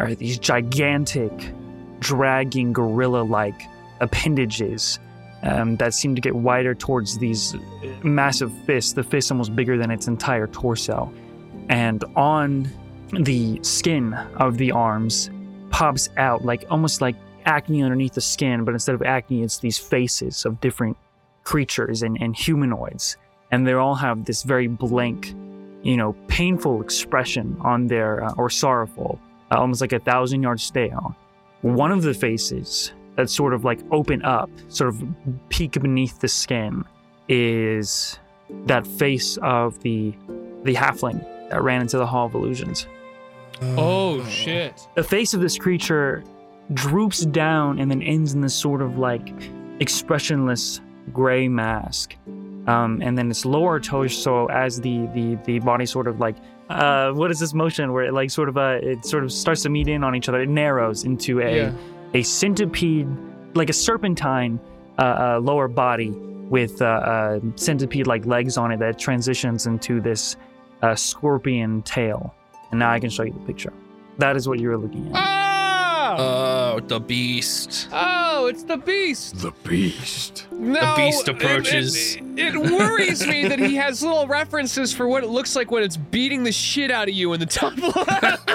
are 0.00 0.14
these 0.14 0.38
gigantic, 0.38 1.52
dragging 2.00 2.72
gorilla-like 2.72 3.62
appendages 4.00 4.98
um, 5.42 5.76
that 5.76 5.94
seem 5.94 6.14
to 6.14 6.20
get 6.20 6.34
wider 6.34 6.74
towards 6.74 7.18
these 7.18 7.54
massive 8.02 8.52
fists. 8.64 8.92
The 8.92 9.02
fist 9.02 9.30
almost 9.30 9.54
bigger 9.54 9.78
than 9.78 9.90
its 9.90 10.08
entire 10.08 10.46
torso, 10.46 11.12
and 11.68 12.04
on 12.16 12.68
the 13.12 13.58
skin 13.62 14.14
of 14.36 14.56
the 14.58 14.70
arms 14.72 15.30
pops 15.70 16.08
out 16.16 16.44
like 16.44 16.64
almost 16.70 17.00
like 17.00 17.16
acne 17.46 17.82
underneath 17.82 18.14
the 18.14 18.20
skin, 18.20 18.64
but 18.64 18.72
instead 18.72 18.94
of 18.94 19.02
acne, 19.02 19.42
it's 19.42 19.58
these 19.58 19.78
faces 19.78 20.44
of 20.44 20.60
different 20.60 20.96
creatures 21.44 22.02
and, 22.02 22.20
and 22.20 22.36
humanoids. 22.36 23.16
And 23.50 23.66
they 23.66 23.72
all 23.72 23.94
have 23.94 24.24
this 24.24 24.42
very 24.42 24.68
blank, 24.68 25.34
you 25.82 25.96
know, 25.96 26.14
painful 26.28 26.82
expression 26.82 27.56
on 27.60 27.86
their, 27.86 28.22
uh, 28.22 28.34
or 28.36 28.50
sorrowful, 28.50 29.18
uh, 29.18 29.29
almost 29.58 29.80
like 29.80 29.92
a 29.92 29.98
thousand 29.98 30.42
yard 30.42 30.60
stare. 30.60 30.98
One 31.62 31.92
of 31.92 32.02
the 32.02 32.14
faces 32.14 32.92
that 33.16 33.28
sort 33.28 33.52
of 33.52 33.64
like 33.64 33.80
open 33.90 34.22
up, 34.24 34.50
sort 34.68 34.88
of 34.88 35.02
peek 35.48 35.72
beneath 35.80 36.20
the 36.20 36.28
skin, 36.28 36.84
is 37.28 38.18
that 38.66 38.86
face 38.86 39.36
of 39.42 39.80
the 39.80 40.14
the 40.64 40.74
halfling 40.74 41.20
that 41.50 41.62
ran 41.62 41.80
into 41.80 41.98
the 41.98 42.06
Hall 42.06 42.26
of 42.26 42.34
Illusions. 42.34 42.86
Oh, 43.76 44.24
shit. 44.26 44.86
The 44.94 45.02
face 45.02 45.34
of 45.34 45.40
this 45.40 45.58
creature 45.58 46.24
droops 46.72 47.20
down 47.20 47.78
and 47.78 47.90
then 47.90 48.02
ends 48.02 48.32
in 48.32 48.40
this 48.40 48.54
sort 48.54 48.80
of 48.80 48.98
like 48.98 49.32
expressionless 49.80 50.80
gray 51.12 51.48
mask. 51.48 52.16
Um, 52.66 53.00
and 53.02 53.16
then 53.18 53.30
its 53.30 53.44
lower 53.44 53.80
torso, 53.80 54.46
as 54.46 54.80
the 54.80 55.06
the 55.14 55.38
the 55.44 55.58
body 55.60 55.86
sort 55.86 56.06
of 56.06 56.20
like 56.20 56.36
uh, 56.70 57.12
what 57.12 57.30
is 57.30 57.38
this 57.40 57.52
motion 57.54 57.92
where 57.92 58.04
it 58.04 58.14
like 58.14 58.30
sort 58.30 58.48
of 58.48 58.56
uh, 58.56 58.78
it 58.82 59.04
sort 59.04 59.24
of 59.24 59.32
starts 59.32 59.62
to 59.62 59.68
meet 59.68 59.88
in 59.88 60.04
on 60.04 60.14
each 60.14 60.28
other. 60.28 60.40
It 60.40 60.48
narrows 60.48 61.04
into 61.04 61.40
a 61.40 61.56
Yeah. 61.56 61.72
a 62.14 62.22
centipede, 62.22 63.08
like 63.54 63.70
a 63.70 63.72
serpentine 63.72 64.58
uh, 64.98 65.02
uh, 65.02 65.40
lower 65.42 65.68
body 65.68 66.10
with 66.10 66.80
uh, 66.82 66.84
uh, 66.86 67.40
centipede 67.56 68.06
like 68.06 68.26
legs 68.26 68.56
on 68.56 68.72
it 68.72 68.78
that 68.80 68.98
transitions 68.98 69.66
into 69.66 70.00
this 70.00 70.36
uh, 70.82 70.94
scorpion 70.94 71.82
tail. 71.82 72.34
And 72.70 72.78
now 72.80 72.90
I 72.90 72.98
can 73.00 73.10
show 73.10 73.22
you 73.24 73.32
the 73.32 73.40
picture. 73.40 73.72
That 74.18 74.36
is 74.36 74.48
what 74.48 74.58
you 74.60 74.68
were 74.68 74.76
looking 74.78 75.10
at. 75.14 75.39
Oh, 76.22 76.80
the 76.80 77.00
beast. 77.00 77.88
oh, 77.92 78.46
it's 78.46 78.62
the 78.64 78.76
beast. 78.76 79.38
The 79.38 79.52
beast. 79.64 80.46
No, 80.52 80.94
beast 80.96 81.28
approaches. 81.28 82.16
It, 82.16 82.22
it 82.36 82.56
worries 82.56 83.26
me 83.26 83.48
that 83.48 83.58
he 83.58 83.76
has 83.76 84.02
little 84.02 84.26
references 84.26 84.92
for 84.92 85.08
what 85.08 85.24
it 85.24 85.28
looks 85.28 85.56
like 85.56 85.70
when 85.70 85.82
it's 85.82 85.96
beating 85.96 86.44
the 86.44 86.52
shit 86.52 86.90
out 86.90 87.08
of 87.08 87.14
you 87.14 87.32
in 87.32 87.40
the 87.40 87.46
top 87.46 87.76
left. 87.78 88.44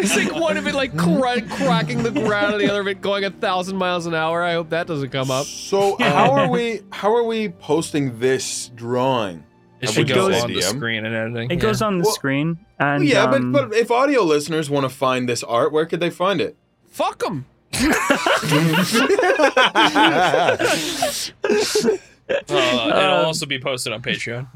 it's 0.00 0.16
like 0.16 0.34
one 0.34 0.56
of 0.56 0.66
it 0.66 0.74
like 0.74 0.96
cra- 0.96 1.42
cracking 1.42 2.02
the 2.02 2.10
ground, 2.10 2.54
and 2.54 2.60
the 2.60 2.68
other 2.68 2.80
of 2.80 2.88
it 2.88 3.00
going 3.00 3.24
a 3.24 3.30
thousand 3.30 3.76
miles 3.76 4.06
an 4.06 4.14
hour. 4.14 4.42
I 4.42 4.54
hope 4.54 4.70
that 4.70 4.86
doesn't 4.86 5.10
come 5.10 5.30
up. 5.30 5.46
So 5.46 5.96
how 6.00 6.32
are 6.32 6.48
we? 6.50 6.82
How 6.90 7.14
are 7.14 7.24
we 7.24 7.48
posting 7.50 8.18
this 8.18 8.68
drawing? 8.74 9.44
It 9.84 9.88
Have 9.88 9.94
should 9.94 10.08
go 10.08 10.32
on 10.32 10.52
the 10.52 10.60
screen 10.62 11.04
and 11.06 11.14
editing. 11.14 11.50
It 11.50 11.56
goes 11.60 11.82
on 11.82 11.98
the 11.98 12.04
Well- 12.04 12.14
screen, 12.14 12.58
and 12.78 13.04
yeah, 13.04 13.24
um, 13.24 13.52
but 13.52 13.70
but 13.70 13.76
if 13.78 13.90
audio 13.90 14.22
listeners 14.22 14.68
want 14.70 14.84
to 14.84 14.88
find 14.90 15.28
this 15.28 15.42
art, 15.42 15.72
where 15.72 15.86
could 15.86 16.00
they 16.00 16.10
find 16.10 16.40
it? 16.40 16.56
Fuck 16.88 17.20
them. 17.20 17.46
Uh, 22.26 22.32
it'll 22.48 23.26
also 23.26 23.44
be 23.44 23.58
posted 23.60 23.92
on 23.92 24.00
Patreon. 24.00 24.46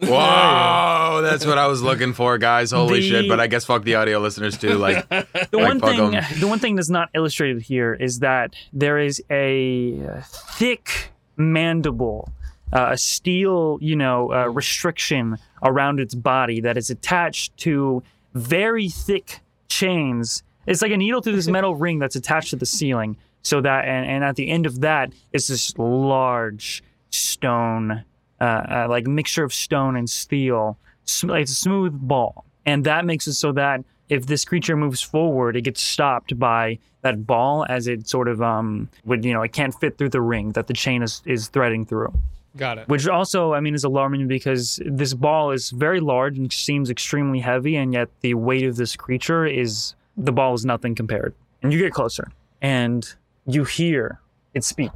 Whoa, 0.00 1.20
that's 1.22 1.44
what 1.44 1.58
I 1.58 1.66
was 1.66 1.82
looking 1.82 2.14
for, 2.14 2.38
guys. 2.38 2.70
Holy 2.70 3.00
The- 3.00 3.08
shit! 3.08 3.28
But 3.28 3.38
I 3.38 3.48
guess 3.48 3.66
fuck 3.66 3.84
the 3.84 3.96
audio 3.96 4.18
listeners 4.18 4.56
too. 4.56 4.76
Like, 4.78 5.06
the 5.10 5.26
like, 5.52 5.52
one 5.52 5.78
fuck 5.80 5.90
thing 5.90 6.14
'em. 6.14 6.24
the 6.40 6.46
one 6.48 6.58
thing 6.58 6.76
that's 6.76 6.88
not 6.88 7.10
illustrated 7.14 7.60
here 7.60 7.92
is 7.92 8.20
that 8.20 8.54
there 8.72 8.98
is 8.98 9.22
a 9.30 10.22
thick 10.56 11.10
mandible, 11.36 12.32
uh, 12.72 12.90
a 12.92 12.98
steel, 12.98 13.78
you 13.80 13.96
know, 13.96 14.32
uh, 14.32 14.46
restriction 14.48 15.36
around 15.62 16.00
its 16.00 16.14
body 16.14 16.60
that 16.60 16.76
is 16.76 16.90
attached 16.90 17.56
to 17.58 18.02
very 18.34 18.88
thick 18.88 19.40
chains. 19.68 20.42
It's 20.66 20.82
like 20.82 20.92
a 20.92 20.96
needle 20.96 21.22
through 21.22 21.36
this 21.36 21.48
metal 21.56 21.74
ring 21.74 21.98
that's 21.98 22.16
attached 22.16 22.50
to 22.50 22.56
the 22.56 22.66
ceiling. 22.66 23.16
So 23.42 23.60
that 23.60 23.84
and, 23.86 24.06
and 24.06 24.24
at 24.24 24.36
the 24.36 24.48
end 24.48 24.66
of 24.66 24.80
that 24.80 25.12
is 25.32 25.46
this 25.48 25.76
large 25.78 26.82
stone, 27.10 28.04
uh, 28.40 28.44
uh, 28.44 28.86
like 28.88 29.06
mixture 29.06 29.44
of 29.44 29.54
stone 29.54 29.96
and 29.96 30.08
steel. 30.10 30.76
Sm- 31.04 31.30
It's 31.30 31.52
a 31.52 31.54
smooth 31.54 31.92
ball, 31.94 32.44
and 32.66 32.84
that 32.84 33.04
makes 33.04 33.26
it 33.26 33.34
so 33.34 33.52
that 33.52 33.84
if 34.08 34.26
this 34.26 34.44
creature 34.44 34.76
moves 34.76 35.00
forward, 35.02 35.56
it 35.56 35.62
gets 35.62 35.82
stopped 35.82 36.38
by 36.38 36.78
that 37.02 37.26
ball 37.26 37.64
as 37.68 37.86
it 37.86 38.08
sort 38.08 38.26
of 38.28 38.42
um 38.42 38.88
would 39.04 39.24
you 39.24 39.32
know 39.32 39.42
it 39.42 39.52
can't 39.52 39.74
fit 39.80 39.96
through 39.96 40.08
the 40.08 40.20
ring 40.20 40.52
that 40.52 40.66
the 40.66 40.74
chain 40.74 41.02
is 41.02 41.22
is 41.24 41.48
threading 41.48 41.86
through. 41.86 42.12
Got 42.58 42.78
it. 42.78 42.88
Which 42.88 43.08
also, 43.08 43.54
I 43.54 43.60
mean, 43.60 43.74
is 43.74 43.84
alarming 43.84 44.28
because 44.28 44.80
this 44.84 45.14
ball 45.14 45.52
is 45.52 45.70
very 45.70 46.00
large 46.00 46.36
and 46.36 46.52
seems 46.52 46.90
extremely 46.90 47.38
heavy, 47.40 47.76
and 47.76 47.92
yet 47.94 48.08
the 48.20 48.34
weight 48.34 48.64
of 48.64 48.76
this 48.76 48.96
creature 48.96 49.46
is 49.46 49.94
the 50.16 50.32
ball 50.32 50.52
is 50.54 50.64
nothing 50.64 50.94
compared. 50.94 51.34
And 51.62 51.72
you 51.72 51.78
get 51.78 51.92
closer, 51.92 52.30
and 52.60 53.08
you 53.46 53.64
hear 53.64 54.20
it 54.54 54.64
speak. 54.64 54.90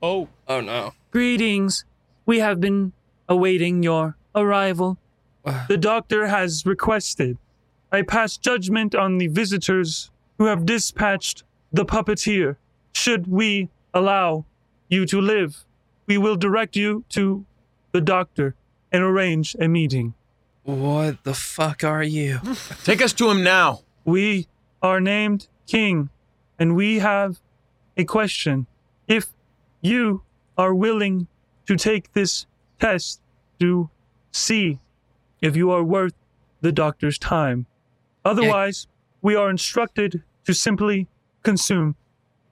Oh, 0.00 0.28
Oh 0.48 0.60
no. 0.60 0.92
Greetings. 1.10 1.84
We 2.26 2.38
have 2.38 2.60
been 2.60 2.92
awaiting 3.28 3.82
your 3.82 4.16
arrival. 4.34 4.98
The 5.68 5.76
doctor 5.76 6.28
has 6.28 6.64
requested 6.64 7.36
I 7.90 8.00
pass 8.00 8.38
judgment 8.38 8.94
on 8.94 9.18
the 9.18 9.26
visitors 9.26 10.10
who 10.38 10.46
have 10.46 10.64
dispatched 10.64 11.44
the 11.72 11.84
puppeteer. 11.84 12.56
Should 12.94 13.26
we 13.26 13.68
allow 13.92 14.46
you 14.88 15.04
to 15.06 15.20
live, 15.20 15.64
we 16.06 16.18
will 16.18 16.36
direct 16.36 16.76
you 16.76 17.04
to 17.10 17.44
the 17.92 18.00
doctor 18.00 18.54
and 18.90 19.02
arrange 19.02 19.56
a 19.60 19.68
meeting. 19.68 20.14
What 20.64 21.24
the 21.24 21.34
fuck 21.34 21.82
are 21.82 22.02
you? 22.02 22.40
take 22.84 23.02
us 23.02 23.12
to 23.14 23.30
him 23.30 23.42
now. 23.42 23.80
We 24.04 24.48
are 24.80 25.00
named 25.00 25.48
King, 25.66 26.10
and 26.58 26.76
we 26.76 26.98
have 26.98 27.40
a 27.96 28.04
question. 28.04 28.66
if 29.08 29.28
you 29.80 30.22
are 30.56 30.74
willing 30.74 31.26
to 31.66 31.76
take 31.76 32.12
this 32.12 32.46
test 32.78 33.20
to 33.58 33.90
see 34.30 34.78
if 35.40 35.56
you 35.56 35.70
are 35.70 35.82
worth 35.82 36.14
the 36.60 36.72
doctor's 36.72 37.18
time. 37.18 37.66
Otherwise, 38.24 38.86
we 39.20 39.34
are 39.34 39.50
instructed 39.50 40.22
to 40.44 40.54
simply 40.54 41.08
consume. 41.42 41.96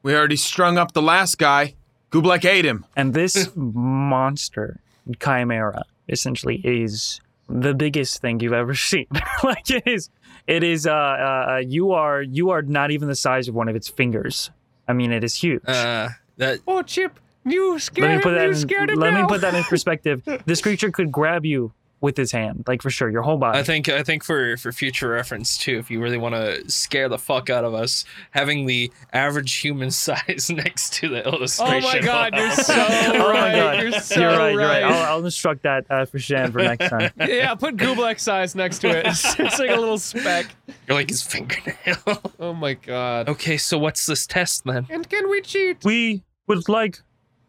We 0.03 0.15
already 0.15 0.37
strung 0.37 0.79
up 0.79 0.93
the 0.93 1.03
last 1.03 1.39
guy. 1.39 1.75
Goobleck 2.11 2.45
ate 2.45 2.65
him. 2.65 2.85
And 2.97 3.15
this 3.15 3.51
monster, 3.55 4.81
Chimera, 5.23 5.85
essentially 6.09 6.57
is 6.65 7.21
the 7.49 7.75
biggest 7.75 8.21
thing 8.21 8.41
you've 8.41 8.53
ever 8.53 8.75
seen. 8.91 9.07
like 9.45 9.71
it 9.71 9.85
is, 9.87 10.11
it 10.47 10.63
is. 10.63 10.87
Uh, 10.87 10.93
uh, 10.93 11.63
you 11.65 11.93
are 11.93 12.23
you 12.23 12.51
are 12.51 12.63
not 12.63 12.91
even 12.91 13.09
the 13.09 13.15
size 13.15 13.49
of 13.49 13.55
one 13.55 13.69
of 13.69 13.77
its 13.77 13.89
fingers. 13.89 14.51
I 14.89 14.93
mean, 14.93 15.13
it 15.13 15.23
is 15.25 15.35
huge. 15.37 15.63
Uh, 15.67 16.09
that 16.37 16.59
Oh, 16.67 16.83
Chip, 16.83 17.21
you 17.45 17.79
scared 17.79 18.09
let 18.09 18.17
me 18.17 18.23
put 18.23 18.31
that. 18.35 18.43
you 18.45 18.49
In, 18.51 18.57
scared 18.57 18.91
him 18.91 18.99
let 18.99 19.15
me 19.15 19.25
put 19.29 19.41
that 19.43 19.55
in 19.55 19.63
perspective. 19.75 20.23
This 20.47 20.61
creature 20.61 20.91
could 20.91 21.13
grab 21.13 21.45
you 21.45 21.73
with 22.01 22.17
his 22.17 22.33
hand, 22.33 22.65
like 22.67 22.81
for 22.81 22.91
sure, 22.91 23.11
your 23.11 23.23
whole 23.23 23.37
body. 23.37 23.59
I 23.59 23.63
think 23.63 23.89
I 23.89 24.03
think 24.03 24.25
for 24.25 24.57
for 24.57 24.73
future 24.73 25.09
reference 25.11 25.59
too, 25.59 25.79
if 25.79 25.91
you 25.91 26.01
really 26.01 26.17
want 26.17 26.35
to 26.35 26.69
scare 26.71 27.09
the 27.09 27.19
fuck 27.19 27.51
out 27.51 27.65
of 27.65 27.75
us, 27.75 28.05
having 28.31 28.67
the 28.67 28.91
average 29.13 29.57
human 29.57 29.91
size 29.91 30.51
next 30.51 30.95
to 30.95 31.09
the 31.09 31.27
illustration. 31.27 31.75
Oh 31.75 31.79
illustration. 31.79 32.07
my 32.07 32.31
God, 32.31 32.35
you're 32.37 32.51
so 32.53 32.75
Oh 32.91 33.19
my 33.19 33.29
right. 33.31 33.55
God. 33.55 33.83
You're 33.83 33.93
so 34.01 34.21
you're 34.21 34.31
right. 34.31 34.53
You're 34.53 34.61
right. 34.61 34.83
right. 34.83 34.93
I'll, 34.93 35.15
I'll 35.17 35.25
instruct 35.25 35.63
that 35.65 35.85
uh, 35.91 36.05
for 36.07 36.19
Shan 36.19 36.53
for 36.53 36.59
next 36.63 36.89
time. 36.89 37.11
yeah, 37.19 37.55
put 37.55 37.77
Goobleck 37.77 38.19
size 38.19 38.55
next 38.55 38.79
to 38.81 38.89
it. 38.89 39.07
It's, 39.07 39.39
it's 39.39 39.59
like 39.59 39.71
a 39.71 39.77
little 39.77 39.99
speck. 39.99 40.47
You're 40.89 40.97
like 40.97 41.11
his 41.11 41.23
fingernail. 41.23 42.23
Oh 42.39 42.55
my 42.55 42.75
God. 42.75 43.29
okay, 43.29 43.57
so 43.57 43.79
what's 43.79 44.07
this 44.07 44.27
test 44.27 44.65
then? 44.65 44.87
And 44.91 45.09
can 45.09 45.29
we 45.29 45.41
cheat? 45.43 45.85
We 45.85 46.23
would 46.47 46.69
like 46.69 47.01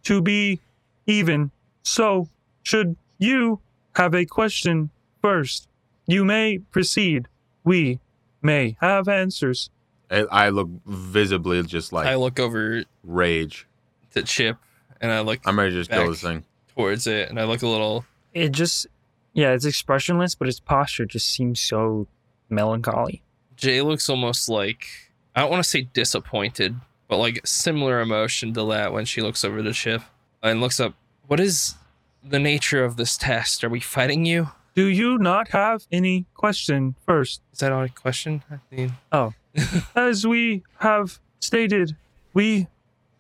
to 0.04 0.22
be 0.22 0.60
even. 1.08 1.52
So, 1.84 2.28
should 2.64 2.96
you 3.18 3.60
have 3.96 4.14
a 4.14 4.26
question 4.26 4.90
first, 5.22 5.68
you 6.08 6.26
may 6.26 6.60
proceed. 6.60 7.28
We 7.64 8.00
may 8.42 8.78
have 8.82 9.08
answers. 9.08 9.70
I, 10.10 10.26
I 10.32 10.50
look 10.50 10.70
visibly 10.86 11.62
just 11.64 11.94
like 11.94 12.08
I 12.08 12.16
look 12.16 12.40
over 12.40 12.84
rage. 13.04 13.68
to 14.14 14.24
Chip 14.24 14.58
and 15.00 15.12
I 15.12 15.22
look 15.22 15.40
I'm 15.46 15.58
ready 15.58 15.72
to 15.72 15.78
just 15.78 15.92
kill 15.92 16.10
this 16.10 16.22
thing. 16.22 16.44
towards 16.76 17.08
it 17.08 17.30
and 17.30 17.40
I 17.40 17.46
look 17.46 17.62
a 17.62 17.68
little. 17.68 18.06
It 18.34 18.52
just, 18.52 18.88
yeah, 19.34 19.52
it's 19.52 19.66
expressionless, 19.66 20.36
but 20.36 20.48
its 20.48 20.60
posture 20.60 21.06
just 21.06 21.30
seems 21.30 21.60
so 21.62 22.08
melancholy. 22.50 23.22
Jay 23.56 23.82
looks 23.82 24.10
almost 24.10 24.50
like 24.50 24.88
I 25.36 25.42
don't 25.42 25.52
want 25.52 25.64
to 25.64 25.70
say 25.70 25.84
disappointed, 25.94 26.76
but 27.08 27.18
like 27.18 27.46
similar 27.46 28.02
emotion 28.02 28.54
to 28.56 28.66
that 28.72 28.92
when 28.92 29.06
she 29.06 29.22
looks 29.22 29.46
over 29.46 29.64
to 29.64 29.72
Chip 29.72 30.02
and 30.44 30.60
looks 30.60 30.80
up. 30.80 30.96
What 31.28 31.40
is 31.40 31.76
the 32.24 32.40
nature 32.40 32.84
of 32.84 32.98
this 32.98 33.18
test? 33.18 33.64
Are 33.64 33.70
we 33.70 33.80
fighting 33.80 34.26
you? 34.26 34.50
Do 34.76 34.86
you 34.88 35.18
not 35.18 35.50
have 35.50 35.84
any 35.92 36.26
question 36.34 36.96
first? 37.06 37.42
Is 37.54 37.60
that 37.60 37.72
all 37.72 37.84
a 37.84 37.90
question? 37.90 38.44
I 38.50 38.56
mean, 38.74 38.94
Oh. 39.12 39.34
As 39.96 40.26
we 40.26 40.64
have 40.80 41.20
stated, 41.40 41.96
we 42.34 42.68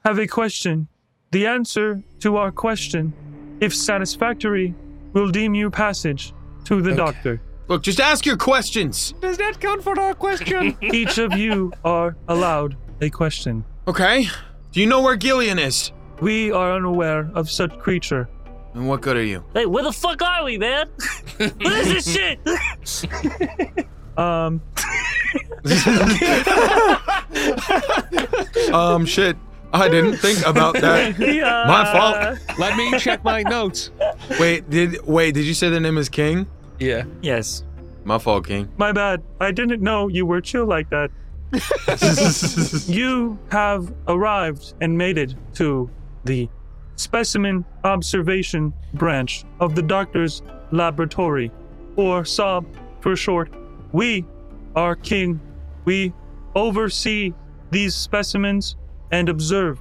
have 0.05 0.17
a 0.17 0.27
question. 0.27 0.87
The 1.31 1.45
answer 1.45 2.01
to 2.21 2.37
our 2.37 2.51
question, 2.51 3.13
if 3.59 3.75
satisfactory, 3.75 4.73
will 5.13 5.29
deem 5.29 5.55
you 5.55 5.69
passage 5.69 6.33
to 6.65 6.81
the 6.81 6.91
Okay. 6.91 6.97
doctor. 6.97 7.41
Look, 7.67 7.83
just 7.83 7.99
ask 7.99 8.25
your 8.25 8.37
questions. 8.37 9.13
Does 9.21 9.37
that 9.37 9.59
count 9.59 9.83
for 9.83 9.97
our 9.99 10.13
question? 10.13 10.77
Each 10.81 11.17
of 11.17 11.33
you 11.33 11.71
are 11.83 12.15
allowed 12.27 12.77
a 13.01 13.09
question. 13.09 13.63
Okay. 13.87 14.27
Do 14.71 14.79
you 14.79 14.87
know 14.87 15.01
where 15.01 15.15
Gillian 15.17 15.59
is? 15.59 15.91
We 16.21 16.51
are 16.51 16.73
unaware 16.73 17.29
of 17.33 17.49
such 17.49 17.77
creature. 17.79 18.29
And 18.73 18.87
what 18.87 19.01
good 19.01 19.17
are 19.17 19.23
you? 19.23 19.43
Hey, 19.53 19.65
where 19.65 19.83
the 19.83 19.91
fuck 19.91 20.21
are 20.21 20.45
we, 20.45 20.57
man? 20.57 20.87
what 21.37 21.73
is 21.73 22.05
this 22.05 22.13
shit? 22.13 22.39
Um, 24.17 24.61
Um, 28.73 29.05
shit. 29.05 29.37
I 29.73 29.87
didn't 29.87 30.17
think 30.17 30.45
about 30.45 30.73
that. 30.81 31.17
yeah, 31.33 31.63
My 31.67 31.85
fault. 31.93 32.37
Let 32.59 32.75
me 32.77 32.97
check 32.99 33.23
my 33.23 33.41
notes. 33.43 33.89
Wait, 34.39 34.69
did 34.69 35.01
wait? 35.07 35.33
Did 35.33 35.45
you 35.45 35.53
say 35.53 35.69
the 35.69 35.79
name 35.79 35.97
is 35.97 36.09
King? 36.09 36.45
yeah. 36.79 37.03
Yes, 37.21 37.63
My 38.03 38.17
fault, 38.17 38.45
King. 38.47 38.67
my 38.77 38.91
bad. 38.91 39.21
I 39.39 39.51
didn't 39.51 39.81
know 39.81 40.07
you 40.09 40.25
were 40.25 40.41
chill 40.41 40.65
like 40.65 40.89
that. 40.89 41.09
You 42.87 43.37
have 43.51 43.93
arrived 44.07 44.73
and 44.81 44.97
made 44.97 45.17
it 45.17 45.35
to 45.55 45.89
the 46.25 46.49
specimen 47.01 47.65
observation 47.83 48.73
branch 48.93 49.43
of 49.59 49.75
the 49.75 49.81
doctor's 49.81 50.41
laboratory, 50.71 51.51
or 51.95 52.23
SOB 52.23 52.65
for 53.01 53.15
short. 53.15 53.51
We 53.91 54.25
are 54.75 54.95
king. 54.95 55.39
We 55.85 56.13
oversee 56.55 57.33
these 57.71 57.95
specimens 57.95 58.75
and 59.11 59.29
observe 59.29 59.79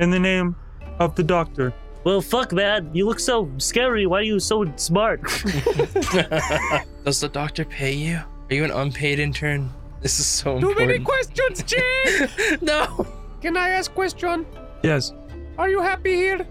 in 0.00 0.10
the 0.10 0.18
name 0.18 0.56
of 0.98 1.14
the 1.14 1.22
doctor. 1.22 1.72
Well, 2.04 2.20
fuck, 2.20 2.52
man. 2.52 2.90
You 2.92 3.06
look 3.06 3.20
so 3.20 3.48
scary. 3.58 4.06
Why 4.06 4.18
are 4.18 4.22
you 4.22 4.40
so 4.40 4.66
smart? 4.76 5.22
Does 7.04 7.20
the 7.20 7.30
doctor 7.32 7.64
pay 7.64 7.92
you? 7.92 8.16
Are 8.16 8.54
you 8.54 8.64
an 8.64 8.72
unpaid 8.72 9.20
intern? 9.20 9.70
This 10.00 10.18
is 10.18 10.26
so 10.26 10.58
Too 10.58 10.74
many 10.74 10.98
questions, 10.98 11.62
Jay. 11.62 12.58
no. 12.60 13.06
Can 13.40 13.56
I 13.56 13.68
ask 13.70 13.94
question? 13.94 14.44
Yes. 14.82 15.12
Are 15.58 15.68
you 15.68 15.80
happy 15.80 16.14
here? 16.14 16.46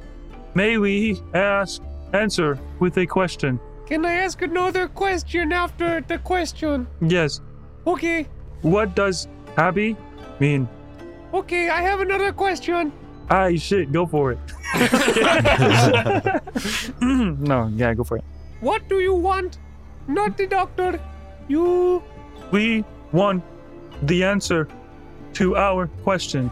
May 0.54 0.78
we 0.78 1.22
ask, 1.34 1.82
answer 2.14 2.60
with 2.80 2.98
a 2.98 3.06
question? 3.06 3.60
Can 3.86 4.06
I 4.06 4.14
ask 4.16 4.42
another 4.42 4.88
question 4.88 5.52
after 5.54 6.02
the 6.02 6.18
question? 6.18 6.88
Yes. 7.02 7.40
Okay. 7.88 8.28
What 8.62 8.96
does 8.96 9.28
happy 9.56 9.96
mean? 10.40 10.68
Okay, 11.34 11.70
I 11.70 11.82
have 11.82 12.02
another 12.02 12.34
question. 12.34 12.92
Ah, 13.30 13.50
shit, 13.56 13.92
go 13.94 14.06
for 14.06 14.34
it. 14.34 14.40
no, 17.02 17.72
yeah, 17.76 17.94
go 17.94 18.04
for 18.04 18.18
it. 18.18 18.24
What 18.60 18.90
do 18.90 19.00
you 19.00 19.14
want? 19.14 19.58
Not 20.08 20.38
the 20.38 20.48
doctor. 20.48 21.00
You. 21.48 22.04
We 22.52 22.84
want 23.14 23.44
the 24.04 24.26
answer 24.26 24.68
to 25.34 25.56
our 25.56 25.88
question. 26.04 26.52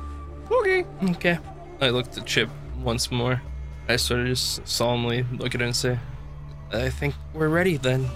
Okay. 0.50 0.86
Okay. 1.12 1.38
I 1.82 1.90
looked 1.90 2.18
at 2.18 2.26
Chip 2.26 2.50
once 2.82 3.12
more. 3.12 3.42
I 3.90 3.96
sort 3.98 4.22
of 4.22 4.28
just 4.28 4.66
solemnly 4.68 5.24
look 5.38 5.56
at 5.56 5.62
it 5.62 5.66
and 5.66 5.76
say, 5.76 6.00
I 6.72 6.90
think 6.90 7.16
we're 7.34 7.50
ready 7.50 7.78
then. 7.78 8.08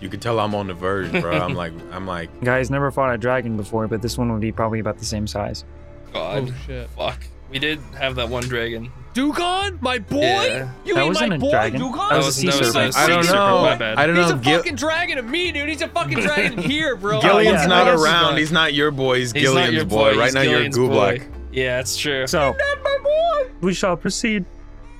You 0.00 0.08
can 0.08 0.20
tell 0.20 0.38
I'm 0.38 0.54
on 0.54 0.66
the 0.66 0.74
verge, 0.74 1.10
bro. 1.10 1.32
I'm 1.32 1.54
like, 1.54 1.72
I'm 1.92 2.06
like, 2.06 2.28
Guys 2.44 2.70
never 2.70 2.90
fought 2.90 3.14
a 3.14 3.18
dragon 3.18 3.56
before, 3.56 3.88
but 3.88 4.02
this 4.02 4.18
one 4.18 4.30
would 4.32 4.40
be 4.42 4.52
probably 4.52 4.78
about 4.80 4.98
the 4.98 5.04
same 5.04 5.26
size. 5.26 5.64
God. 6.12 6.50
Oh 6.50 6.54
shit. 6.66 6.90
Fuck. 6.90 7.24
We 7.50 7.58
did 7.58 7.80
have 7.98 8.14
that 8.16 8.28
one 8.28 8.42
dragon. 8.44 8.90
Dugon, 9.14 9.80
my 9.82 9.98
boy. 9.98 10.20
Yeah. 10.20 10.70
You 10.86 10.94
That 10.94 11.00
mean 11.00 11.08
wasn't 11.08 11.28
my 11.30 11.36
a 11.36 11.38
boy, 11.38 11.50
dragon. 11.50 11.80
Dugon? 11.82 12.08
That 12.10 12.16
was 12.16 12.26
a 12.42 12.46
That 12.46 12.52
sea 12.54 12.58
was- 12.58 12.58
that 12.58 12.72
serpent. 12.72 12.86
was 12.88 12.96
I 12.96 13.06
don't 13.08 13.26
know. 13.26 13.62
My 13.62 13.76
bad. 13.76 13.98
I 13.98 14.06
don't 14.06 14.16
He's 14.16 14.28
know. 14.30 14.36
a 14.36 14.38
Gil- 14.38 14.58
fucking 14.58 14.76
dragon 14.76 15.16
to 15.16 15.22
me, 15.22 15.52
dude. 15.52 15.68
He's 15.68 15.82
a 15.82 15.88
fucking 15.88 16.18
dragon 16.20 16.58
here, 16.58 16.96
bro. 16.96 17.20
Gillian's 17.20 17.48
oh, 17.60 17.62
yeah, 17.62 17.66
not 17.66 17.82
I 17.86 17.90
guess 17.90 17.94
he's 18.00 18.04
around. 18.04 18.36
He's 18.38 18.52
not 18.52 18.74
your 18.74 18.90
boy. 18.90 19.18
He's, 19.18 19.32
He's 19.32 19.44
not 19.44 19.50
Gillian's 19.52 19.74
your 19.74 19.84
boy. 19.84 20.12
boy. 20.12 20.18
Right 20.18 20.24
he's 20.26 20.34
now, 20.34 20.40
you're 20.42 20.52
Gillian's 20.68 20.78
boy. 20.78 21.20
Yeah, 21.52 21.80
it's 21.80 21.96
true. 21.96 22.26
So 22.26 22.54
my 22.84 22.98
boy. 23.02 23.50
we 23.60 23.74
shall 23.74 23.96
proceed. 23.98 24.44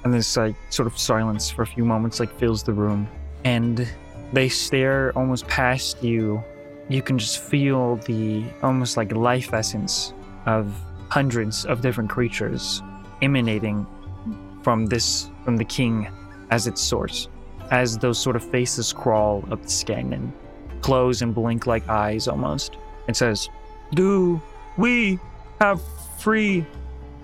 And 0.04 0.12
this 0.12 0.36
like 0.36 0.56
sort 0.70 0.86
of 0.86 0.98
silence 0.98 1.50
for 1.50 1.62
a 1.62 1.66
few 1.66 1.84
moments 1.84 2.20
like 2.20 2.36
fills 2.38 2.62
the 2.62 2.72
room. 2.72 3.08
And 3.44 3.88
they 4.32 4.48
stare 4.48 5.12
almost 5.16 5.46
past 5.46 6.02
you. 6.02 6.42
You 6.88 7.02
can 7.02 7.18
just 7.18 7.38
feel 7.38 7.96
the 7.96 8.44
almost 8.62 8.96
like 8.96 9.12
life 9.12 9.52
essence 9.52 10.12
of 10.46 10.74
hundreds 11.10 11.64
of 11.66 11.82
different 11.82 12.10
creatures 12.10 12.82
emanating 13.20 13.86
from 14.62 14.86
this 14.86 15.30
from 15.44 15.56
the 15.56 15.64
king 15.64 16.08
as 16.50 16.66
its 16.66 16.80
source. 16.80 17.28
As 17.70 17.96
those 17.98 18.18
sort 18.18 18.36
of 18.36 18.44
faces 18.44 18.92
crawl 18.92 19.44
up 19.50 19.62
the 19.62 19.70
skin 19.70 20.12
and 20.12 20.32
close 20.82 21.22
and 21.22 21.34
blink 21.34 21.66
like 21.66 21.88
eyes 21.88 22.28
almost. 22.28 22.76
It 23.08 23.16
says, 23.16 23.48
Do 23.94 24.40
we 24.76 25.18
have 25.60 25.80
free 26.18 26.66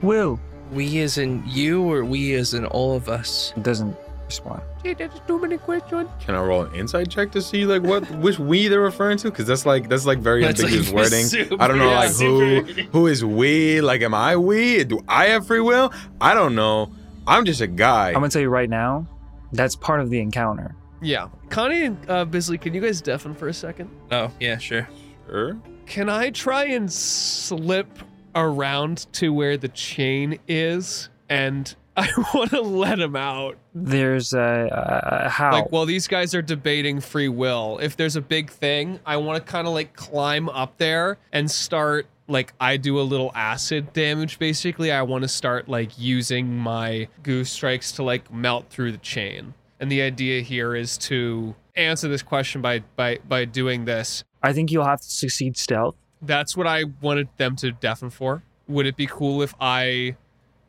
will? 0.01 0.41
We 0.73 1.01
as 1.01 1.19
in 1.19 1.43
you 1.47 1.83
or 1.91 2.05
we 2.05 2.35
as 2.35 2.55
in 2.55 2.65
all 2.67 2.95
of 2.97 3.09
us? 3.09 3.53
It 3.57 3.63
doesn't 3.63 3.97
respond. 4.27 4.63
Gee, 4.85 4.95
that's 4.95 5.19
too 5.27 5.41
many 5.41 5.59
questions. 5.59 6.09
Can 6.21 6.35
I 6.35 6.43
roll 6.43 6.63
an 6.63 6.75
insight 6.75 7.11
check 7.11 7.33
to 7.33 7.43
see 7.43 7.65
like 7.65 7.83
what 7.83 8.09
which 8.17 8.39
we 8.39 8.69
they're 8.69 8.81
referring 8.81 9.19
to? 9.19 9.31
Because 9.31 9.47
that's 9.47 9.67
like 9.67 9.89
that's 9.89 10.07
like 10.07 10.19
very 10.19 10.43
That's, 10.43 10.63
like, 10.63 10.73
ambiguous 10.73 10.93
wording. 11.13 11.27
super- 11.27 11.57
I 11.63 11.67
don't 11.69 11.79
know 11.79 11.91
yeah, 11.91 11.99
like 11.99 12.09
who 12.17 12.67
super- 12.67 12.83
who 12.93 13.07
is 13.07 13.25
we? 13.25 13.81
Like 13.81 14.03
am 14.03 14.15
I 14.15 14.37
we? 14.37 14.85
Do 14.85 15.03
I 15.09 15.27
have 15.27 15.47
free 15.47 15.61
will? 15.61 15.93
I 16.21 16.35
don't 16.35 16.55
know. 16.55 16.93
I'm 17.27 17.45
just 17.45 17.61
a 17.61 17.67
guy. 17.67 18.09
I'm 18.09 18.15
gonna 18.15 18.29
tell 18.31 18.43
you 18.43 18.49
right 18.49 18.71
now, 18.71 19.07
that's 19.53 19.77
part 19.77 20.01
of 20.01 20.11
the 20.11 20.21
encounter. 20.21 20.75
Yeah. 21.01 21.29
Connie 21.51 21.85
and 21.85 22.11
uh, 22.11 22.25
Bisley, 22.25 22.59
can 22.59 22.75
you 22.75 22.81
guys 22.81 23.01
deafen 23.01 23.35
for 23.35 23.49
a 23.49 23.55
second? 23.55 23.89
Oh, 24.11 24.31
yeah, 24.41 24.59
sure. 24.59 24.89
Sure. 25.29 25.57
Can 25.87 26.09
I 26.09 26.31
try 26.31 26.65
and 26.65 26.91
slip 26.93 27.87
around 28.35 29.07
to 29.13 29.33
where 29.33 29.57
the 29.57 29.69
chain 29.69 30.39
is 30.47 31.09
and 31.29 31.75
I 31.99 32.09
want 32.33 32.51
to 32.51 32.61
let 32.61 33.01
him 33.01 33.17
out. 33.17 33.59
There's 33.75 34.33
a 34.33 34.41
uh, 34.41 35.29
how. 35.29 35.51
Like, 35.51 35.73
while 35.73 35.85
these 35.85 36.07
guys 36.07 36.33
are 36.33 36.43
debating 36.43 37.01
free 37.01 37.29
will, 37.29 37.79
if 37.83 37.97
there's 37.97 38.15
a 38.15 38.21
big 38.21 38.51
thing, 38.51 39.01
I 39.05 39.17
want 39.17 39.45
to 39.45 39.51
kind 39.51 39.67
of 39.67 39.75
like 39.75 39.95
climb 39.97 40.49
up 40.49 40.77
there 40.79 41.19
and 41.33 41.51
start. 41.51 42.07
Like, 42.29 42.53
I 42.61 42.77
do 42.77 43.01
a 43.01 43.03
little 43.03 43.33
acid 43.35 43.93
damage 43.95 44.39
basically. 44.39 44.93
I 44.93 45.03
want 45.03 45.23
to 45.23 45.29
start 45.29 45.69
like 45.69 45.99
using 45.99 46.57
my 46.57 47.09
goose 47.25 47.51
strikes 47.51 47.91
to 47.93 48.05
like 48.05 48.33
melt 48.33 48.67
through 48.71 48.93
the 48.93 48.99
chain. 48.99 49.55
And 49.81 49.91
the 49.91 50.03
idea 50.03 50.43
here 50.43 50.77
is 50.77 50.99
to 50.99 51.57
answer 51.75 52.07
this 52.07 52.23
question 52.23 52.63
by 52.63 52.85
by 52.95 53.19
by 53.27 53.45
doing 53.45 53.87
this. 53.87 54.23
I 54.41 54.53
think 54.53 54.71
you'll 54.71 54.85
have 54.85 55.01
to 55.01 55.11
succeed 55.11 55.57
stealth. 55.57 55.97
That's 56.23 56.57
what 56.57 56.67
I 56.67 56.85
wanted 57.01 57.29
them 57.37 57.57
to 57.57 57.73
deafen 57.73 58.11
for. 58.11 58.43
Would 58.67 58.87
it 58.87 58.97
be 58.97 59.07
cool 59.07 59.43
if 59.43 59.55
I 59.61 60.17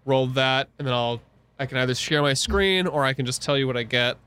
rolled 0.06 0.36
that 0.36 0.70
and 0.78 0.88
then 0.88 0.94
I'll 0.94 1.22
I 1.60 1.66
can 1.66 1.78
either 1.78 1.94
share 1.94 2.22
my 2.22 2.34
screen 2.34 2.88
or 2.88 3.04
I 3.04 3.14
can 3.14 3.26
just 3.26 3.42
tell 3.42 3.58
you 3.58 3.68
what 3.68 3.76
I 3.76 3.84
get. 3.84 4.18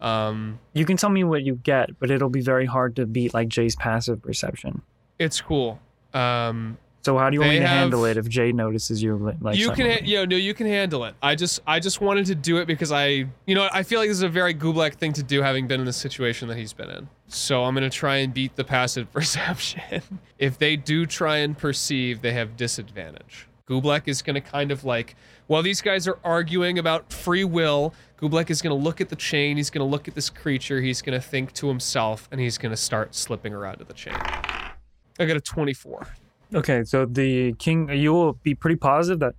Um, 0.00 0.58
You 0.72 0.84
can 0.84 0.96
tell 0.96 1.10
me 1.10 1.22
what 1.22 1.44
you 1.44 1.54
get, 1.54 1.98
but 2.00 2.10
it'll 2.10 2.28
be 2.28 2.40
very 2.40 2.66
hard 2.66 2.96
to 2.96 3.06
beat 3.06 3.32
like 3.32 3.48
Jay's 3.48 3.76
passive 3.76 4.20
perception. 4.20 4.82
it's 5.18 5.40
cool. 5.40 5.78
Um, 6.12 6.76
So 7.02 7.18
how 7.18 7.30
do 7.30 7.34
you 7.34 7.40
want 7.40 7.52
me 7.54 7.58
to 7.58 7.66
handle 7.66 8.04
it 8.04 8.16
if 8.16 8.28
Jay 8.28 8.52
notices 8.52 9.02
you? 9.02 9.34
Like 9.40 9.56
you 9.58 9.72
can, 9.72 9.86
ha- 9.90 10.04
you 10.04 10.18
know, 10.18 10.24
no, 10.24 10.36
you 10.36 10.54
can 10.54 10.68
handle 10.68 11.04
it. 11.04 11.14
I 11.20 11.34
just, 11.34 11.60
I 11.66 11.80
just 11.80 12.00
wanted 12.00 12.26
to 12.26 12.36
do 12.36 12.58
it 12.58 12.66
because 12.66 12.92
I, 12.92 13.26
you 13.44 13.54
know, 13.56 13.68
I 13.72 13.82
feel 13.82 13.98
like 13.98 14.08
this 14.08 14.18
is 14.18 14.22
a 14.22 14.28
very 14.28 14.54
Goobleck 14.54 14.94
thing 14.94 15.12
to 15.14 15.22
do, 15.22 15.42
having 15.42 15.66
been 15.66 15.80
in 15.80 15.86
the 15.86 15.92
situation 15.92 16.46
that 16.48 16.56
he's 16.56 16.72
been 16.72 16.90
in. 16.90 17.08
So 17.26 17.64
I'm 17.64 17.74
gonna 17.74 17.90
try 17.90 18.16
and 18.18 18.32
beat 18.32 18.54
the 18.54 18.62
passive 18.62 19.10
perception. 19.12 20.00
if 20.38 20.58
they 20.58 20.76
do 20.76 21.04
try 21.04 21.38
and 21.38 21.58
perceive, 21.58 22.22
they 22.22 22.32
have 22.34 22.56
disadvantage. 22.56 23.48
Goobleck 23.68 24.06
is 24.06 24.22
gonna 24.22 24.40
kind 24.40 24.70
of 24.70 24.84
like, 24.84 25.16
while 25.48 25.62
these 25.62 25.80
guys 25.80 26.06
are 26.06 26.18
arguing 26.22 26.78
about 26.78 27.12
free 27.12 27.44
will, 27.44 27.94
Goobleck 28.20 28.48
is 28.48 28.62
gonna 28.62 28.76
look 28.76 29.00
at 29.00 29.08
the 29.08 29.16
chain. 29.16 29.56
He's 29.56 29.70
gonna 29.70 29.86
look 29.88 30.06
at 30.06 30.14
this 30.14 30.30
creature. 30.30 30.80
He's 30.80 31.02
gonna 31.02 31.20
think 31.20 31.52
to 31.54 31.66
himself, 31.66 32.28
and 32.30 32.40
he's 32.40 32.58
gonna 32.58 32.76
start 32.76 33.16
slipping 33.16 33.52
around 33.52 33.78
to 33.78 33.84
the 33.84 33.94
chain. 33.94 34.14
I 34.14 35.26
got 35.26 35.36
a 35.36 35.40
24. 35.40 36.06
Okay, 36.54 36.84
so 36.84 37.06
the 37.06 37.52
king, 37.54 37.88
you 37.90 38.12
will 38.12 38.34
be 38.34 38.54
pretty 38.54 38.76
positive 38.76 39.20
that 39.20 39.34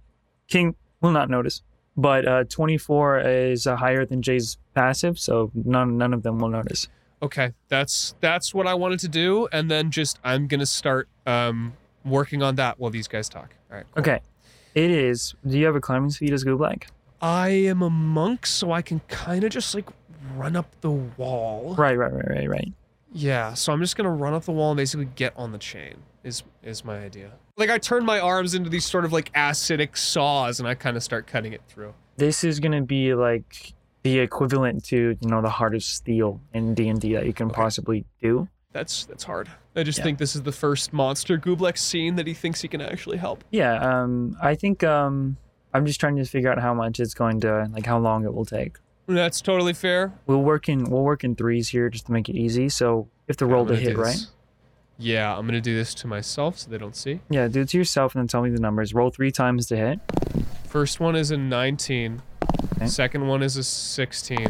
king 0.47 0.75
will 1.01 1.11
not 1.11 1.29
notice, 1.29 1.61
but 1.95 2.27
uh, 2.27 2.43
24 2.45 3.19
is 3.19 3.67
uh, 3.67 3.75
higher 3.75 4.05
than 4.05 4.21
Jay's 4.21 4.57
passive, 4.73 5.19
so 5.19 5.51
none 5.53 5.97
none 5.97 6.13
of 6.13 6.23
them 6.23 6.39
will 6.39 6.49
notice. 6.49 6.87
Okay, 7.21 7.53
that's 7.69 8.15
that's 8.19 8.53
what 8.53 8.67
I 8.67 8.73
wanted 8.73 8.99
to 9.01 9.07
do, 9.07 9.47
and 9.51 9.69
then 9.69 9.91
just 9.91 10.19
I'm 10.23 10.47
gonna 10.47 10.65
start 10.65 11.07
um 11.25 11.73
working 12.03 12.41
on 12.41 12.55
that 12.55 12.79
while 12.79 12.91
these 12.91 13.07
guys 13.07 13.29
talk. 13.29 13.55
All 13.71 13.77
right. 13.77 13.85
cool. 13.93 14.01
Okay, 14.01 14.19
it 14.75 14.91
is. 14.91 15.35
Do 15.45 15.57
you 15.57 15.65
have 15.65 15.75
a 15.75 15.81
climbing 15.81 16.09
speed 16.09 16.33
as 16.33 16.43
Goobleck? 16.43 16.85
I 17.21 17.49
am 17.49 17.81
a 17.81 17.89
monk, 17.89 18.45
so 18.45 18.71
I 18.71 18.81
can 18.81 18.99
kind 19.07 19.43
of 19.43 19.51
just 19.51 19.73
like 19.73 19.87
run 20.35 20.55
up 20.55 20.67
the 20.81 20.91
wall. 20.91 21.75
Right, 21.77 21.97
right, 21.97 22.11
right, 22.11 22.27
right, 22.27 22.49
right. 22.49 22.73
Yeah, 23.13 23.53
so 23.53 23.71
I'm 23.71 23.79
just 23.79 23.95
gonna 23.95 24.11
run 24.11 24.33
up 24.33 24.43
the 24.43 24.51
wall 24.51 24.71
and 24.71 24.77
basically 24.77 25.05
get 25.15 25.33
on 25.37 25.51
the 25.51 25.59
chain. 25.59 25.97
Is 26.23 26.43
is 26.63 26.85
my 26.85 26.99
idea. 26.99 27.31
Like 27.57 27.69
I 27.69 27.77
turn 27.77 28.05
my 28.05 28.19
arms 28.19 28.53
into 28.55 28.69
these 28.69 28.85
sort 28.85 29.03
of 29.03 29.11
like 29.11 29.31
acidic 29.33 29.97
saws, 29.97 30.59
and 30.59 30.67
I 30.67 30.73
kind 30.73 30.95
of 30.95 31.03
start 31.03 31.27
cutting 31.27 31.51
it 31.53 31.61
through. 31.67 31.93
This 32.15 32.43
is 32.45 32.59
gonna 32.61 32.81
be 32.81 33.13
like 33.13 33.73
the 34.03 34.19
equivalent 34.19 34.85
to 34.85 35.17
you 35.19 35.27
know 35.29 35.41
the 35.41 35.49
heart 35.49 35.75
of 35.75 35.83
steel 35.83 36.39
in 36.53 36.73
D 36.75 36.87
and 36.87 36.99
D 37.01 37.13
that 37.15 37.25
you 37.25 37.33
can 37.33 37.47
Okay. 37.47 37.55
possibly 37.55 38.05
do. 38.21 38.47
That's 38.71 39.05
that's 39.05 39.25
hard. 39.25 39.49
I 39.75 39.83
just 39.83 39.97
Yeah. 39.99 40.05
think 40.05 40.17
this 40.19 40.33
is 40.35 40.43
the 40.43 40.51
first 40.53 40.93
monster 40.93 41.37
Goobleck's 41.37 41.81
scene 41.81 42.15
that 42.15 42.25
he 42.27 42.33
thinks 42.33 42.61
he 42.61 42.67
can 42.69 42.79
actually 42.81 43.17
help. 43.17 43.43
Yeah, 43.51 43.73
um, 43.79 44.37
I 44.41 44.55
think 44.55 44.83
um, 44.83 45.35
I'm 45.73 45.85
just 45.85 45.99
trying 45.99 46.15
to 46.15 46.25
figure 46.25 46.49
out 46.51 46.59
how 46.59 46.73
much 46.73 46.99
it's 47.01 47.13
going 47.13 47.41
to 47.41 47.67
like 47.73 47.85
how 47.85 47.99
long 47.99 48.23
it 48.23 48.33
will 48.33 48.45
take. 48.45 48.77
That's 49.07 49.41
totally 49.41 49.73
fair. 49.73 50.13
We'll 50.25 50.41
work 50.43 50.69
in 50.69 50.85
we'll 50.85 51.03
work 51.03 51.25
in 51.25 51.35
threes 51.35 51.67
here 51.69 51.89
just 51.89 52.05
to 52.05 52.13
make 52.13 52.29
it 52.29 52.35
easy. 52.37 52.69
So 52.69 53.09
if 53.27 53.35
the 53.35 53.45
roll 53.45 53.65
to 53.65 53.75
hit, 53.75 53.95
do 53.95 54.01
right? 54.01 54.25
Yeah, 54.97 55.35
I'm 55.35 55.45
gonna 55.45 55.61
do 55.61 55.75
this 55.75 55.93
to 55.95 56.07
myself 56.07 56.59
so 56.59 56.69
they 56.69 56.77
don't 56.77 56.95
see. 56.95 57.19
Yeah, 57.29 57.47
do 57.47 57.61
it 57.61 57.69
to 57.69 57.77
yourself 57.77 58.15
and 58.15 58.21
then 58.21 58.27
tell 58.27 58.41
me 58.41 58.49
the 58.49 58.59
numbers. 58.59 58.93
Roll 58.93 59.09
three 59.09 59.31
times 59.31 59.67
to 59.67 59.77
hit. 59.77 59.99
First 60.67 60.99
one 60.99 61.15
is 61.15 61.31
a 61.31 61.37
19. 61.37 62.21
Okay. 62.75 62.87
Second 62.87 63.27
one 63.27 63.43
is 63.43 63.57
a 63.57 63.63
16. 63.63 64.47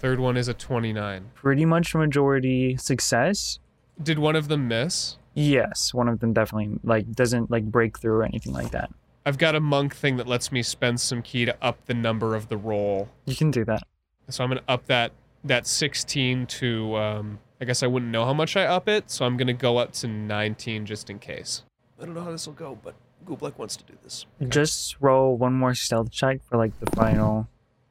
Third 0.00 0.18
one 0.18 0.36
is 0.36 0.48
a 0.48 0.54
29. 0.54 1.30
Pretty 1.34 1.64
much 1.64 1.94
majority 1.94 2.76
success. 2.76 3.58
Did 4.02 4.18
one 4.18 4.36
of 4.36 4.48
them 4.48 4.68
miss? 4.68 5.16
Yes, 5.34 5.94
one 5.94 6.08
of 6.08 6.20
them 6.20 6.32
definitely 6.32 6.78
like 6.82 7.10
doesn't 7.12 7.50
like 7.50 7.64
break 7.64 7.98
through 7.98 8.16
or 8.16 8.24
anything 8.24 8.52
like 8.52 8.70
that. 8.72 8.90
I've 9.24 9.38
got 9.38 9.54
a 9.54 9.60
monk 9.60 9.94
thing 9.94 10.16
that 10.16 10.26
lets 10.26 10.50
me 10.50 10.62
spend 10.62 11.00
some 11.00 11.22
ki 11.22 11.44
to 11.44 11.56
up 11.62 11.86
the 11.86 11.94
number 11.94 12.34
of 12.34 12.48
the 12.48 12.56
roll. 12.56 13.08
You 13.24 13.36
can 13.36 13.50
do 13.50 13.64
that. 13.66 13.84
So 14.28 14.42
I'm 14.42 14.50
gonna 14.50 14.62
up 14.68 14.86
that 14.86 15.12
that 15.44 15.66
16 15.66 16.46
to 16.46 16.96
um 16.96 17.38
I 17.62 17.64
guess 17.64 17.84
I 17.84 17.86
wouldn't 17.86 18.10
know 18.10 18.24
how 18.24 18.34
much 18.34 18.56
I 18.56 18.64
up 18.64 18.88
it, 18.88 19.08
so 19.08 19.24
I'm 19.24 19.36
gonna 19.36 19.52
go 19.52 19.78
up 19.78 19.92
to 19.92 20.08
19 20.08 20.84
just 20.84 21.08
in 21.08 21.20
case. 21.20 21.62
I 21.96 22.04
don't 22.04 22.12
know 22.12 22.24
how 22.24 22.32
this 22.32 22.44
will 22.44 22.54
go, 22.54 22.76
but 22.82 22.96
Goobleck 23.24 23.56
wants 23.56 23.76
to 23.76 23.84
do 23.84 23.92
this. 24.02 24.26
Just 24.48 24.96
roll 25.00 25.36
one 25.36 25.52
more 25.52 25.72
stealth 25.72 26.10
check 26.10 26.42
for 26.42 26.56
like 26.56 26.76
the 26.80 26.90
final. 26.90 27.46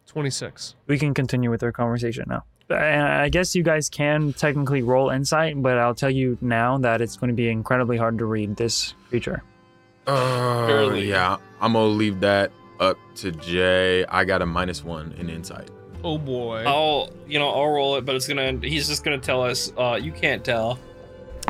26. 0.07 0.75
We 0.87 0.99
can 0.99 1.13
continue 1.13 1.49
with 1.49 1.63
our 1.63 1.71
conversation 1.71 2.25
now. 2.27 2.43
I 2.69 3.29
guess 3.29 3.55
you 3.55 3.63
guys 3.63 3.87
can 3.87 4.33
technically 4.33 4.81
roll 4.81 5.09
insight, 5.09 5.61
but 5.61 5.77
I'll 5.77 5.95
tell 5.95 6.09
you 6.09 6.37
now 6.41 6.77
that 6.79 6.99
it's 6.99 7.15
going 7.15 7.29
to 7.29 7.33
be 7.33 7.47
incredibly 7.47 7.95
hard 7.95 8.17
to 8.17 8.25
read 8.25 8.57
this 8.57 8.93
creature. 9.07 9.41
Uh, 10.05 10.67
Barely. 10.67 11.07
yeah, 11.07 11.37
I'm 11.61 11.73
gonna 11.73 11.85
leave 11.85 12.19
that 12.19 12.51
up 12.81 12.97
to 13.15 13.31
Jay. 13.31 14.03
I 14.03 14.25
got 14.25 14.41
a 14.41 14.45
minus 14.45 14.83
one 14.83 15.13
in 15.13 15.29
insight. 15.29 15.69
Oh 16.03 16.17
boy. 16.17 16.63
I'll, 16.65 17.09
you 17.27 17.39
know, 17.39 17.49
I'll 17.49 17.69
roll 17.69 17.95
it, 17.97 18.05
but 18.05 18.15
it's 18.15 18.27
gonna. 18.27 18.53
He's 18.61 18.87
just 18.87 19.03
gonna 19.03 19.17
tell 19.19 19.41
us. 19.43 19.71
Uh, 19.77 19.99
you 20.01 20.11
can't 20.11 20.43
tell. 20.43 20.79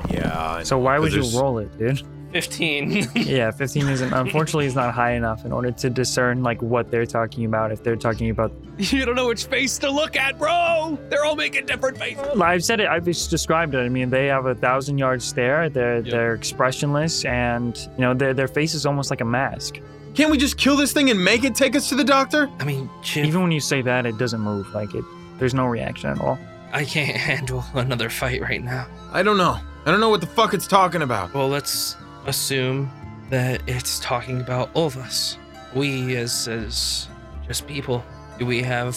Yeah. 0.10 0.32
I 0.58 0.64
So 0.64 0.76
know, 0.78 0.84
why 0.84 0.98
'cause 0.98 1.16
would 1.16 1.26
you 1.26 1.40
roll 1.40 1.58
it, 1.60 1.78
dude? 1.78 2.02
Fifteen. 2.32 3.06
Yeah, 3.16 3.52
15 3.52 3.90
isn't 3.90 4.14
unfortunately 4.14 4.66
is 4.66 4.74
not 4.76 4.94
high 4.94 5.12
enough 5.14 5.44
in 5.44 5.52
order 5.52 5.70
to 5.72 5.90
discern 5.90 6.44
like 6.44 6.62
what 6.62 6.90
they're 6.90 7.06
talking 7.06 7.44
about. 7.44 7.74
If 7.74 7.84
they're 7.84 7.98
talking 7.98 8.30
about, 8.30 8.54
You 8.78 9.04
don't 9.06 9.16
know 9.16 9.28
which 9.28 9.46
face 9.46 9.78
to 9.80 9.92
look 9.92 10.16
at, 10.16 10.40
bro. 10.40 10.98
They're 11.10 11.26
all 11.26 11.36
making 11.36 11.66
different 11.66 11.98
faces. 11.98 12.40
I've 12.40 12.64
said 12.64 12.80
it. 12.80 12.88
I've 12.88 13.04
just 13.04 13.30
described 13.30 13.76
it. 13.76 13.80
I 13.80 13.90
mean, 13.90 14.10
they 14.10 14.28
have 14.28 14.46
a 14.46 14.56
thousand 14.56 14.98
yard 14.98 15.22
stare. 15.22 15.68
They're 15.70 15.98
Yep. 15.98 16.06
they're 16.06 16.34
expressionless, 16.34 17.26
and 17.26 17.78
you 17.98 18.02
know 18.02 18.14
their 18.14 18.34
their 18.34 18.48
face 18.48 18.74
is 18.76 18.86
almost 18.86 19.10
like 19.10 19.20
a 19.22 19.26
mask. 19.26 19.80
Can't 20.14 20.30
we 20.30 20.38
just 20.38 20.58
kill 20.58 20.76
this 20.76 20.92
thing 20.92 21.10
and 21.10 21.24
make 21.24 21.44
it 21.44 21.56
take 21.56 21.76
us 21.76 21.88
to 21.90 21.96
the 21.96 22.04
doctor? 22.04 22.50
I 22.60 22.66
mean, 22.66 22.90
Chip, 23.02 23.26
Even 23.26 23.44
when 23.44 23.52
you 23.52 23.62
say 23.62 23.82
that, 23.82 24.06
it 24.06 24.18
doesn't 24.18 24.42
move. 24.42 24.74
Like 24.74 24.94
it, 24.94 25.06
there's 25.38 25.54
no 25.54 25.66
reaction 25.66 26.10
at 26.10 26.20
all. 26.20 26.38
I 26.74 26.84
can't 26.86 27.16
handle 27.30 27.64
another 27.74 28.10
fight 28.10 28.42
right 28.42 28.64
now. 28.64 28.88
I 29.12 29.24
don't 29.24 29.38
know. 29.38 29.58
I 29.86 29.92
don't 29.92 30.00
know 30.00 30.10
what 30.10 30.22
the 30.22 30.28
fuck 30.28 30.54
it's 30.54 30.68
talking 30.68 31.02
about. 31.02 31.34
Well, 31.34 31.48
let's 31.48 31.96
assume 32.26 32.92
that 33.30 33.62
it's 33.68 34.00
talking 34.00 34.42
about 34.42 34.70
all 34.74 34.88
of 34.88 34.98
us. 34.98 35.38
We, 35.74 36.18
as 36.18 36.48
as 36.50 37.08
just 37.48 37.66
people, 37.66 38.04
do 38.38 38.46
we 38.46 38.62
have 38.62 38.96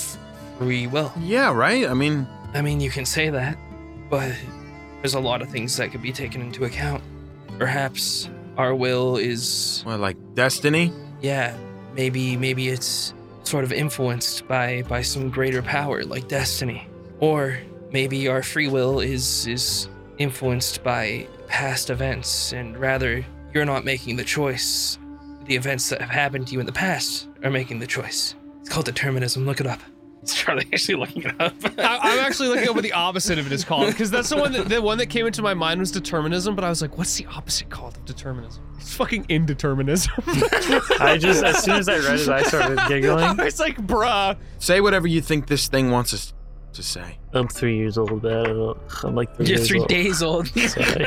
free 0.58 0.86
will? 0.88 1.12
Yeah, 1.20 1.52
right. 1.52 1.86
I 1.88 1.94
mean, 1.94 2.26
I 2.52 2.60
mean, 2.60 2.80
you 2.80 2.90
can 2.90 3.06
say 3.06 3.30
that, 3.30 3.56
but 4.10 4.32
there's 5.00 5.14
a 5.14 5.20
lot 5.20 5.42
of 5.42 5.48
things 5.48 5.76
that 5.76 5.92
could 5.92 6.02
be 6.02 6.12
taken 6.12 6.40
into 6.40 6.64
account. 6.64 7.02
Perhaps 7.58 8.28
our 8.56 8.74
will 8.74 9.16
is, 9.16 9.82
what, 9.84 10.00
like 10.00 10.16
destiny? 10.34 10.92
Yeah, 11.24 11.56
maybe 11.94 12.36
maybe 12.36 12.68
it's 12.68 13.14
sort 13.44 13.64
of 13.64 13.72
influenced 13.72 14.46
by 14.46 14.82
by 14.82 15.00
some 15.00 15.30
greater 15.30 15.62
power 15.62 16.04
like 16.04 16.28
destiny, 16.28 16.86
or 17.18 17.58
maybe 17.90 18.28
our 18.28 18.42
free 18.42 18.68
will 18.68 19.00
is 19.00 19.46
is 19.46 19.88
influenced 20.18 20.84
by 20.84 21.26
past 21.48 21.88
events, 21.88 22.52
and 22.52 22.76
rather 22.76 23.24
you're 23.54 23.64
not 23.64 23.86
making 23.86 24.16
the 24.16 24.24
choice. 24.24 24.98
The 25.46 25.56
events 25.56 25.88
that 25.88 26.02
have 26.02 26.10
happened 26.10 26.48
to 26.48 26.52
you 26.52 26.60
in 26.60 26.66
the 26.66 26.72
past 26.72 27.28
are 27.42 27.50
making 27.50 27.78
the 27.78 27.86
choice. 27.86 28.34
It's 28.60 28.68
called 28.68 28.86
determinism. 28.86 29.46
Look 29.46 29.60
it 29.60 29.66
up. 29.66 29.80
It's 30.24 30.34
Charlie 30.42 30.66
actually 30.72 30.94
looking 30.94 31.22
it 31.24 31.38
up. 31.38 31.52
I, 31.78 31.98
I'm 32.00 32.18
actually 32.26 32.48
looking 32.48 32.66
up 32.68 32.74
what 32.74 32.82
the 32.82 32.92
opposite 32.92 33.38
of 33.38 33.44
it 33.46 33.52
is 33.52 33.62
called 33.62 33.88
because 33.88 34.10
that's 34.10 34.30
the 34.30 34.36
one 34.38 34.52
that 34.52 34.70
the 34.70 34.80
one 34.80 34.96
that 34.98 35.06
came 35.10 35.26
into 35.26 35.42
my 35.42 35.52
mind 35.52 35.80
was 35.80 35.90
determinism, 35.90 36.54
but 36.54 36.64
I 36.64 36.70
was 36.70 36.80
like, 36.80 36.96
what's 36.96 37.14
the 37.18 37.26
opposite 37.26 37.68
called 37.68 37.96
of 37.98 38.06
determinism? 38.06 38.62
It's 38.78 38.94
fucking 38.94 39.24
indeterminism. 39.26 40.08
I 41.00 41.18
just 41.18 41.44
as 41.44 41.62
soon 41.62 41.76
as 41.76 41.88
I 41.90 41.96
read 41.98 42.20
it, 42.20 42.28
I 42.30 42.42
started 42.42 42.78
giggling. 42.88 43.22
I 43.38 43.44
was 43.44 43.60
like, 43.60 43.76
bruh. 43.86 44.38
Say 44.58 44.80
whatever 44.80 45.06
you 45.06 45.20
think 45.20 45.46
this 45.46 45.68
thing 45.68 45.90
wants 45.90 46.14
us 46.14 46.32
to 46.72 46.82
say. 46.82 47.18
I'm 47.34 47.46
three 47.48 47.76
years 47.76 47.98
old, 47.98 48.22
man. 48.22 48.32
I 48.38 48.44
don't- 48.48 48.78
I'm 49.04 49.14
like 49.14 49.36
3 49.36 49.44
You're 49.46 49.56
years 49.58 49.68
three 49.68 49.80
old. 49.80 49.88
days 49.88 50.22
old. 50.22 50.48
Sorry. 50.48 51.06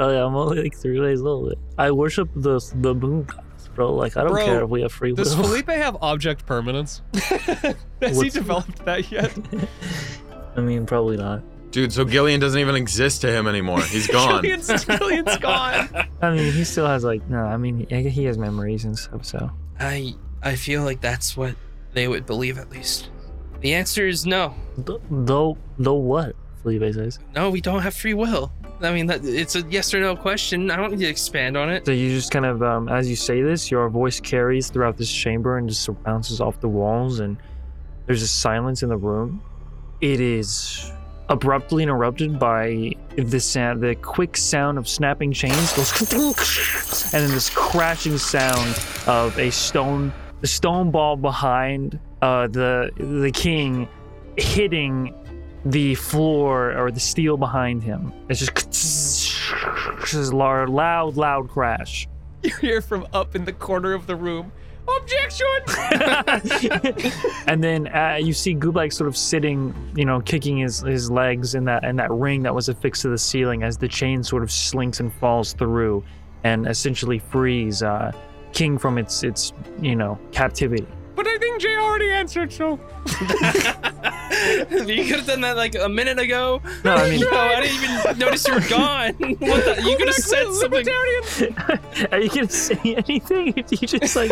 oh 0.00 0.10
yeah, 0.10 0.24
I'm 0.26 0.34
only 0.34 0.62
like 0.64 0.76
three 0.76 0.98
days 1.00 1.22
old. 1.22 1.54
I 1.78 1.90
worship 1.92 2.28
the 2.34 2.58
the 2.80 2.94
moon 2.94 3.22
goddess, 3.22 3.44
bro. 3.78 3.94
Like 3.94 4.16
I 4.16 4.24
don't 4.24 4.32
Bro, 4.32 4.44
care 4.44 4.64
if 4.64 4.68
we 4.68 4.82
have 4.82 4.92
free 4.92 5.12
will. 5.12 5.24
Does 5.24 5.34
Felipe 5.34 5.68
have 5.68 5.96
object 6.02 6.44
permanence? 6.46 7.00
Has 8.02 8.20
he 8.20 8.28
developed 8.28 8.84
that 8.84 9.10
yet? 9.10 9.32
I 10.56 10.60
mean, 10.60 10.84
probably 10.84 11.16
not. 11.16 11.42
Dude, 11.70 11.92
so 11.92 12.04
Gillian 12.04 12.40
doesn't 12.40 12.58
even 12.58 12.74
exist 12.74 13.20
to 13.20 13.30
him 13.30 13.46
anymore. 13.46 13.80
He's 13.82 14.06
gone. 14.18 14.42
Gillian's, 14.42 14.84
Gillian's 14.84 15.36
gone. 15.38 15.88
I 16.20 16.30
mean, 16.30 16.52
he 16.52 16.64
still 16.64 16.86
has 16.86 17.04
like 17.04 17.28
no. 17.28 17.38
I 17.38 17.56
mean, 17.56 17.86
he, 17.88 18.08
he 18.08 18.24
has 18.24 18.36
memories 18.36 18.84
and 18.84 18.98
stuff. 18.98 19.24
So 19.24 19.50
I 19.78 20.14
I 20.42 20.56
feel 20.56 20.82
like 20.82 21.00
that's 21.00 21.36
what 21.36 21.54
they 21.92 22.08
would 22.08 22.26
believe 22.26 22.58
at 22.58 22.70
least. 22.70 23.10
The 23.60 23.74
answer 23.74 24.06
is 24.06 24.26
no. 24.26 24.54
Th- 24.84 25.00
Though, 25.10 25.56
though 25.78 25.94
what? 25.94 26.34
Felipe 26.62 26.94
says. 26.94 27.18
No, 27.34 27.50
we 27.50 27.60
don't 27.60 27.82
have 27.82 27.94
free 27.94 28.14
will. 28.14 28.52
I 28.80 28.92
mean, 28.92 29.06
that, 29.06 29.24
it's 29.24 29.56
a 29.56 29.62
yes 29.62 29.92
or 29.92 30.00
no 30.00 30.14
question. 30.14 30.70
I 30.70 30.76
don't 30.76 30.92
need 30.92 31.00
to 31.00 31.06
expand 31.06 31.56
on 31.56 31.70
it. 31.70 31.86
So 31.86 31.92
you 31.92 32.10
just 32.10 32.30
kind 32.30 32.46
of, 32.46 32.62
um, 32.62 32.88
as 32.88 33.08
you 33.10 33.16
say 33.16 33.42
this, 33.42 33.70
your 33.70 33.88
voice 33.88 34.20
carries 34.20 34.70
throughout 34.70 34.96
this 34.96 35.12
chamber 35.12 35.58
and 35.58 35.68
just 35.68 35.88
bounces 36.04 36.40
off 36.40 36.60
the 36.60 36.68
walls, 36.68 37.20
and 37.20 37.36
there's 38.06 38.22
a 38.22 38.28
silence 38.28 38.82
in 38.82 38.88
the 38.88 38.96
room. 38.96 39.42
It 40.00 40.20
is 40.20 40.92
abruptly 41.28 41.82
interrupted 41.82 42.38
by 42.38 42.92
the 43.16 43.40
sound, 43.40 43.82
the 43.82 43.94
quick 43.96 44.36
sound 44.36 44.78
of 44.78 44.88
snapping 44.88 45.32
chains 45.32 45.72
goes, 45.74 46.12
and 47.12 47.22
then 47.24 47.30
this 47.30 47.50
crashing 47.50 48.16
sound 48.16 48.80
of 49.06 49.38
a 49.38 49.50
stone, 49.50 50.12
the 50.40 50.46
stone 50.46 50.90
ball 50.90 51.16
behind 51.16 51.98
uh, 52.22 52.46
the 52.46 52.90
the 52.96 53.30
king 53.32 53.88
hitting 54.36 55.14
the 55.70 55.94
floor 55.96 56.76
or 56.76 56.90
the 56.90 57.00
steel 57.00 57.36
behind 57.36 57.82
him. 57.82 58.12
It's 58.28 58.40
just, 58.40 60.14
a 60.14 60.36
loud, 60.36 60.70
loud, 60.70 61.16
loud 61.16 61.48
crash. 61.48 62.08
You 62.42 62.54
hear 62.56 62.80
from 62.80 63.06
up 63.12 63.34
in 63.34 63.44
the 63.44 63.52
corner 63.52 63.92
of 63.92 64.06
the 64.06 64.16
room. 64.16 64.50
Objection! 65.02 65.46
and 67.46 67.62
then 67.62 67.88
uh, 67.88 68.18
you 68.18 68.32
see 68.32 68.54
Goobleck 68.54 68.90
sort 68.90 69.06
of 69.08 69.18
sitting, 69.18 69.74
you 69.94 70.06
know, 70.06 70.20
kicking 70.20 70.56
his, 70.56 70.80
his 70.80 71.10
legs 71.10 71.54
in 71.54 71.64
that 71.66 71.84
in 71.84 71.96
that 71.96 72.10
ring 72.10 72.42
that 72.44 72.54
was 72.54 72.70
affixed 72.70 73.02
to 73.02 73.10
the 73.10 73.18
ceiling 73.18 73.62
as 73.62 73.76
the 73.76 73.88
chain 73.88 74.22
sort 74.22 74.42
of 74.42 74.50
slinks 74.50 75.00
and 75.00 75.12
falls 75.12 75.52
through, 75.52 76.02
and 76.44 76.66
essentially 76.66 77.18
frees 77.18 77.82
uh, 77.82 78.12
King 78.54 78.78
from 78.78 78.96
its 78.96 79.22
its 79.24 79.52
you 79.82 79.94
know 79.94 80.18
captivity. 80.32 80.86
But 81.18 81.26
I 81.26 81.36
think 81.38 81.60
Jay 81.60 81.76
already 81.76 82.12
answered, 82.12 82.52
so. 82.52 82.78
you 83.08 85.04
could 85.04 85.16
have 85.16 85.26
done 85.26 85.40
that 85.40 85.56
like 85.56 85.74
a 85.74 85.88
minute 85.88 86.20
ago. 86.20 86.62
No, 86.84 86.94
I 86.94 87.10
mean, 87.10 87.20
No, 87.28 87.30
I 87.32 87.60
didn't 87.60 87.82
even 87.82 88.18
notice 88.18 88.46
you 88.46 88.54
were 88.54 88.60
gone. 88.60 89.14
What 89.18 89.64
the? 89.64 89.82
You 89.84 89.96
could 89.96 90.06
have 90.06 90.14
said 90.14 90.52
something. 90.52 90.88
Are 92.12 92.20
you 92.20 92.28
gonna 92.28 92.48
say 92.48 92.78
anything? 92.84 93.54
If 93.56 93.72
you 93.72 93.88
just 93.88 94.14
like, 94.14 94.30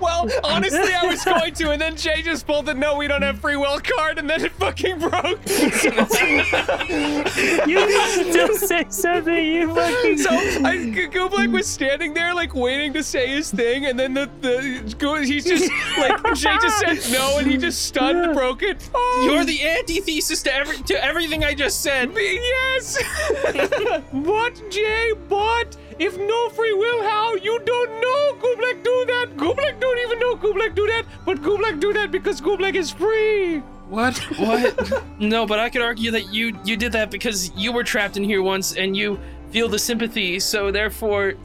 well, 0.00 0.28
honestly, 0.42 0.92
I 0.92 1.06
was 1.06 1.24
going 1.24 1.54
to, 1.54 1.70
and 1.70 1.80
then 1.80 1.96
Jay 1.96 2.22
just 2.22 2.44
pulled 2.44 2.66
the 2.66 2.74
no, 2.74 2.96
we 2.96 3.06
don't 3.06 3.22
have 3.22 3.38
free 3.38 3.56
will 3.56 3.78
card, 3.78 4.18
and 4.18 4.28
then 4.28 4.44
it 4.44 4.52
fucking 4.52 4.98
broke. 4.98 5.38
You 5.48 5.70
can 7.78 8.30
still 8.30 8.54
say 8.56 8.86
something. 8.88 9.46
You 9.46 9.72
fucking. 9.74 10.18
So 10.18 10.30
I, 10.30 10.90
G- 10.92 11.06
Goobleck 11.08 11.52
was 11.52 11.68
standing 11.68 12.12
there, 12.14 12.34
like 12.34 12.54
waiting 12.54 12.92
to 12.94 13.04
say 13.04 13.28
his 13.28 13.52
thing, 13.52 13.84
and 13.86 13.96
then 13.98 14.14
the 14.14 14.28
the 14.40 14.47
Go- 14.98 15.20
he's 15.22 15.44
just 15.44 15.70
like 15.98 16.22
Jay 16.34 16.56
just 16.60 16.78
said 16.78 17.12
no, 17.12 17.38
and 17.38 17.50
he 17.50 17.56
just 17.56 17.82
stunned, 17.86 18.34
broke 18.34 18.62
it. 18.62 18.88
Oh, 18.94 19.28
You're 19.28 19.44
the 19.44 19.66
antithesis 19.66 20.42
to 20.44 20.54
every 20.54 20.76
to 20.78 21.04
everything 21.04 21.44
I 21.44 21.54
just 21.54 21.82
said. 21.82 22.12
yes. 22.16 22.98
but 24.12 24.62
Jay, 24.70 25.12
but 25.28 25.76
if 25.98 26.16
no 26.16 26.48
free 26.50 26.72
will, 26.72 27.02
how 27.02 27.34
you 27.34 27.58
don't 27.64 27.90
know 28.00 28.34
Goobleck 28.40 28.82
do 28.84 29.04
that? 29.06 29.36
Goobleck 29.36 29.80
don't 29.80 29.98
even 29.98 30.18
know 30.18 30.36
Goobleck 30.36 30.74
do 30.74 30.86
that, 30.86 31.04
but 31.24 31.38
Goobleck 31.42 31.80
do 31.80 31.92
that 31.92 32.10
because 32.10 32.40
Goobleck 32.40 32.74
is 32.74 32.90
free. 32.90 33.58
What? 33.88 34.18
What? 34.38 35.02
no, 35.18 35.46
but 35.46 35.58
I 35.58 35.70
could 35.70 35.80
argue 35.82 36.10
that 36.10 36.32
you 36.32 36.58
you 36.64 36.76
did 36.76 36.92
that 36.92 37.10
because 37.10 37.50
you 37.56 37.72
were 37.72 37.84
trapped 37.84 38.16
in 38.16 38.24
here 38.24 38.42
once 38.42 38.76
and 38.76 38.96
you 38.96 39.18
feel 39.50 39.68
the 39.68 39.78
sympathy. 39.78 40.38
So 40.40 40.70
therefore, 40.70 41.34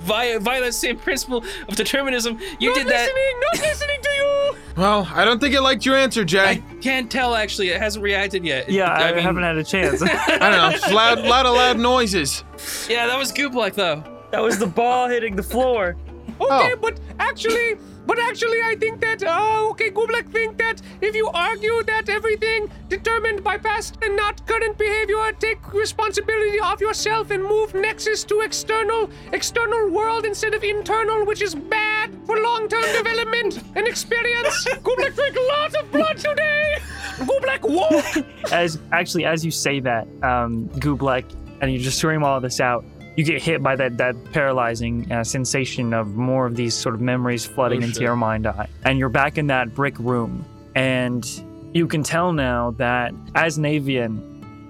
via 0.00 0.38
via 0.40 0.60
that 0.60 0.74
same 0.74 0.98
principle 0.98 1.44
of 1.68 1.76
determinism, 1.76 2.38
you 2.58 2.70
not 2.70 2.78
did 2.78 2.86
that. 2.88 3.08
listening, 3.08 3.40
not 3.40 3.60
listening 3.68 4.00
to 4.02 4.10
you. 4.10 4.56
Well, 4.76 5.08
I 5.14 5.24
don't 5.24 5.40
think 5.40 5.54
it 5.54 5.60
liked 5.60 5.86
your 5.86 5.96
answer, 5.96 6.24
Jay. 6.24 6.44
I 6.44 6.56
can't 6.80 7.10
tell 7.10 7.34
actually. 7.34 7.68
It 7.68 7.80
hasn't 7.80 8.02
reacted 8.02 8.44
yet. 8.44 8.68
yeah, 8.68 8.90
I, 8.92 9.12
mean, 9.12 9.22
haven't 9.22 9.42
had 9.44 9.56
a 9.56 9.64
chance. 9.74 10.02
I 10.02 10.06
don't 10.38 10.52
know. 10.52 10.70
It's 10.70 10.90
loud, 10.92 11.20
lot 11.20 11.46
of 11.46 11.54
loud 11.54 11.78
noises. 11.78 12.42
Yeah, 12.88 13.06
that 13.06 13.18
was 13.18 13.32
Goobleck 13.32 13.74
though. 13.74 14.02
That 14.30 14.42
was 14.42 14.58
the 14.58 14.66
ball 14.66 15.08
hitting 15.08 15.36
the 15.36 15.42
floor. 15.44 15.96
Okay, 16.40 16.72
Oh. 16.72 16.76
but 16.80 16.98
actually, 17.20 17.76
but 18.06 18.18
actually, 18.18 18.58
I 18.64 18.76
think 18.78 19.00
that, 19.00 19.22
uh, 19.22 19.68
okay, 19.70 19.90
Goobleck 19.90 20.30
think 20.30 20.58
that 20.58 20.80
if 21.00 21.14
you 21.14 21.28
argue 21.32 21.82
that 21.84 22.08
everything 22.08 22.70
determined 22.88 23.42
by 23.42 23.56
past 23.58 23.98
and 24.02 24.16
not 24.16 24.46
current 24.46 24.76
behavior, 24.76 25.32
take 25.38 25.72
responsibility 25.72 26.60
of 26.60 26.80
yourself 26.80 27.30
and 27.30 27.42
move 27.42 27.74
Nexus 27.74 28.24
to 28.24 28.40
external, 28.40 29.10
external 29.32 29.90
world 29.90 30.24
instead 30.24 30.54
of 30.54 30.62
internal, 30.64 31.24
which 31.24 31.42
is 31.42 31.54
bad 31.54 32.10
for 32.26 32.40
long-term 32.40 32.84
development 32.92 33.62
and 33.74 33.86
experience. 33.86 34.64
Goobleck 34.86 35.14
drank 35.14 35.36
lots 35.48 35.74
of 35.74 35.90
blood 35.90 36.18
today. 36.18 36.76
Goobleck 37.18 37.62
walk. 37.62 38.26
as 38.52 38.78
actually 38.92 39.24
as 39.24 39.44
you 39.44 39.50
say 39.50 39.80
that, 39.80 40.06
um, 40.22 40.68
Goobleck, 40.80 41.24
and 41.60 41.72
you 41.72 41.78
just 41.78 41.98
scream 41.98 42.22
all 42.22 42.40
this 42.40 42.60
out, 42.60 42.84
you 43.16 43.24
get 43.24 43.40
hit 43.42 43.62
by 43.62 43.76
that 43.76 43.96
that 43.98 44.16
paralyzing 44.32 45.10
uh, 45.12 45.22
sensation 45.24 45.92
of 45.94 46.14
more 46.14 46.46
of 46.46 46.56
these 46.56 46.74
sort 46.74 46.94
of 46.94 47.00
memories 47.00 47.44
flooding 47.44 47.82
Oh, 47.82 47.86
into 47.86 48.00
your 48.00 48.16
mind 48.16 48.46
eye, 48.46 48.68
and 48.84 48.98
you're 48.98 49.08
back 49.08 49.38
in 49.38 49.46
that 49.48 49.74
brick 49.74 49.98
room, 49.98 50.44
and 50.74 51.24
you 51.72 51.86
can 51.86 52.02
tell 52.02 52.32
now 52.32 52.72
that 52.72 53.12
as 53.34 53.58
Navian, 53.58 54.20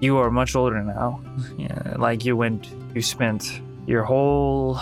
you 0.01 0.17
are 0.17 0.29
much 0.29 0.55
older 0.55 0.81
now. 0.83 1.21
Yeah, 1.57 1.95
like 1.97 2.23
you 2.25 2.37
went, 2.37 2.69
you 2.93 3.01
spent 3.01 3.61
your 3.87 4.03
whole 4.03 4.79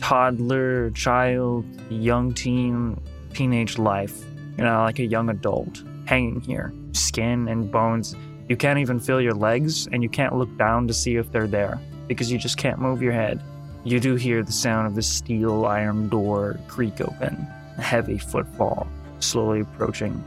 toddler, 0.00 0.90
child, 0.90 1.64
young 1.90 2.32
teen, 2.34 3.00
teenage 3.34 3.78
life, 3.78 4.18
you 4.56 4.64
know, 4.64 4.82
like 4.82 4.98
a 4.98 5.04
young 5.04 5.28
adult, 5.30 5.82
hanging 6.06 6.40
here, 6.40 6.72
skin 6.92 7.48
and 7.48 7.70
bones. 7.70 8.16
You 8.48 8.56
can't 8.56 8.78
even 8.78 8.98
feel 8.98 9.20
your 9.20 9.34
legs, 9.34 9.86
and 9.86 10.02
you 10.02 10.08
can't 10.08 10.34
look 10.34 10.54
down 10.58 10.88
to 10.88 10.94
see 10.94 11.16
if 11.16 11.30
they're 11.30 11.46
there 11.46 11.80
because 12.10 12.32
you 12.32 12.38
just 12.38 12.56
can't 12.56 12.80
move 12.80 13.00
your 13.00 13.12
head. 13.12 13.40
You 13.84 14.00
do 14.00 14.16
hear 14.16 14.42
the 14.42 14.50
sound 14.50 14.88
of 14.88 14.96
the 14.96 15.02
steel 15.02 15.64
iron 15.64 16.08
door 16.08 16.58
creak 16.66 17.00
open, 17.00 17.46
a 17.78 17.82
heavy 17.82 18.18
footfall 18.18 18.88
slowly 19.20 19.60
approaching, 19.60 20.24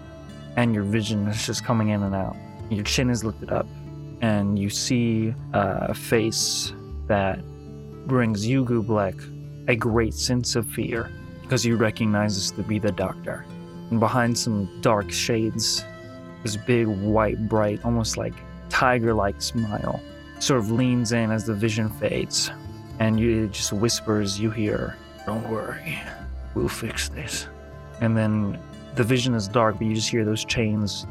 and 0.55 0.73
your 0.73 0.83
vision 0.83 1.27
is 1.27 1.45
just 1.45 1.65
coming 1.65 1.89
in 1.89 2.03
and 2.03 2.15
out. 2.15 2.37
Your 2.69 2.85
chin 2.85 3.09
is 3.09 3.25
lifted 3.25 3.51
up, 3.51 3.67
and 4.21 4.57
you 4.57 4.69
see 4.69 5.35
a 5.51 5.93
face 5.93 6.71
that 7.07 7.43
brings 8.07 8.47
you, 8.47 8.63
Goobleck, 8.63 9.19
a 9.67 9.75
great 9.75 10.13
sense 10.13 10.55
of 10.55 10.65
fear 10.67 11.11
because 11.41 11.65
you 11.65 11.75
recognize 11.75 12.49
to 12.49 12.63
be 12.63 12.79
the 12.79 12.93
doctor. 12.93 13.45
And 13.89 13.99
behind 13.99 14.37
some 14.37 14.69
dark 14.79 15.11
shades, 15.11 15.83
this 16.43 16.55
big, 16.55 16.87
white, 16.87 17.49
bright, 17.49 17.83
almost 17.83 18.15
like 18.15 18.35
tiger 18.69 19.13
like 19.13 19.41
smile 19.41 19.99
sort 20.43 20.59
of 20.59 20.71
leans 20.71 21.13
in 21.13 21.31
as 21.31 21.45
the 21.45 21.53
vision 21.53 21.89
fades. 21.89 22.51
And 22.99 23.19
you, 23.19 23.45
it 23.45 23.53
just 23.53 23.73
whispers, 23.73 24.39
you 24.39 24.51
hear, 24.51 24.97
Don't 25.25 25.47
worry, 25.49 25.97
we'll 26.53 26.67
fix 26.67 27.09
this. 27.09 27.47
And 28.01 28.15
then 28.15 28.59
the 28.95 29.03
vision 29.03 29.33
is 29.33 29.47
dark, 29.47 29.77
but 29.77 29.87
you 29.87 29.95
just 29.95 30.09
hear 30.09 30.25
those 30.25 30.45
chains. 30.45 31.07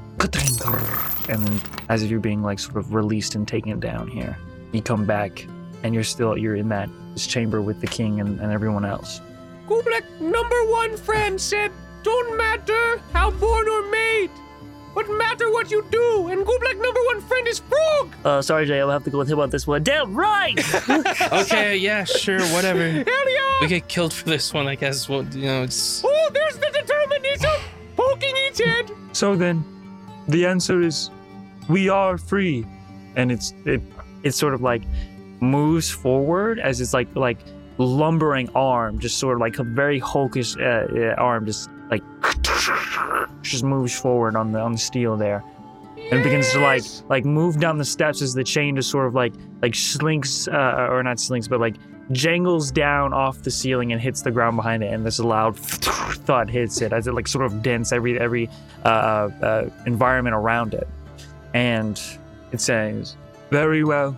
And 1.28 1.42
then, 1.46 1.60
as 1.88 2.02
if 2.02 2.10
you're 2.10 2.20
being 2.20 2.42
like 2.42 2.58
sort 2.58 2.76
of 2.76 2.94
released 2.94 3.34
and 3.34 3.48
taken 3.48 3.80
down 3.80 4.08
here, 4.08 4.36
you 4.72 4.82
come 4.82 5.04
back 5.04 5.46
and 5.82 5.94
you're 5.94 6.04
still 6.04 6.36
you're 6.36 6.56
in 6.56 6.68
that 6.68 6.88
chamber 7.16 7.60
with 7.60 7.80
the 7.80 7.86
king 7.86 8.20
and, 8.20 8.40
and 8.40 8.52
everyone 8.52 8.84
else. 8.84 9.20
Goobleck 9.66 10.20
number 10.20 10.64
one 10.70 10.96
friend 10.96 11.40
said, 11.40 11.72
"Don't 12.02 12.36
matter 12.36 13.00
how 13.12 13.30
born 13.30 13.68
or 13.68 13.90
made, 13.90 14.30
but 14.94 15.08
matter 15.10 15.50
what 15.50 15.70
you 15.70 15.84
do." 15.90 16.28
And 16.28 16.44
Goobleck 16.46 16.80
number 16.80 17.00
one 17.06 17.20
friend 17.22 17.46
is 17.48 17.58
Frog. 17.60 18.12
Uh, 18.24 18.42
sorry, 18.42 18.66
Jay. 18.66 18.80
I'll 18.80 18.90
have 18.90 19.04
to 19.04 19.10
go 19.10 19.18
with 19.18 19.28
him 19.28 19.40
on 19.40 19.50
this 19.50 19.66
one. 19.66 19.82
Damn 19.82 20.14
right. 20.14 20.58
Okay, 21.32 21.76
yeah, 21.76 22.04
sure, 22.04 22.40
whatever. 22.54 22.80
Hell 22.90 23.30
yeah! 23.30 23.60
We 23.60 23.66
get 23.68 23.88
killed 23.88 24.12
for 24.12 24.24
this 24.24 24.52
one, 24.52 24.66
I 24.66 24.74
guess. 24.74 25.08
Well, 25.08 25.24
you 25.34 25.46
know, 25.46 25.62
it's 25.62 26.02
Oh, 26.04 26.30
there's 26.32 26.56
the 26.58 26.70
determinism 26.72 27.50
poking 27.96 28.34
its 28.48 28.60
head. 28.60 28.90
So 29.12 29.34
then, 29.36 29.64
the 30.28 30.46
answer 30.46 30.80
is, 30.82 31.10
we 31.68 31.88
are 31.88 32.18
free, 32.18 32.66
and 33.16 33.30
it's 33.32 33.54
it 33.64 33.80
it 34.22 34.32
sort 34.32 34.54
of 34.54 34.62
like 34.62 34.82
moves 35.40 35.90
forward 35.90 36.58
as 36.60 36.80
it's 36.80 36.92
like 36.94 37.08
like 37.16 37.38
lumbering 37.78 38.48
arm, 38.54 38.98
just 38.98 39.18
sort 39.18 39.34
of 39.36 39.40
like 39.40 39.58
a 39.58 39.64
very 39.64 40.00
hulkish 40.00 40.56
uh, 40.60 41.12
uh, 41.12 41.14
arm, 41.20 41.46
just 41.46 41.68
like 41.92 42.02
just 43.42 43.64
moves 43.64 43.98
forward 43.98 44.34
on 44.34 44.52
the 44.52 44.58
on 44.58 44.72
the 44.72 44.78
steel 44.78 45.16
there, 45.16 45.44
and 46.10 46.22
begins 46.22 46.50
to 46.52 46.60
like 46.60 46.84
like 47.08 47.24
move 47.24 47.60
down 47.60 47.76
the 47.76 47.84
steps 47.84 48.22
as 48.22 48.32
the 48.34 48.44
chain 48.44 48.76
just 48.76 48.90
sort 48.90 49.06
of 49.06 49.14
like 49.14 49.34
like 49.60 49.74
slinks 49.74 50.48
uh, 50.48 50.88
or 50.90 51.02
not 51.02 51.20
slinks, 51.20 51.46
but 51.48 51.60
like 51.60 51.76
jangles 52.10 52.70
down 52.70 53.12
off 53.12 53.42
the 53.42 53.50
ceiling 53.50 53.92
and 53.92 54.00
hits 54.00 54.22
the 54.22 54.30
ground 54.30 54.56
behind 54.56 54.82
it, 54.82 54.92
and 54.92 55.04
this 55.04 55.18
loud 55.18 55.56
thud 56.26 56.48
hits 56.48 56.80
it 56.80 56.92
as 56.92 57.06
it 57.06 57.12
like 57.12 57.28
sort 57.28 57.44
of 57.44 57.62
dents 57.62 57.92
every 57.92 58.18
every 58.18 58.48
uh, 58.84 58.88
uh, 58.88 59.70
environment 59.86 60.34
around 60.34 60.72
it, 60.72 60.88
and 61.52 62.00
it 62.52 62.60
says, 62.60 63.16
"Very 63.50 63.84
well. 63.84 64.16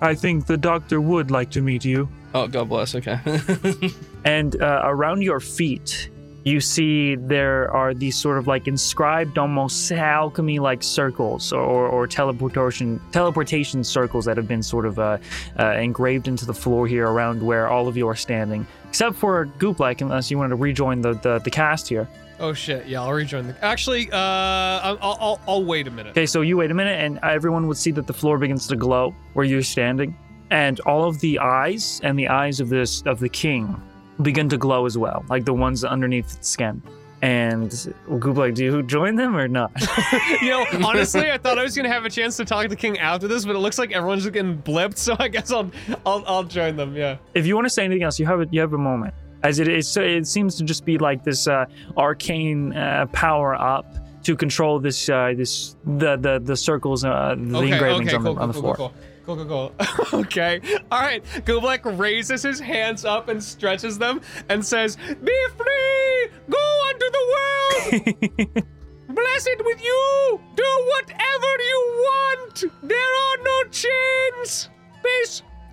I 0.00 0.14
think 0.16 0.46
the 0.46 0.56
doctor 0.56 1.00
would 1.00 1.30
like 1.30 1.50
to 1.50 1.60
meet 1.60 1.84
you. 1.84 2.08
Oh, 2.34 2.48
God 2.48 2.68
bless. 2.68 2.94
Okay. 2.94 3.20
And 4.24 4.60
uh, 4.62 4.82
around 4.84 5.22
your 5.22 5.40
feet, 5.40 6.08
you 6.44 6.60
see 6.60 7.14
there 7.14 7.70
are 7.70 7.94
these 7.94 8.16
sort 8.16 8.38
of 8.38 8.46
like 8.46 8.66
inscribed, 8.66 9.38
almost 9.38 9.90
alchemy 9.92 10.58
like 10.58 10.82
circles 10.82 11.52
or, 11.52 11.86
or 11.88 12.06
teleportation 12.06 13.00
teleportation 13.12 13.84
circles 13.84 14.24
that 14.24 14.36
have 14.36 14.48
been 14.48 14.62
sort 14.62 14.86
of 14.86 14.98
uh, 14.98 15.18
uh, 15.58 15.72
engraved 15.72 16.28
into 16.28 16.44
the 16.44 16.54
floor 16.54 16.86
here 16.86 17.06
around 17.08 17.42
where 17.42 17.68
all 17.68 17.88
of 17.88 17.96
you 17.96 18.08
are 18.08 18.16
standing. 18.16 18.66
Except 18.88 19.16
for 19.16 19.46
Goobleck, 19.58 20.00
unless 20.00 20.30
you 20.30 20.36
wanted 20.36 20.50
to 20.50 20.56
rejoin 20.56 21.00
the, 21.00 21.14
the, 21.14 21.38
the 21.38 21.50
cast 21.50 21.88
here. 21.88 22.08
Oh 22.40 22.52
shit! 22.52 22.86
Yeah, 22.86 23.02
I'll 23.02 23.12
rejoin 23.12 23.46
the. 23.46 23.64
Actually, 23.64 24.10
uh, 24.10 24.16
I'll, 24.16 24.98
I'll, 25.00 25.40
I'll 25.46 25.64
wait 25.64 25.86
a 25.86 25.90
minute. 25.92 26.10
Okay, 26.10 26.26
so 26.26 26.40
you 26.40 26.56
wait 26.56 26.72
a 26.72 26.74
minute, 26.74 26.98
and 26.98 27.20
everyone 27.22 27.68
would 27.68 27.76
see 27.76 27.92
that 27.92 28.08
the 28.08 28.12
floor 28.12 28.36
begins 28.36 28.66
to 28.66 28.76
glow 28.76 29.14
where 29.34 29.46
you're 29.46 29.62
standing, 29.62 30.18
and 30.50 30.80
all 30.80 31.04
of 31.04 31.20
the 31.20 31.38
eyes 31.38 32.00
and 32.02 32.18
the 32.18 32.26
eyes 32.26 32.58
of 32.58 32.68
this 32.68 33.02
of 33.02 33.20
the 33.20 33.28
king 33.28 33.80
begin 34.22 34.48
to 34.50 34.56
glow 34.56 34.86
as 34.86 34.96
well, 34.98 35.24
like 35.28 35.44
the 35.44 35.54
ones 35.54 35.84
underneath 35.84 36.36
its 36.36 36.48
skin. 36.48 36.82
And 37.22 37.70
Goobleck, 38.08 38.54
do 38.54 38.64
you 38.64 38.82
join 38.82 39.14
them 39.14 39.36
or 39.36 39.46
not? 39.46 39.70
You 40.42 40.50
know, 40.50 40.66
honestly, 40.84 41.30
I 41.30 41.38
thought 41.38 41.56
I 41.56 41.62
was 41.62 41.76
gonna 41.76 41.88
have 41.88 42.04
a 42.04 42.10
chance 42.10 42.36
to 42.38 42.44
talk 42.44 42.66
to 42.68 42.74
King 42.74 42.98
after 42.98 43.28
this, 43.28 43.44
but 43.44 43.54
it 43.54 43.60
looks 43.60 43.78
like 43.78 43.92
everyone's 43.92 44.28
getting 44.28 44.58
blipped. 44.58 44.98
So 44.98 45.14
I 45.20 45.28
guess 45.28 45.52
I'll, 45.52 45.70
I'll, 46.04 46.24
I'll 46.26 46.42
join 46.44 46.74
them. 46.76 46.96
Yeah. 46.96 47.18
if 47.34 47.46
you 47.46 47.54
want 47.54 47.66
to 47.66 47.70
say 47.70 47.84
anything 47.84 48.02
else, 48.02 48.18
you 48.18 48.26
have 48.26 48.40
a, 48.40 48.46
you 48.50 48.60
have 48.60 48.72
a 48.72 48.78
moment. 48.78 49.14
As 49.44 49.58
it 49.60 49.68
is, 49.68 49.96
it 49.96 50.26
seems 50.26 50.56
to 50.56 50.64
just 50.64 50.84
be 50.84 50.98
like 50.98 51.22
this 51.22 51.46
uh, 51.46 51.66
arcane 51.96 52.72
uh, 52.72 53.06
power 53.12 53.54
up 53.54 53.86
to 54.24 54.36
control 54.36 54.78
this 54.80 55.08
uh, 55.08 55.32
this 55.36 55.76
the 55.84 56.16
the 56.16 56.40
the 56.42 56.56
circles, 56.56 57.04
uh, 57.04 57.34
the 57.38 57.56
Okay. 57.58 57.72
engravings 57.72 58.08
Okay. 58.08 58.16
on, 58.16 58.24
Cool. 58.24 58.34
the, 58.34 58.40
on 58.40 58.48
the 58.48 58.54
floor. 58.54 58.74
Cool. 58.76 58.92
Cool. 59.24 59.36
Cool. 59.44 59.72
Cool. 59.78 60.20
okay. 60.20 60.60
All 60.90 61.00
right. 61.00 61.24
Goobleck 61.44 61.98
raises 61.98 62.42
his 62.42 62.58
hands 62.58 63.04
up 63.04 63.28
and 63.28 63.42
stretches 63.42 63.98
them 63.98 64.20
and 64.48 64.64
says, 64.64 64.96
"Be 64.96 65.46
free. 65.56 66.28
Go 66.50 66.80
unto 66.88 67.10
the 67.10 67.24
world." 67.32 68.64
Blessed 69.14 69.56
with 69.64 69.82
you! 69.84 70.40
Do 70.56 70.64
whatever 70.88 71.62
you 71.62 72.06
want! 72.08 72.64
There 72.82 72.98
are 72.98 73.36
no 73.44 73.64
chains! 73.70 74.70
Peace! 75.02 75.42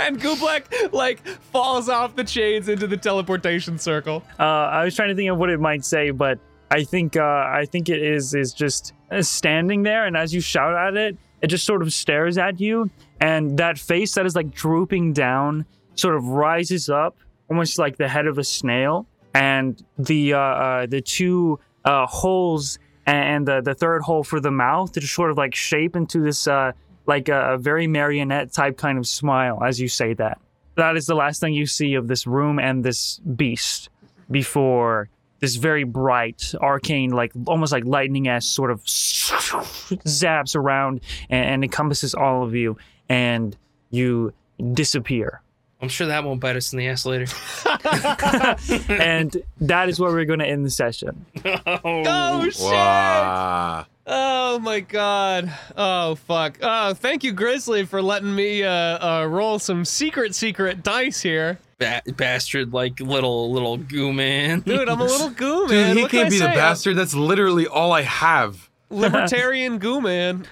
And 0.00 0.18
Goobleck, 0.20 0.92
like, 0.92 1.26
falls 1.26 1.88
off 1.88 2.16
the 2.16 2.24
chains 2.24 2.68
into 2.68 2.86
the 2.86 2.96
teleportation 2.96 3.78
circle. 3.78 4.22
Uh, 4.38 4.42
I 4.42 4.84
was 4.84 4.94
trying 4.96 5.10
to 5.10 5.14
think 5.14 5.30
of 5.30 5.38
what 5.38 5.50
it 5.50 5.60
might 5.60 5.84
say, 5.84 6.10
but 6.10 6.38
I 6.70 6.84
think 6.84 7.16
uh, 7.16 7.22
I 7.22 7.66
think 7.70 7.88
it 7.88 8.02
is 8.02 8.34
is 8.34 8.52
just 8.52 8.92
uh, 9.10 9.22
standing 9.22 9.82
there, 9.82 10.06
and 10.06 10.16
as 10.16 10.32
you 10.34 10.40
shout 10.40 10.74
at 10.74 10.96
it, 10.96 11.16
it 11.42 11.48
just 11.48 11.64
sort 11.64 11.82
of 11.82 11.92
stares 11.92 12.38
at 12.38 12.60
you, 12.60 12.90
and 13.20 13.58
that 13.58 13.78
face 13.78 14.14
that 14.14 14.26
is 14.26 14.36
like 14.36 14.50
drooping 14.50 15.12
down 15.12 15.64
sort 15.94 16.14
of 16.14 16.24
rises 16.28 16.88
up, 16.88 17.16
almost 17.48 17.78
like 17.78 17.96
the 17.96 18.08
head 18.08 18.26
of 18.26 18.38
a 18.38 18.44
snail, 18.44 19.06
and 19.34 19.84
the 19.98 20.34
uh, 20.34 20.38
uh, 20.38 20.86
the 20.86 21.00
two 21.00 21.58
uh, 21.84 22.06
holes 22.06 22.78
and 23.06 23.46
the 23.46 23.60
the 23.60 23.74
third 23.74 24.02
hole 24.02 24.22
for 24.22 24.40
the 24.40 24.50
mouth 24.50 24.92
just 24.92 25.14
sort 25.14 25.30
of 25.30 25.36
like 25.36 25.54
shape 25.54 25.96
into 25.96 26.20
this 26.20 26.46
uh, 26.46 26.72
like 27.06 27.28
a, 27.28 27.54
a 27.54 27.58
very 27.58 27.86
marionette 27.86 28.52
type 28.52 28.76
kind 28.76 28.98
of 28.98 29.06
smile 29.06 29.62
as 29.64 29.80
you 29.80 29.88
say 29.88 30.14
that. 30.14 30.40
That 30.76 30.96
is 30.96 31.06
the 31.06 31.14
last 31.14 31.40
thing 31.40 31.52
you 31.52 31.66
see 31.66 31.94
of 31.94 32.08
this 32.08 32.26
room 32.26 32.58
and 32.58 32.84
this 32.84 33.18
beast 33.18 33.90
before 34.30 35.08
this 35.40 35.56
very 35.56 35.84
bright, 35.84 36.54
arcane, 36.60 37.10
like 37.10 37.32
almost 37.46 37.72
like 37.72 37.84
lightning 37.84 38.28
as 38.28 38.46
sort 38.46 38.70
of 38.70 38.82
zaps 38.84 40.54
around 40.54 41.00
and, 41.28 41.44
and 41.44 41.64
encompasses 41.64 42.14
all 42.14 42.44
of 42.44 42.54
you, 42.54 42.76
and 43.08 43.56
you 43.90 44.32
disappear. 44.72 45.40
I'm 45.82 45.88
sure 45.88 46.06
that 46.08 46.24
won't 46.24 46.40
bite 46.40 46.56
us 46.56 46.72
in 46.72 46.78
the 46.78 46.88
ass 46.88 47.06
later. 47.06 47.24
and 48.92 49.34
that 49.62 49.88
is 49.88 49.98
where 49.98 50.12
we're 50.12 50.26
going 50.26 50.40
to 50.40 50.46
end 50.46 50.64
the 50.64 50.70
session. 50.70 51.24
Oh, 51.82 52.48
shit! 52.50 52.62
Wow. 52.62 53.86
Oh 54.12 54.58
my 54.58 54.80
god. 54.80 55.52
Oh 55.76 56.16
fuck. 56.16 56.58
Oh, 56.60 56.94
thank 56.94 57.22
you, 57.22 57.30
Grizzly, 57.30 57.86
for 57.86 58.02
letting 58.02 58.34
me 58.34 58.64
uh, 58.64 58.72
uh 58.72 59.26
roll 59.26 59.60
some 59.60 59.84
secret 59.84 60.34
secret 60.34 60.82
dice 60.82 61.20
here. 61.20 61.60
Ba- 61.78 62.02
bastard, 62.16 62.72
like 62.72 62.98
little 62.98 63.52
little 63.52 63.76
goo 63.76 64.12
man. 64.12 64.60
Dude, 64.60 64.88
I'm 64.88 65.00
a 65.00 65.04
little 65.04 65.30
goo 65.42 65.68
Dude, 65.68 65.96
he 65.96 66.02
What 66.02 66.10
can 66.10 66.22
can't 66.22 66.26
I 66.26 66.30
be 66.30 66.38
the 66.38 66.44
say? 66.44 66.50
I'm 66.50 66.56
bastard. 66.56 66.96
That's 66.96 67.14
literally 67.14 67.68
all 67.68 67.92
I 67.92 68.02
have. 68.02 68.68
Libertarian 68.90 69.78
goo 69.78 70.00
man. 70.00 70.44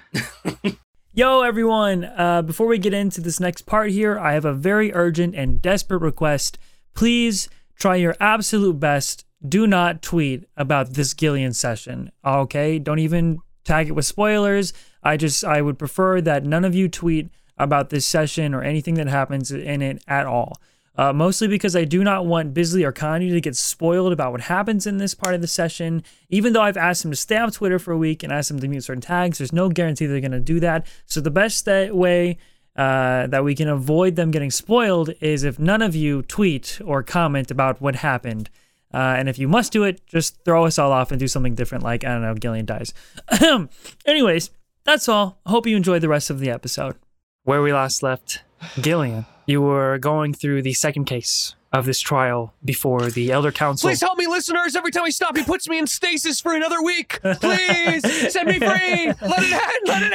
Yo, 1.12 1.42
everyone. 1.42 2.04
Uh, 2.04 2.42
before 2.42 2.68
we 2.68 2.78
get 2.78 2.94
into 2.94 3.20
this 3.20 3.40
next 3.40 3.62
part 3.62 3.90
here, 3.90 4.16
I 4.20 4.34
have 4.34 4.44
a 4.44 4.52
very 4.54 4.94
urgent 4.94 5.34
and 5.34 5.60
desperate 5.60 5.98
request. 6.00 6.58
Please 6.94 7.48
try 7.76 7.96
your 7.96 8.14
absolute 8.20 8.78
best. 8.78 9.24
Do 9.46 9.66
not 9.66 10.00
tweet 10.00 10.44
about 10.56 10.94
this 10.94 11.14
Gillian 11.14 11.54
session. 11.54 12.12
Okay? 12.24 12.78
Don't 12.78 13.00
even 13.00 13.40
tag 13.68 13.88
it 13.88 13.92
with 13.92 14.06
spoilers. 14.06 14.72
I 15.02 15.16
just, 15.16 15.44
I 15.44 15.62
would 15.62 15.78
prefer 15.78 16.20
that 16.22 16.44
none 16.44 16.64
of 16.64 16.74
you 16.74 16.88
tweet 16.88 17.28
about 17.56 17.90
this 17.90 18.06
session 18.06 18.54
or 18.54 18.62
anything 18.62 18.94
that 18.94 19.08
happens 19.08 19.50
in 19.50 19.82
it 19.82 20.02
at 20.08 20.26
all. 20.26 20.58
Uh, 20.96 21.12
mostly 21.12 21.46
because 21.46 21.76
I 21.76 21.84
do 21.84 22.02
not 22.02 22.26
want 22.26 22.54
Bisley 22.54 22.82
or 22.82 22.90
Connie 22.90 23.30
to 23.30 23.40
get 23.40 23.56
spoiled 23.56 24.12
about 24.12 24.32
what 24.32 24.40
happens 24.40 24.84
in 24.84 24.98
this 24.98 25.14
part 25.14 25.34
of 25.36 25.40
the 25.40 25.46
session. 25.46 26.02
Even 26.28 26.52
though 26.52 26.62
I've 26.62 26.76
asked 26.76 27.02
them 27.02 27.12
to 27.12 27.16
stay 27.16 27.36
off 27.36 27.54
Twitter 27.54 27.78
for 27.78 27.92
a 27.92 27.98
week 27.98 28.24
and 28.24 28.32
asked 28.32 28.48
them 28.48 28.58
to 28.58 28.66
mute 28.66 28.82
certain 28.82 29.00
tags, 29.00 29.38
there's 29.38 29.52
no 29.52 29.68
guarantee 29.68 30.06
they're 30.06 30.18
going 30.18 30.32
to 30.32 30.40
do 30.40 30.58
that. 30.58 30.86
So 31.06 31.20
the 31.20 31.30
best 31.30 31.66
that 31.66 31.94
way 31.94 32.38
uh, 32.74 33.28
that 33.28 33.44
we 33.44 33.54
can 33.54 33.68
avoid 33.68 34.16
them 34.16 34.32
getting 34.32 34.50
spoiled 34.50 35.10
is 35.20 35.44
if 35.44 35.58
none 35.58 35.82
of 35.82 35.94
you 35.94 36.22
tweet 36.22 36.80
or 36.84 37.04
comment 37.04 37.50
about 37.50 37.80
what 37.80 37.96
happened. 37.96 38.50
Uh, 38.92 39.14
and 39.18 39.28
if 39.28 39.38
you 39.38 39.48
must 39.48 39.72
do 39.72 39.84
it, 39.84 40.00
just 40.06 40.42
throw 40.44 40.64
us 40.64 40.78
all 40.78 40.92
off 40.92 41.10
and 41.10 41.20
do 41.20 41.28
something 41.28 41.54
different, 41.54 41.84
like, 41.84 42.04
I 42.04 42.08
don't 42.08 42.22
know, 42.22 42.34
Gillian 42.34 42.64
dies. 42.66 42.94
Anyways, 44.06 44.50
that's 44.84 45.08
all. 45.08 45.38
I 45.44 45.50
hope 45.50 45.66
you 45.66 45.76
enjoyed 45.76 46.02
the 46.02 46.08
rest 46.08 46.30
of 46.30 46.40
the 46.40 46.50
episode. 46.50 46.96
Where 47.44 47.62
we 47.62 47.72
last 47.72 48.02
left, 48.02 48.42
Gillian, 48.80 49.26
you 49.46 49.60
were 49.62 49.98
going 49.98 50.32
through 50.34 50.62
the 50.62 50.72
second 50.74 51.04
case 51.04 51.54
of 51.72 51.84
this 51.84 52.00
trial 52.00 52.54
before 52.64 53.10
the 53.10 53.30
Elder 53.30 53.52
Council. 53.52 53.88
Please 53.88 54.00
help 54.00 54.16
me, 54.18 54.26
listeners. 54.26 54.74
Every 54.74 54.90
time 54.90 55.04
I 55.04 55.10
stop, 55.10 55.36
he 55.36 55.44
puts 55.44 55.68
me 55.68 55.78
in 55.78 55.86
stasis 55.86 56.40
for 56.40 56.54
another 56.54 56.82
week. 56.82 57.20
Please 57.22 58.32
set 58.32 58.46
me 58.46 58.58
free. 58.58 58.66
Let 58.68 59.14
it 59.20 59.52
end. 59.52 59.86
Let 59.86 60.02
it 60.02 60.12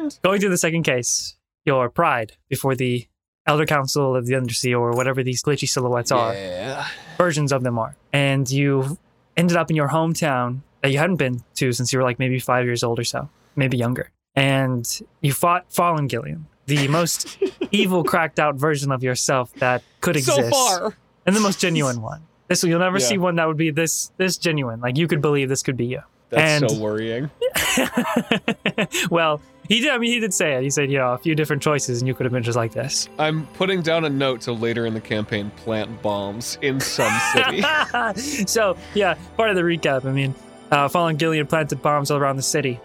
end. 0.00 0.18
Going 0.22 0.40
through 0.40 0.50
the 0.50 0.58
second 0.58 0.82
case, 0.82 1.36
your 1.64 1.88
pride 1.90 2.32
before 2.48 2.74
the 2.74 3.06
Elder 3.46 3.66
Council 3.66 4.16
of 4.16 4.26
the 4.26 4.34
Undersea, 4.34 4.74
or 4.74 4.90
whatever 4.92 5.22
these 5.22 5.42
glitchy 5.44 5.68
silhouettes 5.68 6.10
are, 6.10 6.34
Yeah. 6.34 6.86
Versions 7.16 7.52
of 7.52 7.62
them 7.62 7.78
are. 7.78 7.96
And 8.12 8.50
you 8.50 8.98
ended 9.36 9.56
up 9.56 9.70
in 9.70 9.76
your 9.76 9.88
hometown 9.88 10.60
that 10.82 10.90
you 10.92 10.98
hadn't 10.98 11.16
been 11.16 11.42
to 11.56 11.72
since 11.72 11.92
you 11.92 11.98
were 11.98 12.04
like 12.04 12.18
maybe 12.18 12.38
five 12.38 12.64
years 12.64 12.82
old 12.84 12.98
or 12.98 13.04
so, 13.04 13.28
maybe 13.54 13.76
younger. 13.76 14.10
And 14.34 14.86
you 15.22 15.32
fought 15.32 15.72
Fallen 15.72 16.08
Gillian, 16.08 16.46
the 16.66 16.88
most 16.88 17.38
evil, 17.70 18.04
cracked 18.04 18.38
out 18.38 18.56
version 18.56 18.92
of 18.92 19.02
yourself 19.02 19.52
that 19.54 19.82
could 20.00 20.16
exist. 20.16 20.38
So 20.38 20.50
far. 20.50 20.96
And 21.24 21.34
the 21.34 21.40
most 21.40 21.58
genuine 21.60 22.02
one. 22.02 22.22
This 22.48 22.62
you'll 22.62 22.78
never 22.78 22.98
Yeah. 22.98 23.06
see 23.06 23.18
one 23.18 23.34
that 23.36 23.48
would 23.48 23.56
be 23.56 23.70
this 23.70 24.12
this 24.18 24.36
genuine. 24.36 24.80
Like 24.80 24.96
you 24.96 25.08
could 25.08 25.20
believe 25.20 25.48
this 25.48 25.62
could 25.62 25.76
be 25.76 25.86
you. 25.86 26.00
That's 26.28 26.62
And- 26.62 26.70
so 26.70 26.78
worrying. 26.80 27.30
well, 29.10 29.40
he 29.68 29.80
did. 29.80 29.90
I 29.90 29.98
mean, 29.98 30.12
he 30.12 30.20
did 30.20 30.34
say 30.34 30.54
it. 30.54 30.62
He 30.62 30.70
said, 30.70 30.90
you 30.90 30.98
know, 30.98 31.12
a 31.12 31.18
few 31.18 31.34
different 31.34 31.62
choices, 31.62 32.00
and 32.00 32.08
you 32.08 32.14
could 32.14 32.24
have 32.24 32.32
been 32.32 32.42
just 32.42 32.56
like 32.56 32.72
this. 32.72 33.08
I'm 33.18 33.46
putting 33.48 33.82
down 33.82 34.04
a 34.04 34.10
note 34.10 34.40
to 34.42 34.52
later 34.52 34.86
in 34.86 34.94
the 34.94 35.00
campaign 35.00 35.50
plant 35.56 36.02
bombs 36.02 36.58
in 36.62 36.80
some 36.80 37.12
city. 37.32 37.62
so, 38.46 38.76
yeah, 38.94 39.14
part 39.36 39.50
of 39.50 39.56
the 39.56 39.62
recap. 39.62 40.04
I 40.04 40.12
mean, 40.12 40.34
uh, 40.70 40.88
Fallen 40.88 41.18
Gillian 41.18 41.46
planted 41.46 41.82
bombs 41.82 42.10
all 42.10 42.18
around 42.18 42.36
the 42.36 42.42
city 42.42 42.80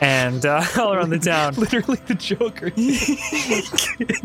and 0.00 0.44
uh, 0.46 0.64
all 0.78 0.92
around 0.92 1.10
the 1.10 1.18
town. 1.18 1.54
Literally 1.56 2.00
the 2.06 2.14
Joker. 2.14 2.70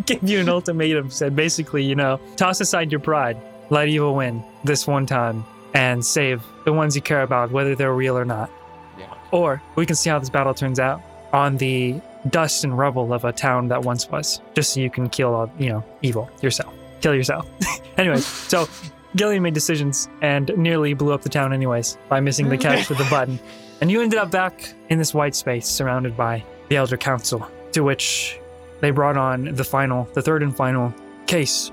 Gave 0.06 0.24
you 0.28 0.40
an 0.40 0.50
ultimatum. 0.50 1.10
Said 1.10 1.36
basically, 1.36 1.84
you 1.84 1.96
know, 1.96 2.20
toss 2.36 2.62
aside 2.62 2.92
your 2.92 3.02
pride, 3.02 3.38
let 3.70 3.88
evil 3.88 4.16
win 4.16 4.44
this 4.64 4.88
one 4.88 5.06
time, 5.06 5.44
and 5.74 6.06
save 6.06 6.44
the 6.66 6.74
ones 6.74 6.96
you 6.96 7.02
care 7.02 7.24
about, 7.24 7.52
whether 7.52 7.76
they're 7.76 7.94
real 7.94 8.18
or 8.18 8.26
not. 8.26 8.50
Yeah. 8.98 9.14
Or 9.32 9.62
we 9.76 9.86
can 9.86 9.96
see 9.96 10.10
how 10.10 10.20
this 10.20 10.30
battle 10.30 10.54
turns 10.54 10.80
out 10.80 11.02
on 11.34 11.58
the 11.58 12.00
dust 12.30 12.64
and 12.64 12.78
rubble 12.78 13.12
of 13.14 13.26
a 13.26 13.34
town 13.34 13.68
that 13.68 13.82
once 13.82 14.10
was, 14.10 14.40
just 14.54 14.74
so 14.74 14.80
you 14.80 14.90
can 14.90 15.10
kill 15.10 15.34
all, 15.34 15.52
you 15.58 15.70
know, 15.70 15.84
evil 16.02 16.30
yourself. 16.42 16.74
Kill 17.02 17.14
yourself. 17.14 17.48
anyways, 17.98 18.26
so 18.26 18.68
Gillian 19.16 19.44
made 19.44 19.54
decisions 19.54 20.08
and 20.22 20.52
nearly 20.56 20.94
blew 20.94 21.12
up 21.12 21.22
the 21.22 21.30
town 21.30 21.52
anyways 21.52 21.98
by 22.08 22.20
missing 22.20 22.50
the 22.50 22.58
catch 22.58 22.88
with 22.88 22.98
the 22.98 23.04
button. 23.10 23.40
And 23.82 23.92
you 23.92 24.02
ended 24.02 24.20
up 24.20 24.32
back 24.32 24.74
in 24.90 24.98
this 24.98 25.14
white 25.14 25.36
space 25.36 25.68
surrounded 25.68 26.16
by 26.16 26.44
the 26.70 26.78
Elder 26.78 26.98
Council, 26.98 27.46
to 27.74 27.82
which 27.82 28.40
they 28.80 28.92
brought 28.92 29.18
on 29.18 29.46
the 29.56 29.64
final, 29.64 30.06
the 30.14 30.22
third 30.22 30.44
and 30.44 30.56
final 30.56 30.94
case 31.28 31.72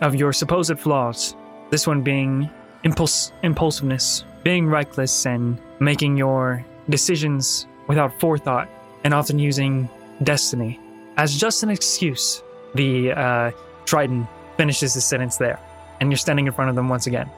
of 0.00 0.14
your 0.14 0.32
supposed 0.32 0.78
flaws. 0.78 1.36
This 1.70 1.86
one 1.86 2.02
being 2.02 2.50
impulse, 2.82 3.32
impulsiveness, 3.42 4.24
being 4.42 4.66
reckless, 4.66 5.26
and 5.26 5.58
making 5.80 6.16
your 6.16 6.64
decisions 6.88 7.66
without 7.86 8.18
forethought, 8.18 8.68
and 9.04 9.14
often 9.14 9.38
using 9.38 9.88
destiny 10.22 10.78
as 11.16 11.36
just 11.36 11.62
an 11.62 11.70
excuse, 11.70 12.42
the 12.74 13.12
uh, 13.12 13.50
Triton 13.84 14.26
finishes 14.56 14.94
his 14.94 15.04
sentence 15.04 15.36
there, 15.36 15.60
and 16.00 16.10
you're 16.10 16.16
standing 16.16 16.46
in 16.46 16.52
front 16.52 16.70
of 16.70 16.76
them 16.76 16.88
once 16.88 17.06
again. 17.06 17.30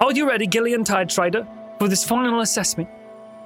Are 0.00 0.12
you 0.12 0.28
ready, 0.28 0.46
Gillian 0.46 0.84
Tide 0.84 1.10
Strider, 1.10 1.46
for 1.78 1.88
this 1.88 2.04
final 2.04 2.40
assessment? 2.40 2.88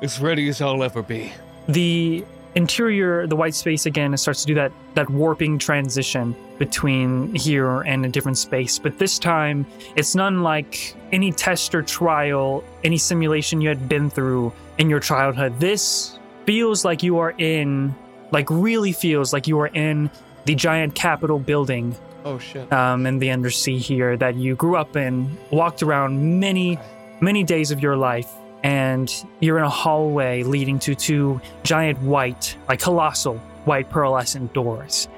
As 0.03 0.21
ready 0.21 0.49
as 0.49 0.61
I'll 0.61 0.83
ever 0.83 1.03
be. 1.03 1.33
the 1.69 2.25
interior, 2.55 3.27
the 3.27 3.35
white 3.35 3.55
space 3.55 3.85
again, 3.85 4.15
it 4.15 4.19
starts 4.19 4.43
to 4.43 4.47
do 4.47 4.55
that 4.55 4.71
that 4.95 5.11
warping 5.11 5.59
transition 5.59 6.37
between 6.59 7.35
here 7.35 7.81
and 7.81 8.07
a 8.07 8.09
different 8.09 8.39
space. 8.39 8.79
But 8.79 8.99
this 8.99 9.19
time, 9.19 9.67
it's 9.97 10.15
none 10.15 10.43
like 10.43 10.95
any 11.11 11.33
test 11.33 11.75
or 11.75 11.83
trial, 11.83 12.63
any 12.85 12.97
simulation 12.97 13.61
you 13.61 13.69
had 13.69 13.89
been 13.89 14.09
through 14.09 14.53
in 14.79 14.89
your 14.89 15.01
childhood. 15.01 15.59
This 15.59 16.19
feels 16.47 16.85
like 16.85 17.03
you 17.03 17.19
are 17.19 17.35
in, 17.39 17.95
like 18.31 18.47
really 18.51 18.93
feels 18.93 19.33
like 19.33 19.47
you 19.47 19.59
are 19.61 19.69
in 19.69 20.11
the 20.45 20.55
giant 20.55 20.95
Capitol 20.95 21.39
building 21.39 21.97
Oh 22.25 22.39
shit. 22.39 22.71
um, 22.73 23.07
in 23.07 23.19
the 23.19 23.31
undersea 23.31 23.79
here 23.79 24.17
that 24.17 24.35
you 24.37 24.55
grew 24.55 24.77
up 24.77 24.97
in, 24.97 25.37
walked 25.51 25.83
around 25.83 26.41
many, 26.41 26.79
many 27.21 27.45
days 27.45 27.71
of 27.71 27.81
your 27.81 27.97
life, 27.97 28.31
and 28.63 29.13
you're 29.41 29.59
in 29.59 29.65
a 29.65 29.71
hallway 29.71 30.43
leading 30.43 30.79
to 30.81 30.95
two 30.95 31.41
giant 31.63 32.01
white, 32.01 32.57
like 32.69 32.81
colossal 32.81 33.37
white 33.67 33.91
pearlescent 33.91 34.53
doors. 34.53 35.09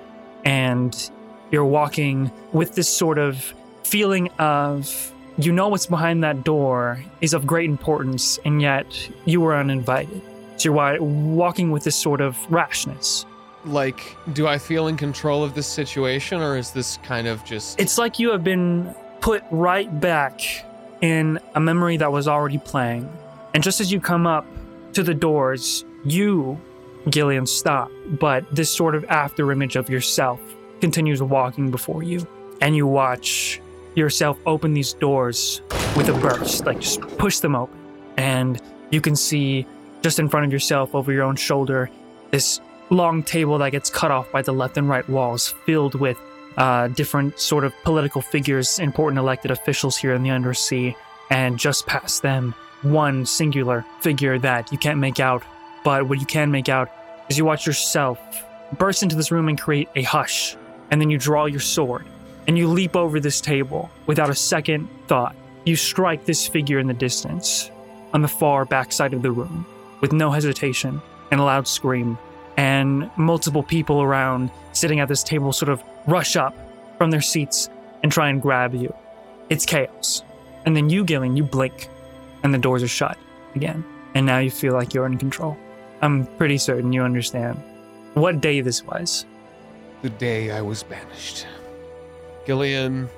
And 0.45 1.11
you're 1.51 1.65
walking 1.65 2.31
with 2.53 2.75
this 2.75 2.89
sort 2.89 3.19
of 3.19 3.53
feeling 3.85 4.29
of 4.39 5.13
you 5.39 5.53
know 5.53 5.69
what's 5.69 5.87
behind 5.87 6.25
that 6.25 6.45
door 6.45 7.03
is 7.21 7.35
of 7.35 7.47
great 7.47 7.69
importance, 7.69 8.39
and 8.45 8.63
yet 8.63 8.87
you 9.27 9.41
were 9.41 9.55
uninvited. 9.55 10.23
So 10.57 10.73
you're 10.73 11.03
walking 11.03 11.71
with 11.71 11.85
this 11.85 11.97
sort 11.97 12.21
of 12.21 12.39
rashness. 12.51 13.27
Like, 13.65 14.17
do 14.33 14.47
I 14.47 14.59
feel 14.59 14.87
in 14.87 14.97
control 14.97 15.43
of 15.43 15.55
this 15.55 15.67
situation, 15.67 16.41
or 16.41 16.57
is 16.57 16.71
this 16.71 16.99
kind 17.03 17.27
of 17.27 17.45
just? 17.45 17.81
It's 17.81 17.99
like 17.99 18.19
you 18.19 18.31
have 18.31 18.45
been 18.45 18.95
put 19.21 19.43
right 19.51 20.01
back 20.01 20.41
in 21.01 21.39
a 21.55 21.61
memory 21.61 21.97
that 21.97 22.11
was 22.13 22.29
already 22.29 22.59
playing. 22.59 23.11
And 23.55 23.63
just 23.63 23.81
as 23.81 23.91
you 23.91 24.01
come 24.01 24.27
up 24.27 24.47
to 24.93 25.03
the 25.03 25.15
doors, 25.15 25.85
you, 26.05 26.61
Gillian, 27.09 27.47
stop. 27.47 27.91
But 28.07 28.45
this 28.55 28.71
sort 28.71 28.95
of 28.95 29.05
after 29.07 29.51
image 29.51 29.77
of 29.77 29.91
yourself 29.91 30.41
continues 30.81 31.23
walking 31.23 31.71
before 31.71 32.03
you. 32.03 32.27
And 32.61 32.77
you 32.77 32.87
watch 32.87 33.61
yourself 33.95 34.39
open 34.47 34.75
these 34.75 34.93
doors 34.93 35.61
with 35.97 36.09
a 36.09 36.13
burst, 36.13 36.65
like 36.67 36.81
just 36.81 37.01
push 37.19 37.41
them 37.41 37.55
open. 37.57 37.77
And 38.17 38.61
you 38.91 39.01
can 39.01 39.17
see 39.17 39.67
just 40.07 40.21
in 40.21 40.29
front 40.29 40.47
of 40.47 40.53
yourself 40.53 40.95
over 40.95 41.13
your 41.13 41.25
own 41.25 41.35
shoulder 41.35 41.91
this 42.31 42.61
long 42.91 43.25
table 43.25 43.59
that 43.59 43.71
gets 43.71 43.91
cut 43.91 44.13
off 44.13 44.31
by 44.31 44.41
the 44.41 44.53
left 44.53 44.77
and 44.77 44.89
right 44.89 45.09
walls 45.09 45.53
filled 45.65 45.97
with 45.97 46.17
uh, 46.59 46.87
different 46.87 47.37
sort 47.41 47.65
of 47.65 47.75
political 47.83 48.23
figures, 48.23 48.79
important 48.79 49.19
elected 49.19 49.51
officials 49.51 49.97
here 49.97 50.15
in 50.15 50.23
the 50.23 50.31
undersea, 50.31 50.97
and 51.29 51.59
just 51.59 51.89
past 51.89 52.23
them, 52.23 52.55
one 52.83 53.27
singular 53.27 53.85
figure 54.01 54.39
that 54.39 54.71
you 54.71 54.79
can't 54.79 55.01
make 55.01 55.19
out. 55.19 55.43
But 55.83 56.07
what 56.09 56.21
you 56.21 56.27
can 56.27 56.53
make 56.53 56.69
out 56.69 56.89
is 57.29 57.37
you 57.37 57.45
watch 57.45 57.67
yourself 57.67 58.21
burst 58.79 59.03
into 59.03 59.17
this 59.17 59.33
room 59.33 59.49
and 59.49 59.61
create 59.61 59.89
a 59.97 60.05
hush, 60.05 60.57
and 60.93 61.01
then 61.01 61.11
you 61.11 61.19
draw 61.19 61.47
your 61.47 61.59
sword 61.59 62.07
and 62.47 62.57
you 62.57 62.69
leap 62.69 62.95
over 62.95 63.19
this 63.19 63.41
table 63.41 63.91
without 64.07 64.31
a 64.31 64.37
second 64.37 64.89
thought. 65.09 65.35
You 65.65 65.75
strike 65.75 66.27
this 66.27 66.47
figure 66.47 66.79
in 66.79 66.87
the 66.87 66.95
distance 66.95 67.73
on 68.15 68.23
the 68.23 68.29
far 68.29 68.65
backside 68.65 69.13
of 69.13 69.23
the 69.23 69.33
room 69.33 69.67
with 70.07 70.13
no 70.13 70.31
hesitation 70.31 71.03
and 71.33 71.41
a 71.41 71.43
loud 71.43 71.67
scream 71.67 72.17
and 72.57 73.11
multiple 73.17 73.65
people 73.65 74.01
around 74.01 74.53
sitting 74.73 75.01
at 75.01 75.09
this 75.09 75.25
table 75.25 75.53
sort 75.53 75.69
of 75.69 75.83
rush 76.07 76.37
up 76.37 76.55
from 76.97 77.11
their 77.11 77.21
seats 77.21 77.69
and 78.05 78.13
try 78.13 78.29
and 78.29 78.41
grab 78.41 78.73
you. 78.73 78.95
It's 79.51 79.67
chaos. 79.67 80.23
And 80.65 80.77
then 80.77 80.89
you, 80.89 81.05
Gillian, 81.05 81.37
you 81.37 81.43
blink, 81.43 81.89
and 82.45 82.55
the 82.55 82.59
doors 82.59 82.85
are 82.85 82.89
shut 82.89 83.19
again. 83.57 83.85
And 84.15 84.25
now 84.25 84.39
you 84.39 84.49
feel 84.49 84.75
like 84.75 84.95
you're 84.95 85.07
in 85.07 85.19
control. 85.19 85.57
I'm 86.03 86.27
pretty 86.37 86.59
certain 86.59 86.93
you 86.93 87.03
understand 87.03 87.61
what 88.15 88.41
day 88.41 88.61
this 88.61 88.85
was. 88.85 89.27
the 90.03 90.11
day 90.11 90.53
I 90.53 90.61
was 90.61 90.85
banished. 90.85 91.49
Gillian 92.47 93.09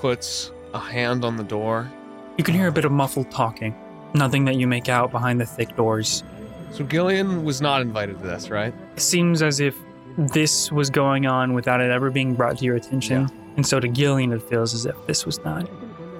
puts 0.00 0.50
a 0.74 0.80
hand 0.80 1.24
on 1.24 1.36
the 1.36 1.44
door. 1.44 1.88
You 2.36 2.42
can 2.42 2.54
hear 2.54 2.66
a 2.66 2.72
bit 2.72 2.84
of 2.84 2.90
uh, 2.90 2.96
muffled 2.96 3.30
talking, 3.30 3.76
nothing 4.12 4.44
that 4.46 4.56
you 4.56 4.66
make 4.66 4.88
out 4.88 5.12
behind 5.12 5.40
the 5.40 5.46
thick 5.46 5.76
doors. 5.76 6.24
So 6.72 6.84
Gillian 6.84 7.44
was 7.44 7.60
not 7.60 7.82
invited 7.82 8.18
to 8.18 8.26
this, 8.26 8.48
right? 8.48 8.72
It 8.96 9.00
seems 9.00 9.42
as 9.42 9.60
if 9.60 9.76
this 10.16 10.72
was 10.72 10.90
going 10.90 11.26
on 11.26 11.52
without 11.52 11.80
it 11.80 11.90
ever 11.90 12.10
being 12.10 12.34
brought 12.34 12.58
to 12.58 12.64
your 12.64 12.76
attention. 12.76 13.22
Yeah. 13.22 13.28
And 13.56 13.66
so 13.66 13.78
to 13.78 13.88
Gillian, 13.88 14.32
it 14.32 14.42
feels 14.42 14.72
as 14.74 14.86
if 14.86 14.96
this 15.06 15.26
was 15.26 15.42
not. 15.44 15.68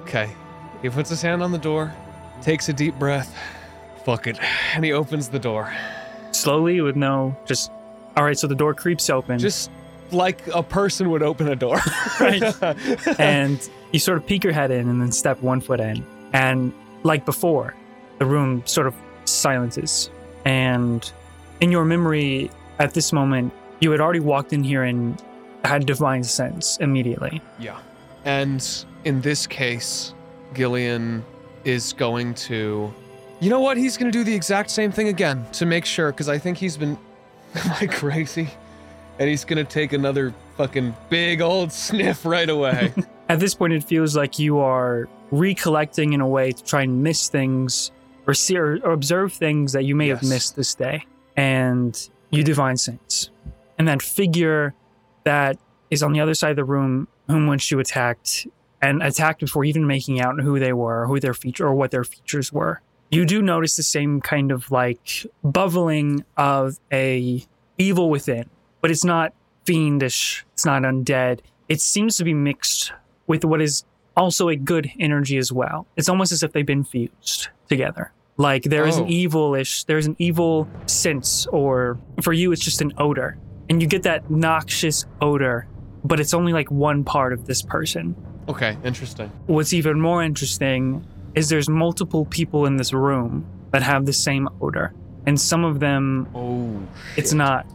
Okay. 0.01 0.29
He 0.81 0.89
puts 0.89 1.09
his 1.09 1.21
hand 1.21 1.41
on 1.41 1.51
the 1.51 1.57
door, 1.57 1.93
takes 2.41 2.69
a 2.69 2.73
deep 2.73 2.97
breath. 2.99 3.35
Fuck 4.05 4.27
it. 4.27 4.37
And 4.75 4.83
he 4.83 4.91
opens 4.91 5.29
the 5.29 5.39
door. 5.39 5.73
Slowly, 6.31 6.81
with 6.81 6.95
no 6.95 7.35
just. 7.45 7.71
All 8.15 8.23
right, 8.23 8.37
so 8.37 8.45
the 8.47 8.55
door 8.55 8.73
creeps 8.73 9.09
open. 9.09 9.39
Just 9.39 9.71
like 10.11 10.45
a 10.53 10.61
person 10.61 11.09
would 11.09 11.23
open 11.23 11.47
a 11.47 11.55
door. 11.55 11.79
Right. 12.19 12.43
and 13.19 13.67
you 13.91 13.99
sort 13.99 14.19
of 14.19 14.27
peek 14.27 14.43
your 14.43 14.53
head 14.53 14.69
in 14.69 14.87
and 14.87 15.01
then 15.01 15.11
step 15.11 15.41
one 15.41 15.61
foot 15.61 15.79
in. 15.79 16.05
And 16.31 16.73
like 17.01 17.25
before, 17.25 17.73
the 18.19 18.25
room 18.25 18.61
sort 18.65 18.85
of 18.85 18.93
silences. 19.25 20.11
And 20.45 21.09
in 21.61 21.71
your 21.71 21.85
memory, 21.85 22.51
at 22.79 22.93
this 22.93 23.13
moment, 23.13 23.53
you 23.79 23.91
had 23.91 23.99
already 23.99 24.19
walked 24.19 24.53
in 24.53 24.63
here 24.63 24.83
and 24.83 25.21
had 25.63 25.85
divine 25.85 26.23
sense 26.23 26.77
immediately. 26.77 27.41
Yeah. 27.59 27.79
And 28.25 28.85
in 29.05 29.21
this 29.21 29.47
case, 29.47 30.13
Gillian 30.53 31.23
is 31.63 31.93
going 31.93 32.33
to. 32.35 32.93
You 33.39 33.49
know 33.49 33.59
what? 33.59 33.77
He's 33.77 33.97
going 33.97 34.11
to 34.11 34.17
do 34.17 34.23
the 34.23 34.33
exact 34.33 34.69
same 34.69 34.91
thing 34.91 35.09
again 35.09 35.45
to 35.53 35.65
make 35.65 35.85
sure, 35.85 36.11
because 36.11 36.29
I 36.29 36.37
think 36.37 36.57
he's 36.57 36.77
been. 36.77 36.97
Am 37.55 37.71
I 37.81 37.87
crazy? 37.87 38.49
And 39.19 39.29
he's 39.29 39.45
going 39.45 39.63
to 39.63 39.69
take 39.69 39.93
another 39.93 40.33
fucking 40.57 40.95
big 41.09 41.41
old 41.41 41.71
sniff 41.71 42.25
right 42.25 42.49
away. 42.49 42.93
At 43.29 43.39
this 43.39 43.53
point, 43.53 43.73
it 43.73 43.83
feels 43.83 44.15
like 44.15 44.39
you 44.39 44.59
are 44.59 45.07
recollecting 45.31 46.13
in 46.13 46.21
a 46.21 46.27
way 46.27 46.51
to 46.51 46.63
try 46.63 46.81
and 46.81 47.03
miss 47.03 47.29
things 47.29 47.91
or 48.27 48.33
see 48.33 48.57
or, 48.57 48.79
or 48.83 48.91
observe 48.91 49.33
things 49.33 49.73
that 49.73 49.83
you 49.83 49.95
may 49.95 50.07
have 50.09 50.23
missed 50.23 50.55
this 50.55 50.73
day. 50.75 51.05
And 51.35 52.09
you 52.29 52.43
divine 52.43 52.77
sense. 52.77 53.29
And 53.77 53.87
that 53.87 54.01
figure 54.01 54.73
that 55.23 55.57
is 55.89 56.03
on 56.03 56.13
the 56.13 56.19
other 56.19 56.33
side 56.33 56.51
of 56.51 56.55
the 56.55 56.63
room, 56.63 57.07
whom 57.27 57.47
once 57.47 57.69
you 57.71 57.79
attacked 57.79 58.47
and 58.81 59.01
attacked 59.01 59.39
before 59.39 59.63
even 59.63 59.87
making 59.87 60.19
out 60.19 60.39
who 60.41 60.59
they 60.59 60.73
were, 60.73 61.07
who 61.07 61.19
their 61.19 61.33
feature 61.33 61.65
or 61.65 61.73
what 61.73 61.91
their 61.91 62.03
features 62.03 62.51
were. 62.51 62.81
You 63.11 63.25
do 63.25 63.41
notice 63.41 63.75
the 63.75 63.83
same 63.83 64.19
kind 64.19 64.51
of 64.51 64.71
like 64.71 65.25
bubbling 65.43 66.25
of 66.35 66.79
a 66.91 67.45
evil 67.77 68.09
within, 68.09 68.49
but 68.81 68.91
it's 68.91 69.05
not 69.05 69.33
fiendish, 69.65 70.45
it's 70.53 70.65
not 70.65 70.81
undead. 70.81 71.39
It 71.69 71.79
seems 71.79 72.17
to 72.17 72.23
be 72.23 72.33
mixed 72.33 72.91
with 73.27 73.45
what 73.45 73.61
is 73.61 73.85
also 74.17 74.49
a 74.49 74.55
good 74.55 74.91
energy 74.99 75.37
as 75.37 75.51
well. 75.51 75.87
It's 75.95 76.09
almost 76.09 76.31
as 76.31 76.43
if 76.43 76.51
they've 76.51 76.65
been 76.65 76.83
fused 76.83 77.49
together. 77.77 78.11
Like 78.37 78.63
there 78.63 78.85
is 78.87 78.97
Oh. 78.97 79.03
an 79.03 79.09
evilish, 79.09 79.85
there's 79.85 80.05
an 80.07 80.15
evil 80.19 80.67
sense, 80.85 81.45
or 81.51 81.97
for 82.21 82.33
you, 82.33 82.51
it's 82.51 82.63
just 82.63 82.81
an 82.81 82.91
odor. 82.97 83.37
And 83.69 83.81
you 83.81 83.87
get 83.87 84.03
that 84.03 84.29
noxious 84.29 85.05
odor, 85.21 85.67
but 86.03 86.19
it's 86.19 86.33
only 86.33 86.51
like 86.53 86.69
one 86.71 87.03
part 87.03 87.33
of 87.33 87.45
this 87.45 87.61
person. 87.61 88.15
okay, 88.49 88.75
interesting. 88.83 89.31
What's 89.47 89.71
even 89.71 90.01
more 90.01 90.21
interesting 90.21 91.05
is 91.33 91.47
there's 91.47 91.69
multiple 91.69 92.25
people 92.25 92.65
in 92.65 92.75
this 92.75 92.91
room 92.91 93.45
that 93.71 93.81
have 93.81 94.05
the 94.05 94.11
same 94.13 94.49
odor. 94.61 94.93
And 95.25 95.39
some 95.39 95.63
of 95.63 95.79
them, 95.79 96.27
Oh, 96.35 96.81
it's 97.15 97.33
not 97.33 97.65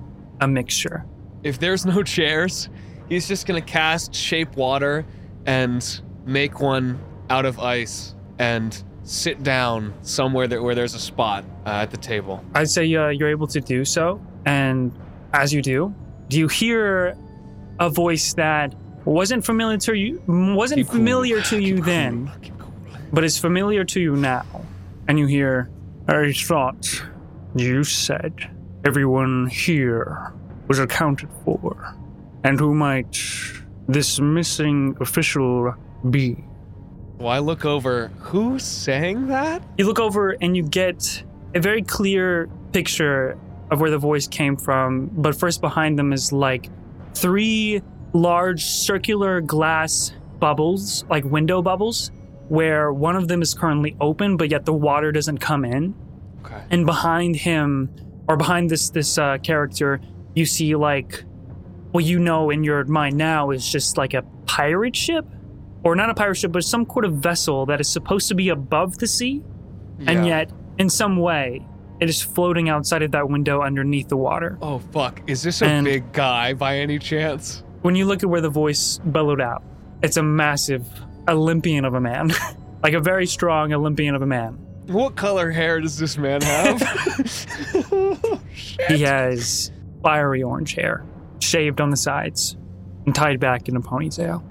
a 0.43 0.47
mixture. 0.47 1.05
if 1.43 1.59
there's 1.59 1.87
no 1.87 2.03
chairs, 2.03 2.69
he's 3.09 3.27
just 3.27 3.47
gonna 3.47 3.63
cast 3.63 4.15
shape 4.15 4.57
water 4.57 5.07
and 5.47 5.81
make 6.27 6.61
one 6.61 6.99
out 7.31 7.47
of 7.47 7.59
ice 7.59 8.15
and 8.39 8.71
sit 9.09 9.43
down 9.43 9.95
somewhere 10.03 10.47
that, 10.47 10.63
where 10.63 10.75
there's 10.75 10.95
a 10.95 10.99
spot 10.99 11.45
uh, 11.65 11.71
at 11.71 11.91
the 11.91 11.97
table. 11.97 12.45
I'd 12.55 12.69
say 12.69 12.83
uh, 12.95 13.09
you're 13.09 13.31
able 13.31 13.47
to 13.49 13.61
do 13.61 13.85
so. 13.85 14.21
And 14.45 14.93
as 15.33 15.53
you 15.53 15.63
do, 15.63 15.95
do 16.29 16.39
you 16.39 16.47
hear 16.49 17.17
a 17.81 17.89
voice 17.89 18.35
that 18.35 18.75
wasn't 19.07 19.45
familiar 19.47 19.79
to 19.79 19.95
you, 19.95 20.23
wasn't 20.27 20.81
Keep 20.81 20.89
cool. 20.89 20.97
familiar 20.97 21.41
to 21.43 21.59
you 21.69 21.77
Keep 21.77 21.85
then, 21.87 22.27
cool. 22.27 22.53
Cool. 22.59 22.73
but 23.13 23.25
is 23.25 23.39
familiar 23.39 23.83
to 23.85 24.01
you 24.01 24.15
now? 24.17 24.45
And 25.09 25.19
you 25.19 25.27
hear, 25.27 25.71
I 26.07 26.33
thought 26.33 27.03
you 27.57 27.85
said 27.85 28.35
everyone 28.85 29.47
here 29.47 30.33
was 30.69 30.79
accounted 30.79 31.31
for. 31.45 31.95
And 32.45 32.61
who 32.61 32.75
might 32.75 33.17
this 33.89 34.21
missing 34.21 34.97
official 35.01 35.75
be? 36.11 36.45
Well, 37.19 37.29
I 37.29 37.41
look 37.41 37.65
over. 37.65 38.09
Who's 38.19 38.65
saying 38.65 39.27
that? 39.29 39.63
You 39.77 39.87
look 39.87 39.99
over 39.99 40.37
and 40.41 40.57
you 40.57 40.63
get 40.63 41.25
a 41.55 41.61
very 41.61 41.83
clear 41.83 42.49
picture 42.73 43.37
of 43.71 43.81
where 43.81 43.91
the 43.91 43.99
voice 43.99 44.27
came 44.29 44.57
from, 44.57 45.11
but 45.13 45.35
first 45.35 45.61
behind 45.61 45.99
them 45.99 46.13
is 46.13 46.33
like 46.33 46.71
three 47.15 47.83
large 48.13 48.65
circular 48.65 49.41
glass 49.41 50.13
bubbles, 50.39 51.05
like 51.11 51.25
window 51.25 51.61
bubbles, 51.61 52.11
where 52.49 52.93
one 52.93 53.17
of 53.17 53.29
them 53.29 53.43
is 53.43 53.53
currently 53.53 53.97
open, 54.01 54.37
but 54.37 54.51
yet 54.51 54.65
the 54.65 54.73
water 54.73 55.13
doesn't 55.13 55.39
come 55.39 55.65
in. 55.65 55.95
Okay. 56.45 56.63
And 56.71 56.87
behind 56.87 57.37
him, 57.37 57.91
or 58.29 58.37
behind 58.37 58.71
this 58.71 58.91
this 58.91 59.19
uh, 59.19 59.39
character, 59.39 60.01
you 60.35 60.47
see 60.47 60.77
like 60.77 61.25
what 61.91 62.05
you 62.05 62.19
know 62.19 62.51
in 62.51 62.63
your 62.65 62.85
mind 62.85 63.17
now 63.17 63.51
is 63.51 63.71
just 63.71 63.97
like 63.97 64.15
a 64.15 64.23
pirate 64.47 64.95
ship, 64.95 65.27
or 65.85 65.95
not 65.97 66.11
a 66.11 66.15
pirate 66.15 66.37
ship, 66.37 66.53
but 66.53 66.65
some 66.65 66.87
sort 66.91 67.05
of 67.05 67.15
vessel 67.15 67.67
that 67.67 67.81
is 67.81 67.89
supposed 67.89 68.29
to 68.29 68.35
be 68.35 68.49
above 68.49 68.99
the 68.99 69.07
sea, 69.07 69.43
and 70.07 70.27
yet 70.27 70.51
in 70.79 70.89
some 70.91 71.17
way 71.17 71.65
it 72.01 72.09
is 72.09 72.23
floating 72.23 72.69
outside 72.69 73.03
of 73.03 73.11
that 73.13 73.29
window 73.29 73.63
underneath 73.63 74.09
the 74.09 74.17
water. 74.17 74.59
Oh 74.63 74.79
fuck! 74.79 75.21
Is 75.27 75.43
this 75.43 75.63
a 75.63 75.67
And- 75.67 75.85
big 75.85 76.13
guy 76.13 76.55
by 76.55 76.79
any 76.79 76.99
chance? 76.99 77.63
When 77.83 77.95
you 77.95 78.07
look 78.07 78.23
at 78.23 78.29
where 78.29 78.41
the 78.41 78.51
voice 78.51 78.99
bellowed 79.05 79.41
out, 79.41 79.63
it's 80.03 80.17
a 80.17 80.23
massive 80.23 80.87
Olympian 81.29 81.85
of 81.85 81.95
a 81.95 82.01
man, 82.01 82.33
like 82.83 82.93
a 82.95 83.01
very 83.01 83.27
strong 83.27 83.73
Olympian 83.73 84.15
of 84.15 84.23
a 84.23 84.27
man. 84.27 84.55
What 84.87 85.17
color 85.17 85.51
hair 85.51 85.81
does 85.81 85.99
this 85.99 86.17
man 86.19 86.41
have? 86.43 86.83
He 88.89 89.03
has 89.03 89.71
fiery 90.03 90.43
orange 90.43 90.75
hair, 90.75 91.05
shaved 91.41 91.81
on 91.81 91.91
the 91.91 91.97
sides, 91.97 92.57
and 93.07 93.15
tied 93.15 93.39
back 93.41 93.69
in 93.69 93.77
a 93.77 93.81
ponytail. 93.81 94.43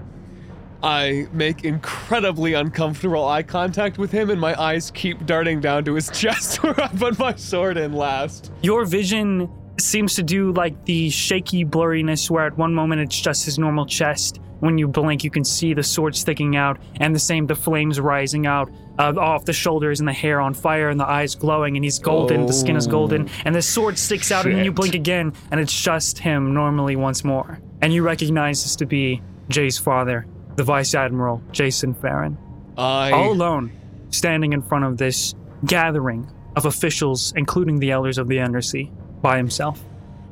I 0.82 1.26
make 1.32 1.64
incredibly 1.64 2.54
uncomfortable 2.54 3.26
eye 3.26 3.42
contact 3.42 3.98
with 3.98 4.12
him, 4.12 4.30
and 4.30 4.40
my 4.40 4.60
eyes 4.60 4.90
keep 4.92 5.26
darting 5.26 5.60
down 5.60 5.84
to 5.86 5.94
his 5.94 6.08
chest 6.14 6.62
where 6.62 6.80
I 6.80 6.88
put 6.88 7.18
my 7.18 7.34
sword 7.34 7.76
in 7.76 7.92
last. 7.92 8.52
Your 8.62 8.84
vision 8.84 9.50
seems 9.80 10.14
to 10.16 10.22
do 10.22 10.52
like 10.52 10.84
the 10.84 11.10
shaky 11.10 11.64
blurriness 11.64 12.30
where 12.30 12.46
at 12.46 12.56
one 12.56 12.74
moment 12.74 13.00
it's 13.00 13.18
just 13.18 13.44
his 13.44 13.58
normal 13.58 13.86
chest. 13.86 14.40
When 14.60 14.76
you 14.76 14.88
blink, 14.88 15.22
you 15.22 15.30
can 15.30 15.44
see 15.44 15.72
the 15.72 15.84
sword 15.84 16.16
sticking 16.16 16.56
out, 16.56 16.80
and 16.96 17.14
the 17.14 17.20
same, 17.20 17.46
the 17.46 17.54
flames 17.54 18.00
rising 18.00 18.46
out 18.46 18.70
uh, 18.98 19.14
off 19.16 19.44
the 19.44 19.52
shoulders, 19.52 20.00
and 20.00 20.08
the 20.08 20.12
hair 20.12 20.40
on 20.40 20.52
fire, 20.52 20.88
and 20.90 20.98
the 20.98 21.08
eyes 21.08 21.36
glowing, 21.36 21.76
and 21.76 21.84
he's 21.84 22.00
golden, 22.00 22.46
the 22.46 22.52
skin 22.52 22.74
is 22.74 22.88
golden, 22.88 23.28
and 23.44 23.54
the 23.54 23.62
sword 23.62 23.96
sticks 23.96 24.32
out, 24.32 24.46
and 24.46 24.56
then 24.56 24.64
you 24.64 24.72
blink 24.72 24.94
again, 24.96 25.32
and 25.52 25.60
it's 25.60 25.80
just 25.80 26.18
him 26.18 26.54
normally 26.54 26.96
once 26.96 27.22
more. 27.22 27.60
And 27.80 27.92
you 27.92 28.02
recognize 28.02 28.64
this 28.64 28.74
to 28.76 28.86
be 28.86 29.22
Jay's 29.48 29.78
father, 29.78 30.26
the 30.58 30.64
Vice 30.64 30.92
Admiral 30.96 31.40
Jason 31.52 31.94
Farron 31.94 32.36
I 32.76 33.12
all 33.12 33.32
alone, 33.32 33.70
standing 34.10 34.52
in 34.52 34.60
front 34.60 34.84
of 34.84 34.98
this 34.98 35.36
gathering 35.64 36.28
of 36.56 36.66
officials, 36.66 37.32
including 37.36 37.78
the 37.78 37.92
elders 37.92 38.18
of 38.18 38.26
the 38.26 38.40
Undersea, 38.40 38.90
by 39.22 39.36
himself. 39.36 39.80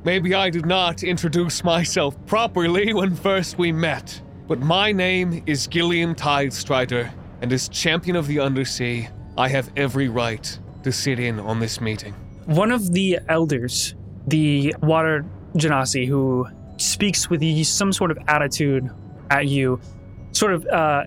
maybe 0.04 0.34
I 0.34 0.50
did 0.50 0.66
not 0.66 1.04
introduce 1.04 1.62
myself 1.62 2.14
properly 2.26 2.92
when 2.92 3.14
first 3.14 3.56
we 3.56 3.70
met, 3.70 4.20
but 4.48 4.58
my 4.58 4.90
name 4.90 5.44
is 5.46 5.68
Gillian 5.68 6.16
Tidestrider, 6.16 7.12
and 7.40 7.52
as 7.52 7.68
champion 7.68 8.16
of 8.16 8.26
the 8.26 8.40
Undersea, 8.40 9.08
I 9.38 9.48
have 9.48 9.70
every 9.76 10.08
right 10.08 10.58
to 10.82 10.90
sit 10.90 11.20
in 11.20 11.38
on 11.38 11.60
this 11.60 11.80
meeting. 11.80 12.14
One 12.46 12.72
of 12.72 12.92
the 12.92 13.20
elders, 13.28 13.94
the 14.26 14.74
Water 14.82 15.24
Genasi, 15.54 16.06
who 16.08 16.48
speaks 16.78 17.30
with 17.30 17.42
some 17.64 17.92
sort 17.92 18.10
of 18.10 18.18
attitude 18.26 18.90
at 19.30 19.46
you, 19.46 19.80
sort 20.36 20.54
of 20.54 20.66
uh, 20.66 21.04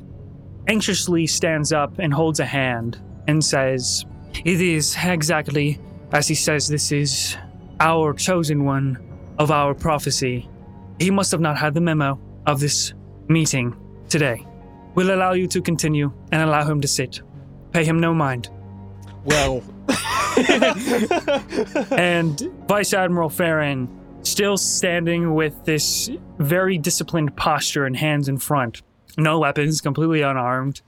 anxiously 0.68 1.28
stands 1.28 1.72
up 1.72 2.00
and 2.00 2.14
holds 2.14 2.40
a 2.40 2.46
hand 2.46 3.02
and 3.28 3.44
says, 3.44 4.06
It 4.46 4.62
is 4.62 4.96
exactly 5.02 5.80
as 6.12 6.28
he 6.28 6.36
says, 6.36 6.68
this 6.68 6.92
is 6.92 7.38
our 7.80 8.14
chosen 8.14 8.66
one 8.66 8.98
of 9.38 9.52
our 9.52 9.74
prophecy. 9.74 10.50
He 11.00 11.12
must 11.12 11.32
have 11.32 11.42
not 11.42 11.58
had 11.58 11.74
the 11.74 11.82
memo 11.82 12.20
of 12.46 12.60
this 12.60 12.94
meeting 13.28 13.76
today. 14.10 14.46
We'll 14.96 15.14
allow 15.14 15.34
you 15.34 15.48
to 15.48 15.62
continue 15.62 16.12
and 16.32 16.42
allow 16.42 16.66
him 16.66 16.82
to 16.82 16.88
sit. 16.88 17.22
Pay 17.72 17.86
him 17.86 18.00
no 18.00 18.14
mind. 18.14 18.50
Well, 19.24 19.64
and 21.92 22.40
Vice 22.68 22.94
Admiral 22.94 23.30
Farron 23.30 23.88
still 24.24 24.58
standing 24.58 25.36
with 25.36 25.66
this 25.66 26.10
very 26.40 26.78
disciplined 26.78 27.36
posture 27.36 27.86
and 27.86 27.96
hands 27.96 28.28
in 28.28 28.38
front. 28.38 28.82
No 29.20 29.40
weapons, 29.40 29.82
completely 29.82 30.22
unarmed. 30.22 30.82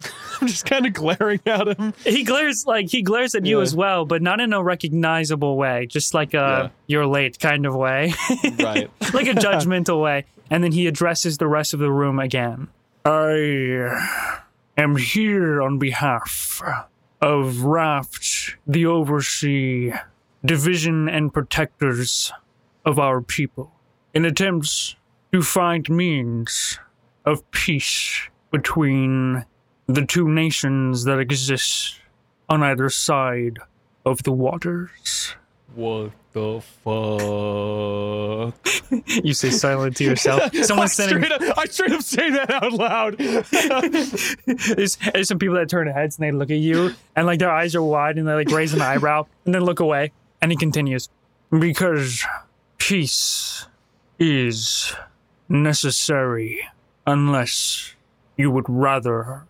I'm 0.40 0.46
just 0.46 0.64
kind 0.66 0.86
of 0.86 0.92
glaring 0.92 1.40
at 1.46 1.66
him. 1.66 1.92
He 2.04 2.22
glares 2.22 2.64
like 2.66 2.88
he 2.90 3.02
glares 3.02 3.34
at 3.34 3.44
you 3.44 3.60
as 3.60 3.74
well, 3.74 4.04
but 4.04 4.22
not 4.22 4.40
in 4.40 4.52
a 4.52 4.62
recognizable 4.62 5.56
way, 5.56 5.86
just 5.86 6.14
like 6.14 6.34
a 6.34 6.36
Yeah. 6.36 6.68
you're 6.86 7.06
late 7.06 7.40
kind 7.40 7.66
of 7.66 7.74
way. 7.74 8.12
Right. 8.60 8.88
like 9.12 9.26
a 9.26 9.34
judgmental 9.34 10.00
way. 10.00 10.26
And 10.50 10.62
then 10.62 10.70
he 10.72 10.86
addresses 10.86 11.38
the 11.38 11.48
rest 11.48 11.74
of 11.74 11.80
the 11.80 11.90
room 11.90 12.18
again. 12.20 12.68
I 13.04 13.90
am 14.76 14.96
here 14.96 15.60
on 15.62 15.78
behalf 15.78 16.62
of 17.20 17.62
Raft, 17.64 18.56
the 18.66 18.86
Oversea 18.86 19.92
Division 20.44 21.08
and 21.08 21.34
Protectors 21.34 22.32
of 22.84 22.98
our 22.98 23.20
people, 23.20 23.72
in 24.14 24.24
attempts 24.24 24.94
to 25.32 25.42
find 25.42 25.88
means 25.90 26.78
of 27.28 27.48
peace 27.50 28.28
between 28.50 29.44
the 29.86 30.04
two 30.04 30.28
nations 30.28 31.04
that 31.04 31.18
exist 31.18 32.00
on 32.48 32.62
either 32.62 32.88
side 32.88 33.58
of 34.06 34.22
the 34.22 34.32
waters. 34.32 35.34
What 35.74 36.12
the 36.32 36.62
fuck? 36.84 38.54
You 39.22 39.34
say 39.34 39.50
silent 39.50 39.96
to 39.98 40.04
yourself. 40.04 40.54
Someone's 40.64 40.98
I 40.98 41.04
sending 41.04 41.22
straight 41.22 41.50
up, 41.50 41.58
I 41.58 41.66
straight 41.66 41.92
up 41.92 42.02
say 42.02 42.30
that 42.30 42.50
out 42.50 42.72
loud. 42.72 43.18
there's, 44.76 44.96
there's 44.96 45.28
some 45.28 45.38
people 45.38 45.56
that 45.56 45.68
turn 45.68 45.86
their 45.86 45.94
heads 45.94 46.16
and 46.16 46.26
they 46.26 46.32
look 46.32 46.50
at 46.50 46.56
you 46.56 46.94
and 47.14 47.26
like 47.26 47.38
their 47.38 47.50
eyes 47.50 47.74
are 47.74 47.82
wide 47.82 48.16
and 48.16 48.26
they 48.26 48.32
like 48.32 48.50
raise 48.50 48.72
an 48.72 48.80
eyebrow 48.80 49.26
and 49.44 49.54
then 49.54 49.62
look 49.62 49.80
away 49.80 50.12
and 50.40 50.50
he 50.50 50.56
continues 50.56 51.10
because 51.50 52.24
peace 52.78 53.66
is 54.18 54.94
necessary 55.50 56.66
unless 57.08 57.94
you 58.36 58.50
would 58.50 58.68
rather 58.68 59.44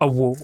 a 0.00 0.06
war 0.06 0.36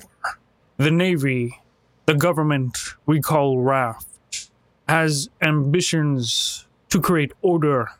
the 0.76 0.90
navy 0.90 1.60
the 2.06 2.14
government 2.14 2.94
we 3.06 3.20
call 3.20 3.58
raft 3.58 4.50
has 4.88 5.28
ambitions 5.42 6.66
to 6.88 7.00
create 7.00 7.32
order 7.42 7.90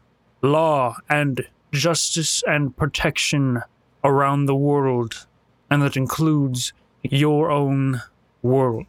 law 0.40 0.97
and 1.09 1.47
justice 1.72 2.42
and 2.47 2.76
protection 2.76 3.62
around 4.05 4.47
the 4.47 4.55
world 4.55 5.26
and 5.70 5.82
that 5.82 5.97
includes 5.97 6.72
your 7.02 7.51
own 7.51 8.02
world. 8.42 8.86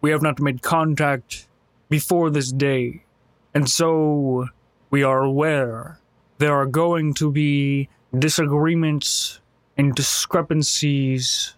We 0.00 0.10
have 0.10 0.22
not 0.22 0.40
made 0.40 0.62
contact 0.62 1.48
before 1.88 2.30
this 2.30 2.52
day, 2.52 3.04
and 3.52 3.68
so 3.68 4.48
we 4.90 5.02
are 5.02 5.22
aware 5.22 5.98
there 6.38 6.54
are 6.54 6.66
going 6.66 7.14
to 7.14 7.30
be 7.30 7.88
disagreements 8.18 9.40
and 9.76 9.94
discrepancies 9.94 11.54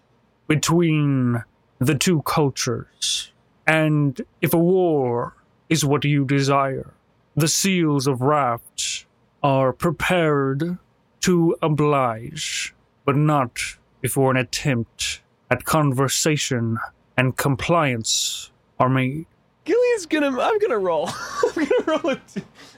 between 0.47 1.43
the 1.79 1.95
two 1.95 2.21
cultures. 2.23 3.31
And 3.65 4.21
if 4.41 4.53
a 4.53 4.57
war 4.57 5.35
is 5.69 5.85
what 5.85 6.05
you 6.05 6.25
desire, 6.25 6.93
the 7.35 7.47
seals 7.47 8.07
of 8.07 8.21
Raft 8.21 9.05
are 9.43 9.73
prepared 9.73 10.77
to 11.21 11.55
oblige, 11.61 12.73
but 13.05 13.15
not 13.15 13.59
before 14.01 14.31
an 14.31 14.37
attempt 14.37 15.21
at 15.51 15.65
conversation 15.65 16.77
and 17.17 17.35
compliance 17.35 18.51
are 18.79 18.89
made. 18.89 19.25
Gillian's 19.65 20.05
gonna. 20.05 20.27
I'm 20.39 20.59
gonna 20.59 20.77
roll. 20.77 21.09
I'm 21.43 21.53
gonna 21.53 21.83
roll 21.85 22.11
a. 22.11 22.21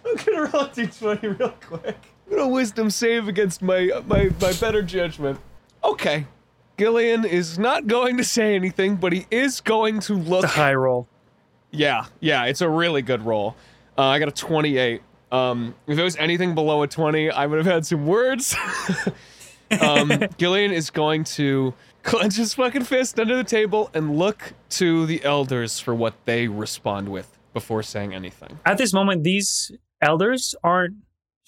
I'm 0.06 0.16
gonna 0.26 0.42
roll 0.42 0.64
a 0.64 0.70
d20 0.70 1.40
real 1.40 1.54
quick. 1.62 1.98
Gonna 2.30 2.48
wisdom 2.48 2.90
save 2.90 3.28
against 3.28 3.62
my 3.62 3.90
my 4.06 4.30
my 4.40 4.54
better 4.54 4.82
judgment. 4.82 5.40
Okay. 5.84 6.26
Gillian 6.78 7.26
is 7.26 7.60
not 7.60 7.88
going 7.88 8.16
to 8.18 8.24
say 8.24 8.56
anything, 8.56 8.96
but 8.96 9.12
he 9.12 9.28
is 9.30 9.60
going 9.60 10.00
to 10.02 10.14
look. 10.14 10.44
The 10.44 10.48
high 10.48 10.74
roll. 10.74 11.08
Yeah, 11.72 12.06
yeah, 12.22 12.46
it's 12.46 12.62
a 12.62 12.70
really 12.70 13.02
good 13.02 13.22
roll. 13.26 13.56
Uh, 13.98 14.04
I 14.04 14.20
got 14.20 14.30
a 14.30 14.32
28. 14.32 15.02
Um, 15.32 15.76
if 15.88 15.98
it 15.98 16.04
was 16.04 16.16
anything 16.16 16.56
below 16.56 16.82
a 16.82 16.88
20, 16.88 17.32
I 17.32 17.46
would 17.46 17.58
have 17.58 17.66
had 17.66 17.86
some 17.86 18.08
words. 18.08 18.56
um, 19.82 20.10
Gillian 20.38 20.72
is 20.72 20.90
going 20.90 21.26
to 21.26 21.74
clench 22.04 22.38
his 22.38 22.54
fucking 22.54 22.86
fist 22.86 23.20
under 23.20 23.36
the 23.36 23.44
table 23.44 23.92
and 23.94 24.18
look 24.18 24.54
to 24.70 25.06
the 25.06 25.24
elders 25.24 25.80
for 25.80 25.94
what 25.94 26.14
they 26.26 26.48
respond 26.48 27.10
with 27.10 27.38
before 27.54 27.84
saying 27.84 28.14
anything. 28.14 28.60
At 28.66 28.78
this 28.78 28.94
moment, 28.94 29.24
these 29.24 29.72
elders 30.02 30.56
aren't 30.64 30.96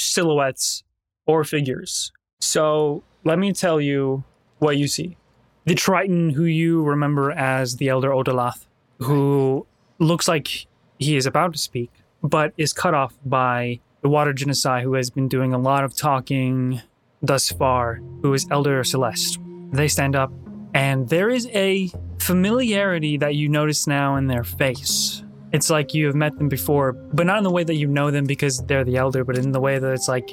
silhouettes 0.04 0.84
or 1.26 1.44
figures. 1.44 2.12
So 2.40 3.04
let 3.24 3.40
me 3.40 3.54
tell 3.54 3.80
you 3.80 4.24
what 4.60 4.78
you 4.78 4.88
see. 4.88 5.18
The 5.66 5.76
Triton, 5.76 6.32
who 6.32 6.46
you 6.46 6.84
remember 6.84 7.32
as 7.32 7.76
the 7.76 7.90
Elder 7.90 8.10
Odalath, 8.10 8.66
who 9.00 9.68
looks 10.00 10.28
like 10.28 10.68
he 10.98 11.16
is 11.16 11.26
about 11.26 11.54
to 11.54 11.60
speak, 11.60 11.92
but 12.24 12.54
is 12.58 12.74
cut 12.74 12.94
off 12.94 13.14
by 13.26 13.80
the 14.02 14.10
Water 14.10 14.34
Genasi, 14.34 14.82
who 14.82 14.94
has 14.94 15.10
been 15.10 15.28
doing 15.28 15.54
a 15.54 15.60
lot 15.60 15.84
of 15.84 15.96
talking 15.96 16.82
thus 17.22 17.52
far, 17.52 18.02
who 18.22 18.34
is 18.34 18.48
Elder 18.50 18.84
Celeste. 18.84 19.40
They 19.72 19.88
stand 19.88 20.16
up, 20.16 20.32
and 20.74 21.08
there 21.10 21.30
is 21.30 21.48
a 21.54 21.92
familiarity 22.20 23.18
that 23.18 23.36
you 23.36 23.48
notice 23.48 23.86
now 23.88 24.16
in 24.16 24.28
their 24.28 24.44
face. 24.44 25.24
It's 25.54 25.70
like 25.70 25.94
you 25.94 26.06
have 26.06 26.16
met 26.16 26.38
them 26.38 26.50
before, 26.50 26.94
but 26.94 27.26
not 27.26 27.38
in 27.38 27.44
the 27.44 27.52
way 27.52 27.64
that 27.64 27.76
you 27.76 27.88
know 27.88 28.10
them 28.10 28.26
because 28.26 28.60
they're 28.66 28.86
the 28.86 28.98
elder, 28.98 29.24
but 29.24 29.38
in 29.38 29.52
the 29.52 29.60
way 29.60 29.80
that 29.80 29.92
it's 29.92 30.08
like 30.08 30.30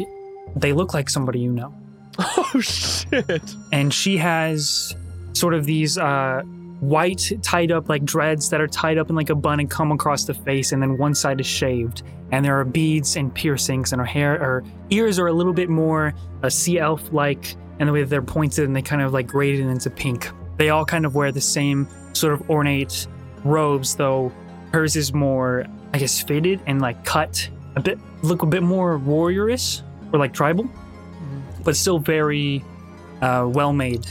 they 0.57 0.73
look 0.73 0.95
like 0.95 1.11
somebody 1.11 1.41
you 1.41 1.53
know. 1.53 1.75
Oh 2.21 2.61
shit. 2.61 3.55
And 3.73 3.93
she 3.93 4.17
has 4.17 4.97
sort 5.33 5.55
of 5.55 5.67
these 5.67 5.99
uh, 5.99 6.43
white 6.81 7.33
tied 7.43 7.71
up 7.71 7.89
like 7.89 8.05
dreads 8.05 8.51
that 8.51 8.61
are 8.61 8.67
tied 8.67 8.99
up 8.99 9.11
in 9.11 9.17
like 9.17 9.31
a 9.31 9.35
bun 9.35 9.61
and 9.61 9.71
come 9.71 9.93
across 9.93 10.25
the 10.25 10.35
face, 10.35 10.73
and 10.73 10.83
then 10.83 10.99
one 10.99 11.15
side 11.15 11.41
is 11.41 11.47
shaved. 11.47 12.03
And 12.31 12.45
there 12.45 12.59
are 12.59 12.65
beads 12.65 13.17
and 13.17 13.35
piercings, 13.35 13.93
and 13.93 14.01
her 14.01 14.07
hair, 14.07 14.39
her 14.39 14.65
ears 14.91 15.19
are 15.19 15.27
a 15.27 15.33
little 15.33 15.53
bit 15.53 15.69
more 15.69 16.15
uh, 16.43 16.51
sea 16.51 16.79
elf 16.79 17.13
like, 17.13 17.57
and 17.79 17.89
the 17.89 17.93
way 17.93 18.03
that 18.03 18.11
they're 18.11 18.23
pointed 18.23 18.65
and 18.65 18.75
they 18.77 18.83
kind 18.83 19.03
of 19.03 19.13
like 19.13 19.27
graded 19.27 19.67
into 19.67 19.91
pink. 19.91 20.31
They 20.57 20.71
all 20.71 20.85
kind 20.85 21.07
of 21.07 21.15
wear 21.15 21.33
the 21.33 21.41
same 21.41 21.89
sort 22.13 22.35
of 22.35 22.51
ornate 22.51 23.07
robes, 23.45 23.95
though 23.95 24.33
hers 24.73 24.97
is 24.97 25.13
more, 25.13 25.67
I 25.93 25.99
guess, 25.99 26.21
faded 26.23 26.61
and 26.67 26.81
like 26.81 27.05
cut 27.05 27.49
a 27.77 27.81
bit, 27.81 27.99
look 28.23 28.43
a 28.43 28.47
bit 28.47 28.63
more 28.63 28.99
warriorous 28.99 29.83
or 30.13 30.19
like 30.19 30.33
tribal, 30.33 30.69
but 31.65 31.77
still 31.77 31.99
very 31.99 32.65
uh, 33.23 33.47
well 33.49 33.73
made 33.73 34.07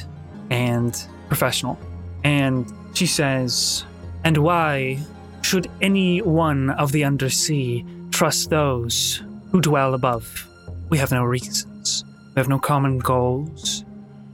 and 0.49 1.01
professional. 1.27 1.79
And 2.23 2.71
she 2.93 3.05
says, 3.05 3.85
And 4.23 4.37
why 4.37 4.99
should 5.41 5.69
any 5.81 6.21
one 6.21 6.71
of 6.71 6.91
the 6.91 7.03
undersea 7.03 7.85
trust 8.11 8.49
those 8.49 9.21
who 9.51 9.61
dwell 9.61 9.93
above? 9.93 10.47
We 10.89 10.97
have 10.97 11.11
no 11.11 11.23
reasons, 11.23 12.03
we 12.35 12.39
have 12.39 12.49
no 12.49 12.59
common 12.59 12.99
goals. 12.99 13.83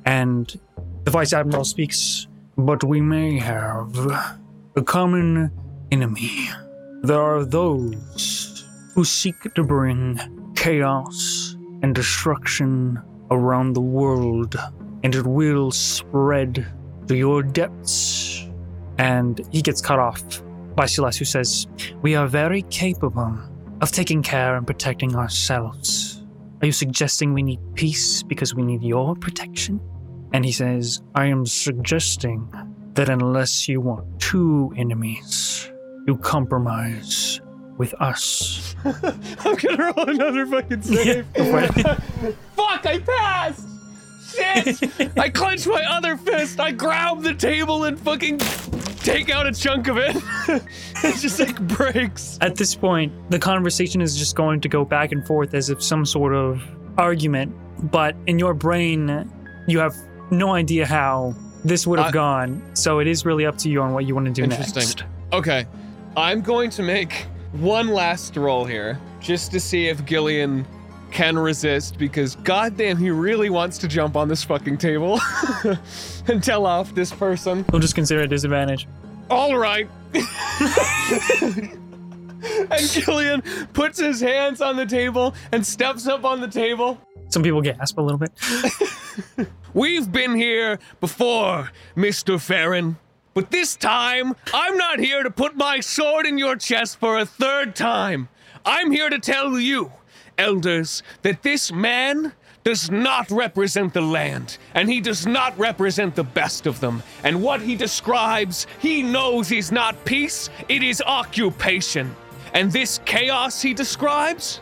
And 0.05 0.53
the 1.03 1.11
Vice 1.11 1.33
Admiral 1.33 1.65
speaks, 1.65 2.27
but 2.57 2.83
we 2.83 3.01
may 3.01 3.39
have 3.39 3.95
a 4.75 4.81
common 4.83 5.51
enemy. 5.93 6.49
There 7.03 7.21
are 7.21 7.45
those 7.45 8.65
who 8.95 9.05
seek 9.05 9.53
to 9.53 9.63
bring 9.63 10.19
chaos 10.55 11.55
and 11.83 11.93
destruction 11.93 12.99
around 13.29 13.73
the 13.73 13.87
world, 13.99 14.55
and 15.03 15.13
it 15.13 15.25
will 15.25 15.69
spread 15.69 16.65
to 17.07 17.15
your 17.15 17.43
depths. 17.43 18.47
And 18.97 19.39
he 19.51 19.61
gets 19.61 19.81
cut 19.81 19.99
off 19.99 20.23
by 20.75 20.87
Silas, 20.87 21.17
who 21.17 21.25
says, 21.25 21.67
We 22.01 22.15
are 22.15 22.27
very 22.27 22.63
capable 22.63 23.37
of 23.81 23.91
taking 23.91 24.23
care 24.23 24.55
and 24.55 24.65
protecting 24.65 25.15
ourselves. 25.15 26.23
Are 26.61 26.65
you 26.65 26.71
suggesting 26.71 27.33
we 27.33 27.43
need 27.43 27.59
peace 27.75 28.23
because 28.23 28.55
we 28.55 28.63
need 28.63 28.81
your 28.81 29.15
protection? 29.15 29.79
And 30.33 30.43
he 30.43 30.51
says, 30.51 31.03
I 31.13 31.25
am 31.25 31.45
suggesting 31.45 32.51
that 32.93 33.09
unless 33.09 33.67
you 33.67 33.81
want 33.81 34.19
two 34.19 34.73
enemies, 34.75 35.69
you 36.05 36.17
compromise 36.17 37.41
with 37.77 37.93
us. 37.95 38.75
I'm 38.85 39.55
gonna 39.55 39.93
roll 39.95 40.09
another 40.09 40.45
fucking 40.45 40.81
save. 40.83 41.25
Fuck, 41.35 42.85
I 42.85 42.99
passed! 42.99 43.67
Shit! 44.35 45.17
I 45.17 45.29
clench 45.29 45.67
my 45.67 45.83
other 45.89 46.17
fist, 46.17 46.59
I 46.59 46.71
grab 46.71 47.21
the 47.21 47.33
table 47.33 47.83
and 47.85 47.99
fucking 47.99 48.39
take 48.99 49.29
out 49.29 49.45
a 49.45 49.51
chunk 49.51 49.87
of 49.87 49.97
it. 49.97 50.15
it 51.03 51.15
just 51.19 51.39
like 51.39 51.59
breaks. 51.67 52.37
At 52.41 52.55
this 52.55 52.73
point, 52.75 53.11
the 53.29 53.37
conversation 53.39 54.01
is 54.01 54.17
just 54.17 54.35
going 54.35 54.61
to 54.61 54.69
go 54.69 54.85
back 54.85 55.11
and 55.11 55.25
forth 55.25 55.53
as 55.53 55.69
if 55.69 55.83
some 55.83 56.05
sort 56.05 56.33
of 56.33 56.61
argument, 56.97 57.53
but 57.91 58.15
in 58.27 58.39
your 58.39 58.53
brain, 58.53 59.29
you 59.67 59.79
have 59.79 59.93
no 60.31 60.53
idea 60.53 60.85
how 60.85 61.35
this 61.63 61.85
would 61.85 61.99
have 61.99 62.09
I- 62.09 62.11
gone. 62.11 62.61
So 62.75 62.99
it 62.99 63.07
is 63.07 63.25
really 63.25 63.45
up 63.45 63.57
to 63.59 63.69
you 63.69 63.81
on 63.81 63.93
what 63.93 64.05
you 64.05 64.15
want 64.15 64.25
to 64.27 64.31
do 64.31 64.43
Interesting. 64.43 64.81
next. 64.83 65.03
Okay, 65.31 65.65
I'm 66.15 66.41
going 66.41 66.69
to 66.71 66.83
make 66.83 67.25
one 67.53 67.87
last 67.87 68.35
roll 68.35 68.65
here 68.65 68.99
just 69.19 69.51
to 69.51 69.59
see 69.59 69.87
if 69.87 70.05
Gillian 70.05 70.67
can 71.09 71.35
resist 71.37 71.97
because 71.97 72.35
goddamn 72.37 72.97
he 72.97 73.09
really 73.09 73.49
wants 73.49 73.79
to 73.79 73.87
jump 73.87 74.15
on 74.15 74.27
this 74.27 74.43
fucking 74.43 74.77
table 74.77 75.19
and 76.27 76.43
tell 76.43 76.67
off 76.67 76.93
this 76.93 77.11
person. 77.11 77.65
We'll 77.71 77.81
just 77.81 77.95
consider 77.95 78.21
it 78.21 78.25
a 78.25 78.27
disadvantage. 78.27 78.87
All 79.29 79.57
right. 79.57 79.89
and 80.13 80.23
Gillian 82.81 83.41
puts 83.73 83.99
his 83.99 84.19
hands 84.19 84.61
on 84.61 84.75
the 84.75 84.85
table 84.85 85.33
and 85.51 85.65
steps 85.65 86.07
up 86.07 86.25
on 86.25 86.41
the 86.41 86.47
table. 86.47 86.99
Some 87.29 87.41
people 87.41 87.61
gasp 87.61 87.97
a 87.97 88.01
little 88.01 88.19
bit. 88.19 88.31
We've 89.73 90.11
been 90.11 90.35
here 90.35 90.77
before, 90.99 91.71
Mr. 91.95 92.39
Farron. 92.39 92.97
But 93.33 93.49
this 93.49 93.75
time, 93.75 94.35
I'm 94.53 94.77
not 94.77 94.99
here 94.99 95.23
to 95.23 95.31
put 95.31 95.55
my 95.55 95.79
sword 95.79 96.25
in 96.27 96.37
your 96.37 96.55
chest 96.55 96.99
for 96.99 97.17
a 97.17 97.25
third 97.25 97.75
time. 97.75 98.29
I'm 98.65 98.91
here 98.91 99.09
to 99.09 99.19
tell 99.19 99.59
you, 99.59 99.91
elders, 100.37 101.01
that 101.23 101.41
this 101.41 101.71
man 101.71 102.33
does 102.63 102.89
not 102.89 103.29
represent 103.29 103.93
the 103.93 104.01
land, 104.01 104.57
and 104.73 104.89
he 104.89 105.01
does 105.01 105.25
not 105.25 105.57
represent 105.57 106.15
the 106.15 106.23
best 106.23 106.65
of 106.65 106.79
them. 106.79 107.03
And 107.23 107.41
what 107.41 107.61
he 107.61 107.75
describes, 107.75 108.67
he 108.79 109.01
knows 109.01 109.51
is 109.51 109.71
not 109.71 110.05
peace, 110.05 110.49
it 110.69 110.83
is 110.83 111.01
occupation. 111.01 112.15
And 112.53 112.71
this 112.71 112.99
chaos 113.03 113.61
he 113.61 113.73
describes, 113.73 114.61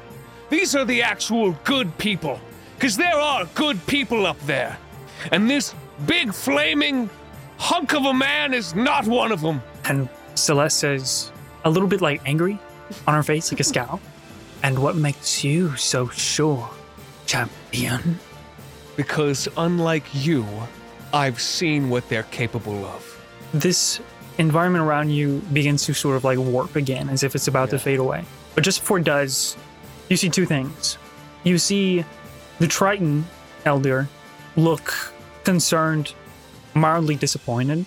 these 0.49 0.75
are 0.75 0.85
the 0.85 1.01
actual 1.01 1.51
good 1.63 1.95
people. 1.97 2.39
Because 2.75 2.97
there 2.97 3.15
are 3.15 3.45
good 3.53 3.85
people 3.85 4.25
up 4.25 4.39
there. 4.41 4.77
And 5.31 5.47
this 5.47 5.75
big 6.07 6.33
flaming 6.33 7.09
hunk 7.61 7.93
of 7.93 8.05
a 8.05 8.13
man 8.13 8.55
is 8.55 8.73
not 8.73 9.05
one 9.05 9.31
of 9.31 9.41
them. 9.41 9.61
And 9.85 10.09
Celeste 10.33 10.79
says, 10.79 11.31
a 11.63 11.69
little 11.69 11.87
bit 11.87 12.01
like 12.01 12.19
angry 12.25 12.57
on 13.05 13.13
her 13.13 13.21
face, 13.21 13.51
like 13.51 13.59
a 13.59 13.63
scowl. 13.63 14.01
And 14.63 14.79
what 14.79 14.95
makes 14.95 15.43
you 15.43 15.75
so 15.77 16.07
sure, 16.09 16.67
champion? 17.27 18.19
Because 18.97 19.47
unlike 19.57 20.03
you, 20.11 20.45
I've 21.13 21.39
seen 21.39 21.89
what 21.89 22.09
they're 22.09 22.23
capable 22.23 22.83
of. 22.85 23.21
This 23.53 24.01
environment 24.39 24.83
around 24.83 25.11
you 25.11 25.39
begins 25.53 25.85
to 25.85 25.93
sort 25.93 26.15
of 26.15 26.23
like 26.23 26.39
warp 26.39 26.75
again, 26.75 27.09
as 27.09 27.21
if 27.21 27.35
it's 27.35 27.47
about 27.47 27.69
to 27.69 27.79
fade 27.79 27.99
away. 27.99 28.25
But 28.55 28.63
just 28.63 28.79
before 28.79 28.97
it 28.97 29.05
does, 29.05 29.55
you 30.09 30.17
see 30.17 30.29
two 30.29 30.47
things. 30.47 30.97
You 31.43 31.59
see 31.59 32.03
the 32.57 32.67
Triton 32.67 33.25
Elder 33.65 34.07
look 34.55 35.13
concerned, 35.43 36.13
mildly 36.73 37.15
disappointed. 37.15 37.85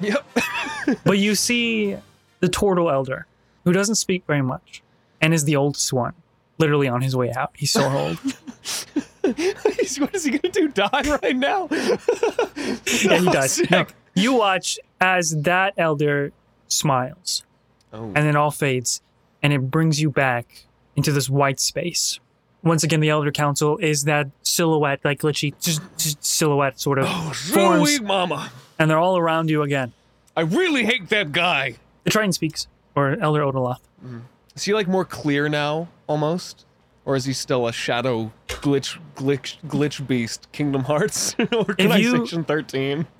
Yep. 0.00 0.24
But 1.04 1.18
you 1.18 1.34
see 1.34 1.96
the 2.40 2.48
Turtle 2.48 2.90
Elder, 2.90 3.26
who 3.64 3.72
doesn't 3.74 3.96
speak 3.96 4.24
very 4.26 4.40
much 4.40 4.82
and 5.20 5.34
is 5.34 5.44
the 5.44 5.54
oldest 5.56 5.92
one, 5.92 6.14
literally 6.56 6.88
on 6.88 7.02
his 7.02 7.14
way 7.14 7.30
out. 7.30 7.50
He's 7.54 7.70
so 7.72 7.82
old. 7.92 8.18
what 9.22 10.14
is 10.14 10.24
he 10.24 10.30
gonna 10.38 10.50
do? 10.52 10.68
Die 10.68 11.18
right 11.22 11.36
now? 11.36 11.68
yeah, 11.70 13.18
he 13.18 13.24
does. 13.30 13.60
No, 13.70 13.84
you 14.14 14.32
watch 14.32 14.78
as 15.00 15.36
that 15.42 15.74
elder 15.76 16.32
smiles, 16.68 17.44
Oh. 17.92 18.04
and 18.04 18.16
then 18.16 18.34
all 18.36 18.50
fades, 18.50 19.02
and 19.42 19.52
it 19.52 19.70
brings 19.70 20.00
you 20.00 20.10
back 20.10 20.64
into 20.96 21.12
this 21.12 21.28
white 21.28 21.60
space. 21.60 22.18
Once 22.68 22.84
again, 22.84 23.00
the 23.00 23.08
Elder 23.08 23.32
Council 23.32 23.78
is 23.78 24.04
that 24.04 24.28
silhouette, 24.42 25.00
like 25.04 25.20
glitchy 25.20 25.54
silhouette 26.22 26.78
sort 26.78 26.98
of 26.98 27.06
oh, 27.08 27.32
forms, 27.32 27.96
Sweet 27.96 28.06
mama. 28.06 28.52
and 28.78 28.90
they're 28.90 28.98
all 28.98 29.16
around 29.16 29.48
you 29.48 29.62
again. 29.62 29.92
I 30.36 30.42
really 30.42 30.84
hate 30.84 31.08
that 31.08 31.32
guy. 31.32 31.76
The 32.04 32.10
Triton 32.10 32.32
speaks, 32.32 32.68
or 32.94 33.16
Elder 33.20 33.40
Odaloth. 33.40 33.80
Mm. 34.04 34.20
Is 34.54 34.64
he 34.64 34.74
like 34.74 34.86
more 34.86 35.04
clear 35.04 35.48
now, 35.48 35.88
almost? 36.06 36.66
Or 37.04 37.16
is 37.16 37.24
he 37.24 37.32
still 37.32 37.66
a 37.66 37.72
shadow 37.72 38.32
glitch 38.48 38.98
glitch 39.16 39.56
glitch 39.66 40.06
beast? 40.06 40.46
Kingdom 40.52 40.84
Hearts 40.84 41.34
Organization 41.52 42.44
13. 42.44 43.06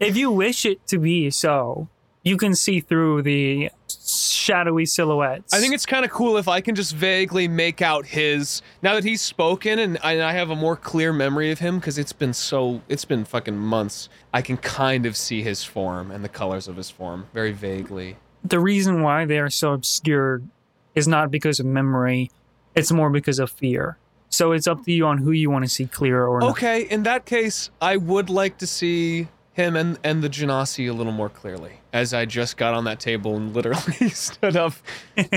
If 0.00 0.16
you 0.16 0.32
wish 0.32 0.66
it 0.66 0.84
to 0.88 0.98
be 0.98 1.30
so, 1.30 1.88
you 2.24 2.36
can 2.36 2.54
see 2.54 2.80
through 2.80 3.22
the 3.22 3.70
shadowy 4.06 4.86
silhouettes. 4.86 5.52
I 5.54 5.60
think 5.60 5.74
it's 5.74 5.86
kind 5.86 6.04
of 6.04 6.10
cool 6.10 6.36
if 6.36 6.48
I 6.48 6.60
can 6.60 6.74
just 6.74 6.94
vaguely 6.94 7.48
make 7.48 7.80
out 7.82 8.06
his 8.06 8.62
now 8.82 8.94
that 8.94 9.04
he's 9.04 9.22
spoken 9.22 9.78
and 9.78 9.98
I, 10.02 10.22
I 10.22 10.32
have 10.32 10.50
a 10.50 10.56
more 10.56 10.76
clear 10.76 11.12
memory 11.12 11.50
of 11.50 11.58
him 11.58 11.78
because 11.78 11.96
it's 11.98 12.12
been 12.12 12.32
so 12.34 12.82
it's 12.88 13.04
been 13.04 13.24
fucking 13.24 13.56
months. 13.56 14.08
I 14.32 14.42
can 14.42 14.56
kind 14.58 15.06
of 15.06 15.16
see 15.16 15.42
his 15.42 15.64
form 15.64 16.10
and 16.10 16.22
the 16.24 16.28
colors 16.28 16.68
of 16.68 16.76
his 16.76 16.90
form 16.90 17.26
very 17.32 17.52
vaguely. 17.52 18.16
the 18.44 18.60
reason 18.60 19.02
why 19.02 19.24
they 19.24 19.38
are 19.38 19.50
so 19.50 19.72
obscured 19.72 20.46
is 20.94 21.08
not 21.08 21.30
because 21.30 21.58
of 21.58 21.66
memory, 21.66 22.30
it's 22.74 22.92
more 22.92 23.10
because 23.10 23.38
of 23.38 23.50
fear. 23.50 23.96
So 24.28 24.52
it's 24.52 24.66
up 24.66 24.84
to 24.84 24.92
you 24.92 25.06
on 25.06 25.18
who 25.18 25.30
you 25.30 25.48
want 25.48 25.64
to 25.64 25.68
see 25.70 25.86
clear 25.86 26.26
or 26.26 26.40
not. 26.40 26.50
Okay, 26.50 26.82
in 26.82 27.04
that 27.04 27.24
case, 27.24 27.70
I 27.80 27.96
would 27.96 28.28
like 28.28 28.58
to 28.58 28.66
see 28.66 29.28
him 29.54 29.76
and, 29.76 29.98
and 30.04 30.22
the 30.22 30.28
Genasi 30.28 30.90
a 30.90 30.92
little 30.92 31.12
more 31.12 31.28
clearly 31.28 31.80
as 31.92 32.12
I 32.12 32.26
just 32.26 32.56
got 32.56 32.74
on 32.74 32.84
that 32.84 33.00
table 33.00 33.36
and 33.36 33.54
literally 33.54 34.08
stood 34.10 34.56
up 34.56 34.74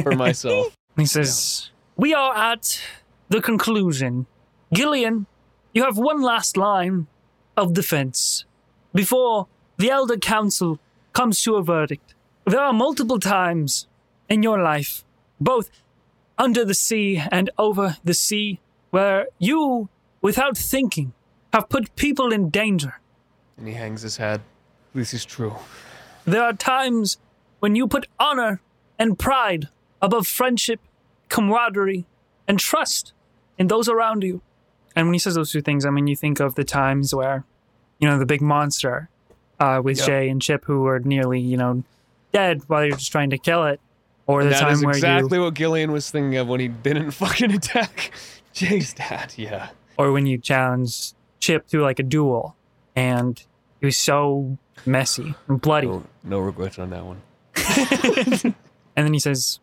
for 0.02 0.12
myself. 0.14 0.76
He 0.98 1.06
says, 1.06 1.70
we 1.96 2.14
are 2.14 2.36
at 2.36 2.82
the 3.30 3.42
conclusion. 3.42 4.26
Gillian, 4.74 5.28
you 5.74 5.84
have 5.84 5.98
one 5.98 6.22
last 6.22 6.58
line 6.58 7.08
of 7.56 7.74
defense 7.74 8.46
before 8.94 9.48
the 9.78 9.92
Elder 9.92 10.18
Council 10.18 10.80
comes 11.14 11.42
to 11.44 11.56
a 11.56 11.64
verdict. 11.64 12.16
There 12.46 12.60
are 12.60 12.74
multiple 12.74 13.20
times 13.20 13.88
in 14.28 14.42
your 14.42 14.62
life, 14.62 15.04
both 15.40 15.70
under 16.38 16.66
the 16.66 16.74
sea 16.74 17.22
and 17.32 17.50
over 17.58 17.98
the 18.04 18.14
sea, 18.14 18.60
where 18.90 19.28
you, 19.38 19.90
without 20.22 20.58
thinking, 20.58 21.14
have 21.54 21.70
put 21.70 21.96
people 21.96 22.32
in 22.32 22.50
danger. 22.50 23.00
And 23.58 23.68
he 23.68 23.74
hangs 23.74 24.02
his 24.02 24.18
head. 24.18 24.42
This 24.94 25.14
is 25.14 25.26
true. 25.26 25.56
There 26.26 26.44
are 26.44 26.54
times 26.54 27.18
when 27.60 27.76
you 27.76 27.88
put 27.88 28.08
honor 28.20 28.62
and 29.00 29.18
pride 29.18 29.70
above 30.02 30.28
friendship, 30.28 30.80
camaraderie, 31.30 32.06
and 32.48 32.60
trust 32.60 33.14
in 33.58 33.68
those 33.68 33.90
around 33.90 34.24
you. 34.24 34.42
And 34.96 35.08
when 35.08 35.14
he 35.14 35.20
says 35.20 35.36
those 35.36 35.52
two 35.52 35.62
things, 35.62 35.86
I 35.86 35.90
mean, 35.90 36.08
you 36.08 36.16
think 36.16 36.40
of 36.40 36.56
the 36.56 36.64
times 36.64 37.14
where, 37.14 37.46
you 38.00 38.08
know, 38.08 38.18
the 38.18 38.26
big 38.26 38.42
monster 38.42 39.10
uh, 39.60 39.82
with 39.84 39.98
Yep. 40.00 40.06
Jay 40.08 40.30
and 40.30 40.42
Chip 40.42 40.66
who 40.66 40.82
were 40.82 41.00
nearly, 41.00 41.40
you 41.40 41.58
know, 41.58 41.84
dead 42.32 42.62
while 42.68 42.84
you're 42.86 42.96
just 42.98 43.12
trying 43.12 43.30
to 43.32 43.38
kill 43.38 43.66
it. 43.66 43.80
Or 44.26 44.44
the 44.44 44.50
That 44.50 44.60
time 44.60 44.74
is 44.74 44.84
where 44.86 44.94
exactly 44.96 45.38
you, 45.38 45.44
what 45.46 45.54
Gillian 45.54 45.92
was 45.92 46.12
thinking 46.12 46.36
of 46.38 46.48
when 46.48 46.60
he 46.60 46.68
didn't 46.68 47.12
fucking 47.22 47.52
attack 47.54 48.12
Jay's 48.54 48.94
dad. 48.94 49.34
Yeah. 49.38 49.70
or 49.98 50.12
when 50.12 50.26
you 50.26 50.38
challenge 50.38 51.14
Chip 51.40 51.68
to 51.70 51.82
like 51.82 52.00
a 52.00 52.04
duel, 52.04 52.56
and 52.98 53.44
it 53.80 53.86
was 53.86 53.96
so 53.96 54.58
messy 54.86 55.36
and 55.48 55.62
bloody. 55.62 55.88
No, 55.88 56.04
no 56.24 56.40
regrets 56.40 56.80
on 56.80 56.90
that 56.90 57.06
one. 57.06 57.22
And 58.98 59.06
then 59.06 59.14
he 59.14 59.20
says, 59.20 59.60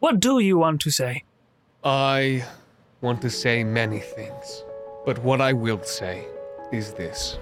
"What 0.00 0.18
do 0.18 0.38
you 0.38 0.56
want 0.56 0.80
to 0.80 0.90
say?" 0.90 1.24
I 1.84 2.42
want 3.02 3.20
to 3.20 3.28
say 3.28 3.62
many 3.62 4.00
things, 4.00 4.64
but 5.04 5.18
what 5.18 5.42
I 5.42 5.52
will 5.52 5.82
say 5.82 6.24
is 6.72 6.94
this. 6.94 7.38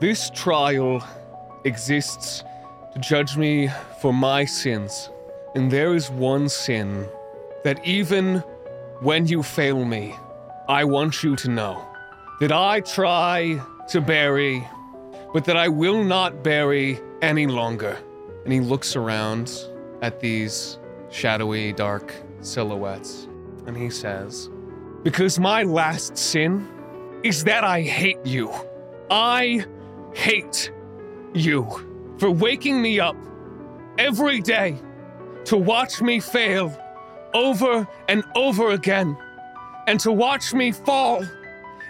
This 0.00 0.30
trial 0.30 1.00
exists 1.64 2.42
to 2.92 2.98
judge 2.98 3.36
me 3.36 3.70
for 4.00 4.12
my 4.12 4.44
sins, 4.44 5.08
and 5.54 5.70
there 5.70 5.94
is 5.94 6.10
one 6.10 6.48
sin 6.48 7.06
that 7.62 7.78
even 7.86 8.42
when 9.00 9.28
you 9.28 9.44
fail 9.44 9.84
me, 9.84 10.16
I 10.68 10.82
want 10.84 11.22
you 11.22 11.36
to 11.36 11.48
know 11.48 11.86
that 12.40 12.50
I 12.50 12.80
try 12.80 13.60
to 13.90 14.00
bury, 14.00 14.66
but 15.32 15.44
that 15.44 15.56
I 15.56 15.68
will 15.68 16.02
not 16.02 16.42
bury 16.42 17.00
any 17.22 17.46
longer. 17.46 17.98
And 18.44 18.52
he 18.52 18.60
looks 18.60 18.96
around 18.96 19.52
at 20.02 20.20
these 20.20 20.78
shadowy, 21.10 21.72
dark 21.72 22.14
silhouettes, 22.40 23.28
and 23.66 23.76
he 23.76 23.90
says, 23.90 24.48
Because 25.02 25.38
my 25.38 25.62
last 25.62 26.16
sin 26.16 26.66
is 27.22 27.44
that 27.44 27.64
I 27.64 27.82
hate 27.82 28.24
you. 28.24 28.50
I 29.10 29.64
hate 30.14 30.72
you 31.34 31.68
for 32.18 32.30
waking 32.30 32.80
me 32.80 33.00
up 33.00 33.16
every 33.98 34.40
day 34.40 34.78
to 35.44 35.56
watch 35.56 36.00
me 36.00 36.20
fail 36.20 36.76
over 37.34 37.86
and 38.08 38.24
over 38.34 38.70
again, 38.70 39.16
and 39.86 40.00
to 40.00 40.12
watch 40.12 40.52
me 40.52 40.72
fall, 40.72 41.24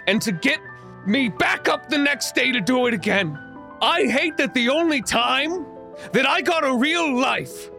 and 0.07 0.21
to 0.21 0.31
get 0.31 0.59
me 1.05 1.29
back 1.29 1.67
up 1.67 1.89
the 1.89 1.97
next 1.97 2.35
day 2.35 2.51
to 2.51 2.61
do 2.61 2.87
it 2.87 2.93
again. 2.93 3.37
I 3.81 4.05
hate 4.05 4.37
that 4.37 4.53
the 4.53 4.69
only 4.69 5.01
time 5.01 5.65
that 6.13 6.25
I 6.27 6.41
got 6.41 6.63
a 6.63 6.73
real 6.73 7.17
life 7.17 7.69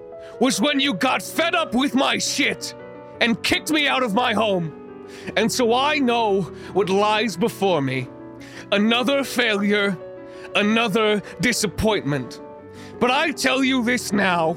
was 0.41 0.61
when 0.61 0.81
you 0.81 0.95
got 0.95 1.23
fed 1.23 1.55
up 1.55 1.75
with 1.75 1.95
my 1.95 2.19
shit 2.19 2.75
and 3.21 3.41
kicked 3.43 3.71
me 3.71 3.87
out 3.87 4.03
of 4.03 4.15
my 4.15 4.33
home. 4.33 5.07
And 5.37 5.51
so 5.51 5.75
I 5.75 5.99
know 5.99 6.43
what 6.73 6.89
lies 6.89 7.37
before 7.37 7.81
me 7.81 8.09
another 8.73 9.23
failure, 9.23 9.97
another 10.57 11.23
disappointment. 11.41 12.41
But 12.99 13.11
I 13.11 13.31
tell 13.33 13.63
you 13.63 13.85
this 13.85 14.13
now. 14.13 14.57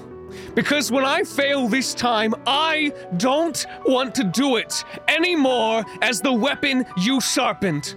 Because 0.53 0.91
when 0.91 1.05
I 1.05 1.23
fail 1.23 1.67
this 1.67 1.93
time, 1.93 2.33
I 2.47 2.93
don't 3.17 3.65
want 3.85 4.15
to 4.15 4.23
do 4.23 4.55
it 4.55 4.83
anymore 5.07 5.83
as 6.01 6.21
the 6.21 6.33
weapon 6.33 6.85
you 6.97 7.21
sharpened. 7.21 7.95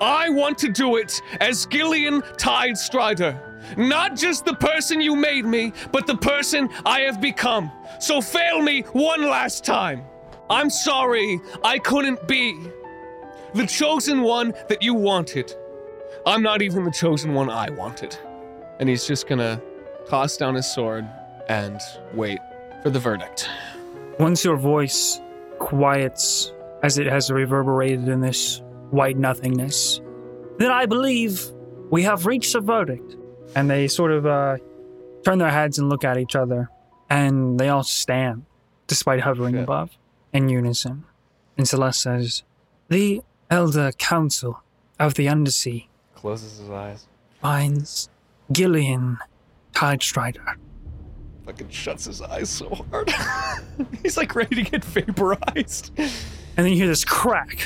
I 0.00 0.28
want 0.28 0.58
to 0.58 0.68
do 0.68 0.96
it 0.96 1.20
as 1.40 1.66
Gillian 1.66 2.20
Tidestrider. 2.22 3.76
Not 3.76 4.16
just 4.16 4.44
the 4.44 4.54
person 4.54 5.00
you 5.00 5.16
made 5.16 5.44
me, 5.44 5.72
but 5.92 6.06
the 6.06 6.16
person 6.16 6.68
I 6.84 7.00
have 7.00 7.20
become. 7.20 7.70
So 7.98 8.20
fail 8.20 8.60
me 8.60 8.82
one 8.92 9.22
last 9.22 9.64
time. 9.64 10.04
I'm 10.50 10.68
sorry 10.68 11.40
I 11.62 11.78
couldn't 11.78 12.26
be 12.28 12.58
the 13.54 13.66
chosen 13.66 14.22
one 14.22 14.52
that 14.68 14.82
you 14.82 14.94
wanted. 14.94 15.54
I'm 16.26 16.42
not 16.42 16.60
even 16.60 16.84
the 16.84 16.90
chosen 16.90 17.34
one 17.34 17.48
I 17.48 17.70
wanted. 17.70 18.16
And 18.78 18.88
he's 18.88 19.06
just 19.06 19.26
gonna 19.26 19.60
toss 20.08 20.36
down 20.36 20.54
his 20.54 20.70
sword 20.70 21.06
and 21.48 21.80
wait 22.12 22.40
for 22.82 22.90
the 22.90 22.98
verdict. 22.98 23.48
Once 24.18 24.44
your 24.44 24.56
voice 24.56 25.20
quiets 25.58 26.52
as 26.82 26.98
it 26.98 27.06
has 27.06 27.30
reverberated 27.30 28.08
in 28.08 28.20
this 28.20 28.60
white 28.94 29.18
nothingness, 29.18 30.00
then 30.58 30.70
I 30.70 30.86
believe 30.86 31.44
we 31.90 32.02
have 32.04 32.26
reached 32.26 32.54
a 32.54 32.60
verdict. 32.60 33.16
And 33.56 33.68
they 33.70 33.86
sort 33.88 34.10
of 34.10 34.26
uh, 34.26 34.56
turn 35.24 35.38
their 35.38 35.50
heads 35.50 35.78
and 35.78 35.88
look 35.88 36.02
at 36.04 36.16
each 36.18 36.34
other, 36.34 36.70
and 37.08 37.58
they 37.60 37.68
all 37.68 37.84
stand, 37.84 38.46
despite 38.88 39.20
hovering 39.20 39.54
Shit. 39.54 39.62
above, 39.64 39.90
in 40.32 40.48
unison. 40.48 41.04
And 41.56 41.68
Celeste 41.68 42.00
says, 42.00 42.42
The 42.88 43.22
Elder 43.50 43.92
Council 43.92 44.62
of 44.98 45.14
the 45.14 45.28
Undersea 45.28 45.88
Closes 46.16 46.58
his 46.58 46.70
eyes. 46.70 47.06
finds 47.40 48.08
Gillian 48.50 49.18
Tidestrider. 49.72 50.56
Fucking 51.46 51.68
shuts 51.68 52.06
his 52.06 52.22
eyes 52.22 52.48
so 52.48 52.70
hard. 52.90 53.12
he's 54.02 54.16
like 54.16 54.34
ready 54.34 54.56
to 54.64 54.68
get 54.70 54.84
vaporized. 54.84 55.92
And 56.56 56.64
then 56.64 56.72
you 56.72 56.76
hear 56.78 56.86
this 56.86 57.04
crack 57.04 57.60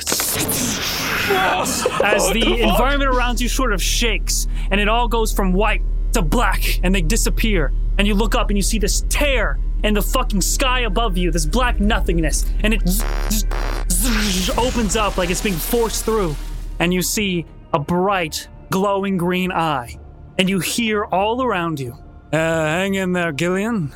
as 1.31 2.33
the 2.33 2.59
environment 2.63 3.15
around 3.15 3.41
you 3.41 3.49
sort 3.49 3.73
of 3.73 3.83
shakes 3.83 4.47
and 4.71 4.81
it 4.81 4.89
all 4.89 5.09
goes 5.09 5.33
from 5.33 5.53
white 5.53 5.83
to 6.13 6.23
black 6.23 6.81
and 6.83 6.95
they 6.95 7.03
disappear. 7.03 7.73
And 7.99 8.07
you 8.07 8.15
look 8.15 8.35
up 8.35 8.49
and 8.51 8.57
you 8.57 8.63
see 8.63 8.79
this 8.79 9.05
tear 9.09 9.59
in 9.85 9.95
the 9.95 10.03
fucking 10.03 10.41
sky 10.41 10.81
above 10.81 11.17
you, 11.17 11.31
this 11.31 11.47
black 11.47 11.81
nothingness, 11.81 12.45
and 12.61 12.75
it 12.75 12.83
opens 14.59 14.97
up 14.97 15.17
like 15.17 15.31
it's 15.31 15.43
being 15.43 15.55
forced 15.55 16.05
through. 16.05 16.35
And 16.79 16.95
you 16.95 17.03
see 17.03 17.45
a 17.73 17.79
bright, 17.79 18.49
glowing 18.71 19.17
green 19.17 19.53
eye. 19.53 19.99
And 20.39 20.49
you 20.49 20.61
hear 20.61 21.05
all 21.05 21.43
around 21.43 21.81
you. 21.81 21.93
Uh, 22.33 22.37
hang 22.37 22.95
in 22.95 23.13
there, 23.13 23.33
Gillian. 23.33 23.93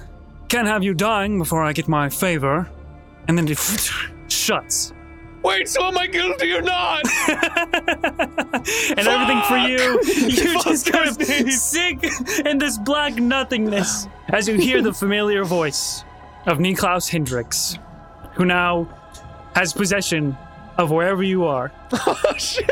Can't 0.49 0.67
have 0.67 0.83
you 0.83 0.95
dying 0.95 1.39
before 1.39 1.63
I 1.63 1.73
get 1.73 1.87
my 1.89 2.09
favor. 2.09 2.69
And 3.29 3.39
then 3.39 3.47
it 3.49 3.59
shuts. 4.33 4.93
Wait, 5.43 5.69
so 5.69 5.85
am 5.85 5.99
I 5.99 6.07
guilty 6.07 6.53
or 6.53 6.63
not? 6.63 7.03
and 7.29 9.09
everything 9.09 9.43
for 9.49 9.57
you. 9.57 10.01
You 10.33 10.63
just 10.63 10.91
kind 10.91 11.09
of 11.09 11.17
Fuck, 11.17 11.51
sink 11.51 12.05
in 12.47 12.59
this 12.59 12.79
black 12.79 13.17
nothingness 13.17 14.07
as 14.29 14.47
you 14.47 14.55
hear 14.55 14.83
the 14.83 14.93
familiar 15.05 15.45
voice 15.45 16.05
of 16.47 16.59
Niklaus 16.59 17.09
Hendricks, 17.09 17.77
who 18.35 18.45
now 18.45 18.89
has 19.57 19.73
possession 19.73 20.37
of 20.79 20.91
wherever 20.93 21.23
you 21.25 21.45
are. 21.45 21.73
oh, 21.93 22.35
shit. 22.39 22.71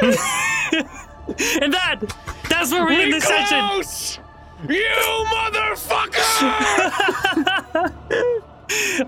And 1.61 1.73
that, 1.73 2.01
that's 2.49 2.73
where 2.73 2.87
we 2.87 3.03
end 3.03 3.12
the 3.12 3.20
session. 3.20 4.23
You 4.69 4.85
motherfucker! 5.27 6.31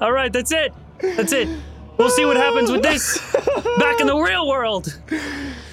All 0.00 0.12
right, 0.12 0.32
that's 0.32 0.52
it. 0.52 0.72
That's 1.00 1.32
it. 1.32 1.48
We'll 2.02 2.10
see 2.10 2.24
what 2.24 2.36
happens 2.36 2.68
with 2.68 2.82
this 2.82 3.20
back 3.78 4.00
in 4.00 4.08
the 4.08 4.16
real 4.16 4.48
world, 4.48 4.98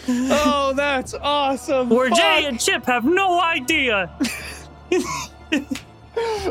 oh, 0.08 0.74
that's 0.76 1.16
awesome. 1.16 1.90
where 1.90 2.12
Jay 2.12 2.46
and 2.46 2.60
Chip 2.60 2.86
have 2.86 3.04
no 3.04 3.42
idea. 3.42 4.12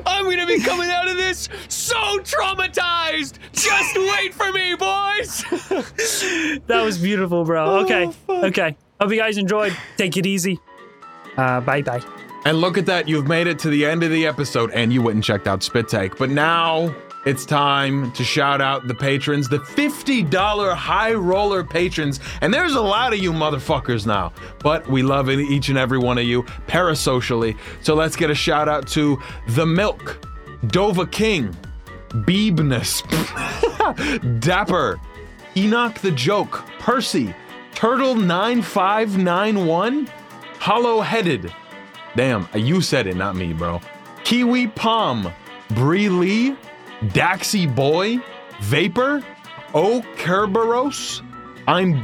I'm 0.05 0.25
gonna 0.25 0.47
be 0.47 0.59
coming 0.61 0.91
out 0.91 1.07
of 1.09 1.17
this 1.17 1.49
so 1.69 1.95
traumatized. 2.19 3.35
Just 3.53 3.97
wait 3.97 4.35
for 4.35 4.51
me, 4.53 4.75
boys. 4.75 5.45
That 6.67 6.83
was 6.83 6.99
beautiful, 6.99 7.45
bro. 7.45 7.77
Okay, 7.85 8.11
Oh, 8.29 8.47
okay. 8.47 8.77
Hope 9.01 9.11
you 9.13 9.17
guys 9.19 9.39
enjoyed. 9.39 9.77
Take 9.97 10.17
it 10.17 10.27
easy. 10.27 10.59
Uh, 11.37 11.61
bye 11.61 11.83
bye. 11.83 12.03
And 12.45 12.61
look 12.61 12.79
at 12.79 12.87
that, 12.87 13.07
you've 13.09 13.29
made 13.29 13.47
it 13.47 13.59
to 13.61 13.69
the 13.71 13.87
end 13.87 14.03
of 14.03 14.11
the 14.11 14.27
episode 14.27 14.71
and 14.73 14.93
you 14.93 15.03
went 15.03 15.15
and 15.15 15.23
checked 15.25 15.47
out 15.47 15.63
Spit 15.63 15.89
Take. 15.89 16.17
But 16.19 16.31
now 16.31 16.95
it's 17.27 17.45
time 17.45 18.13
to 18.13 18.25
shout 18.25 18.61
out 18.61 18.87
the 18.87 18.95
patrons, 18.95 19.49
the 19.49 19.59
$50 19.59 20.75
high 20.75 21.15
roller 21.15 21.65
patrons. 21.65 22.21
And 22.41 22.55
there's 22.55 22.75
a 22.75 22.81
lot 22.81 23.13
of 23.13 23.19
you 23.19 23.33
motherfuckers 23.33 24.07
now, 24.07 24.33
but 24.61 24.87
we 24.89 25.03
love 25.03 25.29
each 25.29 25.69
and 25.69 25.77
every 25.77 25.99
one 25.99 26.17
of 26.19 26.25
you 26.25 26.45
parasocially. 26.69 27.59
So 27.83 27.95
let's 27.95 28.17
get 28.17 28.31
a 28.31 28.35
shout 28.35 28.69
out 28.69 28.87
to 28.89 29.21
The 29.49 29.67
Milk, 29.67 30.27
Dova 30.67 31.11
King, 31.11 31.57
Beebness, 32.11 33.03
Dapper, 34.41 35.01
Enoch 35.57 35.99
the 36.01 36.13
Joke, 36.13 36.65
Percy, 36.79 37.35
Turtle 37.75 38.15
9591, 38.15 40.09
Hollow 40.59 41.01
Headed. 41.01 41.53
Damn, 42.17 42.49
you 42.55 42.81
said 42.81 43.07
it, 43.07 43.17
not 43.17 43.37
me, 43.37 43.53
bro. 43.53 43.81
Kiwi 44.25 44.69
Palm, 44.69 45.33
Bree 45.71 46.09
Lee, 46.09 46.57
Daxy 47.07 47.73
Boy, 47.73 48.19
Vapor, 48.61 49.23
O 49.75 50.03
Kerberos, 50.17 51.23
I'm 51.67 52.03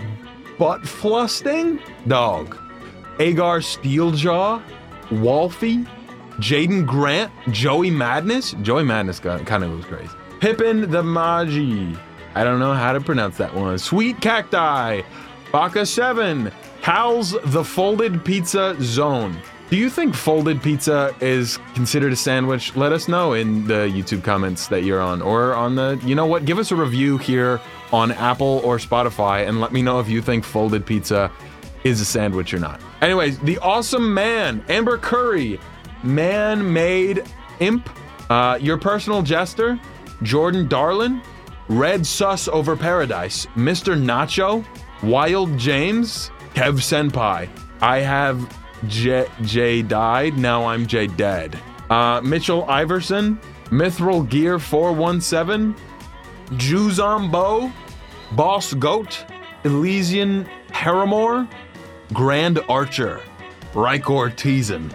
Butt 0.59 0.87
Flusting, 0.87 1.81
Dog, 2.07 2.57
Agar 3.19 3.59
Steeljaw, 3.59 4.63
Wolfie, 5.11 5.85
Jaden 6.39 6.87
Grant, 6.87 7.33
Joey 7.51 7.91
Madness. 7.91 8.53
Joey 8.63 8.85
Madness 8.85 9.21
kind 9.21 9.65
of 9.65 9.77
was 9.77 9.85
crazy. 9.85 10.11
Pippin 10.41 10.91
the 10.91 11.03
Magi. 11.03 11.97
I 12.35 12.45
don't 12.45 12.59
know 12.59 12.75
how 12.75 12.93
to 12.93 13.01
pronounce 13.01 13.37
that 13.39 13.55
one. 13.55 13.79
Sweet 13.79 14.21
Cacti, 14.21 15.03
Baka 15.53 15.87
7, 15.87 16.51
Cal's 16.83 17.37
The 17.47 17.65
Folded 17.65 18.25
Pizza 18.25 18.77
Zone. 18.81 19.37
Do 19.71 19.79
you 19.79 19.89
think 19.89 20.15
folded 20.15 20.63
pizza 20.63 21.15
is 21.21 21.59
considered 21.75 22.13
a 22.13 22.17
sandwich? 22.17 22.77
Let 22.77 22.93
us 22.93 23.09
know 23.09 23.33
in 23.33 23.67
the 23.67 23.91
YouTube 23.91 24.23
comments 24.23 24.69
that 24.69 24.85
you're 24.85 25.01
on 25.01 25.23
or 25.23 25.55
on 25.55 25.75
the, 25.75 25.99
you 26.05 26.15
know 26.15 26.27
what, 26.27 26.45
give 26.45 26.59
us 26.59 26.71
a 26.71 26.77
review 26.77 27.17
here 27.17 27.61
on 27.93 28.13
Apple 28.13 28.61
or 28.63 28.77
Spotify 28.77 29.49
and 29.49 29.61
let 29.61 29.73
me 29.73 29.81
know 29.81 30.01
if 30.01 30.09
you 30.09 30.21
think 30.21 30.45
folded 30.45 30.85
pizza 30.85 31.33
is 31.83 32.01
a 32.01 32.05
sandwich 32.05 32.53
or 32.53 32.59
not. 32.59 32.81
Anyways, 33.01 33.39
the 33.41 33.59
awesome 33.59 34.13
man, 34.13 34.63
Amber 34.69 34.99
Curry, 34.99 35.59
man 36.03 36.73
made 36.73 37.25
imp, 37.61 37.89
uh, 38.31 38.59
your 38.61 38.77
personal 38.79 39.23
jester, 39.23 39.81
Jordan 40.23 40.69
Darlin, 40.69 41.23
Red 41.69 42.05
Sus 42.07 42.49
over 42.49 42.77
Paradise, 42.77 43.47
Mr. 43.57 43.99
Nacho, 43.99 44.65
Wild 45.03 45.57
James, 45.59 46.31
Kev 46.55 46.75
Senpai. 46.75 47.49
I 47.81 48.01
have 48.01 48.47
J, 48.89 49.27
J 49.43 49.83
died, 49.83 50.39
now 50.39 50.67
I'm 50.67 50.87
J 50.87 51.07
dead. 51.07 51.59
Uh, 51.91 52.21
Mitchell 52.23 52.65
Iverson, 52.65 53.39
Mithril 53.67 54.29
Gear 54.29 54.59
417, 54.59 55.75
Juzombo, 56.53 57.73
Boss 58.33 58.75
Goat, 58.75 59.25
Elysian 59.65 60.47
Paramore, 60.69 61.49
Grand 62.13 62.61
Archer, 62.69 63.21
Rykor 63.73 64.31
Teason, 64.35 64.93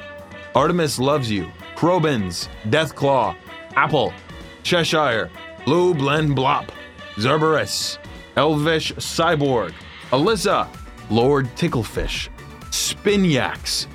Artemis 0.55 0.99
Loves 0.99 1.29
You, 1.29 1.51
Krobins, 1.75 2.47
Deathclaw, 2.69 3.35
Apple, 3.75 4.13
Cheshire, 4.63 5.29
Blue 5.65 5.93
Blend 5.93 6.35
Blop, 6.35 6.69
Zerberus, 7.15 7.97
Elvish 8.35 8.93
Cyborg, 8.93 9.73
Alyssa, 10.11 10.67
Lord 11.09 11.47
Ticklefish, 11.55 12.29
Spinyax, 12.79 13.87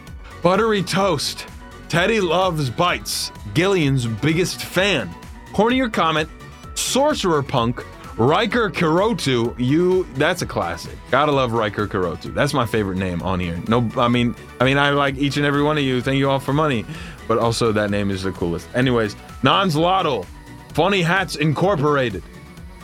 Buttery 0.42 0.82
Toast, 0.82 1.46
Teddy 1.88 2.20
Loves 2.20 2.68
Bites, 2.68 3.32
Gillian's 3.54 4.06
biggest 4.06 4.60
fan, 4.60 5.08
Hornier 5.52 5.90
Comet, 5.90 6.28
Sorcerer 6.74 7.42
Punk, 7.42 7.82
Riker 8.18 8.68
Kirotu, 8.68 9.58
you 9.58 10.04
that's 10.16 10.42
a 10.42 10.46
classic. 10.46 10.96
Gotta 11.10 11.32
love 11.32 11.52
Riker 11.52 11.88
Kirotu. 11.88 12.34
That's 12.34 12.52
my 12.52 12.66
favorite 12.66 12.98
name 12.98 13.22
on 13.22 13.40
here. 13.40 13.58
No 13.68 13.90
I 13.96 14.08
mean 14.08 14.36
I 14.60 14.64
mean 14.64 14.76
I 14.76 14.90
like 14.90 15.16
each 15.16 15.38
and 15.38 15.46
every 15.46 15.62
one 15.62 15.78
of 15.78 15.82
you. 15.82 16.02
Thank 16.02 16.18
you 16.18 16.28
all 16.28 16.38
for 16.38 16.52
money. 16.52 16.84
But 17.26 17.38
also 17.38 17.72
that 17.72 17.90
name 17.90 18.10
is 18.10 18.22
the 18.22 18.32
coolest. 18.32 18.68
Anyways, 18.74 19.16
Nons 19.42 19.76
Lotto, 19.76 20.26
Funny 20.74 21.00
Hats 21.00 21.36
Incorporated, 21.36 22.22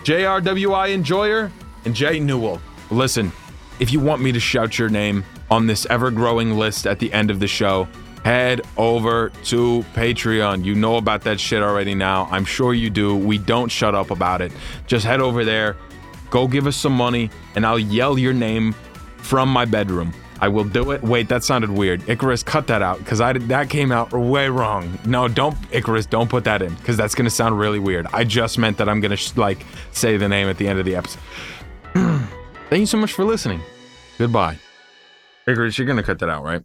JRWI 0.03 0.95
Enjoyer, 0.95 1.53
and 1.85 1.95
Jay 1.95 2.19
Newell. 2.19 2.61
Listen, 2.91 3.31
if 3.79 3.93
you 3.93 4.01
want 4.01 4.23
me 4.23 4.33
to 4.33 4.41
shout 4.41 4.79
your 4.79 4.89
name 4.89 5.25
on 5.51 5.67
this 5.67 5.87
ever 5.87 6.11
growing 6.11 6.57
list 6.59 6.87
at 6.87 6.99
the 6.99 7.13
end 7.13 7.31
of 7.31 7.41
the 7.41 7.49
show, 7.49 7.89
head 8.25 8.61
over 8.77 9.31
to 9.45 9.85
Patreon. 9.95 10.65
You 10.65 10.75
know 10.75 10.97
about 10.97 11.23
that 11.23 11.41
shit 11.41 11.63
already 11.63 11.95
now. 11.95 12.29
I'm 12.31 12.45
sure 12.45 12.75
you 12.75 12.91
do. 12.91 13.17
We 13.17 13.39
don't 13.39 13.69
shut 13.69 13.95
up 13.95 14.11
about 14.11 14.41
it. 14.43 14.53
Just 14.87 15.05
head 15.05 15.21
over 15.21 15.45
there, 15.45 15.77
go 16.31 16.47
give 16.47 16.67
us 16.67 16.77
some 16.77 16.93
money, 16.95 17.31
and 17.55 17.67
I'll 17.67 17.79
yell 17.79 18.19
your 18.19 18.33
name 18.33 18.75
from 19.19 19.49
my 19.49 19.65
bedroom. 19.65 20.13
I 20.43 20.49
will 20.49 20.65
do 20.65 20.91
it. 20.93 21.03
Wait, 21.03 21.29
that 21.29 21.45
sounded 21.45 21.71
weird. 21.71 22.09
Icarus, 22.09 22.43
cut 22.43 22.67
that 22.69 22.81
out 22.81 22.99
because 22.99 23.21
I 23.21 23.35
did, 23.35 23.49
that 23.49 23.69
came 23.69 23.93
out 23.93 24.13
way 24.13 24.49
wrong. 24.49 24.99
No, 25.05 25.29
don't 25.29 25.57
Icarus, 25.71 26.07
don't 26.07 26.31
put 26.31 26.45
that 26.45 26.63
in 26.63 26.75
because 26.77 26.97
that's 26.97 27.15
gonna 27.15 27.29
sound 27.31 27.59
really 27.59 27.79
weird. 27.79 28.07
I 28.13 28.25
just 28.25 28.57
meant 28.57 28.79
that 28.79 28.89
I'm 28.89 29.01
gonna 29.01 29.17
sh- 29.17 29.37
like 29.37 29.67
say 29.93 30.17
the 30.17 30.29
name 30.29 30.49
at 30.49 30.57
the 30.57 30.67
end 30.67 30.79
of 30.79 30.87
the 30.87 30.97
episode. 30.97 31.21
Thank 31.95 32.81
you 32.81 32.87
so 32.87 32.97
much 32.97 33.13
for 33.13 33.25
listening. 33.25 33.61
Goodbye. 34.17 34.59
Icarus, 35.47 35.79
you're 35.79 35.87
gonna 35.87 36.03
cut 36.03 36.19
that 36.21 36.29
out, 36.29 36.45
right? 36.45 36.63